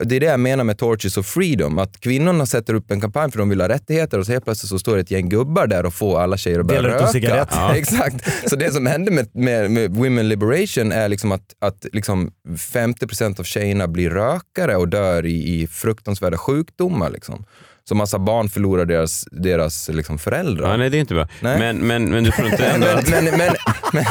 Det 0.00 0.16
är 0.16 0.20
det 0.20 0.26
jag 0.26 0.40
menar 0.40 0.64
med 0.64 0.78
Torches 0.78 1.16
of 1.16 1.26
Freedom, 1.26 1.78
att 1.78 2.00
kvinnorna 2.00 2.46
sätter 2.46 2.74
upp 2.74 2.90
en 2.90 3.00
kampanj 3.00 3.30
för 3.30 3.38
de 3.38 3.48
vill 3.48 3.60
ha 3.60 3.68
rättigheter 3.68 4.18
och 4.18 4.26
så 4.26 4.32
helt 4.32 4.44
plötsligt 4.44 4.70
så 4.70 4.78
står 4.78 4.94
det 4.94 5.00
ett 5.00 5.10
gäng 5.10 5.28
gubbar 5.28 5.66
där 5.66 5.86
och 5.86 5.94
får 5.94 6.20
alla 6.20 6.36
tjejer 6.36 6.60
att 6.60 6.66
börja 6.66 6.82
Delar 6.82 6.94
röka. 6.94 7.06
cigarett. 7.06 7.48
Ja. 7.56 7.76
Exakt. 7.76 8.50
Så 8.50 8.56
det 8.56 8.72
som 8.72 8.86
hände 8.86 9.10
med, 9.10 9.28
med, 9.32 9.70
med 9.70 9.94
Women 9.94 10.28
Liberation 10.28 10.92
är 10.92 11.08
liksom 11.08 11.32
att, 11.32 11.54
att 11.60 11.86
liksom 11.92 12.32
50% 12.48 13.40
av 13.40 13.44
tjejerna 13.44 13.88
blir 13.88 14.10
rökare 14.10 14.76
och 14.76 14.88
dör 14.88 15.26
i, 15.26 15.60
i 15.60 15.66
fruktansvärda 15.66 16.38
sjukdomar. 16.38 17.10
Liksom. 17.10 17.44
Så 17.88 17.94
massa 17.94 18.18
barn 18.18 18.48
förlorar 18.48 18.84
deras, 18.84 19.28
deras 19.30 19.88
liksom 19.88 20.18
föräldrar. 20.18 20.70
Ja, 20.70 20.76
nej, 20.76 20.90
det 20.90 20.96
är 20.96 21.00
inte 21.00 21.14
bra. 21.14 21.28
Nej. 21.40 21.58
Men, 21.58 21.78
men, 21.78 22.10
men 22.10 22.24
du 22.24 22.30
tror 22.30 22.48
inte 22.48 22.66
ändå 22.66 22.86
men, 22.86 22.98
att... 22.98 23.10
men, 23.10 23.24
men, 23.24 23.38
men, 23.92 24.04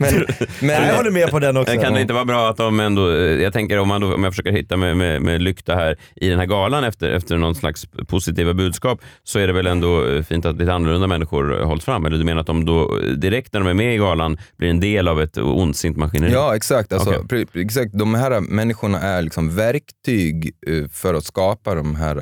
men, 0.00 0.26
men, 0.60 0.88
jag 0.88 0.96
håller 0.96 1.10
med 1.10 1.30
på 1.30 1.38
den 1.38 1.56
också. 1.56 1.74
Kan 1.74 1.94
det 1.94 2.00
inte 2.00 2.12
vara 2.12 2.24
bra 2.24 2.50
att 2.50 2.56
de 2.56 2.80
ändå, 2.80 3.10
eh, 3.10 3.16
jag 3.16 3.52
tänker 3.52 3.78
om, 3.78 3.88
man 3.88 4.00
då, 4.00 4.14
om 4.14 4.24
jag 4.24 4.32
försöker 4.32 4.52
hitta 4.52 4.76
med, 4.76 4.96
med, 4.96 5.22
med 5.22 5.42
lykta 5.42 5.74
här 5.74 5.96
i 6.16 6.28
den 6.28 6.38
här 6.38 6.46
galan 6.46 6.84
efter, 6.84 7.10
efter 7.10 7.36
någon 7.36 7.54
slags 7.54 7.86
positiva 8.08 8.54
budskap 8.54 9.00
så 9.22 9.38
är 9.38 9.46
det 9.46 9.52
väl 9.52 9.66
ändå 9.66 10.06
eh, 10.06 10.22
fint 10.22 10.46
att 10.46 10.56
lite 10.56 10.72
annorlunda 10.72 11.06
människor 11.06 11.60
eh, 11.60 11.66
hålls 11.66 11.84
fram? 11.84 12.06
Eller 12.06 12.18
du 12.18 12.24
menar 12.24 12.40
att 12.40 12.46
de 12.46 12.64
då 12.64 12.98
direkt 13.16 13.52
när 13.52 13.60
de 13.60 13.68
är 13.68 13.74
med 13.74 13.94
i 13.94 13.98
galan 13.98 14.38
blir 14.56 14.70
en 14.70 14.80
del 14.80 15.08
av 15.08 15.22
ett 15.22 15.38
ondsint 15.38 15.96
maskineri? 15.96 16.32
Ja, 16.32 16.56
exakt. 16.56 16.92
Alltså, 16.92 17.10
pre- 17.10 17.64
exakt. 17.64 17.92
De 17.92 18.14
här 18.14 18.40
människorna 18.40 19.00
är 19.00 19.22
liksom 19.22 19.56
verktyg 19.56 20.54
för 20.92 21.14
att 21.14 21.24
skapa 21.24 21.74
de 21.74 21.96
här, 21.96 22.16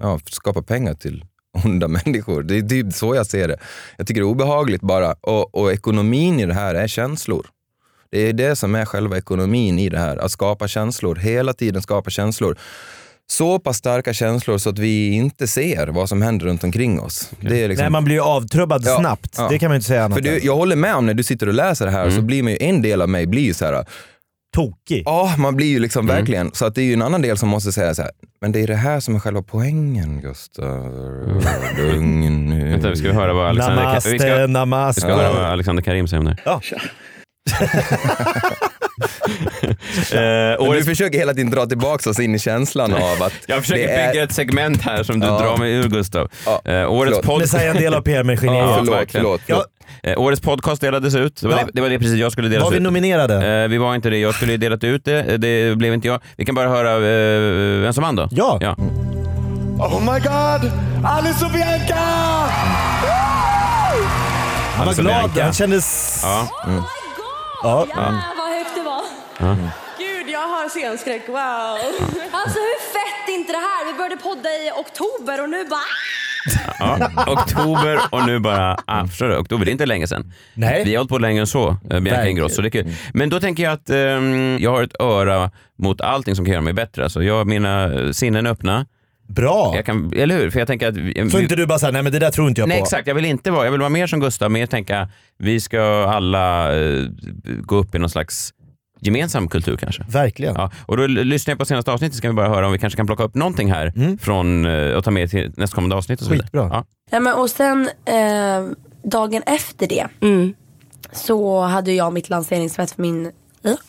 ja, 0.00 0.20
skapa 0.30 0.62
pengar 0.62 0.94
till 0.94 1.24
onda 1.64 1.88
människor. 1.88 2.42
Det 2.42 2.56
är 2.58 2.62
typ 2.62 2.92
så 2.94 3.14
jag 3.14 3.26
ser 3.26 3.48
det. 3.48 3.56
Jag 3.98 4.06
tycker 4.06 4.20
det 4.20 4.24
är 4.24 4.30
obehagligt 4.30 4.82
bara. 4.82 5.12
Och, 5.12 5.54
och 5.54 5.72
ekonomin 5.72 6.40
i 6.40 6.46
det 6.46 6.54
här 6.54 6.74
är 6.74 6.86
känslor. 6.88 7.46
Det 8.12 8.18
är 8.18 8.32
det 8.32 8.56
som 8.56 8.74
är 8.74 8.84
själva 8.84 9.18
ekonomin 9.18 9.78
i 9.78 9.88
det 9.88 9.98
här. 9.98 10.16
Att 10.16 10.30
skapa 10.32 10.68
känslor, 10.68 11.16
hela 11.16 11.52
tiden 11.52 11.82
skapa 11.82 12.10
känslor. 12.10 12.58
Så 13.30 13.58
pass 13.58 13.76
starka 13.76 14.12
känslor 14.12 14.58
så 14.58 14.70
att 14.70 14.78
vi 14.78 15.10
inte 15.12 15.46
ser 15.48 15.86
vad 15.86 16.08
som 16.08 16.22
händer 16.22 16.46
runt 16.46 16.64
omkring 16.64 17.00
oss. 17.00 17.30
Det 17.40 17.62
är 17.64 17.68
liksom... 17.68 17.82
Nej, 17.84 17.90
man 17.90 18.04
blir 18.04 18.14
ju 18.14 18.20
avtrubbad 18.22 18.82
Ja, 18.86 18.98
snabbt. 19.00 19.34
ja. 19.38 19.48
Det 19.48 19.58
kan 19.58 19.68
man 19.68 19.74
ju 19.74 19.76
inte 19.76 19.88
säga 19.88 20.04
annat 20.04 20.18
För 20.18 20.22
du, 20.22 20.38
jag 20.42 20.56
håller 20.56 20.76
med 20.76 20.94
om 20.94 21.06
när 21.06 21.14
du 21.14 21.22
sitter 21.22 21.46
och 21.46 21.54
läser 21.54 21.86
det 21.86 21.92
här 21.92 22.02
Mm. 22.02 22.16
så 22.16 22.22
blir 22.22 22.42
man 22.42 22.52
ju, 22.52 22.58
en 22.60 22.82
del 22.82 23.02
av 23.02 23.08
mig 23.08 23.26
blir 23.26 23.42
ju 23.42 23.54
så 23.54 23.64
här 23.64 23.84
Tokig. 24.54 25.02
Ja, 25.06 25.34
man 25.38 25.56
blir 25.56 25.66
ju 25.66 25.78
liksom 25.78 26.04
Mm. 26.06 26.16
verkligen, 26.16 26.50
så 26.54 26.66
att 26.66 26.74
det 26.74 26.80
är 26.82 26.84
ju 26.84 26.92
en 26.92 27.02
annan 27.02 27.22
del 27.22 27.36
som 27.38 27.48
måste 27.48 27.72
säga 27.72 27.94
så 27.94 28.02
här, 28.02 28.10
men 28.40 28.52
det 28.52 28.60
är 28.62 28.66
det 28.66 28.74
här 28.76 29.00
som 29.00 29.14
är 29.14 29.18
själva 29.18 29.42
poängen 29.42 30.20
Gustav. 30.20 30.92
Lugn 31.78 32.46
nu. 32.48 32.70
Vänta, 32.70 32.90
vi 32.90 32.96
ska 32.96 33.12
höra 33.12 33.32
vad 33.32 33.46
Alexander, 33.48 33.84
Namaste, 33.84 34.10
vi 34.10 34.18
ska, 34.18 34.26
vi 34.28 35.12
ska 35.14 35.22
höra 35.22 35.32
vad 35.32 35.44
Alexander 35.52 35.82
Karim 35.82 36.08
säger 36.08 36.18
om 36.20 36.24
det. 36.26 36.36
Ja. 36.44 36.60
Eh, 40.12 40.72
du 40.72 40.84
försöker 40.84 41.18
hela 41.18 41.34
tiden 41.34 41.50
dra 41.50 41.66
tillbaka 41.66 42.10
oss 42.10 42.20
in 42.20 42.34
i 42.34 42.38
känslan 42.38 42.92
av 42.94 43.22
att 43.22 43.32
jag 43.46 43.60
försöker 43.60 43.86
det 43.86 43.92
är... 43.92 44.08
bygga 44.12 44.22
ett 44.24 44.32
segment 44.32 44.82
här 44.82 45.02
som 45.02 45.20
du 45.20 45.26
Ja. 45.26 45.38
drar 45.38 45.56
mig 45.56 45.72
ur 45.72 45.88
Gustav. 45.88 46.28
Ja, 46.46 46.62
Eh, 46.64 46.92
årets 46.92 47.10
förlåt. 47.16 47.26
podd... 47.26 47.38
Men 47.38 47.48
säg 47.48 47.68
en 47.68 47.76
del 47.76 47.94
av 47.94 48.00
PR-maskineriet. 48.02 48.64
Ja, 48.68 48.76
förlåt, 48.78 49.08
förlåt, 49.12 49.40
förlåt. 49.46 49.66
Eh, 50.02 50.18
årets 50.18 50.42
podcast 50.42 50.80
delades 50.80 51.14
ut. 51.14 51.36
Det 51.40 51.48
var, 51.48 51.54
Ja. 51.58 51.64
det, 51.64 51.70
det 51.74 51.80
var 51.80 51.88
det 51.88 51.98
precis 51.98 52.14
jag 52.18 52.32
skulle 52.32 52.48
delas 52.48 52.64
Var 52.64 52.70
vi 52.70 52.76
ut. 52.76 52.82
nominerade? 52.82 53.62
Eh, 53.62 53.68
vi 53.68 53.78
var 53.78 53.94
inte 53.94 54.10
det. 54.10 54.18
Jag 54.18 54.34
skulle 54.34 54.56
delat 54.56 54.84
ut 54.84 55.04
det. 55.04 55.18
Eh, 55.22 55.38
Det 55.38 55.76
blev 55.78 55.94
inte 55.94 56.08
jag. 56.08 56.20
Vi 56.36 56.44
kan 56.44 56.54
bara 56.54 56.68
höra 56.68 56.94
eh, 56.94 57.80
vem 57.82 57.92
som 57.92 58.02
vann 58.04 58.16
då. 58.16 58.28
Ja. 58.30 58.58
ja. 58.60 58.76
Oh 59.78 60.00
my 60.00 60.20
god! 60.20 60.72
Alice 61.04 61.44
och 61.44 61.50
Bianca! 61.52 61.96
Han 64.76 64.86
var 64.86 64.94
glad. 64.94 65.04
Bianca. 65.30 65.44
Han 65.44 65.52
kändes... 65.52 66.20
Ja. 66.22 66.48
Ja. 67.62 67.86
Jävlar 67.88 68.36
vad 68.36 68.48
högt 68.58 68.74
det 68.74 68.82
var. 68.82 69.02
Gud, 69.98 70.30
jag 70.30 70.40
har 70.48 70.68
scenskräck. 70.68 71.28
Wow. 71.28 71.36
Alltså 72.32 72.58
hur 72.58 72.78
fett 72.94 73.28
är 73.28 73.34
inte 73.34 73.52
det 73.52 73.58
här? 73.58 73.86
Vi 73.86 73.98
började 73.98 74.16
podda 74.16 74.48
i 74.48 74.70
oktober 74.76 75.42
och 75.42 75.50
nu 75.50 75.64
bara... 75.64 75.80
Ja. 76.78 77.10
Oktober 77.26 77.98
och 78.10 78.26
nu 78.26 78.38
bara, 78.38 78.76
ah, 78.84 79.06
förstår 79.06 79.28
du? 79.28 79.36
Oktober, 79.36 79.64
det 79.64 79.70
är 79.70 79.72
inte 79.72 79.86
länge 79.86 80.06
sedan. 80.06 80.32
Nej. 80.54 80.82
Vi 80.84 80.90
har 80.90 80.98
hållit 80.98 81.10
på 81.10 81.18
längre 81.18 81.40
än 81.40 81.46
så, 81.46 81.68
eh, 81.68 81.76
Bianca 81.88 82.00
Verkligen. 82.00 82.28
Ingrosso. 82.28 82.62
Det 82.62 82.68
är 82.68 82.70
kul. 82.70 82.86
Men 83.14 83.28
då 83.30 83.40
tänker 83.40 83.62
jag 83.62 83.72
att 83.72 83.90
ehm, 83.90 84.58
jag 84.60 84.70
har 84.70 84.82
ett 84.82 85.00
öra 85.00 85.50
mot 85.78 86.00
allting 86.00 86.36
som 86.36 86.44
kan 86.44 86.52
göra 86.52 86.62
mig 86.62 86.72
bättre. 86.72 87.02
Alltså, 87.04 87.22
jag, 87.22 87.46
mina 87.46 87.90
sinnen 88.12 88.46
är 88.46 88.50
öppna. 88.50 88.86
Bra. 89.28 89.72
Jag 89.76 89.86
kan, 89.86 90.12
eller 90.16 90.38
hur? 90.38 90.50
För 90.50 90.58
jag 90.58 90.68
tänker 90.68 90.88
att... 90.88 91.30
Så 91.32 91.38
inte 91.40 91.56
du 91.56 91.66
bara 91.66 91.78
säger 91.78 91.92
nej 91.92 92.02
men 92.02 92.12
det 92.12 92.18
där 92.18 92.30
tror 92.30 92.48
inte 92.48 92.60
jag 92.60 92.68
Nej 92.68 92.78
på. 92.78 92.84
exakt, 92.84 93.06
jag 93.06 93.14
vill 93.14 93.24
inte 93.24 93.50
vara, 93.50 93.64
jag 93.64 93.72
vill 93.72 93.80
vara 93.80 93.90
mer 93.90 94.06
som 94.06 94.20
Gustav, 94.20 94.50
mer 94.50 94.66
tänka 94.66 95.08
vi 95.38 95.60
ska 95.60 96.04
alla 96.08 96.76
eh, 96.78 97.04
gå 97.62 97.76
upp 97.76 97.94
i 97.94 97.98
någon 97.98 98.10
slags 98.10 98.52
gemensam 99.00 99.48
kultur 99.48 99.76
kanske. 99.76 100.04
Verkligen. 100.08 100.54
Ja, 100.54 100.70
och 100.86 100.96
då 100.96 101.06
lyssnar 101.06 101.52
jag 101.52 101.58
på 101.58 101.64
senaste 101.64 101.92
avsnittet 101.92 102.16
så 102.16 102.22
kan 102.22 102.30
vi 102.30 102.36
bara 102.36 102.48
höra 102.48 102.66
om 102.66 102.72
vi 102.72 102.78
kanske 102.78 102.96
kan 102.96 103.06
plocka 103.06 103.22
upp 103.22 103.34
någonting 103.34 103.72
här 103.72 104.16
från, 104.20 104.66
eh, 104.66 104.96
och 104.96 105.04
ta 105.04 105.10
med 105.10 105.30
till 105.30 105.52
nästkommande 105.56 105.96
avsnitt. 105.96 106.20
Och 106.20 106.26
så. 106.26 106.32
Skitbra. 106.32 106.68
Ja. 106.72 106.84
Ja, 107.10 107.20
men, 107.20 107.34
och 107.34 107.50
sen 107.50 107.90
eh, 108.04 108.66
dagen 109.02 109.42
efter 109.46 109.86
det 109.86 110.06
så 111.12 111.60
hade 111.60 111.92
jag 111.92 112.12
mitt 112.12 112.28
lanseringsfest 112.30 112.94
för 112.94 113.02
min 113.02 113.32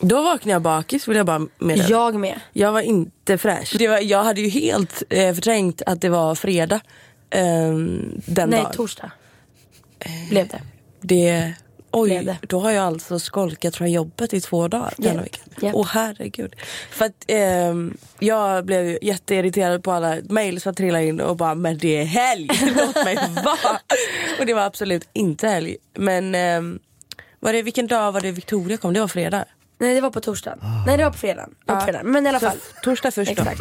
Då 0.00 0.22
vaknade 0.22 0.50
jag 0.52 0.62
bakis 0.62 1.08
vill 1.08 1.16
jag 1.16 1.26
bara 1.26 1.46
meddela. 1.58 1.88
Jag 1.88 2.14
med. 2.14 2.40
Jag 2.52 2.72
var 2.72 2.80
inte 2.80 3.38
fräsch. 3.38 3.74
Det 3.78 3.88
var, 3.88 3.98
jag 3.98 4.24
hade 4.24 4.40
ju 4.40 4.48
helt 4.48 5.02
eh, 5.10 5.34
förträngt 5.34 5.82
att 5.86 6.00
det 6.00 6.08
var 6.08 6.34
fredag 6.34 6.80
ehm, 7.30 8.20
den 8.26 8.50
Nej, 8.50 8.62
dagen. 8.62 8.72
torsdag. 8.72 9.10
Blev 10.30 10.48
det. 10.48 10.60
Det, 11.00 11.52
oj, 11.92 12.38
då 12.48 12.60
har 12.60 12.70
jag 12.70 12.84
alltså 12.86 13.18
skolkat 13.18 13.76
från 13.76 13.92
jobbet 13.92 14.34
i 14.34 14.40
två 14.40 14.68
dagar 14.68 14.94
denna 14.96 15.14
Japp, 15.14 15.24
veckan. 15.24 15.44
japp. 15.60 15.74
Åh 15.74 15.86
herregud. 15.90 16.54
För 16.90 17.04
att 17.04 17.24
ehm, 17.28 17.96
jag 18.18 18.64
blev 18.64 18.98
jätteirriterad 19.02 19.82
på 19.84 19.92
alla 19.92 20.16
mail 20.28 20.60
som 20.60 20.74
trillade 20.74 21.04
in 21.04 21.20
och 21.20 21.36
bara 21.36 21.54
men 21.54 21.78
det 21.78 21.96
är 22.00 22.04
helg, 22.04 22.48
låt 22.76 23.04
mig 23.04 23.16
vara. 23.44 23.80
Och 24.40 24.46
det 24.46 24.54
var 24.54 24.62
absolut 24.62 25.08
inte 25.12 25.48
helg. 25.48 25.76
Men 25.94 26.34
ehm, 26.34 26.78
var 27.40 27.52
det, 27.52 27.62
vilken 27.62 27.86
dag 27.86 28.12
var 28.12 28.20
det 28.20 28.30
Victoria 28.32 28.76
kom? 28.76 28.92
Det 28.92 29.00
var 29.00 29.08
fredag. 29.08 29.44
Nej 29.78 29.94
det 29.94 30.00
var 30.00 30.10
på 30.10 30.20
torsdagen. 30.20 30.58
Nej 30.86 30.96
det 30.96 31.04
var 31.04 31.10
på 31.10 31.18
fredagen. 31.18 31.54
På 31.66 31.80
fredagen. 31.80 32.06
Men 32.12 32.26
i 32.26 32.28
alla 32.28 32.40
Så 32.40 32.46
fall. 32.46 32.58
Torsdag 32.82 33.10
först 33.10 33.36
då. 33.36 33.42
Exakt. 33.42 33.60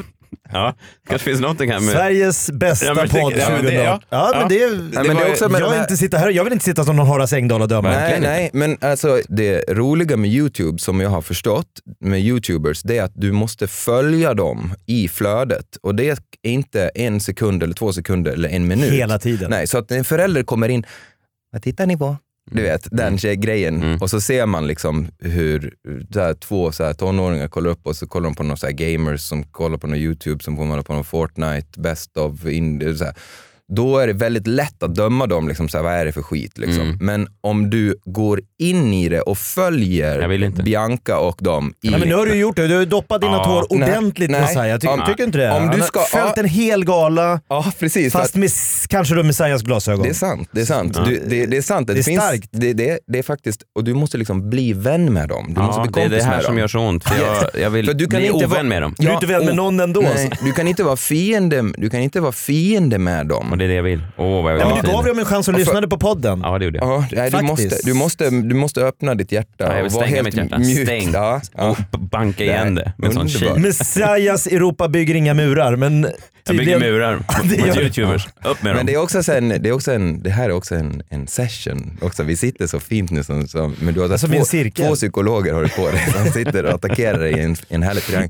Ja, 0.53 0.75
kanske 1.07 1.29
finns 1.29 1.41
någonting 1.41 1.71
här 1.71 1.79
med... 1.79 1.89
Sveriges 1.93 2.51
bästa 2.51 2.85
Ja, 2.85 2.95
podd 2.95 3.33
ja, 3.37 3.49
men 3.49 3.61
2018. 3.61 3.65
det- 3.65 3.73
Ja, 3.73 3.99
ja. 4.09 4.33
men 4.39 4.47
det, 4.49 4.55
Ja, 4.95 5.03
men 5.03 5.15
det 5.17 5.23
är 5.23 5.31
också 5.31 5.49
med 5.49 5.61
jag, 5.61 5.65
de 5.67 5.71
vill 5.71 5.77
här- 5.79 5.83
inte 5.85 5.97
sitta 5.97 6.17
här, 6.17 6.29
jag 6.29 6.43
vill 6.43 6.53
inte 6.53 6.65
sitta 6.65 6.85
som 6.85 6.95
någon 6.95 7.07
Horace 7.07 7.35
Engdahl 7.35 7.61
och 7.61 7.67
döma. 7.67 7.89
Nej, 7.89 8.19
nej, 8.19 8.49
men 8.53 8.77
alltså 8.81 9.21
det 9.29 9.63
roliga 9.69 10.17
med 10.17 10.29
Youtube 10.29 10.79
som 10.79 10.99
jag 11.01 11.09
har 11.09 11.21
förstått 11.21 11.67
med 11.99 12.19
Youtubers, 12.21 12.81
det 12.81 12.97
är 12.97 13.03
att 13.03 13.11
du 13.15 13.31
måste 13.31 13.67
följa 13.67 14.33
dem 14.33 14.73
i 14.85 15.07
flödet. 15.07 15.77
Och 15.83 15.95
det 15.95 16.09
är 16.09 16.17
inte 16.43 16.91
en 16.95 17.19
sekund 17.19 17.63
eller 17.63 17.73
två 17.73 17.93
sekunder 17.93 18.31
eller 18.31 18.49
en 18.49 18.67
minut. 18.67 18.91
Hela 18.91 19.19
tiden. 19.19 19.49
Nej, 19.49 19.67
så 19.67 19.77
att 19.77 19.91
en 19.91 20.03
förälder 20.03 20.43
kommer 20.43 20.69
in, 20.69 20.85
vad 21.51 21.61
tittar 21.61 21.85
ni 21.85 21.97
på? 21.97 22.17
Du 22.51 22.61
vet, 22.61 22.87
den 22.91 23.17
tjej- 23.17 23.35
grejen. 23.35 23.97
Och 24.01 24.09
så 24.09 24.21
ser 24.21 24.45
man 24.45 24.67
liksom 24.67 25.07
hur 25.19 25.73
så 26.13 26.19
här, 26.19 26.33
två 26.33 26.71
så 26.71 26.83
här, 26.83 26.93
tonåringar 26.93 27.47
kollar 27.47 27.69
upp 27.69 27.85
och 27.87 27.95
så 27.95 28.07
kollar 28.07 28.23
de 28.29 28.35
på 28.35 28.43
några 28.43 28.71
gamers 28.71 29.21
som 29.21 29.43
kollar 29.43 29.77
på 29.77 29.87
någon 29.87 29.97
YouTube 29.97 30.43
som 30.43 30.57
kollar 30.57 30.81
på 30.81 30.93
någon 30.93 31.03
Fortnite, 31.03 31.79
Best 31.79 32.17
of 32.17 32.45
Indie. 32.45 32.95
Så 32.95 33.03
här. 33.05 33.13
Då 33.75 33.97
är 33.97 34.07
det 34.07 34.13
väldigt 34.13 34.47
lätt 34.47 34.83
att 34.83 34.95
döma 34.95 35.27
dem, 35.27 35.47
liksom, 35.47 35.69
så 35.69 35.77
här, 35.77 35.83
vad 35.83 35.93
är 35.93 36.05
det 36.05 36.11
för 36.11 36.21
skit? 36.21 36.57
Liksom. 36.57 36.81
Mm. 36.81 36.97
Men 37.01 37.27
om 37.41 37.69
du 37.69 37.95
går 38.05 38.41
in 38.59 38.93
i 38.93 39.09
det 39.09 39.21
och 39.21 39.37
följer 39.37 40.63
Bianca 40.63 41.17
och 41.19 41.37
dem 41.39 41.73
i... 41.83 41.89
Nej, 41.89 41.99
men 41.99 42.09
nu 42.09 42.15
har 42.15 42.25
du 42.25 42.35
gjort 42.35 42.55
det, 42.55 42.67
du 42.67 42.75
har 42.77 42.85
doppat 42.85 43.21
dina 43.21 43.33
Ja. 43.33 43.45
tår 43.45 43.73
ordentligt 43.73 44.31
Nej, 44.31 44.41
Messiah. 44.41 44.67
Jag 44.67 44.81
tycker, 44.81 44.97
nej. 44.97 45.05
tycker 45.07 45.23
inte 45.23 45.37
det. 45.37 45.51
Om 45.51 45.61
du 45.63 45.67
Han 45.69 45.79
har 45.79 45.87
ska- 45.87 45.99
följt 45.99 46.37
en 46.37 46.45
hel 46.45 46.85
gala, 46.85 47.39
Ja, 47.49 47.65
precis. 47.79 48.13
fast 48.13 48.35
med 48.35 48.49
kanske 48.87 49.15
då 49.15 49.23
Messiahs 49.23 49.61
glasögon. 49.61 50.03
Det 50.03 50.09
är 50.09 50.13
sant. 50.13 50.49
Det 50.51 50.61
är 50.61 50.65
sant. 50.65 50.93
Ja. 50.95 51.03
Du, 51.05 51.23
det, 51.27 51.45
det 51.45 51.57
är 51.57 51.61
sant. 51.61 51.87
Det 51.87 51.93
är 51.93 52.03
finns, 52.03 52.21
starkt. 52.23 52.49
Det, 52.51 52.73
det, 52.73 52.99
det 53.07 53.19
är 53.19 53.23
faktiskt, 53.23 53.61
och 53.75 53.83
du 53.83 53.93
måste 53.93 54.17
liksom 54.17 54.49
bli 54.49 54.73
vän 54.73 55.13
med 55.13 55.29
dem. 55.29 55.53
Du 55.55 55.61
måste 55.61 55.81
bli 55.81 55.91
det 55.93 55.99
är 56.01 56.03
kompis 56.03 56.17
det 56.23 56.29
här 56.29 56.35
med 56.35 56.43
som 56.45 56.53
dem. 56.55 56.59
gör 56.59 56.67
så 56.67 56.79
ont. 56.79 57.03
För 57.03 57.15
jag, 57.25 57.63
jag 57.63 57.69
vill 57.69 57.85
För 57.85 57.93
du 57.93 58.07
kan 58.07 58.17
bli 58.19 58.25
inte 58.27 58.37
ovän 58.45 58.49
vara- 58.49 58.63
med 58.63 58.81
dem. 58.81 58.95
Du 58.97 59.07
är 59.07 59.13
inte 59.13 59.25
vän 59.27 59.45
med 59.45 59.55
någon 59.55 59.79
ändå. 59.79 60.01
Nej, 60.01 60.31
du 60.45 60.51
kan 60.51 60.67
inte 60.67 60.83
vara 60.83 60.97
fiende, 60.97 61.63
du 61.77 61.89
kan 61.89 61.99
inte 61.99 62.19
vara 62.19 62.31
fiende 62.31 62.97
med 62.97 63.27
dem. 63.27 63.57
Det 63.61 63.65
är 63.65 63.67
det 63.69 63.73
jag 63.75 63.83
vill. 63.83 64.01
Åh, 64.17 64.43
vad 64.43 64.51
jag 64.51 64.57
vill 64.57 64.65
Ja, 64.67 64.75
men 64.75 64.85
du 64.85 64.91
gav 64.91 65.05
dem 65.05 65.19
en 65.19 65.25
chans 65.25 65.47
och 65.47 65.53
Och 65.53 65.59
för- 65.59 65.65
lyssnade 65.65 65.87
på 65.87 65.97
podden. 65.97 66.41
Ja, 66.43 66.57
det 66.59 66.65
gjorde 66.65 66.77
jag. 66.79 66.87
Ja, 66.87 67.05
nej, 67.11 67.25
du, 67.25 67.31
Faktiskt. 67.31 67.49
måste, 67.71 67.79
du, 67.87 67.93
måste, 67.93 68.29
du 68.29 68.55
måste 68.55 68.81
öppna 68.81 69.15
ditt 69.15 69.31
hjärta 69.31 69.49
Ja, 69.57 69.65
jag 69.65 69.75
vill 69.75 69.85
och 69.85 69.91
vara 69.91 70.03
stänga 70.05 70.15
helt 70.15 70.25
mitt 70.25 70.35
hjärta. 70.35 70.57
mjukt. 70.57 70.87
Stäng. 70.87 71.09
Ja, 71.13 71.41
ja. 71.57 71.75
Och 71.91 71.99
banka 71.99 72.43
igen 72.43 72.75
det 72.75 72.93
med 72.97 73.07
en 73.07 73.13
sån 73.13 73.21
Underbart. 73.21 73.53
kil. 73.55 73.61
Messiahs 73.63 74.47
Europa 74.47 74.87
bygger 74.87 75.15
inga 75.15 75.33
murar, 75.33 75.75
men 75.75 76.03
Jag 76.03 76.11
bygger 76.57 76.73
tydligen- 76.73 76.79
murar 76.93 77.15
mot 77.43 77.57
gör 77.67 77.75
det. 77.75 77.81
youtubers. 77.81 78.27
Upp 78.27 78.43
med 78.43 78.55
Men 78.63 78.75
dem. 78.75 78.85
det, 78.85 78.93
är 78.93 78.97
också 78.97 79.23
så 79.23 79.31
en, 79.31 79.49
det, 79.49 79.69
är 79.69 79.71
också 79.71 79.91
en, 79.93 80.23
det 80.23 80.29
här 80.29 80.45
är 80.49 80.51
också 80.53 80.75
en, 80.75 81.03
en 81.09 81.27
session. 81.27 81.97
Också. 82.01 82.23
Vi 82.23 82.35
sitter 82.35 82.67
så 82.67 82.79
fint 82.79 83.11
nu, 83.11 83.23
som, 83.23 83.47
som, 83.47 83.75
men 83.79 83.93
du 83.93 83.99
har 83.99 84.17
Som 84.17 84.29
i 84.29 84.35
två, 84.35 84.39
en 84.39 84.45
cirkel. 84.45 84.85
två 84.85 84.95
psykologer 84.95 85.53
har 85.53 85.61
du 85.63 85.69
på 85.69 85.87
dig 85.91 86.07
som 86.13 86.31
sitter 86.31 86.63
och 86.65 86.73
attackerar 86.73 87.19
dig 87.19 87.31
i 87.33 87.39
en, 87.41 87.55
en 87.69 87.83
härlig 87.83 88.03
triangel. 88.03 88.29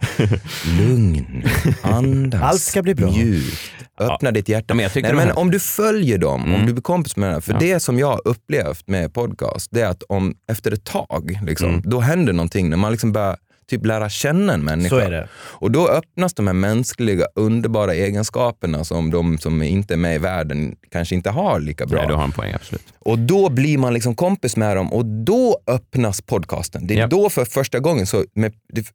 Lugn, 0.79 1.43
andas, 1.81 2.41
Allt 2.41 2.61
ska 2.61 2.81
bli 2.81 2.95
bra. 2.95 3.11
mjukt. 3.11 3.57
Öppna 4.01 4.31
ditt 4.31 4.49
hjärta. 4.49 4.73
men 4.73 4.89
Nej, 4.95 5.03
men 5.13 5.17
här- 5.27 5.39
om 5.39 5.51
du 5.51 5.59
följer 5.59 6.17
dem, 6.17 6.43
om 6.43 6.49
Mm. 6.53 6.65
du 6.65 6.73
blir 6.73 6.81
kompis 6.83 7.15
med 7.17 7.31
dem, 7.31 7.41
för 7.41 7.53
Ja. 7.53 7.59
det 7.59 7.79
som 7.79 7.99
jag 7.99 8.07
har 8.07 8.21
upplevt 8.27 8.87
med 8.87 9.13
podcast, 9.13 9.67
det 9.71 9.81
är 9.81 9.87
att 9.89 10.03
om, 10.09 10.35
efter 10.51 10.71
ett 10.71 10.83
tag, 10.83 11.39
liksom, 11.43 11.69
Mm. 11.69 11.81
då 11.85 11.99
händer 11.99 12.33
någonting 12.33 12.69
när 12.69 12.77
man 12.77 12.91
liksom 12.91 13.11
börjar 13.11 13.37
typ 13.69 13.85
lära 13.85 14.09
känna 14.09 14.53
en 14.53 14.63
människa. 14.63 14.89
Så 14.89 14.97
är 14.97 15.11
det. 15.11 15.27
Och 15.33 15.71
då 15.71 15.87
öppnas 15.89 16.33
de 16.33 16.47
här 16.47 16.53
mänskliga 16.53 17.25
underbara 17.35 17.93
egenskaperna 17.93 18.83
som 18.83 19.11
de 19.11 19.37
som 19.37 19.61
inte 19.63 19.93
är 19.93 19.97
med 19.97 20.15
i 20.15 20.17
världen 20.17 20.75
kanske 20.91 21.15
inte 21.15 21.29
har 21.29 21.59
lika 21.59 21.85
bra. 21.85 21.99
Nej, 21.99 22.07
du 22.07 22.13
har 22.13 22.23
en 22.23 22.31
poäng, 22.31 22.53
absolut. 22.53 22.83
Och 22.99 23.19
då 23.19 23.49
blir 23.49 23.77
man 23.77 23.93
liksom 23.93 24.15
kompis 24.15 24.57
med 24.57 24.77
dem 24.77 24.93
och 24.93 25.05
då 25.05 25.59
öppnas 25.67 26.21
podcasten. 26.21 26.87
Det 26.87 26.93
är 26.93 26.99
Ja. 26.99 27.07
då 27.07 27.29
för 27.29 27.45
första 27.45 27.79
gången, 27.79 28.05
så 28.07 28.25
med, 28.35 28.53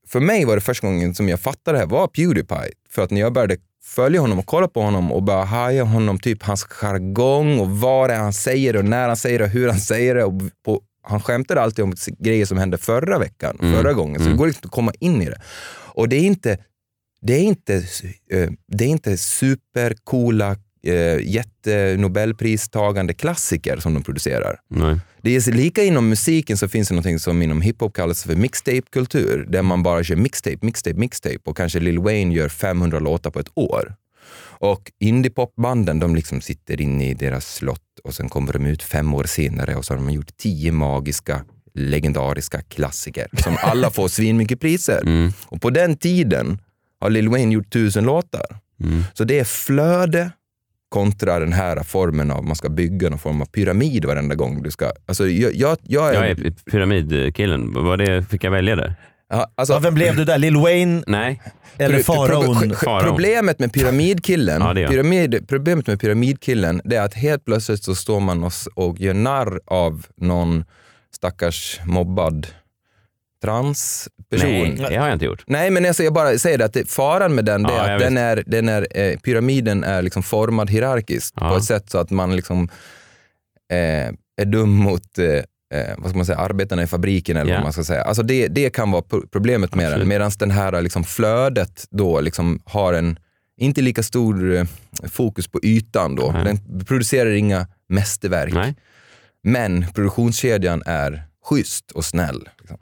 för 0.09 0.20
mig 0.20 0.44
var 0.44 0.54
det 0.54 0.61
första 0.61 0.86
gången 0.86 1.14
som 1.14 1.28
jag 1.28 1.40
fattade 1.40 1.76
det 1.76 1.78
här 1.78 1.86
var 1.86 2.07
Pewdiepie. 2.09 2.70
För 2.90 3.02
att 3.02 3.11
när 3.11 3.20
jag 3.20 3.32
började 3.32 3.57
följa 3.87 4.20
honom 4.20 4.39
och 4.39 4.47
kolla 4.47 4.68
på 4.68 4.80
honom 4.82 5.12
och 5.12 5.22
bara 5.22 5.45
haja 5.45 5.84
honom, 5.84 6.18
typ 6.18 6.43
hans 6.43 6.64
jargong 6.64 7.59
och 7.61 7.70
vad 7.70 8.11
det 8.11 8.14
är 8.14 8.18
han 8.18 8.32
säger 8.32 8.76
och 8.76 8.84
när 8.84 9.09
han 9.09 9.16
säger 9.16 9.39
det 9.39 9.45
och 9.45 9.51
hur 9.51 9.68
han 9.68 9.78
säger 9.80 10.14
det. 10.14 10.24
Och 10.24 10.32
på, 10.64 10.80
han 11.03 11.20
skämtade 11.20 11.61
alltid 11.61 11.84
om 11.84 11.95
grejer 12.18 12.47
som 12.47 12.59
hände 12.59 12.78
förra 12.78 13.18
veckan, 13.18 13.59
Mm. 13.62 13.74
förra 13.74 13.93
gången. 13.93 14.14
Så 14.16 14.22
det 14.24 14.26
Mm. 14.30 14.39
går 14.39 14.47
liksom 14.47 14.66
att 14.68 14.72
komma 14.72 14.93
in 15.01 15.22
i 15.22 15.26
det. 15.26 15.41
Och 15.95 16.09
det 16.09 16.16
är 16.16 16.20
inte, 16.24 16.59
det 17.20 17.32
är 17.34 17.43
inte, 17.43 17.74
eh, 18.32 18.51
det 18.68 18.84
är 18.84 18.89
inte 18.89 19.16
supercoola, 19.16 20.57
eh, 20.87 21.18
jättenobelpristagande 21.97 23.14
klassiker 23.14 23.76
som 23.76 23.95
de 23.95 24.03
producerar. 24.03 24.61
Nej. 24.68 25.01
Det 25.27 25.47
är 25.47 25.53
lika 25.53 25.85
inom 25.85 26.09
musiken 26.09 26.57
så 26.57 26.68
finns 26.68 26.89
det 26.89 26.95
något 26.95 27.22
som 27.22 27.43
inom 27.43 27.61
hiphop 27.61 27.95
kallas 27.95 28.24
för 28.24 28.37
mixtape-kultur, 28.37 29.47
där 29.49 29.62
man 29.62 29.83
bara 29.83 30.05
kör 30.05 30.16
mixtape, 30.16 30.59
mixtape, 30.61 30.97
mixtape 30.97 31.39
och 31.45 31.57
kanske 31.57 31.81
Lil 31.81 31.99
Wayne 31.99 32.35
gör 32.35 32.49
500 32.49 32.99
låtar 32.99 33.31
på 33.31 33.41
ett 33.41 33.51
år. 33.55 33.95
Och 34.59 34.93
indiepopbanden, 35.01 36.01
de 36.01 36.16
liksom 36.16 36.41
sitter 36.41 36.81
inne 36.81 37.11
i 37.11 37.14
deras 37.14 37.55
slott 37.55 38.01
och 38.05 38.14
sen 38.14 38.29
kommer 38.29 38.53
de 38.53 38.66
ut 38.66 38.83
fem 38.83 39.14
år 39.14 39.24
senare 39.24 39.77
och 39.77 39.85
så 39.85 39.95
har 39.95 39.99
de 39.99 40.11
gjort 40.11 40.37
tio 40.37 40.72
magiska, 40.72 41.45
legendariska 41.74 42.62
klassiker 42.62 43.29
som 43.43 43.57
alla 43.62 43.91
får 43.91 44.09
svinmycket 44.09 44.61
priser. 44.61 45.03
Mm. 45.03 45.33
Och 45.45 45.62
på 45.62 45.70
den 45.70 45.97
tiden 45.97 46.59
har 47.01 47.11
Lil 47.11 47.29
Wayne 47.29 47.55
gjort 47.55 47.72
tusen 47.72 48.05
låtar. 48.05 48.59
Mm. 48.85 49.05
Så 49.14 49.24
det 49.24 49.39
är 49.39 49.45
flöde 49.45 50.31
kontra 50.89 51.39
den 51.39 51.53
här 51.53 51.82
formen 51.82 52.30
av 52.30 52.45
man 52.45 52.57
ska 52.57 52.68
bygga 52.68 53.11
någon 53.11 53.18
form 53.18 53.43
av 53.43 53.47
pyramid 53.47 54.05
varenda 54.05 54.34
gång 54.34 54.62
du 54.62 54.70
ska... 54.70 54.93
Alltså 55.07 55.28
jag, 55.28 55.55
jag, 55.55 55.78
jag 55.82 56.09
är... 56.14 56.14
Jag 56.14 56.28
är 56.30 56.51
pyramidkillen. 56.70 57.72
Vad 57.72 57.99
det, 57.99 58.22
fick 58.24 58.45
jag 58.45 58.51
välja 58.51 58.76
där? 58.76 58.95
Ja, 59.28 59.53
alltså, 59.55 59.74
Ja, 59.74 59.78
vem 59.78 59.95
blev 59.95 60.16
du 60.16 60.24
där? 60.24 60.39
Lil 60.39 60.57
Wayne 60.57 61.03
Nej. 61.07 61.43
eller 61.78 61.99
faraon? 61.99 62.68
pro- 62.68 62.74
Faraon. 62.74 63.05
Problemet 63.11 63.59
med 63.59 63.72
pyramidkillen, 63.72 64.62
Ja, 64.62 64.74
det 64.74 64.87
pyramid, 64.89 65.45
problemet 65.49 65.87
med 65.87 66.01
pyramidkillen 66.01 66.80
det 66.84 66.97
är 66.97 67.03
att 67.03 67.14
helt 67.14 67.45
plötsligt 67.45 67.82
så 67.84 67.95
står 67.95 68.20
man 68.20 68.45
och, 68.45 68.53
och 68.74 69.01
gör 69.01 69.14
narr 69.14 69.61
av 69.66 70.07
någon 70.16 70.64
stackars 71.14 71.80
mobbad 71.84 72.47
transperson. 73.47 74.51
Nej, 74.51 74.76
det 74.90 74.97
har 74.97 75.07
jag 75.07 75.12
inte 75.12 75.24
gjort. 75.24 75.42
Nej, 75.47 75.70
men 75.70 75.86
alltså 75.86 76.03
jag 76.03 76.12
bara 76.12 76.38
säger 76.38 76.59
det 76.59 76.64
att 76.64 76.72
det, 76.72 76.90
faran 76.90 77.34
med 77.34 77.44
den 77.44 77.62
det 77.62 77.72
Ja, 77.72 77.86
är 77.86 77.94
att 77.94 78.01
den 78.01 78.14
vet. 78.14 78.22
är, 78.38 78.42
den 78.47 78.68
är, 78.68 78.86
eh, 78.90 79.18
pyramiden 79.18 79.84
är 79.84 80.03
liksom 80.03 80.22
formad 80.22 80.70
hierarkiskt 80.70 81.34
Ja. 81.40 81.49
på 81.51 81.57
ett 81.57 81.64
sätt 81.64 81.90
så 81.90 81.99
att 81.99 82.11
man 82.11 82.36
liksom 82.36 82.68
eh, 83.72 84.09
är 84.40 84.44
dum 84.44 84.70
mot 84.70 85.18
eh, 85.18 85.26
eh, 85.80 85.94
vad 85.99 86.09
ska 86.11 86.16
man 86.16 86.26
säga, 86.26 86.38
arbetarna 86.38 86.82
i 86.82 86.86
fabriken 86.86 87.36
eller 87.36 87.51
Ja. 87.53 87.57
vad 87.57 87.62
man 87.64 87.72
ska 87.72 87.84
säga. 87.84 88.03
Alltså 88.03 88.22
det, 88.22 88.49
det 88.49 88.70
kan 88.70 88.90
vara 88.90 89.03
pro- 89.03 89.26
problemet 89.32 89.74
med 89.74 89.86
Absolut. 89.86 90.01
den. 90.03 90.09
Medan 90.09 90.30
den 90.38 90.51
här 90.51 90.82
liksom 90.82 91.05
flödet 91.05 91.84
då 91.90 92.20
liksom 92.20 92.61
har 92.64 92.92
en 92.92 93.18
inte 93.59 93.80
lika 93.82 94.03
stor 94.03 94.55
eh, 94.55 94.64
fokus 95.09 95.49
på 95.49 95.61
ytan 95.62 96.14
då. 96.16 96.30
Nej. 96.32 96.44
Den 96.44 96.84
producerar 96.84 97.30
inga 97.30 97.66
mästerverk. 97.88 98.55
Nej. 98.55 98.74
Men 99.42 99.86
produktionskedjan 99.94 100.82
är 100.86 101.22
schysst 101.44 101.90
och 101.90 102.05
snäll. 102.05 102.49
Liksom. 102.61 102.78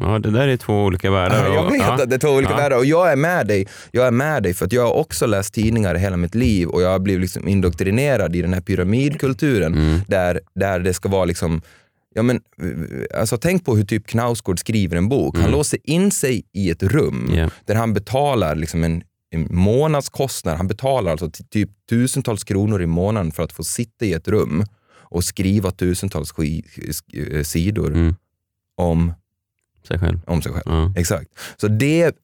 Ja, 0.00 0.18
det 0.18 0.30
där 0.30 0.48
är 0.48 0.56
två 0.56 0.84
olika 0.84 1.10
världar. 1.10 1.46
Ja, 1.46 1.54
jag 1.54 1.70
vet 1.70 1.80
ja. 1.80 2.02
att 2.02 2.10
det 2.10 2.14
är 2.16 2.18
två 2.18 2.28
olika 2.28 2.52
Ja. 2.52 2.56
världar 2.56 2.76
och 2.76 2.84
jag 2.84 3.12
är 3.12 3.16
med 3.16 3.46
dig. 3.46 3.66
Jag 3.90 4.06
är 4.06 4.10
med 4.10 4.42
dig 4.42 4.54
för 4.54 4.66
att 4.66 4.72
jag 4.72 4.82
har 4.82 4.92
också 4.92 5.26
läst 5.26 5.54
tidningar 5.54 5.94
i 5.94 5.98
hela 5.98 6.16
mitt 6.16 6.34
liv 6.34 6.68
och 6.68 6.82
jag 6.82 6.88
har 6.90 6.98
blivit 6.98 7.20
liksom 7.22 7.48
indoktrinerad 7.48 8.36
i 8.36 8.42
den 8.42 8.52
här 8.54 8.60
pyramidkulturen 8.60 9.74
Mm. 9.74 10.00
där, 10.08 10.40
där 10.54 10.80
det 10.80 10.94
ska 10.94 11.08
vara 11.08 11.24
liksom 11.24 11.62
Ja, 12.14 12.22
men, 12.22 12.40
alltså, 13.14 13.36
tänk 13.36 13.64
på 13.64 13.76
hur 13.76 13.84
typ 13.84 14.06
Knausgård 14.06 14.58
skriver 14.58 14.96
en 14.96 15.08
bok. 15.08 15.34
Han 15.36 15.44
Mm. 15.44 15.52
låser 15.56 15.78
in 15.84 16.10
sig 16.10 16.42
i 16.52 16.70
ett 16.70 16.82
rum 16.82 17.30
Ja. 17.36 17.50
där 17.64 17.74
han 17.74 17.94
betalar 17.94 18.54
liksom 18.56 18.84
en, 18.84 19.02
en 19.30 19.48
månadskostnad. 19.50 20.56
Han 20.56 20.68
betalar 20.68 21.10
alltså 21.10 21.30
ty- 21.30 21.44
typ 21.44 21.70
tusentals 21.90 22.44
kronor 22.44 22.82
i 22.82 22.86
månaden 22.86 23.32
för 23.32 23.42
att 23.42 23.52
få 23.52 23.64
sitta 23.64 24.04
i 24.04 24.12
ett 24.12 24.28
rum 24.28 24.64
och 24.90 25.24
skriva 25.24 25.70
tusentals 25.70 26.32
eh, 26.38 27.42
sidor 27.42 27.86
Mm. 27.92 28.14
om 28.80 29.12
Sig 29.88 29.98
själv. 29.98 30.20
om 30.26 30.42
sig 30.42 30.52
själv. 30.52 30.62
Ja. 30.66 30.92
Exakt. 30.96 31.28
Så 31.56 31.68
det, 31.68 32.14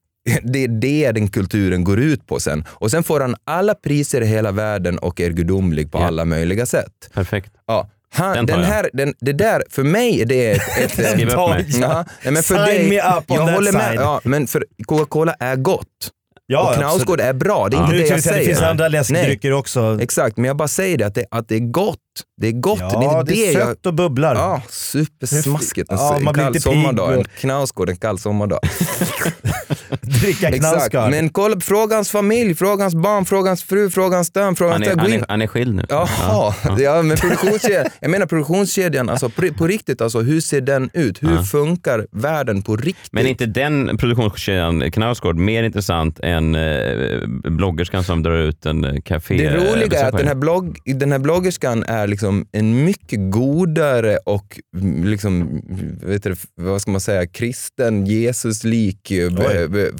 det 0.43 0.63
är 0.63 0.67
det 0.67 1.11
den 1.11 1.27
kulturen 1.27 1.83
går 1.83 1.99
ut 1.99 2.27
på 2.27 2.39
sen. 2.39 2.65
Och 2.67 2.91
sen 2.91 3.03
får 3.03 3.19
han 3.19 3.35
alla 3.43 3.73
priser 3.73 4.21
i 4.21 4.25
hela 4.25 4.51
världen 4.51 4.97
och 4.97 5.21
är 5.21 5.29
gudomlig 5.31 5.91
på 5.91 5.97
alla 5.97 6.25
möjliga 6.25 6.65
sätt. 6.65 7.09
Perfekt. 7.13 7.51
Ja. 7.67 7.89
Han, 8.13 8.35
Den 8.35 8.45
den 8.45 8.63
här, 8.63 8.89
den, 8.93 9.13
det 9.19 9.33
där, 9.33 9.63
för 9.69 9.83
mig 9.83 10.21
är 10.21 10.25
det 10.25 10.51
ett... 10.51 10.61
ett 10.99 11.11
Skriv 11.11 11.29
upp 11.29 11.49
mig. 11.49 11.65
Ja, 11.81 12.05
nej, 12.23 12.33
men 12.33 12.43
för 12.43 12.55
Sign 12.55 12.65
dig, 12.65 12.89
me 12.89 12.99
up 13.17 13.31
on 13.31 13.37
jag 13.37 13.47
that 13.47 13.55
håller 13.55 13.71
med. 13.71 13.87
side. 13.89 14.01
Ja, 14.01 14.21
men 14.23 14.47
för 14.47 14.65
Coca-Cola 14.85 15.35
är 15.39 15.55
gott. 15.55 16.11
Ja, 16.47 16.69
och 16.69 16.75
Knausgård 16.75 17.19
är 17.19 17.33
bra, 17.33 17.69
det 17.69 17.77
är 17.77 17.81
inte 17.81 17.91
Nu 17.93 17.99
det 18.01 18.07
jag 18.07 18.23
säger. 18.23 18.39
det 18.39 18.45
finns 18.45 18.61
andra 18.61 18.87
läskdrycker 18.87 19.51
också. 19.53 19.97
Exakt, 20.01 20.37
men 20.37 20.45
jag 20.45 20.57
bara 20.57 20.67
säger 20.67 20.97
det 20.97 21.03
att 21.03 21.15
det, 21.15 21.25
att 21.31 21.47
det 21.49 21.55
är 21.55 21.59
gott. 21.71 21.97
Det 22.41 22.47
är 22.47 22.51
gott. 22.51 22.79
Ja, 22.79 23.23
det 23.25 23.33
är, 23.33 23.35
det 23.35 23.47
är 23.49 23.59
jag- 23.59 23.67
sött 23.67 23.85
och 23.85 23.93
bubblar. 23.93 24.35
Ja, 24.35 24.61
supersmaskigt. 24.69 25.91
En, 25.91 25.97
Ja, 25.97 26.15
en 26.17 26.33
kall 26.33 26.61
sommardag. 26.61 27.13
En 27.13 27.23
Knausgård 27.39 27.89
en 27.89 27.97
kall 27.97 28.19
sommardag. 28.19 28.59
Dricka. 30.21 30.51
Knausgård. 30.51 31.09
Men 31.09 31.29
kolla, 31.29 31.59
fråga 31.59 31.95
hans 31.95 32.11
familj, 32.11 32.55
fråga 32.55 32.83
hans 32.83 32.95
barn, 32.95 33.25
fråga 33.25 33.49
hans 33.49 33.63
fru, 33.63 33.89
fråga 33.89 34.15
hans 34.15 34.31
dam, 34.31 34.55
fråga 34.55 34.71
Han 34.71 34.81
hans 34.81 34.93
är, 34.93 34.99
han, 35.01 35.13
är, 35.13 35.25
han 35.29 35.41
är 35.41 35.47
skild 35.47 35.75
nu. 35.75 35.85
Jaha, 35.89 36.53
ja. 36.79 37.01
men 37.01 37.17
produktionskedjan, 37.17 37.85
jag 37.99 38.11
menar 38.11 38.25
produktionskedjan, 38.25 39.09
alltså 39.09 39.29
på, 39.29 39.53
på 39.57 39.67
riktigt, 39.67 40.01
alltså, 40.01 40.21
hur 40.21 40.41
ser 40.41 40.61
den 40.61 40.89
ut? 40.93 41.23
Hur 41.23 41.35
Ja. 41.35 41.43
funkar 41.43 42.07
världen 42.11 42.61
på 42.61 42.75
riktigt? 42.75 43.13
Men 43.13 43.25
är 43.25 43.29
inte 43.29 43.45
den 43.45 43.97
produktionskedjan 43.97 44.91
Knausgård 44.91 45.35
mer 45.35 45.63
intressant 45.63 46.19
än 46.23 46.55
eh, 46.55 47.27
bloggerskan 47.27 48.03
som 48.03 48.23
drar 48.23 48.37
ut 48.37 48.65
en 48.65 48.83
eh, 48.83 49.01
café? 49.01 49.37
Det 49.37 49.49
roliga 49.55 49.99
är 49.99 50.05
att 50.05 50.17
den 50.17 50.27
här, 50.27 50.35
blogg, 50.35 50.77
den 50.85 51.11
här 51.11 51.19
bloggerskan 51.19 51.83
är 51.83 52.07
liksom 52.07 52.45
en 52.51 52.85
mycket 52.85 53.19
godare 53.31 54.17
och 54.25 54.59
mm, 54.77 55.03
liksom, 55.03 55.61
vet 56.03 56.23
du, 56.23 56.35
vad 56.55 56.81
ska 56.81 56.91
man 56.91 57.01
säga, 57.01 57.27
kristen, 57.27 58.05
Jesuslik, 58.05 59.11
eh, 59.11 59.27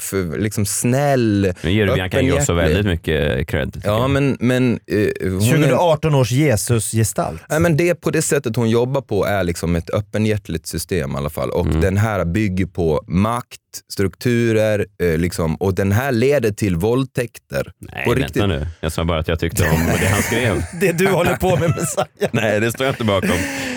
för, 0.06 0.40
liksom 0.40 0.66
snäll, 0.66 1.54
Nu 1.62 1.72
ger 1.72 1.86
du 1.88 1.94
Bianca 1.94 2.22
Ingrosso 2.22 2.42
öppenhjärtig. 2.54 2.74
väldigt 2.76 2.86
mycket 2.86 3.48
cred. 3.48 3.74
tycker 3.74 3.90
Ja, 3.90 4.08
men, 4.08 4.38
men 4.40 4.80
eh, 4.88 4.98
hon 5.22 5.42
är, 5.42 5.52
2018 5.52 6.16
års 6.16 6.32
Jesus-gestalt. 6.32 7.42
Nej, 7.50 7.60
men 7.60 7.78
det 7.78 7.96
på 7.96 8.12
det 8.12 8.22
sättet 8.22 8.56
hon 8.56 8.70
jobbar 8.70 9.02
på 9.02 9.26
är 9.26 9.44
liksom 9.44 9.76
ett 9.76 9.90
öppenhjärtligt 9.90 10.68
system 10.68 11.12
i 11.12 11.16
alla 11.16 11.30
fall. 11.30 11.50
Och 11.50 11.66
Mm. 11.66 11.82
den 11.82 11.98
här 11.98 12.26
bygger 12.26 12.66
på 12.66 13.04
makt, 13.08 13.60
strukturer 13.94 14.86
eh, 15.04 15.18
liksom, 15.18 15.56
och 15.56 15.76
den 15.76 15.92
här 15.92 16.12
leder 16.12 16.52
till 16.52 16.76
våldtäkter. 16.76 17.72
Nej, 17.80 18.04
på 18.06 18.10
vänta 18.12 18.26
riktigt. 18.26 18.48
nu. 18.48 18.68
Jag 18.82 18.92
sa 18.92 19.04
bara 19.06 19.20
att 19.20 19.28
jag 19.28 19.40
tyckte 19.40 19.64
om 19.64 19.70
det 20.02 20.08
han 20.08 20.22
skrev. 20.22 20.64
Det 20.82 20.92
du 20.92 21.08
håller 21.08 21.34
på 21.36 21.56
med 21.58 21.70
Messiah. 21.70 22.08
Nej, 22.32 22.60
det 22.60 22.72
står 22.72 22.86
jag 22.86 22.94
inte 22.94 23.04
bakom. 23.04 23.30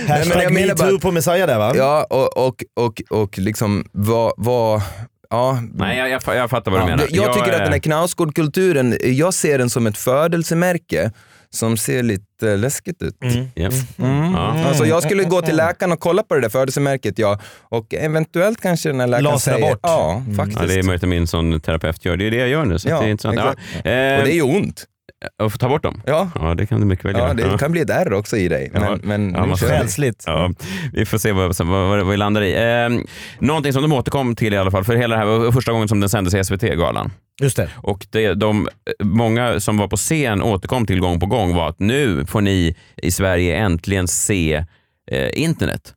Hashtag 0.08 0.52
metoo 0.52 0.98
på 1.00 1.10
Messiah 1.12 1.46
där 1.46 1.58
va? 1.58 1.72
Ja, 1.76 2.06
och, 2.10 2.46
och, 2.46 2.64
och, 2.74 3.02
och 3.10 3.38
liksom 3.38 3.84
vad... 3.92 4.32
vad 4.36 4.82
ja, 5.30 5.62
Nej, 5.74 5.98
jag, 5.98 6.10
jag, 6.10 6.36
jag 6.36 6.50
fattar 6.50 6.70
vad 6.70 6.80
du 6.80 6.82
Ja, 6.82 6.86
menar. 6.86 7.06
det- 7.10 7.16
Jag, 7.16 7.32
tycker 7.34 7.48
att 7.52 7.58
eh, 7.58 7.62
den 7.64 7.72
här 7.72 7.78
Knausgård-kulturen, 7.78 8.96
jag 9.02 9.34
ser 9.34 9.58
den 9.58 9.70
som 9.70 9.86
ett 9.86 9.98
födelsemärke 9.98 11.12
som 11.50 11.76
ser 11.76 12.02
lite 12.02 12.56
läskigt 12.56 13.02
ut. 13.02 13.16
ja. 13.54 13.70
Mm. 13.98 14.32
Ja. 14.32 14.64
Alltså 14.68 14.86
jag 14.86 15.02
skulle 15.02 15.24
gå 15.24 15.42
till 15.42 15.56
läkaren 15.56 15.92
och 15.92 16.00
kolla 16.00 16.22
på 16.22 16.34
det 16.34 16.40
där 16.40 16.48
födelsemärket 16.48 17.18
ja, 17.18 17.40
och 17.62 17.94
eventuellt 17.94 18.60
kanske 18.60 18.88
den 18.88 19.00
här 19.00 19.06
läkaren 19.06 19.24
Lasra 19.24 19.52
säger... 19.54 19.70
bort. 19.70 19.78
Ja, 19.82 20.22
faktiskt. 20.36 20.60
Ja, 20.60 20.66
det 20.66 20.78
är 20.78 20.82
möjligt 20.82 21.02
att 21.02 21.08
min 21.08 21.26
sån 21.26 21.60
terapeut 21.60 22.04
gör. 22.04 22.16
Det 22.16 22.26
är 22.26 22.30
det 22.30 22.36
jag 22.36 22.48
gör 22.48 22.64
nu. 22.64 22.78
Så 22.78 22.88
Ja, 22.88 23.00
det 23.00 23.06
är 23.06 23.10
intressant. 23.10 23.36
Ja. 23.36 23.90
Eh, 23.90 24.18
Och 24.18 24.24
det 24.24 24.32
är 24.32 24.34
ju 24.34 24.42
ont. 24.42 24.84
Och 25.42 25.52
få 25.52 25.59
ta 25.59 25.68
bort 25.68 25.82
dem? 25.82 26.02
Ja. 26.06 26.30
Ja, 26.34 26.54
det 26.54 26.66
kan 26.66 26.80
du 26.80 26.86
mycket 26.86 27.04
väl 27.04 27.12
Ja, 27.18 27.18
göra. 27.34 27.50
det 27.52 27.59
kan 27.59 27.72
bli 27.72 27.80
ett 27.80 27.90
R 27.90 28.12
också 28.12 28.36
i 28.36 28.48
dig. 28.48 28.70
Men, 28.72 28.82
Ja. 28.82 28.98
men 29.02 29.30
Ja, 29.34 29.40
nu 29.42 29.46
man 29.48 29.56
kör 29.56 29.66
får- 29.66 29.72
vi. 29.74 29.78
Själsligt. 29.80 30.24
Ja, 30.26 30.52
vi 30.92 31.06
får 31.06 31.18
se 31.18 31.32
vad, 31.32 31.56
vad, 31.59 31.66
vad, 31.66 31.88
vad 31.98 32.09
vi 32.11 32.16
landar 32.16 32.42
i. 32.42 32.54
Eh, 32.54 33.00
någonting 33.38 33.72
som 33.72 33.82
de 33.82 33.92
återkom 33.92 34.36
till 34.36 34.54
i 34.54 34.56
alla 34.56 34.70
fall, 34.70 34.84
för 34.84 34.96
hela 34.96 35.14
det 35.16 35.20
här 35.20 35.26
var 35.38 35.52
första 35.52 35.72
gången 35.72 35.88
som 35.88 36.00
den 36.00 36.09
sändes 36.09 36.34
i 36.34 36.44
SVT-galan. 36.44 37.11
Just 37.42 37.56
det. 37.56 37.68
Och 37.76 38.06
det, 38.11 38.34
de, 38.34 38.68
många 39.02 39.61
som 39.61 39.76
var 39.78 39.88
på 39.88 39.96
scen 39.96 40.42
återkom 40.42 40.86
till 40.86 41.00
gång 41.00 41.20
på 41.20 41.26
gång 41.26 41.54
var 41.54 41.68
att 41.68 41.78
nu 41.80 42.26
får 42.26 42.40
ni 42.40 42.76
i 42.96 43.11
Sverige 43.11 43.56
äntligen 43.56 44.09
se 44.09 44.64
eh, 45.11 45.28
internet. 45.32 45.94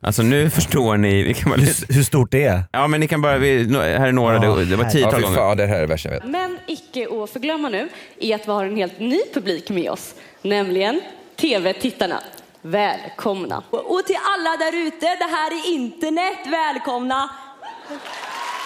Alltså 0.00 0.22
nu 0.22 0.50
förstår 0.60 0.96
ni. 0.96 1.22
Vi 1.22 1.34
kan 1.34 1.50
bara, 1.50 1.60
Hur 1.88 2.02
stort 2.02 2.30
det 2.30 2.44
är? 2.44 2.62
ja, 2.72 2.86
men 2.86 3.00
ni 3.00 3.08
kan 3.08 3.22
bara, 3.22 3.38
vi, 3.38 3.76
här 3.78 4.06
är 4.06 4.12
några, 4.12 4.34
Ja, 4.44 4.54
det, 4.54 4.64
det 4.64 4.76
var 4.76 4.84
tiotal 4.84 5.20
Ja, 5.20 5.26
gånger. 5.26 5.36
fan, 5.36 5.56
det 5.56 5.66
här 5.66 5.76
är 5.76 5.80
det 5.80 5.86
värsta 5.86 6.08
jag 6.08 6.14
vet. 6.20 6.28
Men 6.30 6.58
icke 6.66 7.06
att 7.22 7.30
förglömma 7.30 7.68
nu 7.68 7.88
är 8.20 8.34
att 8.34 8.48
vi 8.48 8.52
har 8.52 8.64
en 8.64 8.76
helt 8.76 9.00
ny 9.00 9.20
publik 9.34 9.70
med 9.70 9.90
oss, 9.90 10.14
nämligen 10.42 11.00
TV-tittarna. 11.36 12.20
Välkomna! 12.62 13.62
Och 13.70 14.02
till 14.06 14.16
alla 14.34 14.56
där 14.56 14.86
ute, 14.86 15.06
det 15.06 15.30
här 15.30 15.50
är 15.50 15.74
internet, 15.74 16.38
välkomna! 16.46 17.28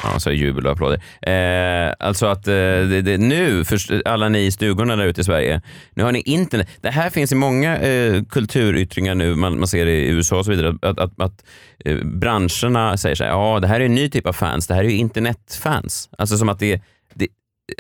Ja, 0.03 0.21
så 0.21 0.31
jubel 0.31 0.67
och 0.67 0.73
applåder. 0.73 1.03
Eh, 1.23 1.95
alltså 1.99 2.27
att 2.27 2.49
eh, 2.49 2.53
det, 2.53 3.03
det, 3.03 3.19
nu, 3.19 3.65
för 3.65 4.09
alla 4.09 4.29
ni 4.29 4.39
i 4.39 4.51
stugorna 4.51 4.97
där 4.97 5.07
ute 5.07 5.21
i 5.21 5.25
Sverige, 5.25 5.63
nu 5.95 6.03
har 6.03 6.13
ni 6.13 6.21
internet. 6.21 6.69
Det 6.81 6.91
här 6.91 7.11
finns 7.11 7.33
i 7.33 7.35
många 7.35 7.79
eh, 7.79 8.23
kulturyttringar 8.25 9.15
nu, 9.15 9.35
man, 9.35 9.59
man 9.59 9.69
ser 9.69 9.87
det 9.87 9.93
i 9.93 10.09
USA 10.09 10.39
och 10.39 10.45
så 10.45 10.51
vidare, 10.51 10.79
att, 10.83 10.99
att, 10.99 11.21
att 11.21 11.45
eh, 11.85 11.97
branscherna 12.05 12.97
säger 12.97 13.15
så 13.15 13.25
här, 13.25 13.31
ja 13.31 13.61
det 13.61 13.67
här 13.67 13.81
är 13.81 13.85
en 13.85 13.95
ny 13.95 14.09
typ 14.11 14.27
av 14.27 14.33
fans, 14.33 14.67
det 14.67 14.75
här 14.75 14.85
är 14.85 14.89
ju 14.89 14.97
internetfans. 14.97 16.09
Alltså 16.19 16.39
som 16.39 16.49
att 16.49 16.59
det, 16.59 16.83
det 17.15 17.29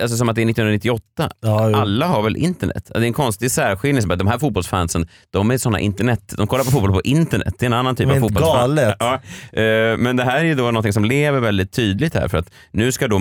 Alltså 0.03 0.17
som 0.17 0.29
att 0.29 0.35
det 0.37 0.41
är 0.43 0.51
1998. 0.51 1.31
Ja. 1.41 1.77
Alla 1.77 2.07
har 2.07 2.23
väl 2.23 2.37
internet? 2.37 2.91
Det 2.95 2.99
är 2.99 3.03
en 3.03 3.13
konstig 3.13 3.51
särskiljning. 3.51 4.03
som 4.03 4.11
att 4.11 4.19
De 4.19 4.29
här 4.29 4.39
fotbollsfansen, 4.39 5.09
de 5.31 5.51
är 5.51 5.59
såna 5.59 5.81
internet. 5.81 6.35
De 6.37 6.47
kollar 6.47 6.65
på 6.65 6.71
fotboll 6.71 6.93
på 6.93 7.01
internet. 7.03 7.55
Det 7.59 7.65
är 7.65 7.67
en 7.67 7.73
annan 7.73 7.97
typ 7.97 8.07
Men 8.07 8.17
av 8.17 8.21
fotbollsfan. 8.21 8.57
galet. 8.57 8.97
Ja, 8.99 9.15
eh, 9.63 9.97
men 9.99 10.17
det 10.17 10.25
här 10.25 10.41
är 10.41 10.45
ju 10.45 10.55
då 10.55 10.71
något 10.71 10.95
som 10.95 11.05
lever 11.05 11.41
väldigt 11.41 11.73
tydligt 11.73 12.15
här 12.15 12.29
för 12.29 12.39
att 12.39 12.51
nu 12.71 12.93
ska 12.93 13.09
då 13.09 13.19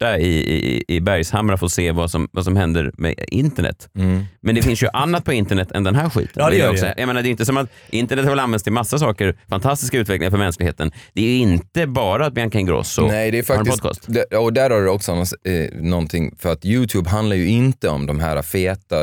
Märta 0.00 0.18
i, 0.18 0.28
i, 0.28 0.84
i 0.88 1.00
Bergshamra 1.00 1.56
få 1.56 1.68
se 1.68 1.92
vad 1.92 2.10
som, 2.10 2.28
vad 2.32 2.44
som 2.44 2.56
händer 2.56 2.92
med 2.98 3.14
internet. 3.28 3.88
Men 4.40 4.54
det 4.54 4.62
finns 4.62 4.82
ju 4.82 4.88
annat 4.92 5.24
på 5.24 5.32
internet 5.32 5.72
än 5.72 5.84
den 5.84 5.94
här 5.94 6.10
skiten. 6.10 6.32
Ja, 6.34 6.50
det 6.50 6.56
gör 6.56 6.72
det. 6.72 6.94
Jag 6.96 7.06
menar, 7.06 7.22
det 7.22 7.28
är 7.28 7.30
inte 7.30 7.44
som 7.44 7.56
att 7.56 7.70
internet 7.90 8.24
har 8.24 8.32
väl 8.32 8.38
använts 8.40 8.64
till 8.64 8.72
massa 8.72 8.98
saker, 8.98 9.36
fantastiska 9.48 9.98
utvecklingar 9.98 10.30
för 10.30 10.38
mänskligheten. 10.38 10.90
Det 11.12 11.22
är 11.22 11.30
ju 11.30 11.38
inte 11.38 11.86
bara 11.86 12.26
att 12.26 12.32
Bianca 12.32 12.58
Ingrosso 12.58 13.06
Nej, 13.06 13.30
det 13.30 13.38
är 13.38 13.48
har 13.48 13.54
en 13.54 13.64
faktiskt, 13.64 13.82
podcast. 13.82 14.30
det, 14.30 14.36
och 14.36 14.52
där 14.52 14.70
har 14.70 14.80
du 14.80 14.88
också 14.88 15.12
eh, 15.12 15.24
någonting, 15.80 16.34
för 16.38 16.52
att 16.52 16.64
YouTube 16.64 17.10
handlar 17.10 17.36
ju 17.36 17.46
inte 17.48 17.88
om 17.88 18.06
de 18.06 18.20
här 18.20 18.42
feta, 18.42 18.96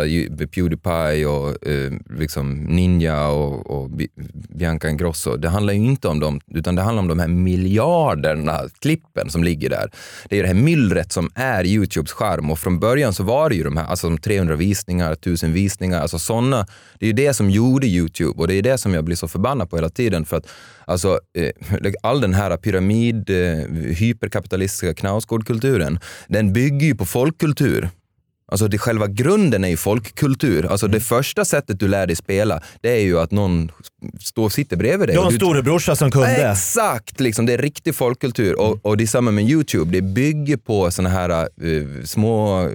Pewdiepie 0.55 1.25
och 1.25 1.67
eh, 1.67 1.91
liksom 2.19 2.53
Ninja 2.63 3.27
och, 3.27 3.69
och 3.71 3.89
Bi- 3.89 4.07
Bianca 4.49 4.89
Ingrosso. 4.89 5.37
Det 5.37 5.49
handlar 5.49 5.73
ju 5.73 5.79
inte 5.79 6.07
om 6.07 6.19
dem, 6.19 6.41
utan 6.53 6.75
det 6.75 6.81
handlar 6.81 7.01
om 7.01 7.07
de 7.07 7.19
här 7.19 7.27
miljarderna 7.27 8.59
klippen 8.81 9.29
som 9.29 9.43
ligger 9.43 9.69
där. 9.69 9.89
Det 10.29 10.37
är 10.39 10.41
det 10.41 10.47
här 10.47 10.55
myllret 10.83 11.11
som 11.11 11.29
är 11.35 11.65
YouTubes 11.65 12.11
charm 12.11 12.51
och 12.51 12.59
från 12.59 12.79
början 12.79 13.13
så 13.13 13.23
var 13.23 13.49
det 13.49 13.55
ju 13.55 13.63
de 13.63 13.77
här, 13.77 13.85
alltså 13.85 14.09
de 14.09 14.17
300 14.17 14.55
visningar, 14.55 15.11
1000 15.11 15.53
visningar, 15.53 16.01
alltså 16.01 16.19
sådana. 16.19 16.67
Det 16.99 17.05
är 17.05 17.07
ju 17.07 17.13
det 17.13 17.33
som 17.33 17.49
gjorde 17.49 17.87
YouTube 17.87 18.41
och 18.41 18.47
det 18.47 18.55
är 18.55 18.61
det 18.61 18.77
som 18.77 18.93
jag 18.93 19.03
blir 19.03 19.15
så 19.15 19.27
förbannad 19.27 19.69
på 19.69 19.75
hela 19.75 19.89
tiden 19.89 20.25
för 20.25 20.37
att 20.37 20.47
alltså 20.85 21.19
eh, 21.37 21.91
all 22.03 22.21
den 22.21 22.33
här 22.33 22.57
pyramid, 22.57 23.29
eh, 23.29 23.35
hyperkapitalistiska 23.95 24.93
Knausgårdkulturen, 24.93 25.99
den 26.27 26.53
bygger 26.53 26.87
ju 26.87 26.95
på 26.95 27.05
folkkultur. 27.05 27.89
Alltså 28.53 28.67
det, 28.67 28.77
själva 28.77 29.07
grunden 29.07 29.63
är 29.63 29.67
ju 29.67 29.77
folkkultur. 29.77 30.65
Alltså 30.65 30.87
det 30.87 30.99
första 30.99 31.45
sättet 31.45 31.79
du 31.79 31.87
lär 31.87 32.07
dig 32.07 32.15
spela, 32.15 32.61
det 32.81 32.89
är 32.89 32.99
ju 33.01 33.19
att 33.19 33.31
någon 33.31 33.71
står 34.19 34.43
och 34.43 34.51
sitter 34.51 34.77
bredvid 34.77 35.07
dig. 35.09 35.15
Du 35.15 35.19
har 35.21 35.31
en 35.31 35.37
storebrorsa 35.37 35.95
som 35.95 36.11
kunde. 36.11 36.51
Exakt! 36.51 37.19
Liksom, 37.19 37.45
det 37.45 37.53
är 37.53 37.57
riktig 37.57 37.95
folkkultur. 37.95 38.59
Och, 38.59 38.85
och 38.85 38.97
det 38.97 39.03
är 39.03 39.07
samma 39.07 39.31
med 39.31 39.49
YouTube. 39.49 39.91
Det 39.91 40.01
bygger 40.01 40.57
på 40.57 40.91
såna 40.91 41.09
här 41.09 41.29
eh, 41.29 41.47
små 42.05 42.61
eh, 42.63 42.69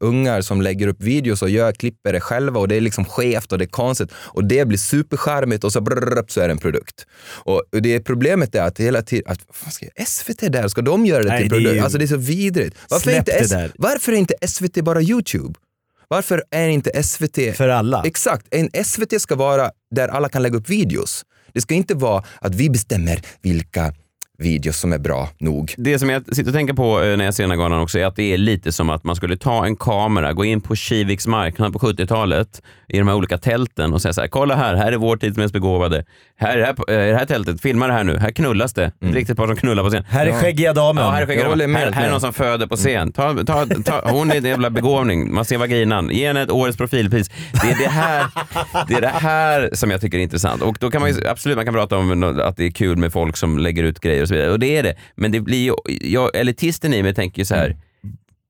ungar 0.00 0.40
som 0.40 0.62
lägger 0.62 0.88
upp 0.88 1.02
videos 1.02 1.42
och 1.42 1.50
gör, 1.50 1.72
klipper 1.72 2.12
det 2.12 2.20
själva 2.20 2.60
och 2.60 2.68
det 2.68 2.74
är 2.76 2.80
liksom 2.80 3.04
skevt 3.04 3.52
och 3.52 3.58
det 3.58 3.64
är 3.64 3.68
konstigt. 3.68 4.10
Och 4.14 4.44
det 4.44 4.64
blir 4.68 4.78
superskärmigt 4.78 5.64
och 5.64 5.72
så 5.72 5.80
brrr, 5.80 6.24
så 6.28 6.40
är 6.40 6.48
det 6.48 6.52
en 6.52 6.58
produkt. 6.58 7.06
Och 7.28 7.62
det 7.82 8.00
problemet 8.00 8.54
är 8.54 8.62
att 8.62 8.80
hela 8.80 9.02
tiden, 9.02 9.32
att, 9.32 9.38
vad 9.64 9.72
ska 9.72 9.86
jag, 9.96 10.08
SVT 10.08 10.52
där, 10.52 10.68
ska 10.68 10.82
de 10.82 11.06
göra 11.06 11.22
det 11.22 11.28
Nej, 11.28 11.40
till 11.40 11.48
det 11.50 11.56
är 11.56 11.58
produkt? 11.60 11.76
ju- 11.76 11.80
Alltså 11.80 11.98
det 11.98 12.04
är 12.04 12.06
så 12.06 12.16
vidrigt. 12.16 12.76
Varför 12.90 13.02
Släpp 13.02 13.18
inte 13.18 13.32
S- 13.32 13.72
varför 13.78 14.12
är 14.12 14.16
inte 14.16 14.34
SVT 14.46 14.84
bara 14.84 14.95
YouTube? 15.00 15.54
Varför 16.08 16.44
är 16.50 16.68
inte 16.68 17.02
SVT... 17.02 17.56
För 17.56 17.68
alla. 17.68 18.02
Exakt. 18.04 18.46
En 18.50 18.84
SVT 18.84 19.20
ska 19.22 19.34
vara 19.34 19.70
där 19.90 20.08
alla 20.08 20.28
kan 20.28 20.42
lägga 20.42 20.56
upp 20.56 20.70
videos. 20.70 21.24
Det 21.52 21.60
ska 21.60 21.74
inte 21.74 21.94
vara 21.94 22.24
att 22.40 22.54
vi 22.54 22.70
bestämmer 22.70 23.20
vilka 23.42 23.94
videos 24.38 24.78
som 24.78 24.92
är 24.92 24.98
bra 24.98 25.28
nog. 25.38 25.74
Det 25.76 25.98
som 25.98 26.10
jag 26.10 26.36
sitter 26.36 26.50
och 26.50 26.54
tänker 26.54 26.74
på 26.74 27.02
eh, 27.02 27.16
när 27.16 27.24
jag 27.24 27.34
ser 27.34 27.42
den 27.42 27.50
här 27.50 27.58
galan 27.58 27.80
också 27.80 27.98
är 27.98 28.06
att 28.06 28.16
det 28.16 28.32
är 28.32 28.38
lite 28.38 28.72
som 28.72 28.90
att 28.90 29.04
man 29.04 29.16
skulle 29.16 29.36
ta 29.36 29.66
en 29.66 29.76
kamera, 29.76 30.32
gå 30.32 30.44
in 30.44 30.60
på 30.60 30.76
Kiviks 30.76 31.26
marknad 31.26 31.72
på 31.72 31.78
70-talet 31.78 32.62
i 32.88 32.98
de 32.98 33.08
här 33.08 33.14
olika 33.14 33.38
tälten 33.38 33.92
och 33.94 34.02
säga 34.02 34.12
så 34.12 34.20
här, 34.20 34.28
kolla 34.28 34.54
här, 34.54 34.74
här 34.74 34.92
är 34.92 34.96
vår 34.96 35.16
tids 35.16 35.36
mest 35.36 35.52
begåvade. 35.52 36.04
Här, 36.38 36.58
här, 36.58 36.68
eh, 36.68 37.10
det 37.12 37.18
här 37.18 37.24
tältet, 37.26 37.60
filma 37.60 37.86
det 37.86 37.92
här 37.92 38.04
nu, 38.04 38.18
här 38.18 38.30
knullas 38.30 38.74
det. 38.74 38.82
Är 39.00 39.08
ett 39.08 39.14
riktigt 39.14 39.36
par 39.36 39.46
som 39.46 39.56
knullar 39.56 39.82
på 39.82 39.90
scen. 39.90 40.04
Här 40.08 40.26
är 40.26 40.30
Ja. 40.30 40.40
skäggiga 40.40 40.72
damen. 40.72 41.04
Ja, 41.04 41.10
här 41.10 41.22
är, 41.22 41.26
skäggiga 41.26 41.48
damen. 41.48 41.76
här, 41.76 41.92
här 41.92 42.06
är 42.06 42.10
någon 42.10 42.20
som 42.20 42.32
föder 42.32 42.66
på 42.66 42.76
scen. 42.76 43.12
Ta, 43.12 43.34
ta, 43.44 43.66
ta, 43.84 44.10
hon 44.10 44.30
är 44.30 44.36
en 44.36 44.44
jävla 44.44 44.70
begåvning. 44.70 45.34
Man 45.34 45.44
ser 45.44 45.58
vaginan. 45.58 46.10
Ge 46.12 46.26
henne 46.26 46.42
ett 46.42 46.50
årets 46.50 46.76
profilpris. 46.78 47.28
Det 47.62 47.70
är 47.70 47.78
det, 47.78 47.88
här, 47.88 48.26
det 48.88 48.94
är 48.94 49.00
det 49.00 49.08
här 49.08 49.70
som 49.72 49.90
jag 49.90 50.00
tycker 50.00 50.18
är 50.18 50.22
intressant. 50.22 50.62
Och 50.62 50.76
då 50.80 50.90
kan 50.90 51.00
man 51.00 51.10
ju, 51.10 51.26
absolut 51.28 51.56
man 51.56 51.64
kan 51.64 51.74
prata 51.74 51.96
om 51.96 52.22
att 52.42 52.56
det 52.56 52.66
är 52.66 52.70
kul 52.70 52.96
med 52.96 53.12
folk 53.12 53.36
som 53.36 53.58
lägger 53.58 53.84
ut 53.84 54.00
grejer 54.00 54.25
och 54.26 54.28
så 54.28 54.34
vidare. 54.34 54.50
Och 54.50 54.58
det 54.58 54.76
är 54.76 54.82
det. 54.82 54.94
Men 55.14 55.32
det 55.32 55.40
blir 55.40 55.64
ju, 55.64 55.74
jag, 56.00 56.36
elitisten 56.36 56.94
i 56.94 57.02
mig 57.02 57.14
tänker 57.14 57.38
ju 57.38 57.44
så 57.44 57.54
här. 57.54 57.76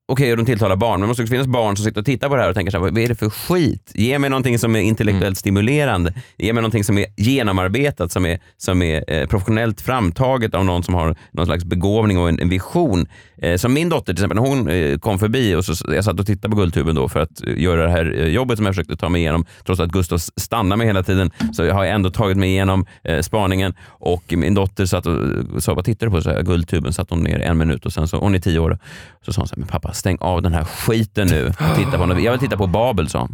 Okej, 0.09 0.35
de 0.35 0.45
tilltalar 0.45 0.75
barn, 0.75 0.91
men 0.91 1.01
det 1.01 1.07
måste 1.07 1.23
också 1.23 1.31
finnas 1.31 1.47
barn 1.47 1.75
som 1.75 1.85
sitter 1.85 2.01
och 2.01 2.05
tittar 2.05 2.29
på 2.29 2.35
det 2.35 2.41
här 2.41 2.49
och 2.49 2.55
tänker 2.55 2.71
så 2.71 2.77
här, 2.77 2.91
vad 2.91 2.97
är 2.97 3.07
det 3.07 3.15
för 3.15 3.29
skit? 3.29 3.91
Ge 3.95 4.19
mig 4.19 4.29
någonting 4.29 4.59
som 4.59 4.75
är 4.75 4.79
intellektuellt 4.79 5.37
stimulerande. 5.37 6.13
Ge 6.37 6.53
mig 6.53 6.61
någonting 6.61 6.83
som 6.83 6.97
är 6.97 7.05
genomarbetat, 7.17 8.11
som 8.11 8.25
är, 8.25 8.39
som 8.57 8.81
är 8.81 9.03
eh, 9.07 9.27
professionellt 9.27 9.81
framtaget 9.81 10.53
av 10.53 10.65
någon 10.65 10.83
som 10.83 10.93
har 10.93 11.15
någon 11.31 11.45
slags 11.45 11.65
begåvning 11.65 12.17
och 12.17 12.29
en, 12.29 12.39
en 12.39 12.49
vision. 12.49 13.07
Eh, 13.37 13.57
som 13.57 13.73
min 13.73 13.89
dotter 13.89 14.13
till 14.13 14.13
exempel, 14.13 14.35
när 14.35 14.49
hon 14.49 14.69
eh, 14.69 14.97
kom 14.99 15.19
förbi 15.19 15.55
och 15.55 15.65
så, 15.65 15.93
jag 15.93 16.03
satt 16.03 16.19
och 16.19 16.25
tittade 16.25 16.51
på 16.51 16.61
Guldtuben 16.61 16.95
då 16.95 17.09
för 17.09 17.19
att 17.19 17.41
göra 17.47 17.85
det 17.85 17.91
här 17.91 18.05
jobbet 18.27 18.57
som 18.57 18.65
jag 18.65 18.75
försökte 18.75 18.97
ta 18.97 19.09
mig 19.09 19.21
igenom, 19.21 19.45
trots 19.65 19.81
att 19.81 19.89
Gustav 19.89 20.17
stannade 20.17 20.77
mig 20.77 20.87
hela 20.87 21.03
tiden, 21.03 21.31
så 21.53 21.63
jag 21.63 21.73
har 21.73 21.85
ändå 21.85 22.09
tagit 22.09 22.37
mig 22.37 22.49
igenom 22.49 22.85
eh, 23.03 23.21
spaningen 23.21 23.73
och 23.83 24.23
min 24.37 24.53
dotter 24.53 24.85
satt 24.85 25.05
och 25.05 25.63
sa, 25.63 25.73
vad 25.73 25.85
tittar 25.85 26.07
du 26.07 26.11
på? 26.11 26.21
Så 26.21 26.29
här, 26.29 26.41
Guldtuben 26.41 26.93
satt 26.93 27.09
hon 27.09 27.23
ner 27.23 27.39
en 27.39 27.57
minut 27.57 27.85
och 27.85 27.93
sen 27.93 28.07
så, 28.07 28.17
hon 28.17 28.35
är 28.35 28.39
tio 28.39 28.59
år, 28.59 28.77
så 29.25 29.33
sa 29.33 29.41
hon 29.41 29.47
så 29.47 29.55
här, 29.55 29.59
men 29.59 29.67
pappa 29.67 29.93
stäng 29.97 30.17
av 30.21 30.41
den 30.41 30.53
här 30.53 30.63
skiten 30.63 31.27
nu. 31.27 31.53
Titta 31.75 31.97
på. 31.97 32.19
Jag 32.19 32.31
vill 32.31 32.39
titta 32.41 32.57
på 32.57 32.67
Babel, 32.67 33.09
sa. 33.09 33.29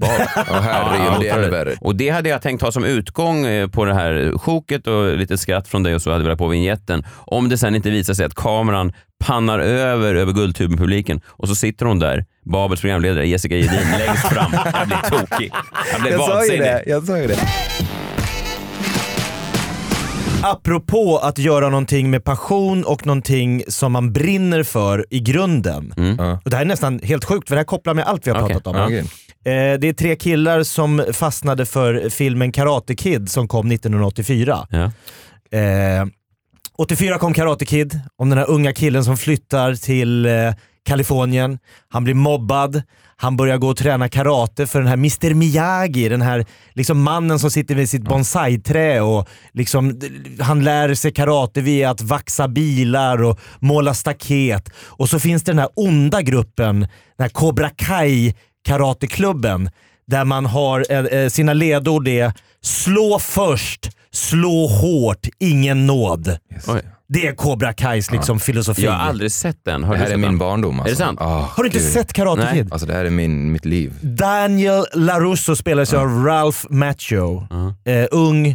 Babel. 0.00 0.26
Herregud, 0.62 1.20
det 1.20 1.28
är 1.28 1.38
ännu 1.38 1.50
värre. 1.50 1.74
Och 1.80 1.96
det 1.96 2.08
hade 2.10 2.28
jag 2.28 2.42
tänkt 2.42 2.62
ha 2.62 2.72
som 2.72 2.84
utgång 2.84 3.46
eh, 3.46 3.68
på 3.68 3.84
det 3.84 3.94
här 3.94 4.38
sjoket 4.38 4.86
och 4.86 5.16
lite 5.18 5.38
skratt 5.38 5.68
från 5.68 5.82
dig 5.82 5.94
och 5.94 6.02
så 6.02 6.10
hade 6.12 6.22
vi 6.22 6.28
lagt 6.28 6.38
på 6.38 6.48
vignetten. 6.48 7.04
Om 7.14 7.48
det 7.48 7.58
sen 7.58 7.74
inte 7.74 7.90
visar 7.90 8.14
sig 8.14 8.26
att 8.26 8.34
kameran 8.34 8.92
pannar 9.24 9.58
över 9.58 10.14
över 10.14 10.32
Guldtuben-publiken 10.32 11.20
och 11.26 11.48
så 11.48 11.54
sitter 11.54 11.86
hon 11.86 11.98
där, 11.98 12.24
Babels 12.44 12.80
programledare 12.80 13.28
Jessica 13.28 13.56
Jedin, 13.56 13.80
längst 13.98 14.26
fram. 14.28 14.52
Jag 14.74 14.86
blir 14.86 14.98
tokig. 15.18 15.52
Jag 15.92 16.00
blir 16.00 16.12
Jag 16.12 16.20
sa 16.20 16.26
ju 16.28 16.34
vansinnig. 16.34 16.60
det. 16.60 16.82
Jag 16.86 17.02
sa 17.04 17.18
ju 17.18 17.26
det. 17.26 17.38
Apropå 20.42 21.18
att 21.18 21.38
göra 21.38 21.68
någonting 21.68 22.10
med 22.10 22.24
passion 22.24 22.84
och 22.84 23.06
någonting 23.06 23.62
som 23.68 23.92
man 23.92 24.12
brinner 24.12 24.62
för 24.62 25.06
i 25.10 25.20
grunden. 25.20 25.92
Och 26.44 26.50
det 26.50 26.56
här 26.56 26.62
är 26.62 26.68
nästan 26.68 27.00
helt 27.02 27.24
sjukt 27.24 27.48
för 27.48 27.54
det 27.54 27.60
här 27.60 27.64
kopplar 27.64 27.94
med 27.94 28.04
allt 28.04 28.26
vi 28.26 28.30
har 28.30 28.48
pratat 28.48 28.66
om. 28.66 28.76
okej. 28.76 28.98
Eh, 29.44 29.78
det 29.78 29.88
är 29.88 29.92
tre 29.92 30.16
killar 30.16 30.62
som 30.62 31.04
fastnade 31.12 31.66
för 31.66 32.08
filmen 32.08 32.52
Karate 32.52 32.94
Kid 32.94 33.30
som 33.30 33.48
kom 33.48 33.70
1984. 33.70 34.66
Ja. 34.70 34.84
Eh, 35.58 36.06
84 36.78 37.18
kom 37.18 37.34
Karate 37.34 37.64
Kid, 37.64 38.00
om 38.16 38.28
den 38.30 38.38
här 38.38 38.50
unga 38.50 38.72
killen 38.72 39.04
som 39.04 39.16
flyttar 39.16 39.74
till 39.74 40.26
eh, 40.26 40.32
Kalifornien. 40.86 41.58
Han 41.88 42.04
blir 42.04 42.14
mobbad, 42.14 42.82
han 43.16 43.36
börjar 43.36 43.58
gå 43.58 43.68
och 43.68 43.76
träna 43.76 44.08
karate 44.08 44.66
för 44.66 44.78
den 44.78 44.88
här 44.88 44.94
Mr 44.94 45.34
Miyagi, 45.34 46.08
den 46.08 46.22
här 46.22 46.46
liksom 46.72 47.02
mannen 47.02 47.38
som 47.38 47.50
sitter 47.50 47.74
vid 47.74 47.90
sitt 47.90 48.02
bonsai-trä 48.02 49.00
och 49.00 49.28
liksom, 49.52 50.00
han 50.40 50.64
lär 50.64 50.94
sig 50.94 51.12
karate 51.12 51.60
via 51.60 51.90
att 51.90 52.00
vaxa 52.00 52.48
bilar 52.48 53.22
och 53.22 53.38
måla 53.58 53.94
staket. 53.94 54.70
Och 54.78 55.08
så 55.08 55.20
finns 55.20 55.42
det 55.42 55.52
den 55.52 55.58
här 55.58 55.70
onda 55.74 56.22
gruppen, 56.22 56.80
den 56.80 57.24
här 57.24 57.28
Cobra 57.28 57.70
Kai 57.70 58.34
karateklubben 58.64 59.70
där 60.06 60.24
man 60.24 60.46
har 60.46 60.86
eh, 60.90 60.98
eh, 60.98 61.28
sina 61.28 61.52
ledord 61.52 62.08
är 62.08 62.32
slå 62.62 63.18
först, 63.18 63.90
slå 64.12 64.66
hårt, 64.66 65.28
ingen 65.38 65.86
nåd. 65.86 66.38
Oj. 66.66 66.82
Det 67.08 67.26
är 67.26 67.34
Cobra 67.34 67.72
Kais 67.72 68.10
liksom 68.12 68.40
filosofi. 68.40 68.82
Jag 68.84 68.92
har 68.92 68.98
aldrig 69.08 69.32
sett 69.32 69.64
den. 69.64 69.84
Har 69.84 69.92
Det 69.94 69.98
du 70.00 70.04
här 70.04 70.12
är 70.12 70.16
min 70.16 70.22
den? 70.30 70.38
barndom. 70.38 70.80
Alltså. 70.80 70.88
Är 70.88 70.90
det 70.90 70.96
sant? 70.96 71.20
Ah, 71.20 71.40
Har 71.56 71.62
du 71.62 71.66
inte 71.68 71.78
gud. 71.78 71.88
sett 71.92 72.12
Karate 72.12 72.44
Nej. 72.44 72.54
Kid? 72.54 72.72
Alltså 72.72 72.86
det 72.86 72.94
här 72.94 73.04
är 73.04 73.10
min, 73.10 73.52
mitt 73.52 73.64
liv. 73.64 73.92
Daniel 74.02 74.84
LaRusso 74.94 75.56
spelas 75.56 75.92
ju 75.92 75.96
av 75.96 76.24
Ralph 76.24 76.58
Macchio. 76.70 77.46
Eh, 77.84 78.06
ung, 78.10 78.46
eh, 78.46 78.54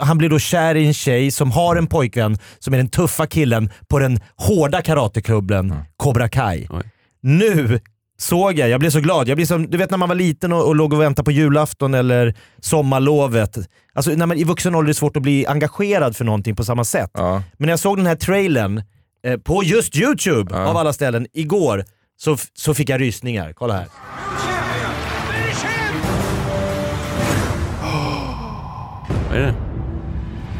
han 0.00 0.18
blir 0.18 0.28
då 0.28 0.38
kär 0.38 0.74
i 0.74 0.86
en 0.86 0.94
tjej 0.94 1.30
som 1.30 1.50
har 1.52 1.76
en 1.76 1.86
pojkvän 1.86 2.38
som 2.58 2.74
är 2.74 2.78
den 2.78 2.88
tuffa 2.88 3.26
killen 3.26 3.70
på 3.88 3.98
den 3.98 4.20
hårda 4.36 4.82
karateklubben 4.82 5.74
Cobra 5.96 6.28
Kai. 6.28 6.66
Oj. 6.70 6.82
Nu 7.22 7.80
såg 8.20 8.58
jag, 8.58 8.68
jag 8.68 8.80
blev 8.80 8.90
så 8.90 9.00
glad. 9.00 9.28
Jag 9.28 9.36
blev 9.36 9.46
som, 9.46 9.70
du 9.70 9.78
vet 9.78 9.90
när 9.90 9.98
man 9.98 10.08
var 10.08 10.16
liten 10.16 10.52
och, 10.52 10.66
och 10.66 10.76
låg 10.76 10.92
och 10.92 11.00
väntade 11.00 11.24
på 11.24 11.30
julafton 11.30 11.94
eller 11.94 12.34
sommarlovet. 12.60 13.58
Alltså 13.94 14.10
när 14.10 14.26
man 14.26 14.36
i 14.36 14.44
vuxen 14.44 14.74
ålder 14.74 14.86
är 14.86 14.88
det 14.88 14.94
svårt 14.98 15.16
att 15.16 15.22
bli 15.22 15.46
engagerad 15.46 16.16
för 16.16 16.24
någonting 16.24 16.56
på 16.56 16.64
samma 16.64 16.84
sätt. 16.84 17.10
Ja. 17.14 17.32
Men 17.56 17.66
när 17.66 17.72
jag 17.72 17.78
såg 17.80 17.96
den 17.96 18.06
här 18.06 18.16
trailern 18.16 18.82
eh, 19.26 19.36
på 19.38 19.62
just 19.64 19.96
YouTube 19.96 20.54
Ja. 20.54 20.66
av 20.66 20.76
alla 20.76 20.92
ställen 20.92 21.26
igår 21.32 21.84
så, 22.16 22.36
så 22.54 22.74
fick 22.74 22.88
jag 22.88 23.00
rysningar. 23.00 23.52
Kolla 23.52 23.74
här. 23.74 23.86
Vad 29.28 29.36
är 29.38 29.40
det? 29.42 29.54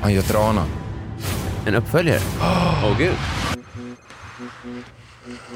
Han 0.02 0.14
gör 0.14 0.22
trana. 0.22 0.64
En 1.66 1.74
uppföljare? 1.74 2.20
Åh 2.84 2.98
gud. 2.98 3.14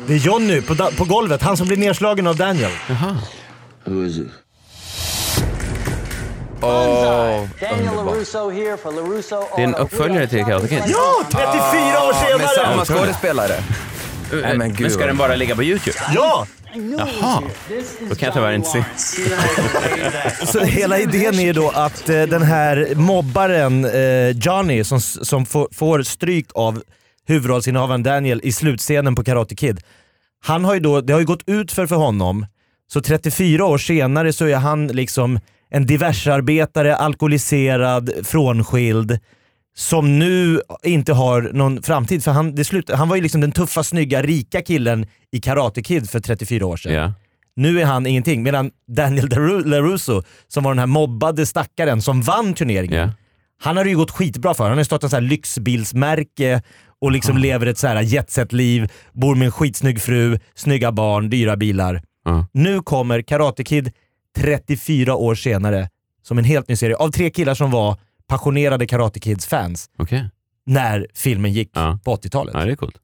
Det 0.07 0.15
är 0.15 0.19
Johnny 0.19 0.61
på, 0.61 0.75
da- 0.75 0.91
på 0.97 1.05
golvet, 1.05 1.43
han 1.43 1.57
som 1.57 1.67
blir 1.67 1.77
nedslagen 1.77 2.27
av 2.27 2.37
Daniel. 2.37 2.71
Jaha. 2.89 3.17
Who 3.85 4.05
is 4.07 4.19
it? 4.19 4.29
LaRusso 8.85 9.45
Det 9.57 9.63
är 9.63 9.65
en 9.65 9.75
uppföljare 9.75 10.27
till 10.27 10.45
Karate 10.45 10.69
Kid? 10.69 10.83
Ja! 10.87 11.25
34 11.31 11.43
år 12.05 12.13
Ah, 12.35 12.39
Med 12.39 12.49
samma 12.49 12.85
senare! 12.85 13.01
skådespelare. 13.01 13.55
Nej, 14.43 14.57
men 14.59 14.69
gud, 14.69 14.81
men 14.81 14.91
ska 14.91 15.07
den 15.07 15.17
bara 15.17 15.37
ligga 15.37 15.57
på 15.57 15.63
YouTube? 15.65 15.99
Ja! 16.15 16.47
Jaha. 16.75 17.43
Då 18.09 18.15
kan 18.15 18.27
jag 18.27 18.35
tyvärr 18.35 18.53
inte 18.53 18.69
se. 18.69 18.85
Så 20.47 20.61
hela 20.61 20.99
idén 20.99 21.39
är 21.39 21.53
då 21.53 21.71
att 21.71 22.09
eh, 22.09 22.23
den 22.23 22.43
här 22.43 22.93
mobbaren 22.95 23.85
eh, 23.85 24.31
Johnny 24.31 24.85
som, 24.85 25.01
som 25.01 25.47
får, 25.47 25.69
får 25.73 26.03
stryk 26.03 26.47
av 26.55 26.83
huvudrollsinnehavaren 27.27 28.03
Daniel 28.03 28.41
i 28.45 28.53
slutscenen 28.53 29.15
på 29.15 29.25
Karate 29.25 29.55
Kid. 29.57 29.81
Han 30.45 30.65
har 30.65 30.75
ju 30.75 30.81
då, 30.81 31.01
det 31.01 31.13
har 31.13 31.21
ju 31.21 31.27
gått 31.27 31.49
ut 31.49 31.73
för, 31.73 31.87
för 31.87 31.97
honom, 31.97 32.47
så 32.93 33.01
34 33.01 33.65
år 33.65 33.79
senare 33.79 34.33
så 34.33 34.47
är 34.47 34.57
han 34.57 34.87
liksom 34.87 35.39
en 35.71 35.87
diversarbetare, 35.87 36.97
alkoholiserad, 36.97 38.11
frånskild 38.25 39.19
som 39.75 40.19
nu 40.19 40.61
inte 40.85 41.13
har 41.13 41.51
någon 41.53 41.83
framtid. 41.83 42.25
För 42.25 42.31
han, 42.31 42.55
det 42.55 42.65
slut, 42.65 42.91
han 42.91 43.09
var 43.09 43.17
ju 43.17 43.23
liksom 43.23 43.41
den 43.41 43.53
tuffa, 43.53 43.83
snygga, 43.83 44.23
rika 44.23 44.63
killen 44.63 45.07
i 45.33 45.41
Karate 45.41 45.83
Kid 45.83 46.11
för 46.11 46.21
34 46.21 46.67
år 46.67 46.77
sedan. 46.77 46.93
Ja. 46.93 47.13
Nu 47.57 47.81
är 47.81 47.85
han 47.85 48.07
ingenting. 48.07 48.43
Medan 48.43 48.71
Daniel 48.97 49.29
LaRusso, 49.65 50.23
som 50.49 50.65
var 50.65 50.71
den 50.71 50.79
här 50.79 50.87
mobbade 50.87 51.47
stackaren 51.47 52.03
som 52.03 52.23
vann 52.23 52.55
turneringen, 52.55 52.99
Ja. 53.09 53.11
han 53.61 53.77
har 53.77 53.85
det 53.85 53.91
ju 53.91 53.97
gått 53.97 54.11
skitbra 54.11 54.55
för. 54.55 54.69
Han 54.69 54.77
har 54.77 54.85
startat 54.85 55.11
så 55.11 55.17
här 55.17 55.21
lyxbilsmärke 55.21 56.63
och 57.03 57.13
liksom 57.13 57.39
lever 57.39 57.67
ett 57.67 57.79
så 57.79 57.87
här 57.87 58.01
jetset-liv, 58.03 58.91
bor 59.13 59.35
med 59.35 59.47
en 59.47 59.53
skitsnygg 59.53 60.01
fru, 60.01 60.39
snygga 60.55 60.93
barn, 60.93 61.31
dyra 61.31 61.57
bilar. 61.57 62.03
Ja. 62.25 62.47
Nu 62.53 62.83
kommer 62.83 63.23
Karate 63.23 63.65
Kid 63.65 63.91
34 64.37 65.15
år 65.17 65.35
senare 65.35 65.89
som 66.23 66.39
en 66.39 66.45
helt 66.45 66.69
ny 66.69 66.77
serie 66.77 66.97
av 66.97 67.11
tre 67.11 67.31
killar 67.31 67.55
som 67.55 67.71
var 67.71 67.97
passionerade 68.29 68.87
Karate 68.87 69.21
Kids-fans 69.21 69.91
Okej. 69.99 70.29
när 70.67 71.07
filmen 71.15 71.53
gick 71.53 71.71
Ja. 71.75 71.99
på 72.05 72.17
80-talet. 72.17 72.55
Ja, 72.55 72.65
det 72.65 72.73
är 72.73 72.77
coolt. 72.77 72.97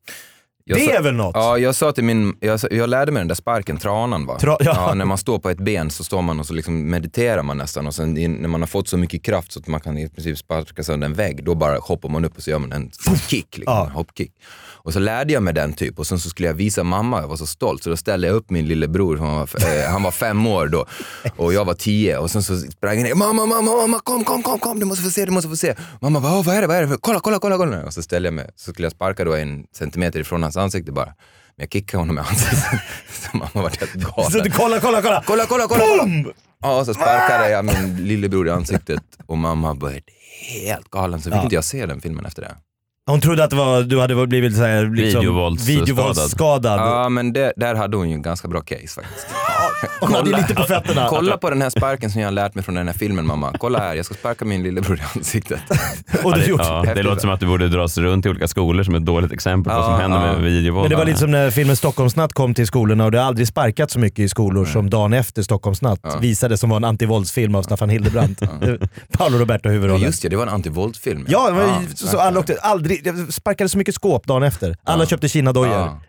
Jag 0.68 0.78
det 0.78 0.84
sa- 0.84 0.90
är 0.90 1.02
väl 1.02 1.14
något? 1.14 1.32
Ja, 1.34 1.58
jag 1.58 1.74
sa 1.74 1.92
till 1.92 2.04
min, 2.04 2.36
jag, 2.40 2.60
jag 2.70 2.88
lärde 2.90 3.12
mig 3.12 3.20
den 3.20 3.28
där 3.28 3.34
sparken, 3.34 3.76
tranan 3.78 4.26
va? 4.26 4.38
Tra- 4.40 4.56
ja. 4.60 4.94
när 4.94 5.04
man 5.04 5.18
står 5.18 5.38
på 5.38 5.50
ett 5.50 5.58
ben 5.58 5.90
så 5.90 6.04
står 6.04 6.22
man 6.22 6.40
och 6.40 6.46
så 6.46 6.54
liksom 6.54 6.90
mediterar 6.90 7.42
man 7.42 7.56
nästan 7.58 7.86
och 7.86 7.94
sen 7.94 8.14
när 8.14 8.48
man 8.48 8.62
har 8.62 8.66
fått 8.66 8.88
så 8.88 8.96
mycket 8.96 9.22
kraft 9.22 9.52
så 9.52 9.60
att 9.60 9.66
man 9.66 9.80
kan 9.80 9.98
i 9.98 10.08
princip 10.08 10.38
sparka 10.38 10.82
sönder 10.82 11.06
en 11.06 11.14
vägg, 11.14 11.44
då 11.44 11.54
bara 11.54 11.78
hoppar 11.78 12.08
man 12.08 12.24
upp 12.24 12.36
och 12.36 12.42
så 12.42 12.50
gör 12.50 12.58
man 12.58 12.72
en 12.72 12.90
kick, 13.28 13.58
liksom, 13.58 13.74
Ja. 13.74 13.90
hoppkick. 13.94 14.32
Och 14.88 14.94
så 14.94 14.98
lärde 15.00 15.32
jag 15.32 15.42
mig 15.42 15.54
den 15.54 15.72
typ 15.72 15.98
och 15.98 16.06
sen 16.06 16.18
så 16.20 16.28
skulle 16.30 16.48
jag 16.48 16.54
visa 16.54 16.84
mamma, 16.84 17.20
jag 17.20 17.28
var 17.28 17.36
så 17.36 17.46
stolt, 17.46 17.82
så 17.82 17.90
då 17.90 17.96
ställde 17.96 18.26
jag 18.26 18.34
upp 18.36 18.50
min 18.50 18.66
lillebror, 18.68 19.16
han 19.16 19.34
var, 19.34 19.48
eh, 19.82 19.90
han 19.90 20.02
var 20.02 20.10
fem 20.10 20.46
år 20.46 20.66
då 20.68 20.86
och 21.36 21.52
jag 21.54 21.64
var 21.64 21.74
tio 21.74 22.18
och 22.18 22.30
sen 22.30 22.42
så 22.42 22.58
sprang 22.58 22.94
jag 22.96 23.02
ner, 23.02 23.14
mamma, 23.14 23.46
mamma, 23.46 23.76
mamma, 23.76 24.00
kom, 24.04 24.24
kom, 24.24 24.42
kom, 24.42 24.58
kom, 24.58 24.80
du 24.80 24.86
måste 24.86 25.04
få 25.04 25.10
se, 25.10 25.24
du 25.24 25.30
måste 25.32 25.48
få 25.48 25.56
se. 25.56 25.74
Mamma 26.00 26.20
bara, 26.20 26.32
"Åh, 26.38 26.44
vad 26.44 26.56
är 26.56 26.60
det, 26.60 26.66
vad 26.66 26.76
är 26.76 26.86
det, 26.86 26.96
kolla, 27.00 27.20
kolla, 27.20 27.38
kolla, 27.38 27.56
kolla. 27.56 27.84
Och 27.84 27.94
så 27.94 28.02
ställde 28.02 28.26
jag 28.26 28.34
mig, 28.34 28.50
så 28.56 28.72
skulle 28.72 28.86
jag 28.86 28.92
sparka 28.92 29.24
då 29.24 29.34
en 29.34 29.64
centimeter 29.76 30.20
ifrån 30.20 30.42
hans 30.42 30.56
ansikte 30.56 30.92
bara. 30.92 31.06
Men 31.06 31.14
jag 31.56 31.72
kickade 31.72 32.00
honom 32.02 32.16
i 32.18 32.20
ansiktet. 32.20 32.80
Så 33.32 33.36
mamma 33.36 33.50
var 33.54 33.70
helt 33.80 33.92
galen. 33.92 34.30
Så 34.30 34.38
du, 34.40 34.50
kolla, 34.50 34.80
kolla, 34.80 35.02
kolla! 35.02 35.22
Kolla, 35.26 35.46
kolla, 35.46 35.66
kolla! 35.68 35.84
kolla. 35.98 36.32
Ja, 36.62 36.84
så 36.84 36.94
sparkade 36.94 37.50
jag 37.50 37.64
min 37.64 37.96
lillebror 37.96 38.46
i 38.48 38.50
ansiktet 38.50 39.02
och 39.26 39.38
mamma 39.38 39.74
började 39.74 40.02
helt 40.64 40.90
galen 40.90 41.20
så 41.20 41.30
fick 41.30 41.38
Ja. 41.38 41.42
inte 41.42 41.54
jag 41.54 41.64
se 41.64 41.86
den 41.86 42.00
filmen 42.00 42.26
efter 42.26 42.42
det. 42.42 42.56
Hon 43.08 43.20
trodde 43.20 43.44
att 43.44 43.50
det 43.50 43.56
var, 43.56 43.82
du 43.82 44.00
hade 44.00 44.26
blivit 44.26 44.56
så 44.56 44.62
här, 44.62 44.84
liksom, 44.84 45.20
Videovåldsskadad. 45.20 45.80
videovåldsskadad. 45.86 46.80
Ja, 46.80 47.08
men 47.08 47.32
det, 47.32 47.52
där 47.56 47.74
hade 47.74 47.96
hon 47.96 48.08
ju 48.08 48.14
en 48.14 48.22
ganska 48.22 48.48
bra 48.48 48.60
case 48.60 48.88
faktiskt. 48.88 49.26
Hon 50.00 50.14
hade 50.14 50.30
lite 50.36 50.54
på 50.54 50.62
fötterna. 50.62 51.06
Kolla 51.10 51.36
på 51.36 51.50
den 51.50 51.62
här 51.62 51.70
sparken 51.70 52.10
som 52.10 52.20
jag 52.20 52.26
har 52.28 52.32
lärt 52.32 52.54
mig 52.54 52.64
från 52.64 52.74
den 52.74 52.86
här 52.86 52.94
filmen 52.94 53.26
mamma. 53.26 53.52
Kolla 53.58 53.78
här, 53.78 53.94
jag 53.94 54.04
ska 54.04 54.14
sparka 54.14 54.44
min 54.44 54.62
lillebror 54.62 54.98
i 54.98 55.02
ansiktet. 55.18 55.60
Ja, 56.24 56.30
det, 56.30 56.46
ja, 56.46 56.94
det 56.94 57.02
låter 57.02 57.20
som 57.20 57.30
att 57.30 57.40
du 57.40 57.46
borde 57.46 57.68
dras 57.68 57.98
runt 57.98 58.26
i 58.26 58.28
olika 58.28 58.48
skolor 58.48 58.82
som 58.84 58.94
ett 58.94 59.04
dåligt 59.06 59.32
exempel 59.32 59.72
på 59.72 59.76
vad 59.78 59.84
som 59.86 59.94
Ja, 59.94 60.00
händer 60.00 60.26
ja. 60.26 60.32
med 60.32 60.42
videovåld. 60.42 60.82
Men 60.84 60.90
det 60.90 60.96
var 60.96 61.04
lite 61.04 61.18
som 61.18 61.30
när 61.30 61.50
filmen 61.50 61.76
Stockholmsnatt 61.76 62.32
kom 62.32 62.54
till 62.54 62.66
skolorna 62.66 63.04
och 63.04 63.10
det 63.10 63.18
har 63.18 63.24
aldrig 63.24 63.48
sparkat 63.48 63.90
så 63.90 63.98
mycket 63.98 64.18
i 64.18 64.28
skolor 64.28 64.64
som 64.64 64.90
dagen 64.90 65.12
efter 65.12 65.42
Stockholmsnatt 65.42 66.00
visade 66.20 66.58
som 66.58 66.70
var 66.70 66.76
en 66.76 66.84
antivåldsfilm 66.84 67.54
av 67.54 67.62
Staffan 67.62 67.88
Hildebrandt. 67.90 68.40
Paolo 69.12 69.38
Roberto 69.38 69.68
Ja, 69.68 69.72
huvudrollen. 69.72 70.02
just 70.06 70.22
det, 70.22 70.28
det 70.28 70.36
var 70.36 70.42
en 70.46 70.52
antivåldsfilm. 70.52 71.26
Ja, 71.28 71.46
det 71.50 71.56
var 71.56 71.62
ju 71.62 71.88
så 71.96 72.18
alla 72.18 72.40
åkte, 72.40 72.56
aldrig, 72.62 73.04
det 73.04 73.32
sparkade 73.32 73.68
så 73.68 73.78
mycket 73.78 73.94
skåp 73.94 74.26
dagen 74.26 74.42
efter. 74.42 74.76
Alla 74.84 75.06
köpte 75.06 75.28
Kina-dojor 75.28 76.00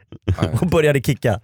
och 0.61 0.67
började 0.67 1.01
kicka. 1.01 1.39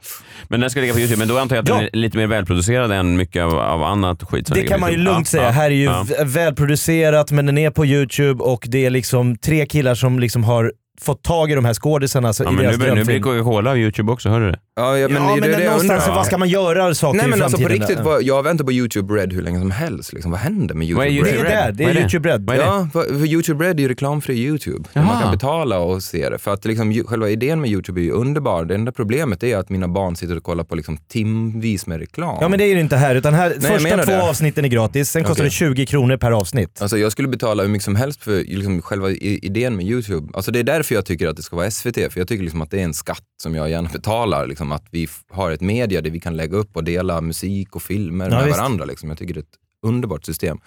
Men 0.48 0.60
den 0.60 0.70
ska 0.70 0.80
ligga 0.82 0.94
på 0.94 1.00
Youtube, 1.00 1.20
men 1.20 1.28
då 1.28 1.38
antar 1.40 1.56
jag 1.56 1.64
att 1.64 1.70
Ja. 1.70 1.76
den 1.76 1.84
är 1.84 1.90
lite 1.98 2.18
mer 2.18 2.28
välproducerad 2.28 2.92
än 2.92 3.18
mycket 3.18 3.44
av, 3.44 3.60
av 3.60 3.84
annat 3.84 4.24
skit 4.24 4.48
som 4.48 4.54
Det 4.54 4.60
ligger 4.62 4.70
kan 4.70 4.80
på 4.80 4.82
man 4.82 4.90
ju 4.92 4.96
YouTube. 4.98 5.14
lugnt 5.14 5.28
Ja, 5.28 5.32
säga. 5.32 5.44
ja, 5.44 5.50
Här 5.52 5.66
är 5.66 5.70
ju 5.76 5.84
ja. 5.84 6.06
v- 6.10 6.16
välproducerat 6.26 7.32
men 7.32 7.46
den 7.46 7.58
är 7.58 7.70
på 7.70 7.86
Youtube 7.86 8.44
och 8.44 8.66
det 8.68 8.86
är 8.86 8.90
liksom 8.90 9.38
tre 9.38 9.66
killar 9.66 9.96
som 9.96 10.20
liksom 10.20 10.44
har 10.44 10.72
fått 11.02 11.24
tag 11.24 11.52
i 11.52 11.56
de 11.56 11.66
här 11.66 11.74
skådisarna 11.74 12.34
så 12.34 12.44
Ja, 12.44 12.50
i 12.50 12.54
men 12.54 12.64
deras 12.64 12.78
nu, 12.78 12.84
blir- 12.86 12.96
nu 12.96 13.04
blir. 13.04 13.20
Coca-Cola 13.20 13.70
av 13.72 13.78
Youtube 13.78 14.12
också, 14.12 14.30
hör 14.30 14.40
du 14.40 14.52
det? 14.52 14.60
Ja, 14.76 14.98
ja, 14.98 15.08
men, 15.08 15.24
Ja, 15.24 15.36
det, 15.36 15.42
men 15.42 15.50
det 15.52 15.64
jag 15.64 15.66
någonstans, 15.66 16.04
undrar. 16.04 16.16
vad 16.16 16.26
ska 16.26 16.38
man 16.38 16.50
göra 16.50 16.96
saker 16.96 17.18
Nej 17.18 17.26
i 17.28 17.30
men 17.30 17.42
alltså 17.42 17.58
på 17.62 17.68
riktigt, 17.68 18.00
vad, 18.00 18.24
jag 18.24 18.44
väntar 18.44 18.66
på 18.66 18.72
YouTube 18.72 19.14
Red 19.14 19.34
hur 19.34 19.42
länge 19.42 19.60
som 19.60 19.72
helst. 19.72 20.14
Liksom. 20.14 20.32
Vad 20.32 20.40
händer 20.40 20.76
med 20.76 20.88
YouTube 20.88 21.10
YouTube 21.10 21.44
Red? 21.44 21.50
Det 21.50 21.54
är 21.54 21.72
det, 21.72 21.72
det 21.78 21.84
är 21.84 21.94
det? 21.94 22.00
Youtube 22.00 22.30
Red. 22.30 22.50
Är 22.50 22.54
det? 22.58 22.64
Ja, 22.64 22.88
för, 22.94 23.26
YouTube 23.26 23.66
Red 23.66 23.78
är 23.80 23.82
ju 23.82 23.88
reklamfri 23.90 24.36
YouTube. 24.38 24.84
Där 24.94 25.02
man 25.02 25.12
Jaha. 25.14 25.22
kan 25.22 25.32
betala 25.32 25.80
och 25.80 26.04
se 26.04 26.30
det. 26.30 26.38
För 26.38 26.54
att 26.54 26.66
liksom, 26.66 27.04
själva 27.08 27.30
idén 27.30 27.62
med 27.62 27.70
YouTube 27.70 28.02
är 28.02 28.04
ju 28.04 28.12
underbar. 28.12 28.66
Det 28.66 28.76
enda 28.76 28.92
problemet 28.92 29.44
är 29.44 29.58
att 29.58 29.70
mina 29.70 29.88
barn 29.88 30.16
sitter 30.16 30.38
och 30.38 30.44
kollar 30.44 30.64
på 30.64 30.76
liksom, 30.76 30.98
timvis 30.98 31.88
med 31.88 32.00
reklam. 32.00 32.38
Ja 32.42 32.48
men 32.50 32.60
det 32.60 32.66
är 32.66 32.74
ju 32.74 32.80
inte 32.80 32.96
här, 32.98 33.16
utan 33.16 33.34
här, 33.34 33.54
jag 33.62 33.64
första 33.64 33.98
två 34.04 34.12
det. 34.12 34.30
avsnitten 34.30 34.66
är 34.66 34.70
gratis, 34.70 35.10
sen 35.10 35.24
kostar 35.24 35.34
Okej. 35.34 35.46
det 35.46 35.50
20 35.52 35.86
kronor 35.86 36.18
per 36.18 36.32
avsnitt. 36.32 36.82
Alltså 36.82 36.98
jag 36.98 37.12
skulle 37.12 37.28
betala 37.28 37.64
hur 37.64 37.70
mycket 37.70 37.86
som 37.86 37.96
helst 37.96 38.24
för 38.24 38.36
liksom, 38.48 38.82
själva 38.82 39.10
i- 39.12 39.40
idén 39.44 39.76
med 39.76 39.86
YouTube. 39.86 40.28
Alltså 40.34 40.52
det 40.52 40.60
är 40.60 40.64
därför 40.86 40.96
jag 40.96 41.06
tycker 41.06 41.28
att 41.28 41.36
det 41.36 41.44
ska 41.44 41.56
vara 41.56 41.72
SVT, 41.72 41.96
för 41.96 42.20
jag 42.20 42.28
tycker 42.28 42.44
liksom 42.44 42.62
att 42.62 42.72
det 42.72 42.80
är 42.80 42.84
en 42.84 42.94
skatt 42.94 43.24
som 43.44 43.56
jag 43.56 43.70
gärna 43.70 43.90
betalar. 43.90 44.48
Liksom, 44.48 44.72
att 44.72 44.86
vi 44.92 45.08
har 45.30 45.52
ett 45.52 45.62
media 45.62 46.02
där 46.02 46.10
vi 46.12 46.20
kan 46.20 46.36
lägga 46.38 46.58
upp 46.58 46.76
och 46.76 46.84
dela 46.84 47.22
musik 47.22 47.76
och 47.76 47.82
filmer 47.82 48.30
Ja, 48.30 48.36
med 48.36 48.46
visst. 48.46 48.58
varandra. 48.58 48.86
Liksom. 48.86 49.10
Jag 49.10 49.18
tycker 49.18 49.34
det 49.34 49.40
är 49.40 49.42
ett 49.42 49.58
underbart 49.88 50.26
system. 50.26 50.58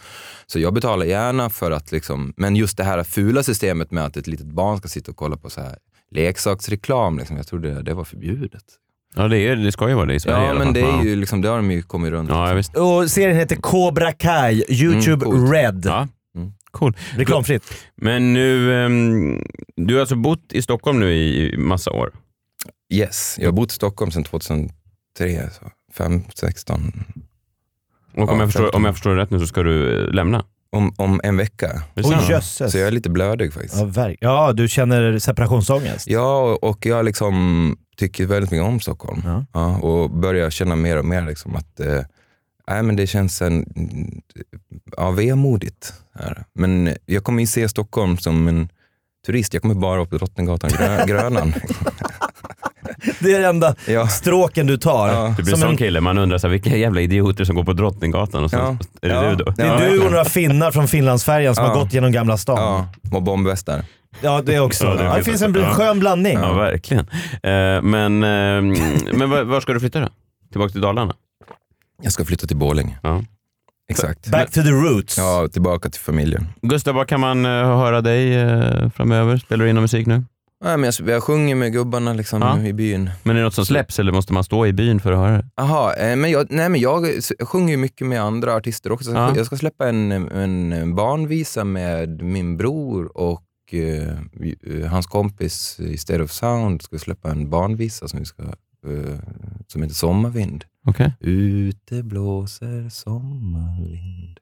Så 0.47 0.59
jag 0.59 0.75
betalar 0.75 1.07
gärna 1.07 1.51
för 1.51 1.71
att, 1.71 1.93
liksom, 1.93 2.33
men 2.37 2.57
just 2.57 2.77
det 2.77 2.85
här 2.85 3.05
fula 3.05 3.43
systemet 3.43 3.91
med 3.91 4.05
att 4.05 4.17
ett 4.17 4.27
litet 4.27 4.47
barn 4.47 4.79
ska 4.79 4.89
sitta 4.89 5.11
och 5.11 5.17
kolla 5.17 5.37
på 5.37 5.51
så 5.51 5.61
här 5.61 5.77
leksaksreklam, 6.11 7.19
liksom, 7.19 7.37
jag 7.37 7.47
trodde 7.47 7.83
det 7.83 7.95
var 7.95 8.05
förbjudet. 8.05 8.65
Ja, 9.15 9.29
det, 9.29 9.39
är, 9.39 9.57
det 9.57 9.73
ska 9.73 9.89
ju 9.89 9.95
vara 9.95 10.07
det 10.07 10.15
i 10.15 10.21
Sverige 10.21 10.47
Ja, 10.47 10.55
men 10.55 10.73
det, 10.73 10.81
är 10.81 11.03
ju, 11.05 11.17
liksom, 11.17 11.41
det 11.43 11.49
har 11.49 11.57
de 11.57 11.71
ju 11.71 11.83
kommit 11.83 12.11
runt. 12.11 12.31
Ja, 12.31 12.53
visst. 12.55 12.77
Och 12.77 13.11
serien 13.11 13.37
heter 13.37 13.57
Cobra 13.57 14.13
Kai, 14.13 14.65
Youtube 14.69 15.27
Mm. 15.27 15.53
Red. 15.53 15.83
Ja. 15.87 16.09
Cool. 16.71 16.97
Reklamfritt. 17.17 17.65
Men 17.97 18.33
nu, 18.33 18.75
ehm, 18.85 19.43
du 19.77 19.95
har 19.95 20.01
alltså 20.01 20.17
bott 20.17 20.53
i 20.53 20.63
Stockholm 20.63 21.01
nu 21.01 21.13
i 21.15 21.57
massa 21.59 21.91
år? 21.91 22.11
Yes, 22.93 23.37
jag 23.39 23.47
har 23.47 23.53
bott 23.53 23.71
i 23.73 23.75
Stockholm 23.75 24.11
sedan 24.11 24.25
2003, 24.25 24.71
så 25.51 25.71
5, 25.95 26.23
16. 26.35 27.05
Och 28.17 28.23
om, 28.23 28.29
Ja, 28.29 28.37
jag 28.43 28.49
förstår, 28.49 28.63
15. 28.63 28.81
om 28.81 28.85
jag 28.85 28.95
förstår 28.95 29.15
rätt 29.15 29.31
nu 29.31 29.39
så 29.41 29.47
ska 29.47 29.63
du 29.63 30.05
eh, 30.07 30.13
lämna? 30.15 30.45
Om, 30.71 30.95
om 30.97 31.21
en 31.25 31.37
vecka. 31.37 31.83
Jösses. 32.29 32.73
Så 32.73 32.79
jag 32.79 32.87
är 32.87 32.91
lite 32.91 33.11
blödig 33.11 33.53
faktiskt. 33.53 33.77
Ja, 33.77 33.85
verk- 33.85 34.19
ja, 34.21 34.53
du 34.53 34.69
känner 34.69 35.19
separationsångest? 35.19 36.07
Ja, 36.09 36.59
och 36.63 36.87
jag 36.87 37.05
liksom 37.05 37.77
tycker 37.97 38.27
väldigt 38.27 38.51
mycket 38.51 38.67
om 38.67 38.81
Stockholm. 38.81 39.23
Ja. 39.25 39.47
Ja, 39.53 39.77
och 39.79 40.11
börjar 40.11 40.51
känna 40.51 40.77
mer 40.77 40.99
och 40.99 41.05
mer 41.05 41.27
liksom 41.27 41.57
att 41.57 41.81
eh, 41.81 42.01
nej, 42.69 42.83
men 42.83 42.97
det 42.97 43.07
känns 43.07 43.43
en, 43.43 43.65
ja, 44.97 45.11
vemodigt. 45.11 45.93
Här. 46.15 46.45
Men 46.55 46.95
jag 47.07 47.25
kommer 47.25 47.41
ju 47.41 47.47
se 47.47 47.69
Stockholm 47.69 48.19
som 48.19 48.49
en 48.49 48.69
turist. 49.27 49.55
Jag 49.55 49.63
kommer 49.63 49.75
bara 49.75 50.01
upp 50.01 50.11
på 50.11 50.17
Drottninggatan, 50.19 50.71
grö, 50.79 51.05
Grönan. 51.07 51.55
Det 53.21 53.35
är 53.35 53.41
den 53.41 53.49
enda 53.51 53.75
Ja. 53.89 54.09
stråken 54.09 54.67
du 54.67 54.77
tar. 54.79 55.09
Ja. 55.09 55.35
Du 55.37 55.43
blir 55.43 55.53
Som 55.55 55.61
sån 55.61 55.71
en- 55.71 55.77
kille, 55.77 56.01
man 56.01 56.19
undrar 56.19 56.39
så 56.39 56.47
här, 56.47 56.53
vilka 56.53 56.77
jävla 56.77 57.01
idioter 57.01 57.45
som 57.45 57.57
går 57.57 57.65
på 57.65 57.73
Drottninggatan 57.73 58.45
och 58.45 58.51
så 58.51 58.57
Ja. 58.57 58.77
är 59.03 59.09
det 59.09 59.15
Ja. 59.15 59.31
du 59.31 59.37
då? 59.37 59.51
Det 59.57 59.63
är 59.63 59.67
Ja, 59.85 59.91
du 59.91 59.99
och 60.05 60.11
några 60.11 60.25
finnar 60.25 60.71
från 60.71 60.89
Finlandsfärjan 60.89 61.55
som 61.55 61.65
Ja. 61.65 61.71
har 61.71 61.81
gått 61.85 61.93
genom 61.95 62.13
Gamla 62.13 62.37
stan. 62.37 62.59
Ja, 62.59 62.89
och 63.17 63.23
bombvästar. 63.23 63.85
Ja, 64.21 64.43
det 64.47 64.61
också. 64.61 64.85
Ja, 64.85 64.97
Ja, 65.05 65.11
det 65.13 65.19
det, 65.19 65.25
finns 65.25 65.43
en 65.43 65.55
Ja. 65.55 65.75
skön 65.75 65.99
blandning. 66.01 66.39
Ja, 66.39 66.53
verkligen. 66.53 67.07
Eh, 67.43 67.83
men 67.83 68.23
ehm, 68.25 68.75
men 69.15 69.31
var, 69.31 69.43
var 69.45 69.61
ska 69.61 69.73
du 69.73 69.81
flytta 69.81 70.01
då? 70.01 70.09
Tillbaka 70.53 70.73
till 70.73 70.81
Dalarna? 70.81 71.15
Jag 72.03 72.13
ska 72.13 72.25
flytta 72.25 72.47
till 72.47 72.57
Borlänge. 72.57 72.99
Ja. 73.03 73.25
Exakt. 73.91 74.31
Back 74.31 74.51
to 74.51 74.63
the 74.63 74.71
roots. 74.71 75.19
Ja, 75.19 75.49
tillbaka 75.53 75.91
till 75.91 76.01
familjen. 76.01 76.47
Gustav, 76.63 76.95
var 76.95 77.05
kan 77.05 77.21
man 77.21 77.45
eh, 77.47 77.51
höra 77.51 78.01
dig 78.01 78.35
eh, 78.35 78.91
framöver? 78.91 79.37
Spelar 79.37 79.65
du 79.65 79.69
in 79.71 79.75
någon 79.75 79.83
musik 79.83 80.07
nu? 80.07 80.25
Nej, 80.65 80.77
men 80.77 80.93
jag, 80.99 81.09
jag 81.09 81.23
sjunger 81.23 81.55
med 81.55 81.73
gubbarna 81.73 82.13
liksom, 82.13 82.43
Ja. 82.43 82.61
i 82.61 82.73
byn. 82.73 83.11
Men 83.23 83.37
är 83.37 83.41
det 83.41 83.45
något 83.45 83.55
som 83.55 83.67
släpps 83.67 83.99
eller 83.99 84.13
måste 84.13 84.33
man 84.33 84.45
stå 84.45 84.67
i 84.67 84.73
byn 84.73 85.01
för 85.01 85.13
att 85.13 85.19
höra 85.19 85.37
det? 85.37 85.45
Jaha, 85.57 85.95
eh, 85.95 86.17
men 86.17 86.31
jag, 86.31 86.47
nej, 86.51 86.69
men 86.69 86.81
jag 86.81 87.07
sjunger 87.41 87.71
ju 87.71 87.77
mycket 87.77 88.07
med 88.07 88.23
andra 88.23 88.55
artister 88.55 88.93
också. 88.93 89.11
Ja. 89.13 89.37
Jag 89.37 89.47
ska 89.47 89.57
släppa 89.57 89.89
en, 89.89 90.13
en 90.13 90.95
barnvisa 90.95 91.65
med 91.65 92.23
min 92.23 92.57
bror 92.57 93.17
och 93.19 93.45
eh, 93.73 94.09
eh, 94.83 94.87
hans 94.91 95.07
kompis 95.07 95.81
i 95.81 95.97
State 95.99 96.23
of 96.23 96.31
Sound 96.31 96.83
ska 96.83 96.99
släppa 96.99 97.31
en 97.31 97.51
barnvisa 97.51 98.09
som, 98.09 98.19
vi 98.19 98.25
ska, 98.25 98.43
som 99.67 99.83
heter 99.83 99.95
Sommarvind. 99.95 100.65
Okej. 100.87 101.13
Ute 101.21 102.03
blåser 102.03 102.89
sommarvind. 102.89 104.39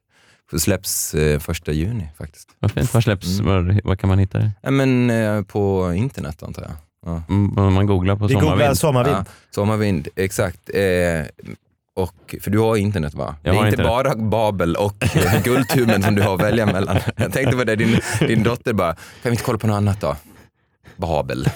Det 0.50 0.58
släpps 0.60 1.14
eh, 1.14 1.38
första 1.38 1.72
juni 1.72 2.08
faktiskt. 2.18 2.48
Vad 2.58 2.70
fint. 2.72 2.94
Var 2.94 3.00
släpps? 3.00 3.40
Var, 3.40 3.80
var 3.84 3.96
kan 3.96 4.08
man 4.08 4.18
hitta 4.18 4.38
det? 4.38 4.50
Ja, 4.62 4.70
men, 4.70 5.10
eh, 5.10 5.42
på 5.42 5.92
internet 5.96 6.42
antar 6.42 6.62
jag. 6.62 6.72
Ja. 7.06 7.22
Mm, 7.28 7.74
man 7.74 7.86
googlar 7.86 8.16
på 8.16 8.26
Vi 8.26 8.34
googlar 8.34 8.50
sommarvind? 8.50 8.78
sommarvind. 8.78 9.16
Ja, 9.16 9.24
sommarvind, 9.50 10.08
exakt. 10.16 10.70
Eh, 10.74 11.26
och, 11.96 12.34
för 12.40 12.50
du 12.50 12.58
har 12.58 12.76
internet 12.76 13.14
va? 13.14 13.34
Jag 13.42 13.54
det 13.54 13.56
är 13.56 13.60
har 13.60 13.66
inte 13.68 13.82
internet. 13.82 14.16
bara 14.16 14.16
Babel 14.16 14.76
och 14.76 15.16
eh, 15.16 15.42
Guldtuben 15.44 16.02
som 16.02 16.14
du 16.14 16.22
har 16.22 16.34
att 16.34 16.42
välja 16.42 16.66
mellan. 16.66 16.96
Jag 17.16 17.32
tänkte 17.32 17.56
på 17.56 17.64
det, 17.64 17.76
din, 17.76 18.00
din 18.20 18.42
dotter 18.42 18.72
bara, 18.72 18.92
kan 18.94 19.00
vi 19.22 19.30
inte 19.30 19.42
kolla 19.44 19.58
på 19.58 19.66
något 19.66 19.74
annat 19.76 20.00
då? 20.00 20.16
Babel. 20.96 21.46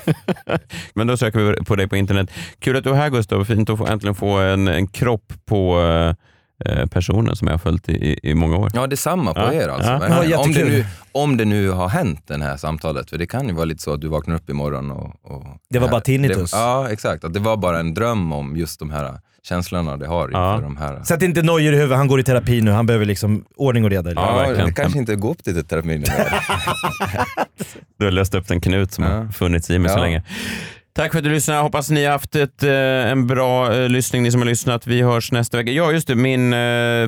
Men 0.94 1.06
då 1.06 1.16
söker 1.16 1.38
vi 1.38 1.64
på 1.64 1.76
dig 1.76 1.88
på 1.88 1.96
internet. 1.96 2.30
Kul 2.58 2.76
att 2.76 2.84
du 2.84 2.90
är 2.90 2.94
här 2.94 3.10
Gustav. 3.10 3.44
Fint 3.44 3.70
att 3.70 3.78
få, 3.78 3.86
äntligen 3.86 4.14
få 4.14 4.38
en, 4.38 4.68
en 4.68 4.86
kropp 4.86 5.32
på 5.44 5.80
eh, 5.80 6.14
personen 6.90 7.36
som 7.36 7.48
jag 7.48 7.52
har 7.54 7.58
följt 7.58 7.88
i, 7.88 8.20
i, 8.22 8.34
många 8.34 8.56
år. 8.56 8.70
Ja, 8.74 8.86
detsamma 8.86 9.34
på 9.34 9.40
Ja, 9.40 9.52
er 9.52 9.68
alltså. 9.68 9.90
ja. 9.90 10.24
Ja, 10.24 10.38
om, 10.38 10.52
det 10.52 10.64
nu, 10.64 10.84
om 11.12 11.36
det 11.36 11.44
nu 11.44 11.70
har 11.70 11.88
hänt 11.88 12.22
det 12.26 12.42
här 12.44 12.56
samtalet, 12.56 13.10
för 13.10 13.18
det 13.18 13.26
kan 13.26 13.48
ju 13.48 13.54
vara 13.54 13.64
lite 13.64 13.82
så 13.82 13.92
att 13.92 14.00
du 14.00 14.08
vaknar 14.08 14.34
upp 14.36 14.50
imorgon 14.50 14.90
och... 14.90 15.14
och 15.22 15.44
Det 15.70 15.78
var 15.78 15.86
här- 15.86 15.92
bara 15.92 16.00
tinnitus. 16.00 16.50
Det, 16.50 16.56
ja, 16.56 16.88
exakt. 16.90 17.24
Att 17.24 17.32
det 17.34 17.40
var 17.40 17.56
bara 17.56 17.78
en 17.80 17.94
dröm 17.94 18.32
om 18.32 18.56
just 18.56 18.78
de 18.78 18.90
här 18.90 19.18
känslorna 19.42 19.96
det 19.96 20.06
har 20.06 20.30
Ja. 20.32 20.54
inför 20.54 20.62
de 20.62 20.76
här... 20.76 21.02
Sätt 21.02 21.22
inte 21.22 21.42
nojor 21.42 21.72
i 21.74 21.76
huvudet, 21.76 21.96
han 21.96 22.08
går 22.08 22.20
i 22.20 22.22
terapi 22.24 22.60
nu. 22.60 22.70
Han 22.70 22.86
behöver 22.86 23.06
liksom 23.06 23.44
ordning 23.56 23.84
och 23.84 23.90
reda. 23.90 24.12
Ja. 24.12 24.46
Ja, 24.56 24.64
det 24.64 24.72
kanske 24.72 24.98
inte 24.98 25.16
går 25.16 25.30
upp 25.30 25.44
till 25.44 25.64
terapin. 25.64 26.04
Du 27.98 28.04
har 28.04 28.12
löst 28.12 28.34
upp 28.34 28.48
den 28.48 28.60
knut 28.60 28.92
som 28.92 29.04
Ja. 29.04 29.10
har 29.10 29.28
funnits 29.28 29.70
i 29.70 29.78
mig 29.78 29.90
så 29.90 29.98
länge. 29.98 30.22
Tack 30.92 31.12
för 31.12 31.18
att 31.18 31.24
du 31.24 31.30
lyssnade. 31.30 31.60
Hoppas 31.60 31.90
ni 31.90 32.04
har 32.04 32.12
haft 32.12 32.36
ett, 32.36 32.62
eh, 32.62 32.70
en 33.10 33.26
bra 33.26 33.74
eh, 33.74 33.88
lyssning, 33.88 34.22
ni 34.22 34.30
som 34.30 34.40
har 34.40 34.46
lyssnat. 34.48 34.86
Vi 34.86 35.02
hörs 35.02 35.32
nästa 35.32 35.56
vecka. 35.56 35.70
Ja, 35.70 35.92
just 35.92 36.06
det. 36.08 36.14
Min 36.14 36.52
eh, 36.52 36.58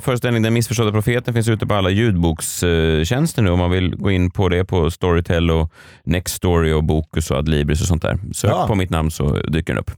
föreställning 0.01 0.43
Den 0.43 0.55
missförstådda 0.55 0.93
profeten 0.93 1.35
finns 1.35 1.49
ute 1.49 1.67
på 1.67 1.75
alla 1.75 1.91
ljudbokstjänster 1.91 3.43
nu 3.43 3.51
om 3.51 3.59
man 3.59 3.71
vill 3.71 3.97
gå 3.97 4.11
in 4.11 4.31
på 4.31 4.49
det 4.49 4.65
på 4.65 4.91
Storytel 4.91 5.51
och 5.51 5.73
Nextory 6.05 6.73
och 6.73 6.85
Bokus 6.85 7.31
och 7.31 7.37
Adlibris 7.37 7.81
och 7.81 7.87
sånt 7.87 8.03
där. 8.03 8.19
Sök 8.35 8.51
Ja. 8.51 8.67
på 8.67 8.75
mitt 8.75 8.91
namn 8.91 9.11
så 9.11 9.37
dyker 9.37 9.75
den 9.75 9.79
upp. 9.79 9.91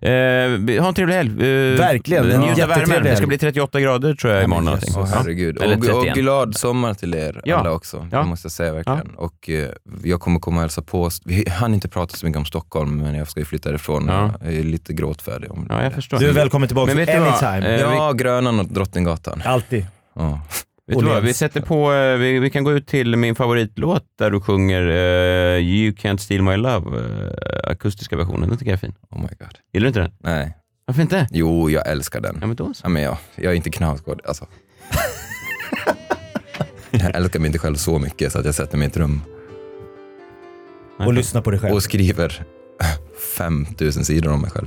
Eh, 0.00 0.80
ha 0.82 0.88
en 0.88 0.94
trevlig 0.94 1.14
helg. 1.14 1.30
Eh, 1.30 1.78
Verkligen. 1.78 2.26
Njut 2.26 2.58
Ja. 2.58 2.64
av 2.64 2.68
värmen. 2.68 3.02
Det 3.02 3.16
ska 3.16 3.26
bli 3.26 3.38
38 3.38 3.80
grader 3.80 4.14
tror 4.14 4.32
jag 4.32 4.44
imorgon. 4.44 4.64
någonting. 4.64 4.94
Åh, 4.96 5.06
herregud. 5.14 5.62
Eller 5.62 5.76
Och, 5.76 5.96
och 5.96 6.02
31. 6.04 6.14
glad 6.14 6.56
sommar 6.56 6.94
till 6.94 7.14
er 7.14 7.40
Ja. 7.44 7.56
alla 7.56 7.70
också. 7.72 8.08
Ja. 8.12 8.18
Det 8.18 8.24
måste 8.26 8.46
jag 8.46 8.52
säga 8.52 8.72
verkligen. 8.72 9.10
Och 9.16 9.48
eh, 9.50 9.68
jag 10.04 10.20
kommer 10.20 10.40
komma 10.40 10.56
och 10.56 10.60
hälsa 10.60 10.82
på. 10.82 11.10
Vi 11.24 11.44
hann 11.50 11.74
inte 11.74 11.88
prata 11.88 12.16
så 12.16 12.26
mycket 12.26 12.38
om 12.38 12.44
Stockholm, 12.44 12.96
men 12.96 13.14
jag 13.14 13.28
ska 13.30 13.40
ju 13.40 13.46
flytta 13.46 13.74
ifrån. 13.74 14.06
Ja. 14.08 14.34
Jag 14.44 14.54
är 14.54 14.62
lite 14.62 14.92
gråtfärdig 14.92 15.52
om 15.52 15.66
Ja, 15.68 15.82
jag 15.82 15.92
förstår. 15.92 16.18
Du 16.18 16.28
är 16.28 16.32
välkommen 16.32 16.68
tillbaka 16.68 16.86
Men 16.86 16.96
vet 16.96 17.14
du 17.14 17.20
vad? 17.20 17.28
anytime. 17.44 17.74
Eh, 17.74 17.80
Ja, 17.80 18.12
Grönan 18.12 18.60
och 18.60 18.66
Drottninggatan. 18.66 19.42
Alltid. 19.44 19.86
Ja. 20.14 20.40
Vet 20.86 20.98
du 20.98 21.04
vad? 21.04 21.22
Vi 21.22 21.34
sätter 21.34 21.60
på, 21.60 21.92
eh, 21.92 22.16
vi, 22.16 22.38
vi 22.38 22.50
kan 22.50 22.64
gå 22.64 22.72
ut 22.72 22.86
till 22.86 23.16
min 23.16 23.34
favoritlåt 23.34 24.04
där 24.18 24.30
du 24.30 24.40
sjunger 24.40 24.82
eh, 24.88 25.58
You 25.58 25.92
Can't 25.94 26.16
Steal 26.16 26.42
My 26.42 26.56
Love, 26.56 26.98
eh, 26.98 27.70
akustiska 27.70 28.16
versionen. 28.16 28.48
Den 28.48 28.58
tycker 28.58 28.70
jag 28.70 28.76
är 28.76 28.80
fin. 28.80 28.94
Oh 29.10 29.18
my 29.20 29.28
god. 29.38 29.58
Gillar 29.72 29.84
du 29.84 29.88
inte 29.88 30.00
den? 30.00 30.12
Nej. 30.18 30.56
Varför 30.86 31.02
inte? 31.02 31.28
Jo, 31.30 31.70
jag 31.70 31.88
älskar 31.88 32.20
den. 32.20 32.38
Ja, 32.40 32.46
men 32.46 32.56
då 32.56 32.74
så. 32.74 32.80
Ja, 32.84 32.88
men 32.88 33.02
jag, 33.02 33.16
jag 33.36 33.52
är 33.52 33.56
inte 33.56 33.70
knausgård. 33.70 34.20
Alltså. 34.24 34.46
jag 36.90 37.14
älskar 37.16 37.40
mig 37.40 37.46
inte 37.46 37.58
själv 37.58 37.74
så 37.76 37.98
mycket 37.98 38.32
så 38.32 38.38
att 38.38 38.44
jag 38.44 38.54
sätter 38.54 38.78
mig 38.78 38.86
i 38.86 38.90
ett 38.90 38.96
rum 38.96 39.22
Och 40.98 41.12
lyssna 41.14 41.42
på 41.42 41.50
dig 41.50 41.60
själv. 41.60 41.74
och 41.74 41.82
skriver 41.82 42.44
5000 43.20 44.04
sidor 44.04 44.32
om 44.32 44.40
mig 44.40 44.50
själv. 44.50 44.66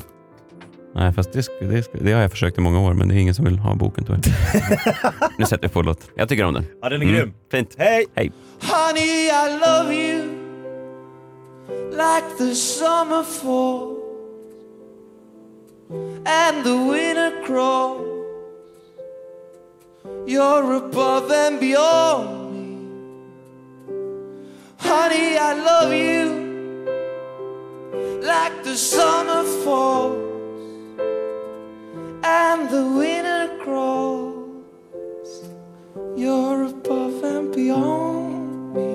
Nej, 0.96 1.14
fast 1.14 1.34
det, 1.34 1.48
det, 1.60 1.88
det 1.94 2.12
har 2.12 2.22
jag 2.22 2.32
försökt 2.32 2.58
i 2.58 2.62
många 2.62 2.80
år, 2.80 2.94
men 2.94 3.08
det 3.08 3.16
är 3.16 3.18
ingen 3.18 3.34
som 3.34 3.46
vill 3.46 3.60
ha 3.60 3.76
boken 3.76 4.06
tyvärr. 4.06 4.22
nu 5.38 5.46
sätter 5.46 5.68
vi 5.68 5.74
på 5.74 5.82
låt. 5.82 6.10
Jag 6.16 6.30
tycker 6.30 6.44
om 6.44 6.54
den. 6.54 6.66
Ja, 6.82 6.90
den 6.90 7.02
är 7.02 7.06
grym. 7.06 7.34
Fint. 7.52 7.76
Hej! 7.78 8.06
Hej! 8.16 8.32
Honey, 8.62 9.28
I 9.28 9.60
love 9.60 9.94
you 9.94 10.44
like 11.92 12.38
the 12.38 12.56
summer 12.56 13.24
fall 13.24 13.98
and 16.26 16.64
the 16.64 16.78
winter 16.92 17.46
crawl. 17.46 18.14
You're 20.28 20.76
above 20.76 21.32
and 21.32 21.60
beyond 21.60 22.54
me. 22.54 22.74
Honey, 24.78 25.38
I 25.38 25.54
love 25.54 25.94
you 25.94 26.53
like 28.24 28.64
the 28.64 28.76
summer 28.76 29.44
falls 29.64 30.34
and 32.24 32.70
the 32.70 32.84
winter 32.98 33.50
crawls. 33.64 35.44
You're 36.16 36.64
above 36.64 37.24
and 37.24 37.56
beyond 37.56 38.74
me. 38.74 38.94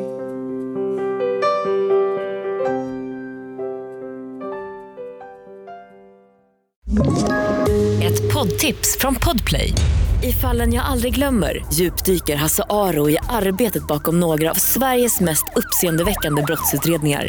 Ett 8.07 8.33
poddtips 8.35 8.97
från 9.01 9.15
Podplay. 9.15 9.73
I 10.23 10.33
fallen 10.33 10.75
jag 10.75 10.85
aldrig 10.85 11.15
glömmer 11.15 11.65
djupdyker 11.73 12.37
Hasse 12.37 12.63
Aro 12.69 13.11
i 13.11 13.19
arbetet 13.29 13.87
bakom 13.87 14.21
några 14.21 14.51
av 14.51 14.55
Sveriges 14.55 15.21
mest 15.21 15.45
uppseendeväckande 15.57 16.43
brottsutredningar. 16.43 17.29